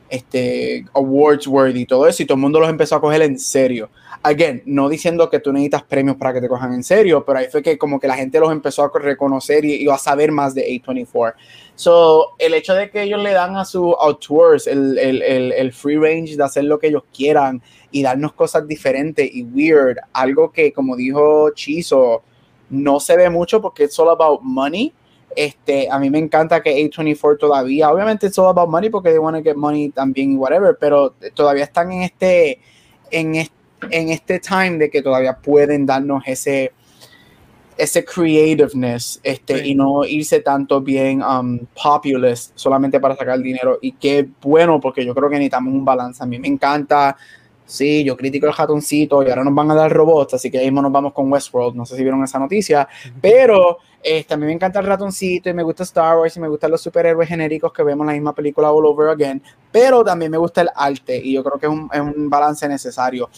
este, 0.08 0.84
awards 0.94 1.46
worthy 1.46 1.80
y 1.80 1.86
todo 1.86 2.06
eso, 2.06 2.22
y 2.22 2.26
todo 2.26 2.36
el 2.36 2.42
mundo 2.42 2.60
los 2.60 2.68
empezó 2.68 2.96
a 2.96 3.00
coger 3.00 3.22
en 3.22 3.38
serio. 3.38 3.88
Again, 4.22 4.62
no 4.66 4.88
diciendo 4.88 5.28
que 5.30 5.38
tú 5.38 5.52
necesitas 5.52 5.82
premios 5.84 6.16
para 6.16 6.32
que 6.32 6.40
te 6.40 6.48
cojan 6.48 6.72
en 6.72 6.82
serio, 6.82 7.24
pero 7.24 7.38
ahí 7.38 7.46
fue 7.50 7.62
que 7.62 7.78
como 7.78 8.00
que 8.00 8.08
la 8.08 8.16
gente 8.16 8.40
los 8.40 8.50
empezó 8.50 8.84
a 8.84 8.98
reconocer 8.98 9.64
y, 9.64 9.88
a 9.88 9.98
saber 9.98 10.32
más 10.32 10.54
de 10.54 10.66
A24. 10.66 11.34
So, 11.74 12.34
el 12.38 12.54
hecho 12.54 12.74
de 12.74 12.90
que 12.90 13.02
ellos 13.02 13.22
le 13.22 13.32
dan 13.32 13.56
a 13.56 13.64
sus 13.64 13.94
auteurs 14.00 14.66
el, 14.66 14.98
el, 14.98 15.22
el, 15.52 15.72
free 15.72 15.96
range 15.96 16.36
de 16.36 16.42
hacer 16.42 16.64
lo 16.64 16.78
que 16.78 16.88
ellos 16.88 17.04
quieran 17.14 17.62
y 17.90 18.02
darnos 18.02 18.32
cosas 18.32 18.66
diferentes 18.66 19.28
y 19.32 19.42
weird, 19.42 19.98
algo 20.12 20.50
que 20.50 20.72
como 20.72 20.96
dijo 20.96 21.50
Chizo, 21.50 22.22
no 22.70 22.98
se 22.98 23.16
ve 23.16 23.30
mucho 23.30 23.60
porque 23.60 23.84
es 23.84 23.98
all 23.98 24.08
about 24.08 24.40
money, 24.42 24.92
este, 25.36 25.88
a 25.90 25.98
mí 25.98 26.10
me 26.10 26.18
encanta 26.18 26.62
que 26.62 26.74
A24 26.90 27.38
todavía, 27.38 27.92
obviamente 27.92 28.26
es 28.26 28.38
all 28.38 28.48
about 28.48 28.70
money 28.70 28.90
porque 28.90 29.10
they 29.10 29.18
want 29.18 29.36
to 29.36 29.42
get 29.42 29.56
money 29.56 29.90
también 29.90 30.32
y 30.32 30.36
whatever, 30.36 30.76
pero 30.80 31.14
todavía 31.34 31.64
están 31.64 31.92
en 31.92 32.02
este, 32.02 32.58
en 33.10 33.34
este, 33.34 33.54
en 33.90 34.08
este 34.08 34.40
time 34.40 34.78
de 34.78 34.90
que 34.90 35.02
todavía 35.02 35.36
pueden 35.36 35.84
darnos 35.84 36.22
ese, 36.26 36.72
ese 37.76 38.04
creativeness 38.04 39.20
este, 39.22 39.66
y 39.66 39.74
no 39.74 40.04
irse 40.04 40.40
tanto 40.40 40.80
bien 40.80 41.22
um, 41.22 41.58
populist 41.80 42.52
solamente 42.54 42.98
para 42.98 43.14
sacar 43.16 43.38
dinero. 43.40 43.78
Y 43.82 43.92
qué 43.92 44.26
bueno, 44.40 44.80
porque 44.80 45.04
yo 45.04 45.14
creo 45.14 45.28
que 45.28 45.36
necesitamos 45.36 45.74
un 45.74 45.84
balance. 45.84 46.22
A 46.22 46.26
mí 46.26 46.38
me 46.38 46.48
encanta 46.48 47.16
Sí, 47.66 48.04
yo 48.04 48.16
critico 48.16 48.46
el 48.46 48.54
ratoncito 48.54 49.24
y 49.24 49.28
ahora 49.28 49.42
nos 49.42 49.54
van 49.54 49.72
a 49.72 49.74
dar 49.74 49.92
robots, 49.92 50.34
así 50.34 50.50
que 50.50 50.58
ahí 50.58 50.66
mismo 50.66 50.82
nos 50.82 50.92
vamos 50.92 51.12
con 51.12 51.30
Westworld. 51.30 51.74
No 51.74 51.84
sé 51.84 51.96
si 51.96 52.02
vieron 52.02 52.22
esa 52.22 52.38
noticia, 52.38 52.88
pero 53.20 53.78
este, 54.00 54.34
a 54.34 54.36
mí 54.36 54.46
me 54.46 54.52
encanta 54.52 54.78
el 54.78 54.86
ratoncito 54.86 55.50
y 55.50 55.52
me 55.52 55.64
gusta 55.64 55.82
Star 55.82 56.16
Wars 56.16 56.36
y 56.36 56.40
me 56.40 56.48
gustan 56.48 56.70
los 56.70 56.80
superhéroes 56.80 57.28
genéricos 57.28 57.72
que 57.72 57.82
vemos 57.82 58.04
en 58.04 58.06
la 58.06 58.12
misma 58.12 58.32
película 58.32 58.70
all 58.70 58.86
over 58.86 59.08
again, 59.08 59.42
pero 59.72 60.04
también 60.04 60.30
me 60.30 60.38
gusta 60.38 60.60
el 60.60 60.70
arte 60.76 61.16
y 61.16 61.34
yo 61.34 61.42
creo 61.42 61.58
que 61.58 61.66
es 61.66 61.72
un, 61.72 61.90
es 61.92 62.00
un 62.00 62.30
balance 62.30 62.68
necesario. 62.68 63.28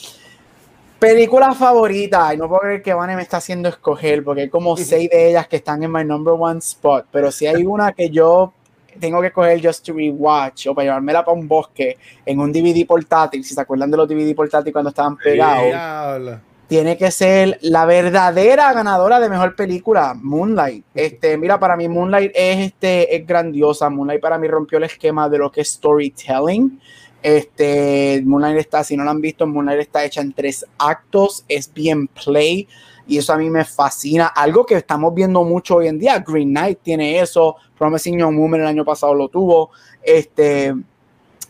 Película 0.99 1.55
favorita, 1.55 2.35
y 2.35 2.37
no 2.37 2.49
puedo 2.49 2.63
creer 2.63 2.83
que 2.83 2.93
Vane 2.93 3.15
me 3.17 3.23
está 3.23 3.37
haciendo 3.39 3.69
escoger 3.69 4.23
porque 4.23 4.43
hay 4.43 4.49
como 4.51 4.77
seis 4.77 5.09
de 5.09 5.31
ellas 5.31 5.49
que 5.49 5.57
están 5.57 5.83
en 5.83 5.91
my 5.91 6.05
number 6.05 6.35
one 6.39 6.59
spot, 6.59 7.07
pero 7.11 7.33
si 7.33 7.47
hay 7.47 7.65
una 7.65 7.93
que 7.93 8.11
yo 8.11 8.53
tengo 8.99 9.21
que 9.23 9.33
coger 9.33 9.65
Just 9.65 9.87
to 9.87 9.95
Rewatch 9.95 10.67
o 10.67 10.75
para 10.75 10.87
llevármela 10.87 11.25
para 11.25 11.37
un 11.37 11.49
bosque 11.49 11.97
en 12.25 12.41
un 12.41 12.53
DVD 12.53 12.87
portátil, 12.87 13.45
si 13.45 13.55
se 13.55 13.61
acuerdan 13.61 13.91
de 13.91 13.97
los 13.97 14.09
DVD 14.09 14.35
portátiles 14.35 14.73
cuando 14.73 14.91
estaban 14.91 15.17
pegados, 15.17 16.41
tiene 16.69 16.99
que 16.99 17.11
ser 17.11 17.59
la 17.63 17.87
verdadera 17.87 18.73
ganadora 18.75 19.19
de 19.21 19.31
mejor 19.31 19.57
película, 19.57 20.15
Moonlight. 20.15 20.85
Este, 20.95 21.39
mira, 21.39 21.59
para 21.59 21.77
mí 21.77 21.89
Moonlight 21.89 22.33
es, 22.35 22.67
este, 22.67 23.17
es 23.17 23.27
grandiosa. 23.27 23.89
Moonlight 23.89 24.21
para 24.21 24.37
mí 24.37 24.47
rompió 24.49 24.77
el 24.77 24.85
esquema 24.85 25.31
de 25.31 25.39
lo 25.39 25.51
que 25.51 25.63
es 25.63 25.69
storytelling. 25.69 26.79
Este, 27.23 28.23
Moonlight 28.23 28.59
está, 28.59 28.85
si 28.85 28.99
no 28.99 29.05
la 29.05 29.13
han 29.13 29.23
visto, 29.23 29.47
Moonlight 29.47 29.81
está 29.81 30.05
hecha 30.05 30.21
en 30.21 30.35
tres 30.35 30.67
actos, 30.79 31.45
es 31.49 31.73
bien 31.73 32.07
play 32.09 32.69
y 33.09 33.19
eso 33.19 33.33
a 33.33 33.39
mí 33.39 33.51
me 33.51 33.65
fascina. 33.65 34.27
Algo 34.27 34.65
que 34.65 34.77
estamos 34.77 35.15
viendo 35.15 35.43
mucho 35.43 35.77
hoy 35.77 35.89
en 35.89 35.99
día, 35.99 36.19
Green 36.21 36.51
Knight 36.51 36.81
tiene 36.83 37.19
eso, 37.19 37.57
Promising 37.77 38.19
Young 38.19 38.37
Woman 38.37 38.61
el 38.61 38.67
año 38.67 38.85
pasado 38.85 39.15
lo 39.15 39.29
tuvo. 39.29 39.71
Este, 40.03 40.75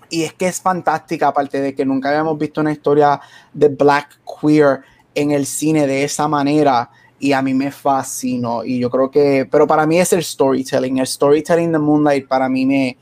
Y 0.08 0.22
es 0.22 0.32
que 0.32 0.46
es 0.46 0.60
fantástica, 0.60 1.28
aparte 1.28 1.60
de 1.60 1.74
que 1.74 1.84
nunca 1.84 2.08
habíamos 2.08 2.38
visto 2.38 2.60
una 2.60 2.72
historia 2.72 3.20
de 3.52 3.68
black 3.68 4.20
queer 4.40 4.80
en 5.14 5.32
el 5.32 5.44
cine 5.44 5.86
de 5.86 6.04
esa 6.04 6.28
manera. 6.28 6.90
Y 7.18 7.32
a 7.32 7.42
mí 7.42 7.52
me 7.52 7.72
fascinó. 7.72 8.64
Y 8.64 8.78
yo 8.78 8.88
creo 8.88 9.10
que, 9.10 9.46
pero 9.50 9.66
para 9.66 9.84
mí 9.84 9.98
es 9.98 10.12
el 10.12 10.22
storytelling. 10.22 10.98
El 10.98 11.06
storytelling 11.06 11.72
de 11.72 11.78
Moonlight 11.78 12.28
para 12.28 12.48
mí 12.48 12.64
me, 12.64 12.96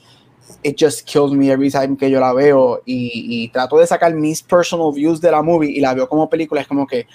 it 0.63 0.77
just 0.81 1.07
kills 1.07 1.33
me 1.33 1.51
every 1.51 1.71
time 1.71 1.97
que 1.97 2.11
yo 2.11 2.19
la 2.19 2.33
veo. 2.33 2.81
Y, 2.87 3.45
y 3.45 3.49
trato 3.51 3.77
de 3.77 3.87
sacar 3.87 4.15
mis 4.15 4.43
personal 4.43 4.91
views 4.95 5.21
de 5.21 5.31
la 5.31 5.43
movie 5.43 5.71
y 5.71 5.81
la 5.81 5.93
veo 5.93 6.09
como 6.09 6.31
película. 6.31 6.63
Es 6.63 6.67
como 6.67 6.87
que, 6.87 7.07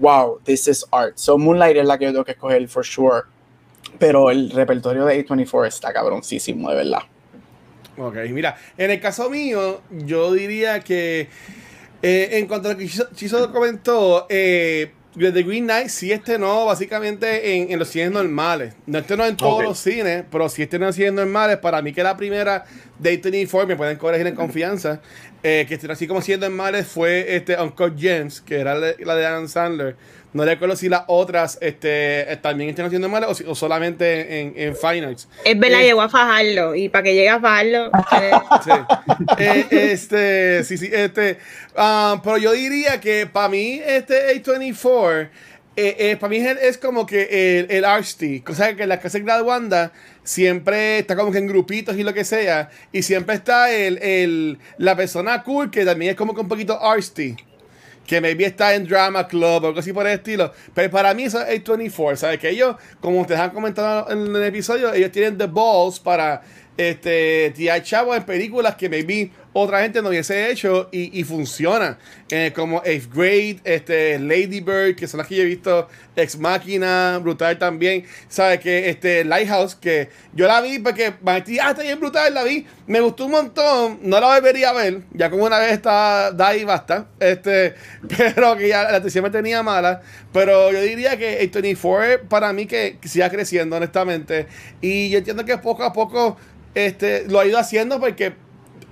wow, 0.00 0.38
this 0.44 0.68
is 0.68 0.84
art. 0.92 1.18
So 1.18 1.38
Moonlight 1.38 1.76
es 1.76 1.86
la 1.86 1.98
que 1.98 2.06
yo 2.06 2.12
tengo 2.12 2.24
que 2.24 2.32
escoger 2.32 2.68
for 2.68 2.84
sure. 2.84 3.22
Pero 3.98 4.30
el 4.30 4.50
repertorio 4.50 5.04
de 5.04 5.24
A24 5.26 5.66
está 5.68 5.92
cabroncísimo, 5.92 6.70
de 6.70 6.76
verdad. 6.76 7.02
Ok, 7.96 8.16
mira, 8.30 8.56
en 8.76 8.90
el 8.90 9.00
caso 9.00 9.30
mío, 9.30 9.82
yo 9.90 10.32
diría 10.32 10.80
que 10.80 11.28
eh, 12.02 12.28
en 12.32 12.46
cuanto 12.48 12.68
a 12.68 12.72
lo 12.72 12.78
que 12.78 12.88
Chiso 13.14 13.52
comentó, 13.52 14.26
eh, 14.28 14.92
The 15.16 15.42
Green 15.44 15.64
Knight 15.64 15.88
sí 15.88 16.12
no 16.38 16.66
básicamente 16.66 17.56
en, 17.56 17.70
en, 17.70 17.78
los 17.78 17.88
cines 17.88 18.10
normales. 18.10 18.74
No 18.86 18.98
no 19.16 19.24
en 19.24 19.36
todos 19.36 19.62
los 19.62 19.78
cines, 19.78 20.24
pero 20.30 20.48
sí 20.48 20.66
no 20.78 20.86
en 20.86 20.92
cines 20.92 21.12
normales. 21.12 21.58
Para 21.58 21.82
mí 21.82 21.92
que 21.92 22.02
la 22.02 22.16
primera 22.16 22.64
de 22.98 23.20
A24, 23.20 23.66
me 23.66 23.76
pueden 23.76 23.96
corregir 23.96 24.26
en 24.26 24.34
confianza, 24.34 25.00
eh, 25.42 25.66
que 25.68 25.78
así 25.90 26.08
como 26.08 26.20
siendo 26.20 26.48
normales 26.48 26.86
fue 26.88 27.36
este 27.36 27.60
Uncle 27.60 27.92
James, 27.96 28.40
que 28.40 28.58
era 28.58 28.74
la 28.74 29.14
de 29.14 29.26
Adam 29.26 29.46
Sandler 29.46 29.96
no 30.34 30.44
recuerdo 30.44 30.74
si 30.74 30.88
las 30.88 31.04
otras 31.06 31.58
este, 31.60 32.26
también 32.42 32.68
están 32.68 32.86
haciendo 32.86 33.08
mal 33.08 33.24
o, 33.24 33.54
solamente 33.54 34.40
en, 34.40 34.52
en 34.56 34.74
Fine 34.74 35.06
Arts. 35.06 35.28
Es 35.44 35.58
verdad, 35.58 35.80
eh, 35.80 35.84
llegó 35.84 36.02
a 36.02 36.08
fajarlo. 36.08 36.74
Y 36.74 36.88
para 36.88 37.04
que 37.04 37.14
llegue 37.14 37.30
a 37.30 37.40
fajarlo. 37.40 37.90
Eh. 38.20 38.32
Sí. 38.62 38.70
Eh, 39.38 39.66
este, 39.70 40.64
sí, 40.64 40.76
sí, 40.76 40.90
este. 40.92 41.38
Um, 41.76 42.20
pero 42.22 42.36
yo 42.38 42.52
diría 42.52 43.00
que 43.00 43.26
para 43.26 43.48
mí, 43.48 43.80
este 43.84 44.42
A24. 44.42 45.28
para 46.18 46.28
mí 46.28 46.36
es, 46.36 46.78
como 46.78 47.06
que 47.06 47.58
el, 47.60 47.70
el 47.70 47.84
Archty, 47.84 48.42
o 48.48 48.54
sea 48.54 48.74
que 48.74 48.84
en 48.84 48.88
la 48.88 49.00
casa 49.00 49.18
de 49.18 49.24
graduanda 49.24 49.92
siempre 50.22 50.98
está 50.98 51.16
como 51.16 51.30
que 51.32 51.38
en 51.38 51.46
grupitos 51.46 51.96
y 51.96 52.02
lo 52.02 52.12
que 52.12 52.24
sea, 52.24 52.70
y 52.92 53.02
siempre 53.02 53.36
está 53.36 53.72
el, 53.72 53.98
el 53.98 54.58
la 54.78 54.96
persona 54.96 55.42
cool 55.42 55.70
que 55.70 55.84
también 55.84 56.12
es 56.12 56.16
como 56.16 56.34
que 56.34 56.40
un 56.40 56.48
poquito 56.48 56.80
Archty 56.80 57.36
que 58.06 58.20
maybe 58.20 58.44
está 58.44 58.74
en 58.74 58.86
Drama 58.86 59.26
Club 59.26 59.64
o 59.64 59.66
algo 59.68 59.80
así 59.80 59.92
por 59.92 60.06
el 60.06 60.14
estilo. 60.14 60.52
Pero 60.74 60.90
para 60.90 61.14
mí 61.14 61.24
eso 61.24 61.40
es 61.40 61.64
A24, 61.64 62.16
¿sabes? 62.16 62.38
Que 62.38 62.50
ellos, 62.50 62.76
como 63.00 63.20
ustedes 63.20 63.40
han 63.40 63.50
comentado 63.50 64.10
en 64.10 64.34
el 64.34 64.42
episodio, 64.44 64.92
ellos 64.92 65.10
tienen 65.10 65.38
the 65.38 65.46
balls 65.46 65.98
para 65.98 66.42
este, 66.76 67.52
tirar 67.54 67.82
chavos 67.82 68.16
en 68.16 68.24
películas 68.24 68.74
que 68.74 68.88
maybe 68.88 69.30
otra 69.54 69.82
gente 69.82 70.02
no 70.02 70.08
hubiese 70.08 70.50
hecho 70.50 70.88
y, 70.90 71.18
y 71.18 71.22
funciona. 71.22 71.96
Eh, 72.28 72.52
como 72.54 72.82
Eighth 72.84 73.14
Grade, 73.14 73.60
este, 73.62 74.18
Lady 74.18 74.60
Bird, 74.60 74.96
que 74.96 75.06
son 75.06 75.18
las 75.18 75.28
que 75.28 75.36
yo 75.36 75.42
he 75.42 75.46
visto, 75.46 75.88
Ex 76.16 76.36
Máquina, 76.36 77.18
brutal 77.22 77.56
también. 77.56 78.04
¿Sabes? 78.28 78.58
Que 78.58 78.90
este, 78.90 79.24
Lighthouse, 79.24 79.76
que 79.76 80.10
yo 80.34 80.48
la 80.48 80.60
vi 80.60 80.80
porque 80.80 81.14
ah, 81.24 81.38
está 81.38 81.82
bien 81.82 82.00
brutal, 82.00 82.34
la 82.34 82.42
vi. 82.42 82.66
Me 82.88 83.00
gustó 83.00 83.26
un 83.26 83.30
montón, 83.30 84.00
no 84.02 84.18
la 84.18 84.34
volvería 84.34 84.70
a 84.70 84.72
ver, 84.72 85.02
ya 85.12 85.30
como 85.30 85.44
una 85.44 85.60
vez 85.60 85.72
está, 85.72 86.32
da 86.32 86.48
ahí 86.48 86.64
basta. 86.64 87.06
Este, 87.20 87.74
pero 88.34 88.56
que 88.56 88.66
ya 88.66 88.90
la 88.90 88.96
atención 88.96 89.22
me 89.22 89.30
tenía 89.30 89.62
mala. 89.62 90.02
Pero 90.32 90.72
yo 90.72 90.82
diría 90.82 91.16
que 91.16 91.48
A24 91.48 92.26
para 92.28 92.52
mí 92.52 92.66
que 92.66 92.98
siga 93.04 93.30
creciendo, 93.30 93.76
honestamente. 93.76 94.48
Y 94.80 95.10
yo 95.10 95.18
entiendo 95.18 95.44
que 95.44 95.56
poco 95.58 95.84
a 95.84 95.92
poco 95.92 96.36
este, 96.74 97.24
lo 97.28 97.38
ha 97.38 97.46
ido 97.46 97.58
haciendo 97.58 98.00
porque 98.00 98.34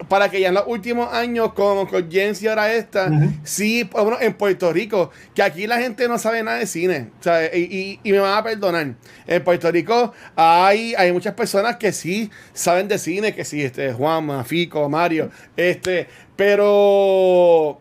para 0.09 0.31
que 0.31 0.41
ya 0.41 0.49
en 0.49 0.55
los 0.55 0.65
últimos 0.67 1.13
años, 1.13 1.53
como 1.53 1.87
con 1.89 2.11
Jens 2.11 2.43
y 2.43 2.49
ahora 2.49 2.73
esta, 2.73 3.11
sí, 3.45 3.89
bueno, 3.93 4.19
en 4.21 4.35
Puerto 4.35 4.73
Rico, 4.73 5.11
que 5.35 5.43
aquí 5.43 5.67
la 5.67 5.79
gente 5.79 6.09
no 6.09 6.19
sabe 6.19 6.43
nada 6.43 6.59
de 6.59 6.67
cine, 6.67 7.11
y, 7.55 8.01
y, 8.03 8.13
me 8.13 8.19
van 8.19 8.39
a 8.39 8.43
perdonar. 8.43 8.95
En 9.27 9.45
Puerto 9.45 9.71
Rico 9.71 10.13
hay, 10.37 10.95
hay 10.95 11.13
muchas 11.13 11.35
personas 11.35 11.77
que 11.77 11.93
sí 11.93 12.31
saben 12.53 12.89
de 12.89 12.99
cine, 12.99 13.35
que 13.35 13.45
sí, 13.45 13.63
este, 13.63 13.93
Juan, 13.93 14.45
Fico, 14.45 14.89
Mario, 14.89 15.31
este, 15.57 16.09
pero 16.37 17.81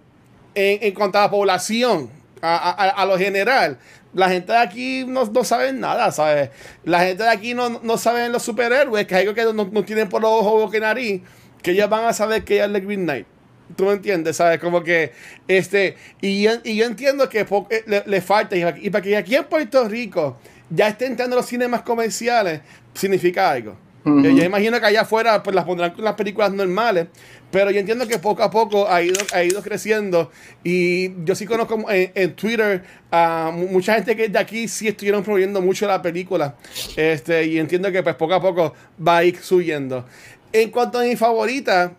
en, 0.53 0.79
en 0.83 0.93
cuanto 0.93 1.17
a 1.17 1.21
la 1.21 1.29
población, 1.29 2.09
a, 2.41 3.05
lo 3.05 3.17
general, 3.17 3.77
la 4.13 4.29
gente 4.29 4.51
de 4.51 4.57
aquí 4.57 5.05
no, 5.07 5.25
no 5.25 5.43
sabe 5.43 5.71
nada, 5.73 6.11
¿sabes? 6.11 6.49
La 6.83 7.01
gente 7.01 7.23
de 7.23 7.29
aquí 7.29 7.53
no, 7.53 7.69
no 7.69 7.97
sabe 7.97 8.27
los 8.29 8.43
superhéroes, 8.43 9.05
que 9.05 9.13
es 9.13 9.21
algo 9.21 9.33
que 9.33 9.43
no, 9.45 9.65
no 9.65 9.83
tienen 9.83 10.09
por 10.09 10.21
los 10.21 10.31
ojos 10.31 10.65
o 10.65 10.69
que 10.69 10.79
nariz 10.79 11.21
que 11.61 11.71
ellos 11.71 11.89
van 11.89 12.05
a 12.05 12.13
saber 12.13 12.43
que 12.43 12.55
ella 12.55 12.65
es 12.65 12.73
de 12.73 12.81
Green 12.81 13.03
Knight. 13.03 13.27
¿Tú 13.75 13.85
me 13.85 13.93
entiendes? 13.93 14.37
¿Sabes? 14.37 14.59
Como 14.59 14.83
que, 14.83 15.11
este, 15.47 15.95
y, 16.21 16.47
y 16.63 16.75
yo 16.75 16.85
entiendo 16.85 17.29
que 17.29 17.45
eh, 17.69 18.03
le, 18.05 18.21
falta, 18.21 18.55
y, 18.55 18.89
para 18.89 19.01
que 19.01 19.15
aquí 19.15 19.35
en 19.35 19.45
Puerto 19.45 19.87
Rico 19.87 20.37
ya 20.69 20.87
estén 20.87 21.11
entrando 21.11 21.35
los 21.35 21.45
cinemas 21.45 21.81
comerciales, 21.81 22.61
significa 22.93 23.49
algo. 23.49 23.77
Eh, 24.03 24.33
yo 24.35 24.43
imagino 24.43 24.79
que 24.79 24.87
allá 24.87 25.01
afuera 25.01 25.43
pues 25.43 25.55
las 25.55 25.63
pondrán 25.63 25.91
con 25.91 26.03
las 26.03 26.15
películas 26.15 26.51
normales, 26.51 27.07
pero 27.51 27.69
yo 27.69 27.79
entiendo 27.79 28.07
que 28.07 28.17
poco 28.17 28.41
a 28.41 28.49
poco 28.49 28.89
ha 28.89 29.03
ido, 29.03 29.19
ha 29.31 29.43
ido 29.43 29.61
creciendo 29.61 30.31
y 30.63 31.23
yo 31.23 31.35
sí 31.35 31.45
conozco 31.45 31.85
en, 31.87 32.33
Twitter 32.33 32.83
a 33.11 33.51
mucha 33.53 33.93
gente 33.93 34.15
que 34.15 34.27
de 34.27 34.39
aquí 34.39 34.67
sí 34.67 34.87
estuvieron 34.87 35.21
promoviendo 35.21 35.61
mucho 35.61 35.85
la 35.85 36.01
película 36.01 36.55
este, 36.95 37.45
y 37.45 37.59
entiendo 37.59 37.91
que 37.91 38.01
pues 38.01 38.15
poco 38.15 38.33
a 38.33 38.41
poco 38.41 38.73
va 39.05 39.17
a 39.17 39.23
ir 39.23 39.37
subiendo. 39.37 40.03
En 40.53 40.69
cuanto 40.69 40.99
a 40.99 41.03
mi 41.03 41.15
favorita, 41.15 41.93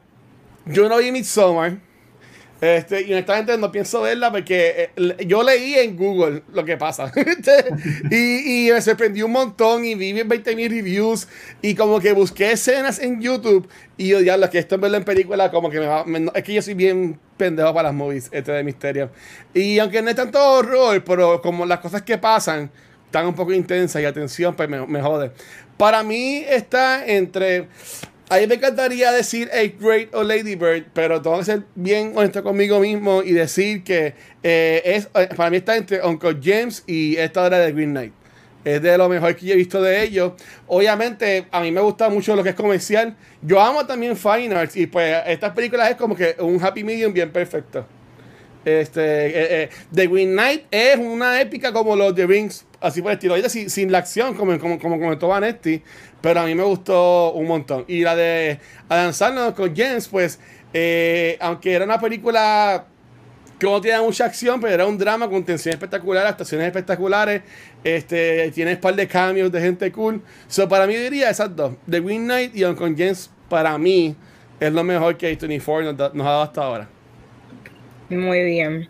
yo 0.66 0.88
no 0.88 0.98
vi 0.98 1.10
Midsommar. 1.10 1.78
Este, 2.62 3.02
y 3.02 3.12
honestamente 3.12 3.58
no 3.58 3.72
pienso 3.72 4.02
verla 4.02 4.30
porque 4.30 4.92
eh, 4.96 5.26
yo 5.26 5.42
leí 5.42 5.74
en 5.74 5.96
Google 5.96 6.44
lo 6.52 6.64
que 6.64 6.76
pasa. 6.76 7.10
Este, 7.32 7.64
y, 8.08 8.70
me 8.70 8.80
sorprendió 8.80 9.26
un 9.26 9.32
montón 9.32 9.84
y 9.84 9.96
vi 9.96 10.12
20.000 10.12 10.70
reviews 10.70 11.26
y 11.60 11.74
como 11.74 11.98
que 11.98 12.12
busqué 12.12 12.52
escenas 12.52 13.00
en 13.00 13.20
YouTube 13.20 13.68
y 13.96 14.08
yo, 14.08 14.36
lo 14.36 14.48
que 14.48 14.60
esto 14.60 14.76
en 14.76 14.80
verlo 14.80 14.96
en 14.96 15.04
película 15.04 15.50
como 15.50 15.70
que 15.70 15.80
me 15.80 15.86
va... 15.86 16.04
es 16.34 16.44
que 16.44 16.54
yo 16.54 16.62
soy 16.62 16.74
bien 16.74 17.18
pendejo 17.36 17.74
para 17.74 17.88
las 17.88 17.94
movies 17.94 18.28
este 18.30 18.52
de 18.52 18.62
misterio. 18.62 19.10
Y 19.52 19.80
aunque 19.80 20.00
no 20.00 20.10
es 20.10 20.14
tanto 20.14 20.38
horror, 20.38 21.02
pero 21.02 21.42
como 21.42 21.66
las 21.66 21.80
cosas 21.80 22.02
que 22.02 22.16
pasan 22.16 22.70
están 23.06 23.26
un 23.26 23.34
poco 23.34 23.52
intensas 23.52 24.00
y 24.00 24.04
atención, 24.04 24.54
pues 24.54 24.68
me, 24.68 24.86
me 24.86 25.02
jode. 25.02 25.32
Para 25.76 26.04
mí 26.04 26.44
está 26.48 27.04
entre 27.04 27.66
a 28.32 28.38
mí 28.38 28.46
me 28.46 28.54
encantaría 28.54 29.12
decir 29.12 29.50
A 29.52 29.60
Great 29.78 30.14
o 30.14 30.22
Lady 30.22 30.54
Bird, 30.54 30.86
pero 30.94 31.20
tengo 31.20 31.36
que 31.40 31.44
ser 31.44 31.64
bien 31.74 32.12
honesto 32.14 32.42
conmigo 32.42 32.80
mismo 32.80 33.22
y 33.22 33.32
decir 33.32 33.84
que 33.84 34.14
eh, 34.42 34.80
es 34.86 35.10
eh, 35.14 35.28
para 35.36 35.50
mí 35.50 35.58
está 35.58 35.76
entre 35.76 36.02
Uncle 36.02 36.38
James 36.42 36.82
y 36.86 37.16
esta 37.16 37.42
hora 37.42 37.58
de 37.58 37.72
Green 37.72 37.90
Knight. 37.90 38.14
Es 38.64 38.80
de 38.80 38.96
lo 38.96 39.10
mejor 39.10 39.36
que 39.36 39.44
yo 39.44 39.52
he 39.52 39.56
visto 39.56 39.82
de 39.82 40.02
ellos. 40.02 40.32
Obviamente, 40.66 41.46
a 41.50 41.60
mí 41.60 41.70
me 41.72 41.82
gusta 41.82 42.08
mucho 42.08 42.34
lo 42.34 42.42
que 42.42 42.50
es 42.50 42.54
comercial. 42.54 43.14
Yo 43.42 43.60
amo 43.60 43.84
también 43.84 44.16
Fine 44.16 44.54
Arts 44.54 44.76
y 44.76 44.86
pues 44.86 45.14
estas 45.26 45.52
películas 45.52 45.90
es 45.90 45.96
como 45.96 46.16
que 46.16 46.34
un 46.38 46.58
happy 46.64 46.84
medium 46.84 47.12
bien 47.12 47.30
perfecto. 47.30 47.84
Este, 48.64 49.62
eh, 49.64 49.70
The 49.92 50.06
Green 50.06 50.32
Knight 50.32 50.64
es 50.70 50.96
una 50.98 51.40
épica 51.40 51.72
como 51.72 51.96
los 51.96 52.14
The 52.14 52.26
Rings, 52.26 52.64
así 52.80 53.02
por 53.02 53.10
el 53.10 53.16
estilo. 53.16 53.48
Sin, 53.48 53.70
sin 53.70 53.90
la 53.90 53.98
acción, 53.98 54.34
como, 54.34 54.58
como, 54.58 54.78
como 54.78 54.98
comentó 54.98 55.32
pero 56.20 56.40
a 56.40 56.46
mí 56.46 56.54
me 56.54 56.62
gustó 56.62 57.32
un 57.32 57.48
montón. 57.48 57.84
Y 57.88 58.02
la 58.02 58.14
de 58.14 58.60
Adam 58.88 59.52
con 59.54 59.74
James, 59.74 60.06
pues, 60.08 60.38
eh, 60.72 61.36
aunque 61.40 61.72
era 61.72 61.84
una 61.84 62.00
película 62.00 62.86
que 63.58 63.66
no 63.66 63.80
tiene 63.80 64.00
mucha 64.00 64.24
acción, 64.24 64.60
pero 64.60 64.72
era 64.72 64.86
un 64.86 64.96
drama 64.96 65.28
con 65.28 65.44
tensión 65.44 65.72
espectacular, 65.72 66.26
actuaciones 66.26 66.66
espectaculares. 66.68 67.42
Este, 67.82 68.50
tiene 68.52 68.74
un 68.74 68.80
par 68.80 68.94
de 68.94 69.08
cambios 69.08 69.50
de 69.50 69.60
gente 69.60 69.90
cool. 69.90 70.22
So, 70.46 70.68
para 70.68 70.86
mí 70.86 70.94
diría 70.94 71.28
esas 71.30 71.54
dos. 71.54 71.74
The 71.90 72.00
Green 72.00 72.24
Knight 72.24 72.56
y 72.56 72.64
Uncle 72.64 72.94
James, 72.96 73.30
para 73.48 73.76
mí, 73.78 74.14
es 74.60 74.72
lo 74.72 74.84
mejor 74.84 75.16
que 75.16 75.36
A24 75.36 75.94
nos, 75.94 76.14
nos 76.14 76.26
ha 76.26 76.30
dado 76.30 76.42
hasta 76.42 76.62
ahora. 76.62 76.88
Muy 78.16 78.42
bien. 78.42 78.88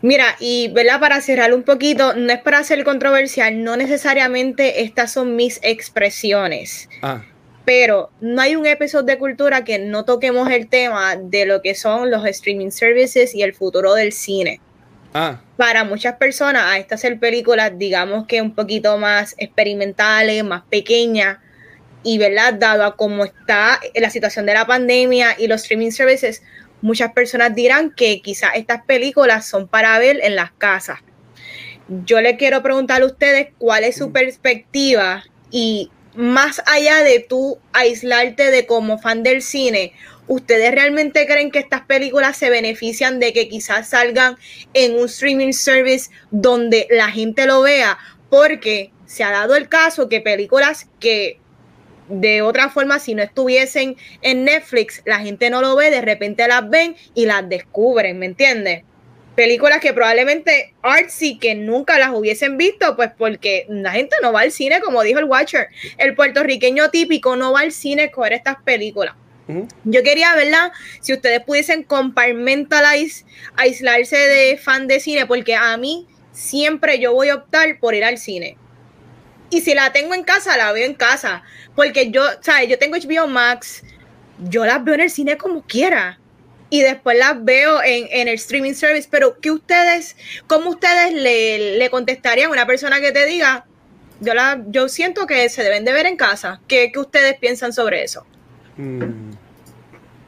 Mira, 0.00 0.36
y 0.40 0.68
¿verdad? 0.68 1.00
para 1.00 1.20
cerrar 1.20 1.52
un 1.52 1.62
poquito, 1.62 2.14
no 2.14 2.32
es 2.32 2.40
para 2.40 2.62
ser 2.64 2.82
controversial, 2.84 3.62
no 3.62 3.76
necesariamente 3.76 4.82
estas 4.82 5.12
son 5.12 5.36
mis 5.36 5.60
expresiones. 5.62 6.88
Ah. 7.02 7.24
Pero 7.64 8.10
no 8.20 8.42
hay 8.42 8.56
un 8.56 8.66
episodio 8.66 9.04
de 9.04 9.18
cultura 9.18 9.64
que 9.64 9.78
no 9.78 10.04
toquemos 10.04 10.50
el 10.50 10.68
tema 10.68 11.16
de 11.16 11.46
lo 11.46 11.62
que 11.62 11.74
son 11.74 12.10
los 12.10 12.26
streaming 12.26 12.70
services 12.70 13.34
y 13.34 13.42
el 13.42 13.54
futuro 13.54 13.94
del 13.94 14.12
cine. 14.12 14.60
Ah. 15.14 15.40
Para 15.56 15.84
muchas 15.84 16.16
personas, 16.16 16.64
a 16.64 16.78
estas 16.78 17.00
ser 17.00 17.18
películas, 17.18 17.72
digamos 17.76 18.26
que 18.26 18.42
un 18.42 18.54
poquito 18.54 18.98
más 18.98 19.34
experimentales, 19.38 20.42
más 20.42 20.62
pequeñas, 20.70 21.38
y 22.04 22.18
verdad, 22.18 22.54
dado 22.54 22.84
a 22.84 22.96
cómo 22.96 23.24
está 23.24 23.80
la 23.94 24.10
situación 24.10 24.46
de 24.46 24.54
la 24.54 24.66
pandemia 24.66 25.36
y 25.38 25.46
los 25.46 25.62
streaming 25.62 25.90
services, 25.90 26.42
muchas 26.82 27.12
personas 27.12 27.54
dirán 27.54 27.92
que 27.94 28.20
quizás 28.20 28.50
estas 28.54 28.84
películas 28.84 29.46
son 29.46 29.68
para 29.68 29.98
ver 29.98 30.20
en 30.22 30.36
las 30.36 30.52
casas. 30.52 31.00
Yo 32.04 32.20
le 32.20 32.36
quiero 32.36 32.62
preguntar 32.62 33.02
a 33.02 33.06
ustedes 33.06 33.48
cuál 33.58 33.84
es 33.84 33.96
su 33.96 34.08
mm. 34.08 34.12
perspectiva 34.12 35.24
y 35.50 35.90
más 36.14 36.62
allá 36.66 37.02
de 37.02 37.20
tú 37.20 37.58
aislarte 37.72 38.50
de 38.50 38.66
como 38.66 38.98
fan 38.98 39.22
del 39.22 39.42
cine, 39.42 39.92
¿ustedes 40.26 40.72
realmente 40.72 41.26
creen 41.26 41.50
que 41.50 41.58
estas 41.58 41.82
películas 41.82 42.36
se 42.36 42.50
benefician 42.50 43.18
de 43.18 43.32
que 43.32 43.48
quizás 43.48 43.88
salgan 43.88 44.36
en 44.74 44.96
un 44.98 45.06
streaming 45.06 45.52
service 45.52 46.10
donde 46.30 46.86
la 46.90 47.10
gente 47.10 47.46
lo 47.46 47.62
vea? 47.62 47.98
Porque 48.28 48.90
se 49.06 49.24
ha 49.24 49.30
dado 49.30 49.56
el 49.56 49.68
caso 49.68 50.08
que 50.08 50.20
películas 50.20 50.88
que 51.00 51.38
de 52.12 52.42
otra 52.42 52.68
forma, 52.68 52.98
si 52.98 53.14
no 53.14 53.22
estuviesen 53.22 53.96
en 54.20 54.44
Netflix, 54.44 55.02
la 55.04 55.20
gente 55.20 55.50
no 55.50 55.60
lo 55.60 55.74
ve, 55.76 55.90
de 55.90 56.02
repente 56.02 56.46
las 56.46 56.68
ven 56.68 56.94
y 57.14 57.26
las 57.26 57.48
descubren, 57.48 58.18
¿me 58.18 58.26
entiendes? 58.26 58.84
películas 59.34 59.80
que 59.80 59.92
probablemente 59.92 60.74
artsy 60.82 61.38
que 61.38 61.54
nunca 61.54 61.98
las 61.98 62.10
hubiesen 62.10 62.56
visto, 62.58 62.96
pues 62.96 63.10
porque 63.16 63.66
la 63.68 63.92
gente 63.92 64.16
no 64.22 64.32
va 64.32 64.42
al 64.42 64.52
cine, 64.52 64.80
como 64.80 65.02
dijo 65.02 65.18
el 65.18 65.24
Watcher. 65.24 65.68
El 65.98 66.14
puertorriqueño 66.14 66.90
típico 66.90 67.36
no 67.36 67.52
va 67.52 67.60
al 67.60 67.72
cine 67.72 68.02
a 68.02 68.04
escoger 68.06 68.34
estas 68.34 68.56
películas. 68.62 69.14
Yo 69.84 70.02
quería, 70.02 70.34
¿verdad? 70.34 70.72
Si 71.00 71.12
ustedes 71.12 71.40
pudiesen 71.40 71.82
compartmentalize, 71.82 73.24
aislarse 73.56 74.16
de 74.16 74.56
fan 74.56 74.86
de 74.86 75.00
cine, 75.00 75.26
porque 75.26 75.54
a 75.54 75.76
mí 75.76 76.06
siempre 76.30 76.98
yo 76.98 77.12
voy 77.12 77.28
a 77.28 77.34
optar 77.34 77.78
por 77.78 77.94
ir 77.94 78.04
al 78.04 78.18
cine. 78.18 78.56
Y 79.52 79.60
si 79.60 79.74
la 79.74 79.92
tengo 79.92 80.14
en 80.14 80.24
casa, 80.24 80.56
la 80.56 80.72
veo 80.72 80.86
en 80.86 80.94
casa. 80.94 81.42
Porque 81.76 82.10
yo, 82.10 82.24
¿sabes? 82.40 82.70
Yo 82.70 82.78
tengo 82.78 82.96
HBO 82.96 83.26
Max, 83.26 83.82
yo 84.38 84.64
las 84.64 84.82
veo 84.82 84.94
en 84.94 85.02
el 85.02 85.10
cine 85.10 85.36
como 85.36 85.62
quiera 85.62 86.18
y 86.70 86.80
después 86.80 87.18
las 87.18 87.44
veo 87.44 87.82
en, 87.84 88.28
el 88.28 88.34
streaming 88.34 88.72
service, 88.72 89.06
pero 89.10 89.38
¿qué 89.40 89.50
ustedes, 89.50 90.16
cómo 90.46 90.70
ustedes 90.70 91.12
le, 91.12 91.90
contestarían 91.90 92.48
a 92.48 92.52
una 92.52 92.66
persona 92.66 92.98
que 92.98 93.12
te 93.12 93.26
diga, 93.26 93.66
yo, 94.20 94.32
la, 94.32 94.58
yo 94.68 94.88
siento 94.88 95.26
que 95.26 95.50
se 95.50 95.62
deben 95.62 95.84
de 95.84 95.92
ver 95.92 96.06
en 96.06 96.16
casa? 96.16 96.62
¿Qué, 96.66 96.90
ustedes 96.96 97.34
piensan 97.38 97.74
sobre 97.74 98.02
eso? 98.04 98.24
Mm. 98.78 99.32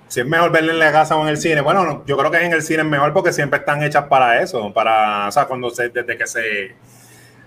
Si 0.09 0.21
es 0.21 0.27
mejor 0.27 0.53
verla 0.53 0.75
en 0.75 0.79
la 0.81 0.93
casa 0.93 1.17
o 1.17 1.23
en 1.23 1.29
el 1.29 1.39
cine, 1.39 1.63
bueno, 1.63 2.05
yo 2.07 2.19
creo 2.19 2.31
que 2.31 2.45
en 2.45 2.53
el 2.53 2.61
cine 2.63 2.83
es 2.83 2.89
mejor 2.89 3.15
porque 3.15 3.33
siempre 3.33 3.61
están 3.61 3.83
hechas 3.83 4.05
para 4.05 4.43
eso, 4.43 4.71
para, 4.75 5.29
o 5.29 5.33
sea, 5.33 5.47
cuando 5.47 5.71
se, 5.71 5.89
desde 5.89 6.19
que 6.19 6.27
se, 6.27 6.77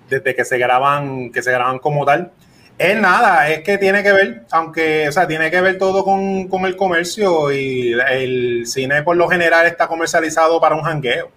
desde 0.10 0.36
que 0.36 0.46
se 0.46 0.58
graban, 0.58 1.32
que 1.32 1.42
se 1.42 1.52
graban 1.52 1.80
como 1.80 2.06
tal. 2.06 2.32
Es 2.78 3.00
nada, 3.00 3.50
es 3.50 3.62
que 3.64 3.80
tiene 3.80 4.04
que 4.04 4.12
ver, 4.12 4.44
aunque, 4.52 5.08
o 5.08 5.12
sea, 5.12 5.28
tiene 5.28 5.50
que 5.50 5.62
ver 5.62 5.80
todo 5.80 6.04
con, 6.04 6.48
el 6.66 6.76
comercio 6.76 7.52
y 7.52 7.94
el 8.12 8.68
cine 8.68 9.02
por 9.02 9.18
lo 9.18 9.28
general 9.28 9.66
está 9.66 9.88
comercializado 9.88 10.62
para 10.62 10.76
un 10.76 10.84
jangueo. 10.84 11.32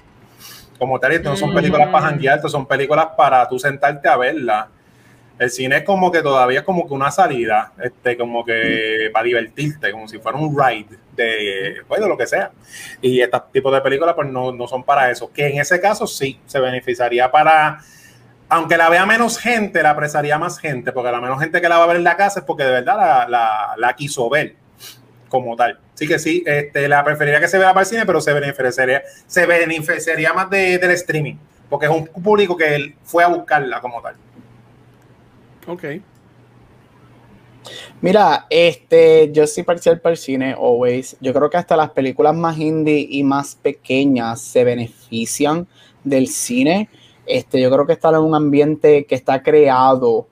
Como 0.79 0.99
tal, 1.01 1.13
esto 1.13 1.31
no 1.31 1.37
son 1.37 1.55
películas 1.55 1.89
para 1.89 2.07
janguear, 2.07 2.37
esto 2.37 2.49
son 2.49 2.67
películas 2.67 3.09
para 3.17 3.49
tú 3.49 3.59
sentarte 3.59 4.09
a 4.09 4.19
verla. 4.19 4.69
El 5.39 5.51
cine 5.51 5.79
es 5.79 5.85
como 5.85 6.13
que 6.13 6.21
todavía 6.21 6.59
es 6.59 6.65
como 6.67 6.87
que 6.87 6.93
una 6.93 7.11
salida, 7.11 7.73
este, 7.83 8.19
como 8.19 8.45
que 8.45 9.09
para 9.11 9.25
divertirte, 9.25 9.91
como 9.93 10.07
si 10.07 10.19
fuera 10.19 10.37
un 10.37 10.55
ride 10.55 10.99
de, 11.17 11.77
pues, 11.89 12.03
de 12.03 12.09
lo 12.09 12.19
que 12.19 12.27
sea. 12.27 12.51
Y 13.01 13.21
estos 13.23 13.51
tipos 13.51 13.73
de 13.73 13.81
películas 13.81 14.15
pues 14.15 14.29
no, 14.29 14.53
no 14.53 14.69
son 14.69 14.85
para 14.85 15.11
eso. 15.11 15.33
Que 15.33 15.47
en 15.47 15.59
ese 15.59 15.81
caso 15.81 16.07
sí, 16.07 16.39
se 16.45 16.61
beneficiaría 16.61 17.31
para 17.31 17.81
aunque 18.51 18.77
la 18.77 18.89
vea 18.89 19.07
menos 19.07 19.39
gente, 19.39 19.83
la 19.83 19.91
apresaría 19.91 20.37
más 20.37 20.59
gente, 20.59 20.91
porque 20.91 21.13
la 21.13 21.21
menos 21.21 21.41
gente 21.41 21.61
que 21.61 21.69
la 21.69 21.79
va 21.79 21.85
a 21.85 21.87
ver 21.87 21.97
en 21.97 22.05
la 22.05 22.17
casa 22.17 22.41
es 22.41 22.45
porque 22.45 22.65
de 22.65 22.73
verdad 22.73 23.29
la, 23.29 23.95
quiso 23.97 24.29
ver 24.29 24.57
como 25.29 25.55
tal. 25.55 25.79
Así 25.95 26.09
que 26.09 26.19
sí, 26.19 26.43
este, 26.45 26.89
la 26.89 27.05
preferiría 27.05 27.41
que 27.41 27.47
se 27.47 27.59
vea 27.59 27.69
para 27.69 27.83
el 27.83 27.87
cine, 27.87 28.05
pero 28.05 28.21
se 28.21 28.33
beneficiaría, 28.33 29.03
se 29.27 29.47
beneficiaría 29.47 30.33
más 30.33 30.51
del 30.51 30.91
streaming, 30.91 31.37
porque 31.69 31.87
es 31.87 31.93
un 31.93 32.07
público 32.07 32.57
que 32.57 32.75
él 32.75 32.97
fue 33.05 33.23
a 33.23 33.29
buscarla 33.29 33.81
como 33.81 34.03
tal. 34.03 34.17
Ok. 35.69 35.85
Mira, 38.01 38.47
este, 38.51 39.31
yo 39.31 39.47
soy 39.47 39.63
parcial 39.63 40.01
para 40.01 40.15
el 40.15 40.19
cine, 40.19 40.55
always. 40.55 41.17
Yo 41.21 41.33
creo 41.33 41.49
que 41.49 41.59
hasta 41.59 41.77
las 41.77 41.91
películas 41.91 42.35
más 42.35 42.59
indie 42.59 43.07
y 43.09 43.23
más 43.23 43.55
pequeñas 43.55 44.41
se 44.41 44.65
benefician 44.65 45.69
del 46.03 46.27
cine 46.27 46.89
este, 47.31 47.61
yo 47.61 47.71
creo 47.71 47.87
que 47.87 47.93
está 47.93 48.11
en 48.11 48.17
un 48.17 48.35
ambiente 48.35 49.05
que 49.07 49.15
está 49.15 49.43
creado 49.43 50.27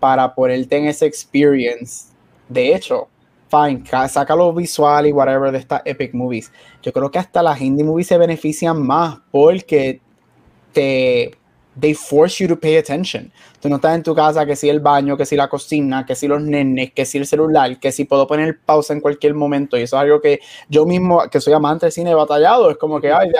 para 0.00 0.34
ponerte 0.34 0.76
en 0.76 0.86
ese 0.86 1.06
experience. 1.06 2.06
De 2.48 2.74
hecho, 2.74 3.08
fine, 3.48 3.82
saca 4.08 4.34
lo 4.34 4.52
visual 4.52 5.06
y 5.06 5.12
whatever 5.12 5.52
de 5.52 5.58
estas 5.58 5.82
epic 5.84 6.14
movies. 6.14 6.50
Yo 6.82 6.92
creo 6.92 7.10
que 7.10 7.18
hasta 7.18 7.42
las 7.42 7.60
indie 7.60 7.84
movies 7.84 8.06
se 8.06 8.18
benefician 8.18 8.80
más 8.80 9.18
porque 9.30 10.00
te 10.72 11.36
they 11.78 11.94
force 11.94 12.42
you 12.42 12.48
to 12.48 12.56
pay 12.58 12.76
attention. 12.76 13.32
Tú 13.60 13.68
no 13.68 13.76
estás 13.76 13.94
en 13.94 14.02
tu 14.02 14.14
casa 14.14 14.44
que 14.44 14.56
si 14.56 14.68
el 14.68 14.80
baño, 14.80 15.16
que 15.16 15.24
si 15.24 15.36
la 15.36 15.48
cocina, 15.48 16.04
que 16.04 16.14
si 16.14 16.28
los 16.28 16.42
nenes, 16.42 16.92
que 16.92 17.04
si 17.04 17.18
el 17.18 17.26
celular, 17.26 17.78
que 17.78 17.92
si 17.92 18.04
puedo 18.04 18.26
poner 18.26 18.58
pausa 18.58 18.92
en 18.92 19.00
cualquier 19.00 19.34
momento. 19.34 19.78
Y 19.78 19.82
eso 19.82 19.96
es 19.96 20.02
algo 20.02 20.20
que 20.20 20.40
yo 20.68 20.84
mismo, 20.84 21.22
que 21.30 21.40
soy 21.40 21.52
amante 21.52 21.86
de 21.86 21.92
cine 21.92 22.14
batallado, 22.14 22.70
es 22.70 22.76
como 22.76 23.00
que, 23.00 23.12
ay, 23.12 23.30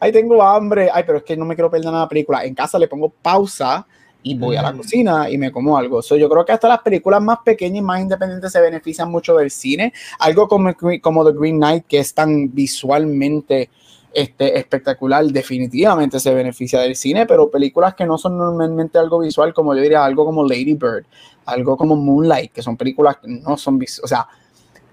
ay, 0.00 0.12
tengo 0.12 0.42
hambre, 0.42 0.88
ay, 0.92 1.02
pero 1.04 1.18
es 1.18 1.24
que 1.24 1.36
no 1.36 1.44
me 1.44 1.54
quiero 1.54 1.70
perder 1.70 1.90
nada 1.90 2.08
película. 2.08 2.44
En 2.44 2.54
casa 2.54 2.78
le 2.78 2.88
pongo 2.88 3.10
pausa 3.10 3.86
y 4.22 4.38
voy 4.38 4.56
a 4.56 4.62
la 4.62 4.72
mm. 4.72 4.76
cocina 4.76 5.30
y 5.30 5.36
me 5.36 5.50
como 5.50 5.76
algo. 5.76 6.00
So, 6.00 6.16
yo 6.16 6.28
creo 6.28 6.44
que 6.44 6.52
hasta 6.52 6.68
las 6.68 6.80
películas 6.80 7.20
más 7.20 7.38
pequeñas 7.44 7.78
y 7.78 7.82
más 7.82 8.00
independientes 8.00 8.52
se 8.52 8.60
benefician 8.60 9.10
mucho 9.10 9.36
del 9.36 9.50
cine. 9.50 9.92
Algo 10.18 10.48
como, 10.48 10.72
como 11.00 11.24
The 11.24 11.38
Green 11.38 11.56
Knight, 11.56 11.86
que 11.86 11.98
es 11.98 12.14
tan 12.14 12.54
visualmente 12.54 13.68
este, 14.14 14.58
espectacular, 14.58 15.24
definitivamente 15.26 16.20
se 16.20 16.34
beneficia 16.34 16.80
del 16.80 16.96
cine, 16.96 17.26
pero 17.26 17.50
películas 17.50 17.94
que 17.94 18.04
no 18.04 18.18
son 18.18 18.36
normalmente 18.36 18.98
algo 18.98 19.20
visual, 19.20 19.54
como 19.54 19.74
yo 19.74 19.82
diría, 19.82 20.04
algo 20.04 20.24
como 20.24 20.44
Lady 20.44 20.74
Bird, 20.74 21.04
algo 21.46 21.76
como 21.76 21.96
Moonlight, 21.96 22.52
que 22.52 22.62
son 22.62 22.76
películas 22.76 23.16
que 23.16 23.28
no 23.28 23.56
son 23.56 23.78
visuales, 23.78 24.04
o 24.04 24.08
sea, 24.08 24.28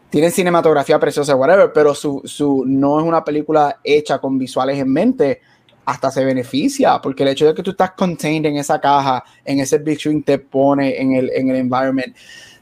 tienen 0.10 0.32
cinematografía 0.32 1.00
preciosa, 1.00 1.36
whatever, 1.36 1.72
pero 1.74 1.94
su, 1.94 2.22
su, 2.26 2.64
no 2.66 3.00
es 3.00 3.06
una 3.06 3.24
película 3.24 3.80
hecha 3.84 4.20
con 4.20 4.38
visuales 4.38 4.80
en 4.80 4.92
mente, 4.92 5.42
hasta 5.90 6.12
se 6.12 6.24
beneficia, 6.24 7.00
porque 7.02 7.24
el 7.24 7.30
hecho 7.30 7.48
de 7.48 7.56
que 7.56 7.64
tú 7.64 7.72
estás 7.72 7.92
contained 7.92 8.46
en 8.46 8.58
esa 8.58 8.80
caja, 8.80 9.24
en 9.44 9.60
ese 9.60 9.80
big 9.80 10.00
screen, 10.00 10.22
te 10.22 10.38
pone 10.38 11.02
en 11.02 11.16
el, 11.16 11.32
en 11.32 11.50
el 11.50 11.56
environment. 11.56 12.16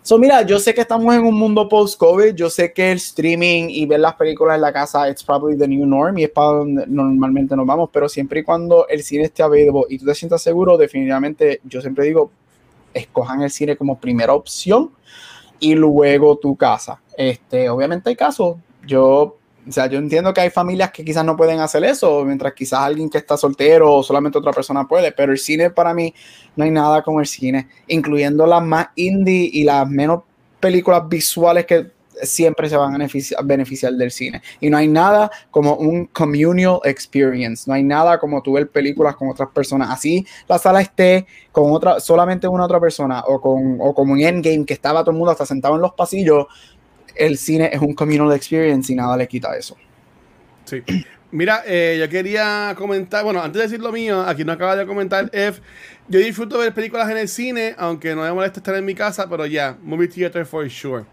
So, 0.08 0.18
mira, 0.18 0.42
yo 0.44 0.58
sé 0.58 0.74
que 0.74 0.80
estamos 0.80 1.14
en 1.14 1.26
un 1.26 1.38
mundo 1.38 1.68
post-COVID, 1.68 2.34
yo 2.34 2.50
sé 2.50 2.72
que 2.72 2.94
el 2.94 2.98
streaming 2.98 3.68
y 3.68 3.86
ver 3.86 4.00
las 4.00 4.14
películas 4.16 4.56
en 4.56 4.62
la 4.62 4.72
casa 4.72 5.10
es 5.10 5.22
probably 5.22 5.58
the 5.58 5.68
new 5.68 5.86
norm 5.86 6.18
y 6.18 6.24
es 6.24 6.30
para 6.30 6.60
donde 6.60 6.86
normalmente 6.88 7.58
nos 7.58 7.66
vamos, 7.66 7.90
pero 7.92 8.08
siempre 8.08 8.40
y 8.40 8.44
cuando 8.44 8.88
el 8.88 9.04
cine 9.04 9.26
esté 9.26 9.44
available 9.44 9.84
y 9.90 9.98
tú 9.98 10.06
te 10.06 10.16
sientas 10.16 10.42
seguro, 10.42 10.78
definitivamente 10.78 11.60
yo 11.66 11.82
siempre 11.82 12.06
digo, 12.06 12.32
escojan 12.94 13.42
el 13.42 13.52
cine 13.52 13.76
como 13.76 14.00
primera 14.00 14.34
opción 14.34 14.92
y 15.60 15.76
luego 15.76 16.38
tu 16.38 16.56
casa. 16.56 17.02
Este, 17.18 17.68
obviamente 17.68 18.10
hay 18.10 18.16
casos, 18.16 18.56
yo 18.86 19.36
o 19.68 19.72
sea, 19.72 19.88
yo 19.88 19.98
entiendo 19.98 20.34
que 20.34 20.42
hay 20.42 20.50
familias 20.50 20.92
que 20.92 21.04
quizás 21.04 21.26
no 21.26 21.36
pueden 21.36 21.60
hacer 21.60 21.84
eso, 21.84 22.24
mientras 22.24 22.54
quizás 22.54 22.80
alguien 22.80 23.10
que 23.10 23.18
está 23.18 23.38
soltero 23.38 23.94
o 23.94 24.04
solamente 24.04 24.38
otra 24.38 24.54
persona 24.54 24.88
puede, 24.88 25.12
pero 25.12 25.32
el 25.32 25.38
cine 25.38 25.70
para 25.70 25.94
mí 25.94 26.14
no 26.56 26.64
hay 26.64 26.72
nada 26.72 27.02
como 27.02 27.20
el 27.20 27.28
cine, 27.28 27.68
incluyendo 27.88 28.46
las 28.46 28.64
más 28.64 28.88
indie 28.96 29.50
y 29.52 29.64
las 29.64 29.90
menos 29.90 30.22
películas 30.60 31.08
visuales 31.08 31.66
que 31.66 31.92
siempre 32.24 32.70
se 32.70 32.78
van 32.78 32.96
a 32.96 33.08
beneficiar, 33.44 33.94
del 33.94 34.12
cine. 34.12 34.42
Y 34.60 34.70
no 34.70 34.78
hay 34.78 34.88
nada 34.88 35.30
como 35.52 35.76
un 35.76 36.06
communal 36.08 36.80
experience, 36.84 37.66
no 37.68 37.74
hay 37.74 37.84
nada 37.84 38.20
como 38.20 38.42
tú 38.42 38.54
ver 38.54 38.70
películas 38.70 39.16
con 39.16 39.30
otras 39.30 39.50
personas. 39.50 39.90
Así 39.92 40.26
la 40.48 40.58
sala 40.58 40.82
esté 40.82 41.28
con 41.52 41.72
otra, 41.72 42.00
solamente 42.00 42.48
una 42.48 42.66
otra 42.66 42.80
persona, 42.80 43.24
o, 43.28 43.40
con, 43.42 43.78
o 43.80 43.94
como 43.94 44.16
en 44.16 44.24
Endgame, 44.24 44.66
que 44.66 44.74
estaba 44.74 45.02
todo 45.02 45.12
el 45.12 45.18
mundo 45.18 45.32
hasta 45.32 45.46
sentado 45.46 45.76
en 45.76 45.82
los 45.82 45.94
pasillos, 45.94 46.48
el 47.20 47.38
cine 47.38 47.70
es 47.72 47.82
un 47.82 47.94
communal 47.94 48.32
experience 48.34 48.92
y 48.92 48.96
nada 48.96 49.18
le 49.18 49.28
quita 49.28 49.56
eso. 49.56 49.78
Sí. 50.66 50.84
Mira, 51.32 51.64
eh, 51.66 51.98
yo 52.00 52.08
quería 52.08 52.74
comentar, 52.78 53.24
bueno, 53.24 53.42
antes 53.42 53.60
de 53.60 53.64
decir 53.68 53.82
lo 53.82 53.92
mío, 53.92 54.22
aquí 54.22 54.46
no 54.46 54.54
acaba 54.54 54.76
de 54.76 54.86
comentar 54.86 55.30
F. 55.34 55.62
Yo 56.08 56.20
disfruto 56.20 56.58
ver 56.58 56.74
películas 56.74 57.10
en 57.10 57.18
el 57.18 57.28
cine, 57.28 57.76
aunque 57.78 58.16
no 58.16 58.22
me 58.22 58.32
molesta 58.32 58.60
estar 58.60 58.76
en 58.76 58.86
mi 58.86 58.96
casa, 58.96 59.28
pero 59.30 59.46
ya, 59.46 59.78
movie 59.84 60.08
theater 60.08 60.46
for 60.46 60.70
sure. 60.70 61.04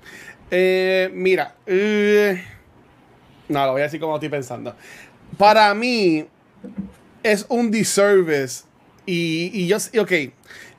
Eh, 0.50 1.10
mira, 1.12 1.56
eh, 1.66 2.44
no, 3.48 3.66
lo 3.66 3.72
voy 3.72 3.80
a 3.80 3.84
decir 3.84 3.98
como 3.98 4.14
estoy 4.14 4.28
pensando. 4.28 4.76
Para 5.36 5.74
mí, 5.74 6.26
es 7.24 7.44
un 7.48 7.70
disservice. 7.72 8.64
Y, 9.06 9.50
y 9.52 9.66
yo, 9.66 9.78
ok, 10.00 10.12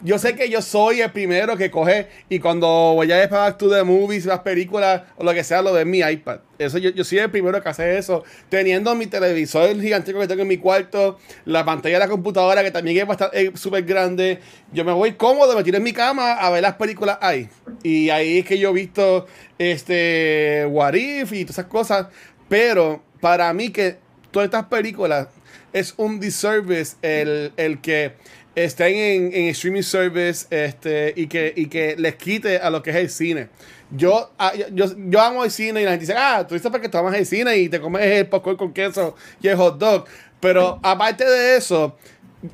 yo 0.06 0.20
sé 0.20 0.36
que 0.36 0.50
yo 0.50 0.62
soy 0.62 1.02
el 1.02 1.12
primero 1.12 1.58
que 1.58 1.72
coge 1.72 2.08
y 2.30 2.38
cuando 2.38 2.68
voy 2.68 3.12
a 3.12 3.24
ir 3.24 3.28
para 3.28 3.46
Back 3.46 3.58
to 3.58 3.70
the 3.72 3.84
Movies, 3.84 4.26
las 4.26 4.42
películas 4.42 5.02
o 5.18 5.24
lo 5.24 5.34
que 5.34 5.44
sea, 5.44 5.64
lo 5.64 5.74
de 5.74 5.84
mi 5.84 6.00
iPad. 6.00 6.42
Eso 6.60 6.78
yo, 6.78 6.92
yo 6.92 7.04
soy 7.04 7.18
el 7.18 7.32
primero 7.32 7.62
que 7.62 7.70
hace 7.70 7.98
eso. 7.98 8.24
Teniendo 8.50 8.94
mi 8.94 9.08
televisor 9.08 9.82
gigantesco 9.82 10.20
que 10.20 10.28
tengo 10.28 10.44
en 10.44 10.48
mi 10.48 10.58
cuarto, 10.58 11.18
la 11.46 11.66
pantalla 11.66 11.96
de 11.96 12.00
la 12.06 12.08
computadora 12.08 12.64
que 12.64 12.70
también 12.70 13.08
es 13.34 13.60
súper 13.60 13.84
grande. 13.84 14.40
Yo 14.72 14.86
me 14.86 14.92
voy 14.92 15.14
cómodo, 15.14 15.56
me 15.56 15.64
tiro 15.64 15.78
en 15.78 15.84
mi 15.84 15.94
cama 15.94 16.34
a 16.34 16.52
ver 16.52 16.62
las 16.62 16.76
películas 16.76 17.18
ahí. 17.20 17.50
Y 17.82 18.12
ahí 18.12 18.40
es 18.40 18.46
que 18.46 18.60
yo 18.60 18.70
he 18.70 18.74
visto 18.74 19.26
este 19.58 20.68
What 20.70 20.94
If 20.94 21.34
y 21.34 21.46
todas 21.46 21.58
esas 21.58 21.66
cosas. 21.66 22.08
Pero 22.48 23.02
para 23.22 23.52
mí 23.54 23.72
que 23.72 23.98
todas 24.30 24.46
estas 24.46 24.66
películas 24.66 25.30
es 25.76 25.94
un 25.98 26.22
disservice 26.22 26.96
el, 27.02 27.52
el 27.58 27.82
que 27.82 28.14
estén 28.56 28.96
en, 28.96 29.34
en, 29.34 29.50
streaming 29.50 29.82
service 29.82 30.48
este, 30.50 31.14
y, 31.18 31.28
que, 31.28 31.54
y 31.54 31.66
que 31.66 31.98
les 31.98 32.16
quite 32.16 32.60
a 32.60 32.70
lo 32.70 32.82
que 32.82 32.92
es 32.92 32.96
el 32.96 33.10
cine. 33.10 33.50
yo, 33.92 34.32
ah, 34.40 34.54
yo, 34.74 34.86
yo 34.96 35.22
amo 35.22 35.44
el 35.44 35.52
cine 35.52 35.82
y 35.82 35.84
la 35.84 35.92
gente 35.92 36.06
dice, 36.06 36.16
ah, 36.18 36.46
tú 36.48 36.56
dices 36.56 36.72
porque 36.72 36.88
tú 36.88 36.98
amas 36.98 37.14
el 37.16 37.26
cine 37.26 37.58
y 37.58 37.68
te 37.68 37.82
comes 37.82 38.02
el 38.04 38.28
popcorn 38.28 38.56
con 38.56 38.72
queso 38.72 39.18
y 39.42 39.50
el 39.50 39.58
hot 39.58 39.78
dog. 39.78 40.06
Pero 40.40 40.80
aparte 40.82 41.26
de 41.26 41.58
eso, 41.58 41.98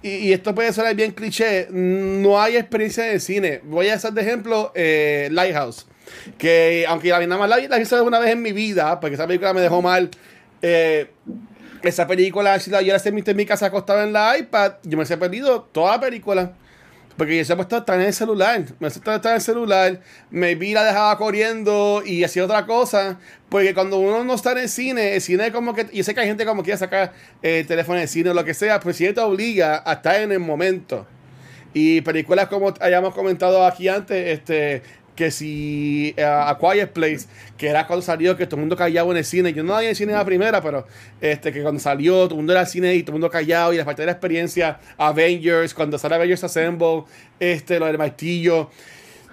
y, 0.02 0.34
esto 0.34 0.56
puede 0.56 0.74
ser 0.74 0.96
bien 0.96 1.12
cliché, 1.12 1.68
no 1.70 2.42
hay 2.42 2.58
experiencia 2.58 3.04
de 3.04 3.20
cine. 3.20 3.62
Voy 3.66 3.90
a 3.90 3.96
hacer 3.96 4.14
de 4.14 4.22
ejemplo 4.22 4.72
eh, 4.74 5.30
Lighthouse. 5.32 5.86
Que 6.40 6.86
aunque 6.88 7.10
la 7.10 7.20
nada 7.28 7.38
más 7.38 7.50
la, 7.50 7.58
la 7.68 7.80
hice 7.80 8.02
una 8.02 8.18
vez 8.18 8.32
en 8.32 8.42
mi 8.42 8.52
vida, 8.52 9.00
porque 9.00 9.14
esa 9.14 9.28
película 9.28 9.54
me 9.54 9.62
dejó 9.62 9.80
mal. 9.84 10.10
Eh, 10.64 11.08
esa 11.90 12.08
película, 12.08 12.60
si 12.60 12.72
la 12.72 12.82
yo 12.82 12.94
la 12.94 13.02
en 13.04 13.38
mi 13.38 13.46
casa 13.46 13.68
acostado 13.68 14.02
en 14.02 14.14
la 14.14 14.38
iPad, 14.38 14.74
yo 14.84 14.98
me 14.98 15.04
he 15.04 15.18
perdido 15.18 15.62
toda 15.64 15.94
la 15.94 16.00
película. 16.00 16.54
Porque 17.18 17.38
yo 17.38 17.46
se 17.46 17.54
ha 17.54 17.56
puesto 17.56 17.78
estar 17.78 18.00
en 18.00 18.08
el 18.08 18.14
celular. 18.14 18.64
Me 18.80 18.88
estar 18.88 19.20
en 19.24 19.32
el 19.34 19.42
celular. 19.42 20.00
Me 20.30 20.56
vi 20.56 20.74
la 20.74 20.84
dejaba 20.84 21.18
corriendo 21.18 22.02
y 22.06 22.24
hacía 22.24 22.46
otra 22.46 22.66
cosa. 22.66 23.20
Porque 23.50 23.74
cuando 23.74 24.00
uno 24.00 24.24
no 24.24 24.34
está 24.34 24.54
en 24.54 24.60
el 24.60 24.70
cine, 24.70 25.16
el 25.16 25.22
cine 25.22 25.48
es 25.48 25.54
como 25.54 25.74
que. 25.74 25.88
Yo 25.94 26.04
sé 26.04 26.14
que 26.14 26.22
hay 26.22 26.28
gente 26.28 26.46
como 26.46 26.64
quiere 26.64 26.78
sacar 26.78 27.14
el 27.42 27.68
teléfono 27.68 28.00
de 28.00 28.08
cine 28.08 28.30
o 28.30 28.34
lo 28.34 28.46
que 28.46 28.54
sea, 28.54 28.80
pero 28.80 28.94
si 28.94 29.12
te 29.14 29.22
obliga 29.22 29.84
a 29.86 29.94
estar 29.94 30.16
en 30.22 30.32
el 30.32 30.40
momento. 30.40 31.06
Y 31.74 32.02
películas 32.02 32.48
como 32.48 32.74
hayamos 32.80 33.14
comentado 33.14 33.66
aquí 33.66 33.88
antes, 33.88 34.40
este, 34.40 34.82
que 35.22 35.30
si 35.30 36.16
uh, 36.18 36.50
A 36.50 36.58
Quiet 36.58 36.94
Place, 36.94 37.28
que 37.56 37.68
era 37.68 37.86
cuando 37.86 38.04
salió, 38.04 38.36
que 38.36 38.48
todo 38.48 38.56
el 38.56 38.62
mundo 38.62 38.76
callado 38.76 39.12
en 39.12 39.18
el 39.18 39.24
cine. 39.24 39.54
Yo 39.54 39.62
no 39.62 39.76
había 39.76 39.90
en 39.90 39.92
el 39.92 39.96
cine 39.96 40.14
en 40.14 40.18
la 40.18 40.26
primera, 40.26 40.64
pero 40.64 40.88
este, 41.22 41.52
que 41.54 41.62
cuando 41.62 41.80
salió, 41.80 42.24
todo 42.24 42.32
el 42.32 42.38
mundo 42.38 42.54
era 42.54 42.66
cine 42.66 42.96
y 42.96 43.04
todo 43.04 43.12
el 43.12 43.22
mundo 43.22 43.30
callado. 43.30 43.72
Y 43.72 43.78
la 43.78 43.86
parte 43.86 44.02
de 44.02 44.08
la 44.08 44.14
experiencia, 44.14 44.80
Avengers, 44.98 45.76
cuando 45.76 46.00
sale 46.00 46.16
Avengers 46.16 46.44
Assemble, 46.44 47.04
este, 47.40 47.78
lo 47.78 47.86
del 47.86 48.00
martillo. 48.00 48.72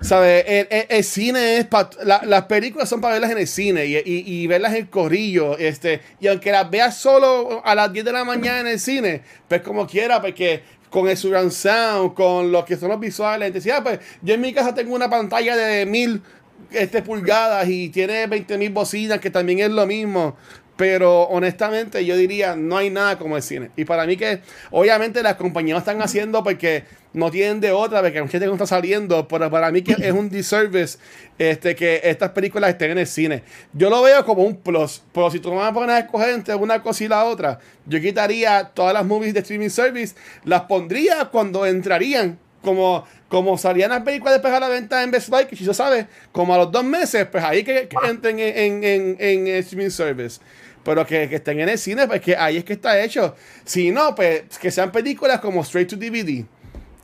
¿Sabes? 0.02 0.44
El, 0.46 1.04
cine 1.04 1.56
es 1.56 1.64
para. 1.64 1.88
las 2.04 2.44
películas 2.44 2.86
son 2.86 3.00
para 3.00 3.14
verlas 3.14 3.30
en 3.30 3.38
el 3.38 3.48
cine 3.48 3.86
y, 3.86 3.96
y, 4.04 4.46
verlas 4.46 4.74
en 4.74 4.86
corrillo. 4.86 5.56
Este, 5.56 6.02
y 6.20 6.26
aunque 6.26 6.52
las 6.52 6.70
veas 6.70 6.98
solo 6.98 7.62
a 7.64 7.74
las 7.74 7.90
10 7.90 8.04
de 8.04 8.12
la 8.12 8.24
mañana 8.24 8.60
en 8.60 8.66
el 8.66 8.78
cine, 8.78 9.22
pues 9.48 9.62
como 9.62 9.86
quiera, 9.86 10.20
porque 10.20 10.62
con 10.90 11.08
el 11.08 11.16
surround 11.16 11.50
sound, 11.50 12.14
con 12.14 12.50
lo 12.52 12.64
que 12.64 12.76
son 12.76 12.90
los 12.90 13.00
visuales. 13.00 13.52
Decía, 13.52 13.78
ah, 13.78 13.82
pues 13.82 14.00
yo 14.22 14.34
en 14.34 14.40
mi 14.40 14.52
casa 14.52 14.74
tengo 14.74 14.94
una 14.94 15.08
pantalla 15.08 15.56
de 15.56 15.86
mil 15.86 16.22
este, 16.70 17.02
pulgadas 17.02 17.68
y 17.68 17.88
tiene 17.88 18.26
20 18.26 18.58
mil 18.58 18.70
bocinas, 18.70 19.20
que 19.20 19.30
también 19.30 19.60
es 19.60 19.70
lo 19.70 19.86
mismo. 19.86 20.36
Pero 20.76 21.22
honestamente 21.24 22.04
yo 22.04 22.16
diría, 22.16 22.54
no 22.54 22.76
hay 22.76 22.90
nada 22.90 23.18
como 23.18 23.36
el 23.36 23.42
cine. 23.42 23.70
Y 23.76 23.84
para 23.84 24.06
mí 24.06 24.16
que 24.16 24.40
obviamente 24.70 25.22
las 25.22 25.34
compañías 25.34 25.78
están 25.78 26.00
haciendo 26.02 26.44
porque 26.44 26.84
no 27.12 27.30
tienen 27.30 27.60
de 27.60 27.72
otra, 27.72 28.02
porque 28.02 28.20
mucha 28.20 28.32
gente 28.32 28.46
no 28.46 28.52
está 28.52 28.66
saliendo, 28.66 29.26
pero 29.26 29.50
para 29.50 29.70
mí 29.70 29.82
que 29.82 29.96
es 29.98 30.12
un 30.12 30.28
disservice 30.28 30.98
este, 31.38 31.74
que 31.74 32.00
estas 32.04 32.30
películas 32.30 32.70
estén 32.70 32.90
en 32.92 32.98
el 32.98 33.06
cine. 33.06 33.42
Yo 33.72 33.90
lo 33.90 34.02
veo 34.02 34.24
como 34.24 34.42
un 34.42 34.56
plus, 34.56 35.02
pero 35.12 35.30
si 35.30 35.40
tú 35.40 35.50
me 35.50 35.56
vas 35.56 35.70
a 35.70 35.74
poner 35.74 35.90
a 35.90 35.98
escoger 36.00 36.30
entre 36.30 36.54
una 36.54 36.82
cosa 36.82 37.04
y 37.04 37.08
la 37.08 37.24
otra, 37.24 37.58
yo 37.86 38.00
quitaría 38.00 38.64
todas 38.74 38.92
las 38.92 39.04
movies 39.04 39.34
de 39.34 39.40
streaming 39.40 39.70
service, 39.70 40.14
las 40.44 40.62
pondría 40.62 41.26
cuando 41.26 41.64
entrarían 41.66 42.38
como, 42.62 43.04
como 43.28 43.56
salían 43.56 43.90
las 43.90 44.02
películas 44.02 44.34
después 44.34 44.52
a 44.52 44.60
la 44.60 44.68
venta 44.68 45.02
en 45.02 45.10
Best 45.10 45.28
Buy, 45.28 45.46
que 45.46 45.56
si 45.56 45.64
se 45.64 45.74
sabe, 45.74 46.06
como 46.32 46.54
a 46.54 46.58
los 46.58 46.70
dos 46.70 46.84
meses, 46.84 47.26
pues 47.30 47.42
ahí 47.42 47.64
que, 47.64 47.88
entren 48.06 48.38
en, 48.38 48.84
en, 48.84 49.16
en, 49.18 49.46
streaming 49.48 49.90
service 49.90 50.40
pero 50.84 51.04
que, 51.04 51.24
estén 51.24 51.60
en 51.60 51.68
el 51.68 51.78
cine, 51.78 52.06
pues 52.06 52.22
que 52.22 52.34
ahí 52.34 52.56
es 52.56 52.64
que 52.64 52.72
está 52.72 52.98
hecho. 53.02 53.36
Si 53.64 53.90
no, 53.90 54.14
pues 54.14 54.44
que 54.58 54.70
sean 54.70 54.90
películas 54.90 55.38
como 55.38 55.60
Straight 55.60 55.90
to 55.90 55.96
DVD. 55.96 56.46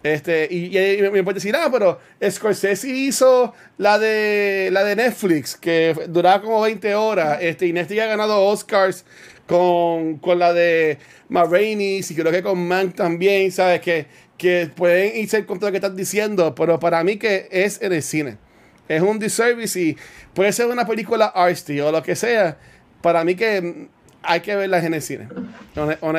Este, 0.05 0.47
y, 0.51 0.69
me 1.11 1.25
puede 1.25 1.37
decir, 1.37 1.57
ah, 1.57 1.71
pero 1.73 1.99
Scorsese 2.23 2.91
hizo 2.91 3.55
la 3.79 3.99
de 3.99 4.69
la 4.71 4.85
de 4.85 4.97
Netflix, 4.97 5.57
que 5.57 5.97
duraba 6.09 6.43
como 6.43 6.61
20 6.61 6.95
horas, 6.95 7.39
este, 7.41 7.67
y 7.67 7.73
Netflix 7.73 8.03
ha 8.03 8.07
ganado 8.07 8.45
Oscars 8.45 9.07
con, 9.47 10.19
con 10.19 10.39
la 10.39 10.53
de 10.53 10.99
Ma 11.31 11.49
y 11.51 12.03
creo 12.03 12.31
que 12.31 12.43
con 12.43 12.69
Mank 12.69 12.97
también, 12.97 13.51
¿sabes? 13.51 13.81
Que, 13.81 14.07
que 14.37 14.71
pueden 14.77 15.17
irse 15.17 15.47
con 15.47 15.59
todo 15.59 15.71
lo 15.71 15.73
que 15.73 15.79
estás 15.79 15.97
diciendo, 15.97 16.55
pero 16.55 16.79
para 16.79 17.03
mí 17.03 17.17
que 17.17 17.49
es 17.51 17.81
en 17.81 17.95
el 17.95 18.03
cine. 18.03 18.37
Es 18.87 19.01
un 19.01 19.19
disservice 19.19 19.81
y 19.81 19.97
puede 20.35 20.53
ser 20.53 20.67
una 20.67 20.87
película 20.87 21.33
artsy 21.35 21.81
o 21.81 21.91
lo 21.91 22.03
que 22.03 22.15
sea, 22.15 22.59
para 23.01 23.25
mí 23.25 23.37
que 23.37 23.89
hay 24.23 24.41
que 24.41 24.55
verlas 24.55 24.85
en 24.85 24.93
el 24.93 25.01
cine, 25.01 25.29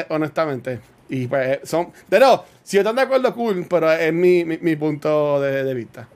honestamente. 0.10 0.80
Y 1.10 1.28
pues 1.28 1.60
son. 1.64 1.92
Pero, 2.10 2.46
si 2.64 2.78
están 2.78 2.96
de 2.96 3.04
acuerdo, 3.04 3.34
cool, 3.34 3.66
pero 3.70 3.92
es 3.92 4.12
mi, 4.12 4.44
mi, 4.44 4.76
punto 4.76 5.40
de, 5.40 5.74
vista. 5.74 6.08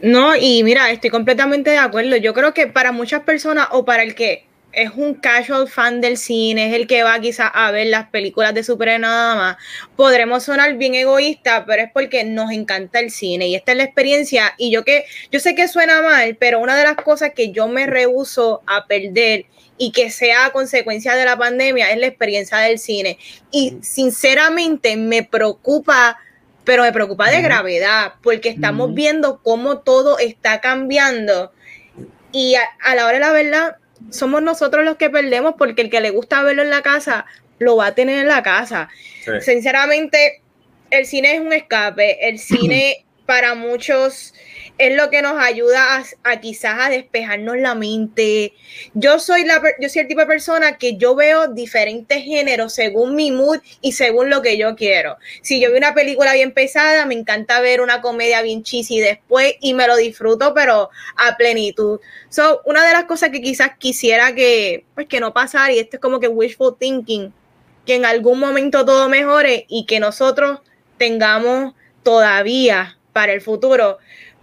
No, 0.00 0.36
y 0.36 0.62
mira, 0.62 0.90
estoy 0.90 1.10
completamente 1.10 1.70
de 1.70 1.78
acuerdo. 1.78 2.16
Yo 2.16 2.32
creo 2.34 2.54
que 2.54 2.66
para 2.68 2.92
muchas 2.92 3.22
personas, 3.22 3.68
o 3.72 3.84
para 3.84 4.02
el 4.02 4.14
que 4.14 4.46
es 4.72 4.90
un 4.94 5.14
casual 5.14 5.68
fan 5.68 6.00
del 6.00 6.16
cine, 6.16 6.68
es 6.68 6.74
el 6.74 6.86
que 6.86 7.02
va 7.02 7.20
quizás 7.20 7.50
a 7.52 7.70
ver 7.70 7.88
las 7.88 8.08
películas 8.08 8.54
de 8.54 8.64
superhéroes 8.64 9.02
nada 9.02 9.34
más, 9.34 9.56
podremos 9.96 10.44
sonar 10.44 10.76
bien 10.76 10.94
egoísta, 10.94 11.64
pero 11.66 11.82
es 11.82 11.90
porque 11.92 12.24
nos 12.24 12.50
encanta 12.52 13.00
el 13.00 13.10
cine 13.10 13.48
y 13.48 13.54
esta 13.54 13.72
es 13.72 13.78
la 13.78 13.84
experiencia. 13.84 14.54
Y 14.58 14.70
yo 14.70 14.84
que, 14.84 15.04
yo 15.30 15.40
sé 15.40 15.54
que 15.54 15.68
suena 15.68 16.00
mal, 16.02 16.36
pero 16.36 16.60
una 16.60 16.76
de 16.76 16.84
las 16.84 16.96
cosas 16.96 17.32
que 17.34 17.50
yo 17.50 17.68
me 17.68 17.86
rehuso 17.86 18.62
a 18.66 18.86
perder 18.86 19.46
y 19.78 19.92
que 19.92 20.10
sea 20.10 20.46
a 20.46 20.52
consecuencia 20.52 21.14
de 21.14 21.24
la 21.24 21.36
pandemia 21.36 21.90
es 21.90 21.98
la 21.98 22.06
experiencia 22.06 22.58
del 22.58 22.78
cine. 22.78 23.18
Y 23.50 23.76
sinceramente 23.82 24.96
me 24.96 25.22
preocupa, 25.22 26.18
pero 26.64 26.82
me 26.82 26.92
preocupa 26.92 27.30
de 27.30 27.42
gravedad, 27.42 28.14
porque 28.22 28.48
estamos 28.48 28.94
viendo 28.94 29.40
cómo 29.42 29.78
todo 29.78 30.18
está 30.18 30.60
cambiando. 30.60 31.52
Y 32.32 32.54
a, 32.54 32.94
la 32.94 33.06
hora 33.06 33.14
de 33.14 33.20
la 33.20 33.32
verdad, 33.32 33.76
somos 34.10 34.42
nosotros 34.42 34.84
los 34.84 34.96
que 34.96 35.10
perdemos, 35.10 35.54
porque 35.58 35.82
el 35.82 35.90
que 35.90 36.00
le 36.00 36.10
gusta 36.10 36.42
verlo 36.42 36.62
en 36.62 36.70
la 36.70 36.82
casa, 36.82 37.26
lo 37.58 37.76
va 37.76 37.86
a 37.86 37.94
tener 37.94 38.18
en 38.18 38.28
la 38.28 38.42
casa. 38.42 38.88
Sinceramente, 39.40 40.42
el 40.90 41.06
cine 41.06 41.34
es 41.34 41.40
un 41.40 41.52
escape, 41.52 42.28
el 42.28 42.38
cine 42.38 43.04
para 43.32 43.54
muchos 43.54 44.34
es 44.76 44.94
lo 44.94 45.08
que 45.08 45.22
nos 45.22 45.42
ayuda 45.42 46.04
a, 46.22 46.40
quizás 46.42 46.78
a 46.78 46.90
despejarnos 46.90 47.56
la 47.56 47.74
mente. 47.74 48.52
Yo 48.92 49.18
soy, 49.18 49.46
la, 49.46 49.62
yo 49.80 49.88
soy 49.88 50.02
el 50.02 50.08
tipo 50.08 50.20
de 50.20 50.26
persona 50.26 50.76
que 50.76 50.98
yo 50.98 51.14
veo 51.14 51.48
diferentes 51.48 52.22
géneros 52.24 52.74
según 52.74 53.14
mi 53.14 53.30
mood 53.30 53.60
y 53.80 53.92
según 53.92 54.28
lo 54.28 54.42
que 54.42 54.58
yo 54.58 54.76
quiero. 54.76 55.16
Si 55.40 55.62
yo 55.62 55.70
veo 55.70 55.78
una 55.78 55.94
película 55.94 56.34
bien 56.34 56.52
pesada, 56.52 57.06
me 57.06 57.14
encanta 57.14 57.60
ver 57.60 57.80
una 57.80 58.02
comedia 58.02 58.42
bien 58.42 58.64
cheesy 58.64 59.00
después 59.00 59.54
y 59.62 59.72
me 59.72 59.86
lo 59.86 59.96
disfruto, 59.96 60.52
pero 60.52 60.90
a 61.16 61.34
plenitud. 61.38 62.00
So, 62.28 62.60
una 62.66 62.86
de 62.86 62.92
las 62.92 63.04
cosas 63.04 63.30
que 63.30 63.40
quizás 63.40 63.78
quisiera 63.78 64.34
que, 64.34 64.84
pues, 64.94 65.06
que 65.06 65.20
no 65.20 65.32
pasara, 65.32 65.72
y 65.72 65.78
esto 65.78 65.96
es 65.96 66.02
como 66.02 66.20
que 66.20 66.28
wishful 66.28 66.76
thinking, 66.78 67.32
que 67.86 67.94
en 67.94 68.04
algún 68.04 68.38
momento 68.38 68.84
todo 68.84 69.08
mejore 69.08 69.64
y 69.70 69.86
que 69.86 70.00
nosotros 70.00 70.60
tengamos 70.98 71.72
todavía 72.02 72.98
para 73.12 73.32
el 73.32 73.40
futuro 73.40 73.98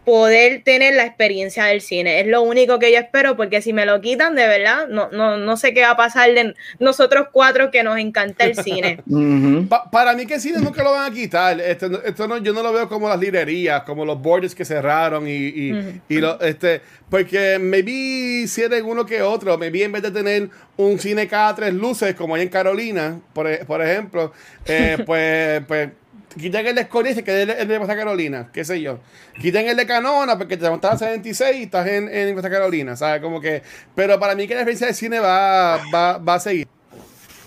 poder 0.09 0.63
tener 0.63 0.95
la 0.95 1.05
experiencia 1.05 1.65
del 1.65 1.81
cine. 1.81 2.19
Es 2.19 2.25
lo 2.25 2.41
único 2.41 2.79
que 2.79 2.91
yo 2.91 2.97
espero, 2.97 3.37
porque 3.37 3.61
si 3.61 3.73
me 3.73 3.85
lo 3.85 4.01
quitan, 4.01 4.33
de 4.33 4.47
verdad, 4.47 4.87
no, 4.87 5.09
no, 5.11 5.37
no 5.37 5.55
sé 5.55 5.71
qué 5.73 5.81
va 5.81 5.91
a 5.91 5.97
pasar 5.97 6.33
de 6.33 6.55
nosotros 6.79 7.27
cuatro 7.31 7.69
que 7.69 7.83
nos 7.83 7.97
encanta 7.99 8.45
el 8.45 8.55
cine. 8.55 9.03
para 9.91 10.15
mí 10.15 10.25
que 10.25 10.35
el 10.35 10.41
cine 10.41 10.59
nunca 10.61 10.83
lo 10.83 10.93
van 10.93 11.11
a 11.11 11.13
quitar. 11.13 11.61
Esto, 11.61 12.03
esto 12.03 12.27
no, 12.27 12.37
yo 12.37 12.53
no 12.53 12.63
lo 12.63 12.73
veo 12.73 12.89
como 12.89 13.07
las 13.07 13.19
librerías, 13.19 13.83
como 13.83 14.03
los 14.03 14.19
borders 14.19 14.55
que 14.55 14.65
cerraron 14.65 15.27
y, 15.27 15.31
y, 15.31 16.01
y 16.09 16.17
lo, 16.17 16.41
este, 16.41 16.81
porque 17.09 17.59
me 17.59 17.83
vi 17.83 18.47
si 18.47 18.63
eres 18.63 18.81
uno 18.83 19.05
que 19.05 19.21
otro, 19.21 19.59
me 19.59 19.69
vi 19.69 19.83
en 19.83 19.91
vez 19.91 20.01
de 20.01 20.09
tener 20.09 20.49
un 20.77 20.97
cine 20.97 21.27
cada 21.27 21.53
tres 21.53 21.73
luces, 21.73 22.15
como 22.15 22.33
hay 22.33 22.41
en 22.43 22.49
Carolina, 22.49 23.19
por, 23.33 23.65
por 23.67 23.81
ejemplo, 23.81 24.31
eh, 24.65 24.97
pues, 25.05 25.61
pues 25.67 25.89
quiten 26.37 26.67
el 26.67 26.75
de 26.75 26.81
Escorial 26.81 27.23
que 27.23 27.43
es 27.43 27.49
el, 27.49 27.67
de 27.67 27.77
Costa 27.77 27.95
Carolina, 27.95 28.49
qué 28.53 28.63
sé 28.65 28.81
yo. 28.81 28.99
Quiten 29.39 29.67
el 29.67 29.77
de 29.77 29.85
Canona 29.85 30.37
porque 30.37 30.57
te 30.57 30.71
estás 30.71 31.01
en 31.01 31.23
76 31.23 31.57
y 31.57 31.63
estás 31.63 31.87
en, 31.87 32.13
en 32.13 32.33
Costa 32.33 32.49
Carolina, 32.49 32.95
¿sabes? 32.95 33.21
Como 33.21 33.41
que, 33.41 33.63
pero 33.95 34.19
para 34.19 34.35
mí 34.35 34.47
que 34.47 34.53
la 34.53 34.61
experiencia 34.61 34.87
de 34.87 34.93
cine 34.93 35.19
va, 35.19 35.79
va, 35.93 36.17
va 36.17 36.35
a 36.35 36.39
seguir, 36.39 36.67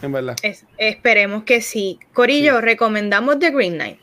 en 0.03 0.13
verdad. 0.13 0.37
esperemos 0.79 1.45
que 1.45 1.61
sí. 1.61 1.99
Corillo, 2.13 2.61
recomendamos 2.61 3.39
The 3.39 3.51
Green 3.51 3.75
Knight. 3.75 3.99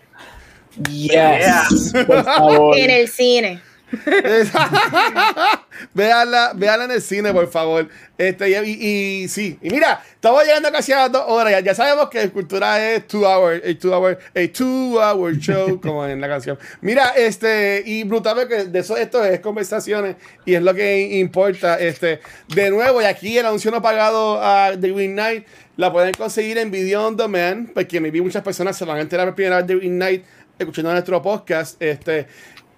Yes, 0.88 1.94
En 2.78 2.90
el 2.90 3.08
cine. 3.08 3.62
véanla, 5.94 6.54
véanla 6.56 6.86
en 6.86 6.92
el 6.92 7.02
cine, 7.02 7.34
por 7.34 7.50
favor. 7.50 7.88
Este, 8.18 8.50
y, 8.50 9.28
sí, 9.28 9.58
y 9.62 9.70
mira, 9.70 10.04
estamos 10.14 10.44
llegando 10.44 10.72
casi 10.72 10.92
a 10.92 11.10
dos 11.10 11.24
horas. 11.28 11.64
Ya, 11.64 11.74
sabemos 11.74 12.10
que 12.10 12.30
Cultura 12.30 12.94
es 12.94 13.08
two 13.08 13.22
hour, 13.22 13.62
a 13.66 13.80
two 13.80 13.94
hour, 13.94 14.20
a 14.36 14.48
two 14.52 15.00
hour 15.00 15.38
show, 15.38 15.80
como 15.82 16.06
en 16.06 16.20
la 16.20 16.28
canción. 16.28 16.58
Mira, 16.82 17.10
este, 17.16 17.84
y 17.86 18.04
brutal 18.04 18.48
que 18.48 18.66
de 18.66 18.80
eso 18.80 18.98
esto 18.98 19.24
es 19.24 19.40
conversaciones 19.40 20.16
y 20.46 20.54
es 20.54 20.62
lo 20.62 20.74
que 20.74 21.20
importa. 21.20 21.80
Este, 21.80 22.20
de 22.48 22.70
nuevo, 22.70 23.02
y 23.02 23.06
aquí 23.06 23.38
el 23.38 23.46
anuncio 23.46 23.72
no 23.72 23.82
pagado 23.82 24.42
a 24.42 24.72
The 24.80 24.92
Green 24.92 25.16
Night 25.16 25.46
la 25.78 25.94
pueden 25.94 26.14
conseguir 26.14 26.58
en 26.58 26.72
Video 26.72 27.08
on 27.08 27.16
Demand, 27.16 27.72
porque 27.72 28.02
me 28.02 28.12
vi 28.12 28.20
muchas 28.20 28.44
personas 28.44 28.78
se 28.78 28.84
van 28.84 28.98
a 28.98 29.02
enterar 29.02 29.28
por 29.28 29.36
primera 29.36 29.58
vez 29.58 29.68
de 29.68 29.76
Green 29.78 29.98
Night 29.98 30.26
escuchando 30.60 30.92
nuestro 30.92 31.22
podcast. 31.22 31.82
Este, 31.82 32.28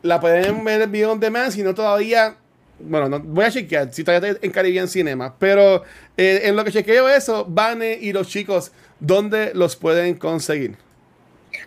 la 0.02 0.20
pueden 0.20 0.64
ver 0.64 0.82
en 0.82 0.92
video 0.92 1.12
on 1.12 1.20
demand, 1.20 1.52
si 1.52 1.64
no 1.64 1.74
todavía 1.74 2.36
bueno, 2.84 3.10
no, 3.10 3.20
voy 3.20 3.46
a 3.46 3.52
chequear 3.52 3.94
si 3.94 4.04
todavía 4.04 4.32
está 4.32 4.46
en 4.46 4.52
Caribbean 4.52 4.88
Cinema. 4.88 5.36
Pero 5.38 5.84
eh, 6.18 6.42
en 6.44 6.56
lo 6.56 6.64
que 6.64 6.72
chequeo 6.72 7.10
eso, 7.10 7.46
Vane 7.48 7.98
y 8.00 8.14
los 8.14 8.28
chicos, 8.28 8.72
¿dónde 9.00 9.52
los 9.54 9.76
pueden 9.76 10.16
conseguir? 10.16 10.78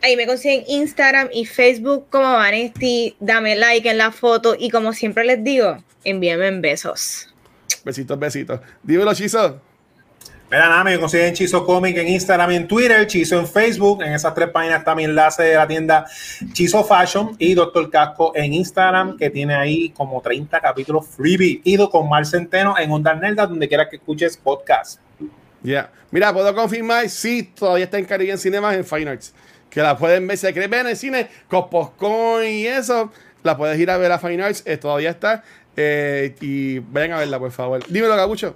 Ahí 0.03 0.17
me 0.17 0.27
consiguen 0.27 0.65
Instagram 0.67 1.29
y 1.33 1.47
Facebook 1.47 2.07
como 2.11 2.33
Vanesti. 2.33 3.17
Dame 3.21 3.57
like 3.57 3.89
en 3.89 3.99
la 3.99 4.11
foto 4.13 4.57
y 4.59 4.71
como 4.71 4.93
siempre 4.93 5.25
les 5.25 5.43
digo, 5.43 5.83
envíame 6.05 6.51
besos. 6.61 7.29
Besitos, 7.85 8.19
besitos. 8.19 8.61
Dímelo, 8.83 9.15
Chizo. 9.15 9.61
Mira, 10.51 10.69
nada, 10.69 10.85
me 10.85 11.01
consiguen 11.01 11.35
Chizo 11.35 11.65
Comic 11.65 11.97
en 11.97 12.09
Instagram 12.09 12.53
y 12.53 12.57
en 12.57 12.69
Twitter, 12.69 13.07
Chizo 13.07 13.39
en 13.39 13.47
Facebook. 13.47 14.03
En 14.03 14.13
esas 14.13 14.35
tres 14.35 14.51
páginas 14.51 14.85
también 14.85 15.11
enlace 15.11 15.43
de 15.43 15.55
la 15.55 15.67
tienda 15.67 16.07
Chizo 16.53 16.85
Fashion 16.85 17.35
y 17.39 17.55
Doctor 17.55 17.91
Casco 17.91 18.33
en 18.35 18.53
Instagram, 18.53 19.17
que 19.17 19.31
tiene 19.31 19.55
ahí 19.55 19.91
como 19.91 20.21
30 20.21 20.61
capítulos 20.61 21.07
freebie. 21.09 21.61
Ido 21.65 21.89
con 21.91 22.09
Mar 22.09 22.27
Centeno 22.27 22.79
en 22.79 22.91
Onda 22.91 23.15
Nerda, 23.15 23.47
donde 23.47 23.67
quiera 23.67 23.89
que 23.89 23.97
escuches 23.97 24.37
podcast. 24.37 25.01
Ya. 25.63 25.91
Mira, 26.11 26.33
puedo 26.33 26.55
confirmar, 26.55 27.09
sí, 27.09 27.43
todavía 27.43 27.87
está 27.87 27.99
en 27.99 28.05
Caribbean 28.05 28.39
Cinemas 28.39 28.77
en 28.77 28.85
Fine 28.85 29.11
Arts. 29.11 29.35
Que 29.71 29.81
la 29.81 29.97
pueden 29.97 30.27
ver, 30.27 30.37
si 30.37 30.47
quieren 30.53 30.71
ver 30.71 30.81
en 30.81 30.89
el 30.89 30.97
cine, 30.97 31.29
con 31.49 31.69
Postcoin 31.69 32.55
y 32.55 32.67
eso, 32.67 33.11
la 33.43 33.57
puedes 33.57 33.77
ir 33.81 33.91
a 33.91 33.97
ver 33.97 34.13
a 34.13 34.19
Fine 34.19 34.43
Arts, 34.45 34.63
eh, 34.67 34.77
todavía 34.77 35.11
está. 35.11 35.43
Eh, 35.77 36.37
y 36.41 36.79
vayan 36.79 37.13
a 37.13 37.19
verla, 37.19 37.41
por 37.41 37.51
favor. 37.51 37.83
Dímelo, 37.89 38.15
Gabucho. 38.15 38.55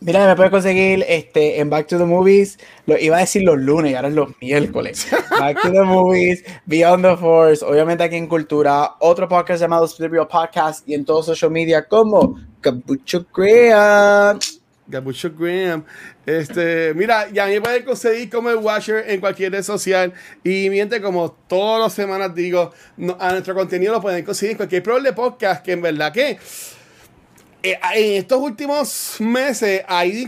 Mira, 0.00 0.26
me 0.26 0.34
puedes 0.34 0.50
conseguir 0.50 1.04
este, 1.08 1.60
en 1.60 1.70
Back 1.70 1.86
to 1.86 1.96
the 1.96 2.04
Movies, 2.04 2.58
lo 2.86 2.98
iba 2.98 3.18
a 3.18 3.20
decir 3.20 3.42
los 3.44 3.56
lunes 3.56 3.92
y 3.92 3.94
ahora 3.94 4.08
es 4.08 4.14
los 4.14 4.30
miércoles. 4.40 5.06
Back 5.30 5.62
to 5.62 5.70
the 5.70 5.82
Movies, 5.82 6.44
Beyond 6.66 7.04
the 7.04 7.16
Force, 7.16 7.64
obviamente 7.64 8.02
aquí 8.02 8.16
en 8.16 8.26
Cultura, 8.26 8.96
otro 8.98 9.28
podcast 9.28 9.60
llamado 9.60 9.86
Splitbill 9.86 10.26
Podcast 10.26 10.88
y 10.88 10.94
en 10.94 11.04
todos 11.04 11.26
social 11.26 11.52
media 11.52 11.86
como 11.86 12.36
Gabucho 12.60 13.26
Graham. 13.32 14.40
Gabucho 14.88 15.30
Graham. 15.38 15.84
Este, 16.26 16.92
mira, 16.94 17.28
ya 17.30 17.46
me 17.46 17.60
pueden 17.60 17.84
conseguir 17.84 18.28
como 18.28 18.50
el 18.50 18.56
Watcher 18.56 19.04
en 19.08 19.20
cualquier 19.20 19.52
red 19.52 19.62
social. 19.62 20.12
Y 20.42 20.68
miente, 20.68 21.00
como 21.00 21.30
todas 21.30 21.80
las 21.80 21.92
semanas 21.92 22.34
digo, 22.34 22.72
a 23.18 23.30
nuestro 23.30 23.54
contenido 23.54 23.92
lo 23.92 24.00
pueden 24.00 24.24
conseguir 24.24 24.52
en 24.52 24.56
cualquier 24.56 24.82
programa 24.82 25.08
de 25.08 25.14
podcast 25.14 25.64
que 25.64 25.72
en 25.72 25.82
verdad 25.82 26.12
que 26.12 26.38
eh, 27.64 27.78
en 27.94 28.12
estos 28.18 28.40
últimos 28.40 29.16
meses 29.20 29.82
ha 29.86 30.04
ido 30.04 30.20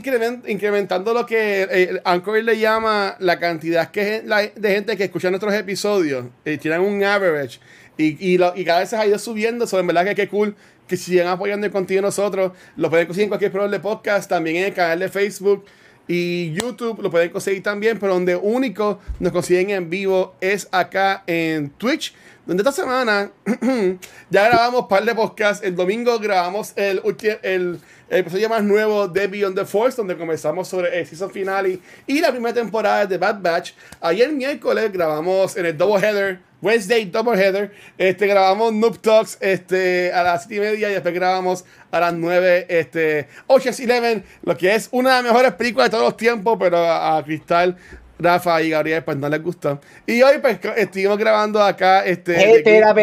incrementando 0.47 1.13
lo 1.13 1.27
que 1.27 1.67
eh, 1.69 2.01
Anchor 2.05 2.43
le 2.43 2.59
llama 2.59 3.17
la 3.19 3.41
cantidad 3.41 3.91
que 3.91 4.23
de 4.55 4.71
gente 4.71 4.97
que 4.97 5.05
escucha 5.05 5.31
nuestros 5.31 5.53
episodios. 5.55 6.27
Eh, 6.45 6.59
tienen 6.59 6.81
un 6.81 7.03
average. 7.03 7.59
Y, 7.97 8.35
y, 8.35 8.65
cada 8.65 8.81
vez 8.81 8.93
ha 8.93 9.07
ido 9.07 9.19
subiendo. 9.19 9.65
Eso 9.65 9.81
en 9.81 9.87
verdad 9.87 10.05
que 10.05 10.15
qué 10.15 10.29
cool 10.29 10.55
que 10.87 10.97
sigan 10.97 11.27
apoyando 11.27 11.67
el 11.67 11.73
contenido 11.73 12.03
nosotros. 12.03 12.53
Lo 12.77 12.89
pueden 12.89 13.07
conseguir 13.07 13.25
en 13.25 13.31
cualquier 13.31 13.51
programa 13.51 13.73
de 13.73 13.81
podcast, 13.81 14.29
también 14.29 14.57
en 14.57 14.65
el 14.67 14.75
canal 14.75 15.01
de 15.01 15.09
Facebook 15.09 15.65
y 16.07 16.53
YouTube. 16.53 17.03
Lo 17.03 17.11
pueden 17.11 17.31
conseguir 17.31 17.63
también, 17.63 17.99
pero 17.99 18.15
donde 18.15 18.37
único 18.37 19.01
nos 19.19 19.33
consiguen 19.33 19.71
en 19.71 19.91
vivo 19.91 20.37
es 20.41 20.69
acá 20.71 21.25
en 21.27 21.71
Twitch 21.71 22.15
donde 22.47 22.63
esta 22.63 22.73
semana 22.73 23.31
ya 24.31 24.49
grabamos 24.49 24.83
un 24.83 24.89
par 24.89 25.05
de 25.05 25.15
podcasts. 25.15 25.65
El 25.65 25.75
domingo 25.75 26.19
grabamos 26.19 26.73
el, 26.77 27.01
el, 27.43 27.81
el 28.11 28.19
episodio 28.19 28.49
más 28.49 28.63
nuevo 28.63 29.09
de 29.09 29.27
Beyond 29.27 29.57
the 29.57 29.65
Force, 29.65 29.97
donde 29.97 30.17
comenzamos 30.17 30.69
sobre 30.69 30.99
el 30.99 31.07
season 31.07 31.31
finale 31.31 31.79
y 32.07 32.21
la 32.21 32.31
primera 32.31 32.55
temporada 32.55 33.07
de 33.07 33.17
Bad 33.17 33.41
Batch. 33.41 33.73
Ayer 34.01 34.31
miércoles 34.31 34.93
grabamos 34.93 35.57
en 35.57 35.67
el 35.67 35.77
Double 35.77 36.07
Header, 36.07 36.41
Wednesday 36.61 37.07
Double 37.07 37.39
Header, 37.39 37.73
este, 37.97 38.27
grabamos 38.27 38.73
Noob 38.73 38.99
Talks 38.99 39.39
este, 39.41 40.13
a 40.13 40.23
las 40.23 40.45
7 40.45 40.57
y 40.57 40.61
media 40.61 40.91
y 40.91 40.93
después 40.93 41.15
grabamos 41.15 41.65
a 41.91 42.01
las 42.01 42.13
9 42.13 42.67
este, 42.69 43.29
Ocean's 43.47 43.81
Eleven, 43.81 44.25
lo 44.43 44.57
que 44.57 44.75
es 44.75 44.89
una 44.91 45.11
de 45.11 45.23
las 45.23 45.33
mejores 45.33 45.53
películas 45.55 45.87
de 45.87 45.91
todos 45.93 46.05
los 46.05 46.17
tiempos, 46.17 46.57
pero 46.59 46.79
a 46.79 47.23
Cristal 47.25 47.77
Rafa 48.19 48.63
y 48.63 48.71
Gabriel 48.71 49.03
pues 49.05 49.17
no 49.17 49.29
les 49.29 49.43
gustó. 49.43 49.81
Y 50.07 50.23
hoy 50.23 50.39
pues 50.41 50.59
estuvimos 50.77 51.19
grabando 51.19 51.63
acá 51.63 52.05
este... 52.05 52.35
Hey, 52.37 52.53
espera, 52.57 52.95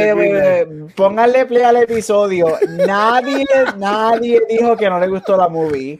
pónganle 0.95 1.45
play 1.45 1.63
al 1.63 1.77
episodio. 1.77 2.57
Nadie, 2.85 3.45
nadie 3.77 4.41
dijo 4.49 4.75
que 4.77 4.89
no 4.89 4.99
le 4.99 5.07
gustó 5.07 5.37
la 5.37 5.49
movie. 5.49 5.99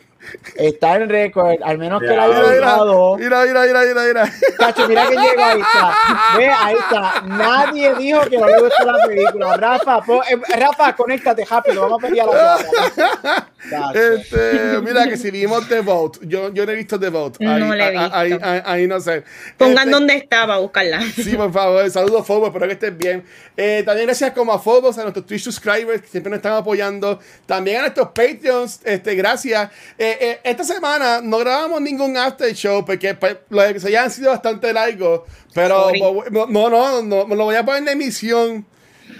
Está 0.55 0.95
en 0.95 1.09
récord, 1.09 1.57
al 1.63 1.77
menos 1.77 2.01
que 2.01 2.07
la 2.07 2.23
haya 2.23 2.41
gustado. 2.41 3.17
Mira, 3.17 3.43
mira, 3.45 3.65
mira, 3.65 3.81
mira, 3.81 4.03
mira. 4.05 4.33
Cacho, 4.57 4.87
mira 4.87 5.07
que 5.07 5.15
llega, 5.15 5.51
ahí 5.51 5.61
está. 5.61 5.95
Ve, 6.37 6.49
ahí 6.49 6.75
está. 6.75 7.21
Nadie 7.21 7.95
dijo 7.95 8.21
que 8.29 8.37
no 8.37 8.47
le 8.47 8.61
gustó 8.61 8.91
la 8.91 9.07
película. 9.07 9.57
Rafa, 9.57 10.03
eh, 10.29 10.57
Rafa, 10.57 10.95
conéctate 10.95 11.45
rápido, 11.45 11.81
vamos 11.81 12.03
a 12.03 12.07
pedir 12.07 12.21
a 12.21 12.25
la 12.25 13.47
este, 13.93 14.81
Mira 14.81 15.07
que 15.07 15.17
si 15.17 15.29
vimos 15.31 15.67
The 15.67 15.81
Vote, 15.81 16.19
yo, 16.23 16.51
yo 16.53 16.65
no 16.65 16.71
he 16.71 16.75
visto 16.75 16.99
The 16.99 17.09
Vote. 17.09 17.45
Ahí, 17.45 17.59
no 17.59 17.75
le 17.75 17.87
he 17.87 17.91
visto. 17.91 18.15
Ahí, 18.15 18.37
ahí, 18.41 18.87
no 18.87 18.99
sé. 18.99 19.23
Pongan 19.57 19.79
este, 19.79 19.91
dónde 19.91 20.15
estaba, 20.15 20.57
buscarla. 20.57 21.01
Sí, 21.15 21.35
por 21.35 21.51
favor. 21.51 21.89
Saludos, 21.89 22.25
Fobos, 22.25 22.47
espero 22.47 22.67
que 22.67 22.73
estés 22.73 22.97
bien. 22.97 23.23
Eh, 23.55 23.83
también 23.85 24.07
gracias 24.07 24.31
como 24.31 24.53
a 24.53 24.59
Fobos, 24.59 24.97
a 24.97 25.03
nuestros 25.03 25.25
Twitch 25.25 25.43
subscribers 25.43 26.01
que 26.01 26.07
siempre 26.07 26.29
nos 26.29 26.37
están 26.37 26.53
apoyando. 26.53 27.19
También 27.45 27.77
a 27.77 27.81
nuestros 27.81 28.07
Patreons, 28.07 28.81
este, 28.83 29.15
gracias. 29.15 29.69
Eh, 29.97 30.10
eh, 30.19 30.39
esta 30.43 30.63
semana 30.63 31.21
no 31.21 31.37
grabamos 31.39 31.81
ningún 31.81 32.17
after 32.17 32.53
show 32.53 32.83
porque 32.85 33.13
pues, 33.15 33.37
los 33.49 33.65
episodios 33.69 34.01
han 34.01 34.11
sido 34.11 34.31
bastante 34.31 34.73
largos. 34.73 35.21
Pero 35.53 35.91
no, 36.31 36.47
no, 36.47 36.69
no, 36.69 37.01
no, 37.01 37.35
lo 37.35 37.43
voy 37.45 37.55
a 37.55 37.65
poner 37.65 37.83
en 37.83 37.89
emisión 37.89 38.65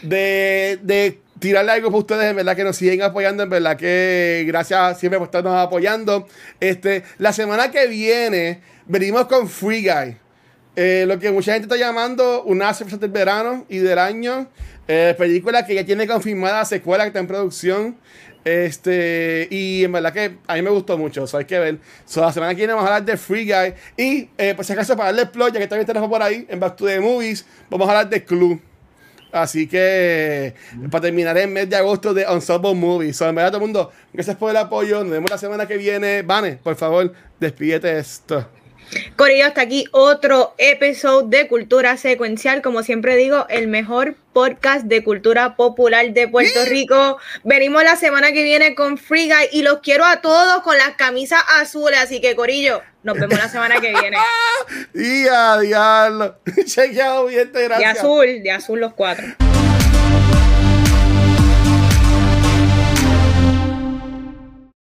de, 0.02 0.80
de 0.82 1.22
tirarle 1.40 1.72
algo 1.72 1.90
para 1.90 2.00
ustedes, 2.00 2.30
en 2.30 2.36
verdad 2.36 2.56
que 2.56 2.64
nos 2.64 2.76
siguen 2.76 3.02
apoyando, 3.02 3.44
en 3.44 3.50
verdad 3.50 3.76
que 3.76 4.44
gracias 4.48 5.00
siempre 5.00 5.18
por 5.18 5.28
estarnos 5.28 5.56
apoyando. 5.56 6.28
Este, 6.60 7.04
la 7.18 7.34
semana 7.34 7.72
que 7.72 7.88
viene 7.88 8.62
venimos 8.86 9.26
con 9.26 9.50
Free 9.50 9.82
Guy. 9.82 10.18
Eh, 10.76 11.04
lo 11.06 11.20
que 11.20 11.32
mucha 11.32 11.54
gente 11.54 11.66
está 11.66 11.76
llamando 11.76 12.44
una 12.44 12.74
sorpresa 12.74 12.98
del 12.98 13.12
verano 13.12 13.66
y 13.68 13.80
del 13.80 14.00
año. 14.00 14.48
Eh, 14.88 15.16
película 15.18 15.66
que 15.66 15.76
ya 15.76 15.86
tiene 15.86 16.08
confirmada 16.08 16.64
secuela 16.66 17.04
que 17.04 17.08
está 17.10 17.20
en 17.20 17.28
producción. 17.28 17.98
Este, 18.44 19.48
y 19.52 19.84
en 19.84 19.92
verdad 19.92 20.14
que 20.14 20.38
a 20.48 20.56
mí 20.56 20.62
me 20.62 20.72
gustó 20.72 20.98
mucho, 20.98 21.26
eso 21.26 21.38
hay 21.38 21.46
que 21.46 21.60
ver. 21.60 21.80
So, 22.06 22.22
la 22.22 22.34
semana 22.34 22.54
que 22.54 22.58
viene 22.58 22.74
vamos 22.74 22.90
a 22.90 22.96
hablar 22.96 23.06
de 23.06 23.18
Free 23.18 23.46
Guy. 23.46 23.74
Y 23.98 24.30
eh, 24.38 24.56
por 24.56 24.66
si 24.66 24.74
acaso, 24.74 24.96
para 24.96 25.12
darle 25.12 25.28
plot, 25.28 25.54
que 25.54 25.68
también 25.68 25.86
tenemos 25.86 26.10
por 26.10 26.22
ahí, 26.22 26.46
en 26.50 26.60
Back 26.60 26.76
to 26.76 26.86
the 26.86 27.00
Movies, 27.00 27.46
vamos 27.70 27.88
a 27.88 27.92
hablar 27.92 28.10
de 28.10 28.24
Clue. 28.24 28.60
Así 29.32 29.66
que 29.66 30.56
para 30.90 31.04
terminar 31.04 31.38
el 31.38 31.48
mes 31.48 31.70
de 31.70 31.78
agosto 31.78 32.14
de 32.14 32.26
Unsolvable 32.28 32.80
Movies. 32.80 33.18
So, 33.18 33.30
en 33.30 33.36
verdad, 33.36 33.52
todo 33.52 33.58
el 33.62 33.68
mundo, 33.68 33.92
gracias 34.12 34.36
por 34.36 34.50
el 34.50 34.58
apoyo. 34.58 35.04
Nos 35.04 35.12
vemos 35.12 35.30
la 35.30 35.38
semana 35.38 35.68
que 35.68 35.78
viene. 35.78 36.22
Vane, 36.22 36.60
por 36.62 36.76
favor, 36.76 37.14
despídete 37.40 37.98
esto. 37.98 38.48
Corillo, 39.16 39.46
hasta 39.46 39.62
aquí 39.62 39.86
otro 39.92 40.54
episodio 40.58 41.28
de 41.28 41.48
Cultura 41.48 41.98
Secuencial. 41.98 42.62
Como 42.62 42.84
siempre 42.84 43.16
digo, 43.16 43.46
el 43.50 43.68
mejor 43.68 44.16
podcast 44.34 44.86
de 44.86 45.04
cultura 45.04 45.56
popular 45.56 46.12
de 46.14 46.28
Puerto 46.28 46.66
Rico. 46.66 47.18
Venimos 47.44 47.84
la 47.84 47.96
semana 47.96 48.32
que 48.32 48.44
viene 48.44 48.76
con 48.76 48.98
Free 48.98 49.28
Guy 49.28 49.50
y 49.52 49.62
los 49.62 49.80
quiero 49.80 50.06
a 50.06 50.22
todos 50.22 50.62
con 50.64 50.78
las 50.78 50.92
camisas 50.92 51.42
azules. 51.60 52.00
Así 52.00 52.22
que, 52.22 52.36
Corillo, 52.36 52.82
nos 53.04 53.18
vemos 53.18 53.38
la 53.38 53.50
semana 53.50 53.80
que 53.80 53.90
viene. 53.92 54.18
y 54.94 55.28
a 55.28 55.60
diablo. 55.60 56.38
Chequeado, 56.66 57.26
bien, 57.26 57.50
gracias. 57.54 57.80
De 57.80 57.86
azul, 57.86 58.44
de 58.44 58.52
azul 58.52 58.80
los 58.80 58.94
cuatro. 58.94 59.26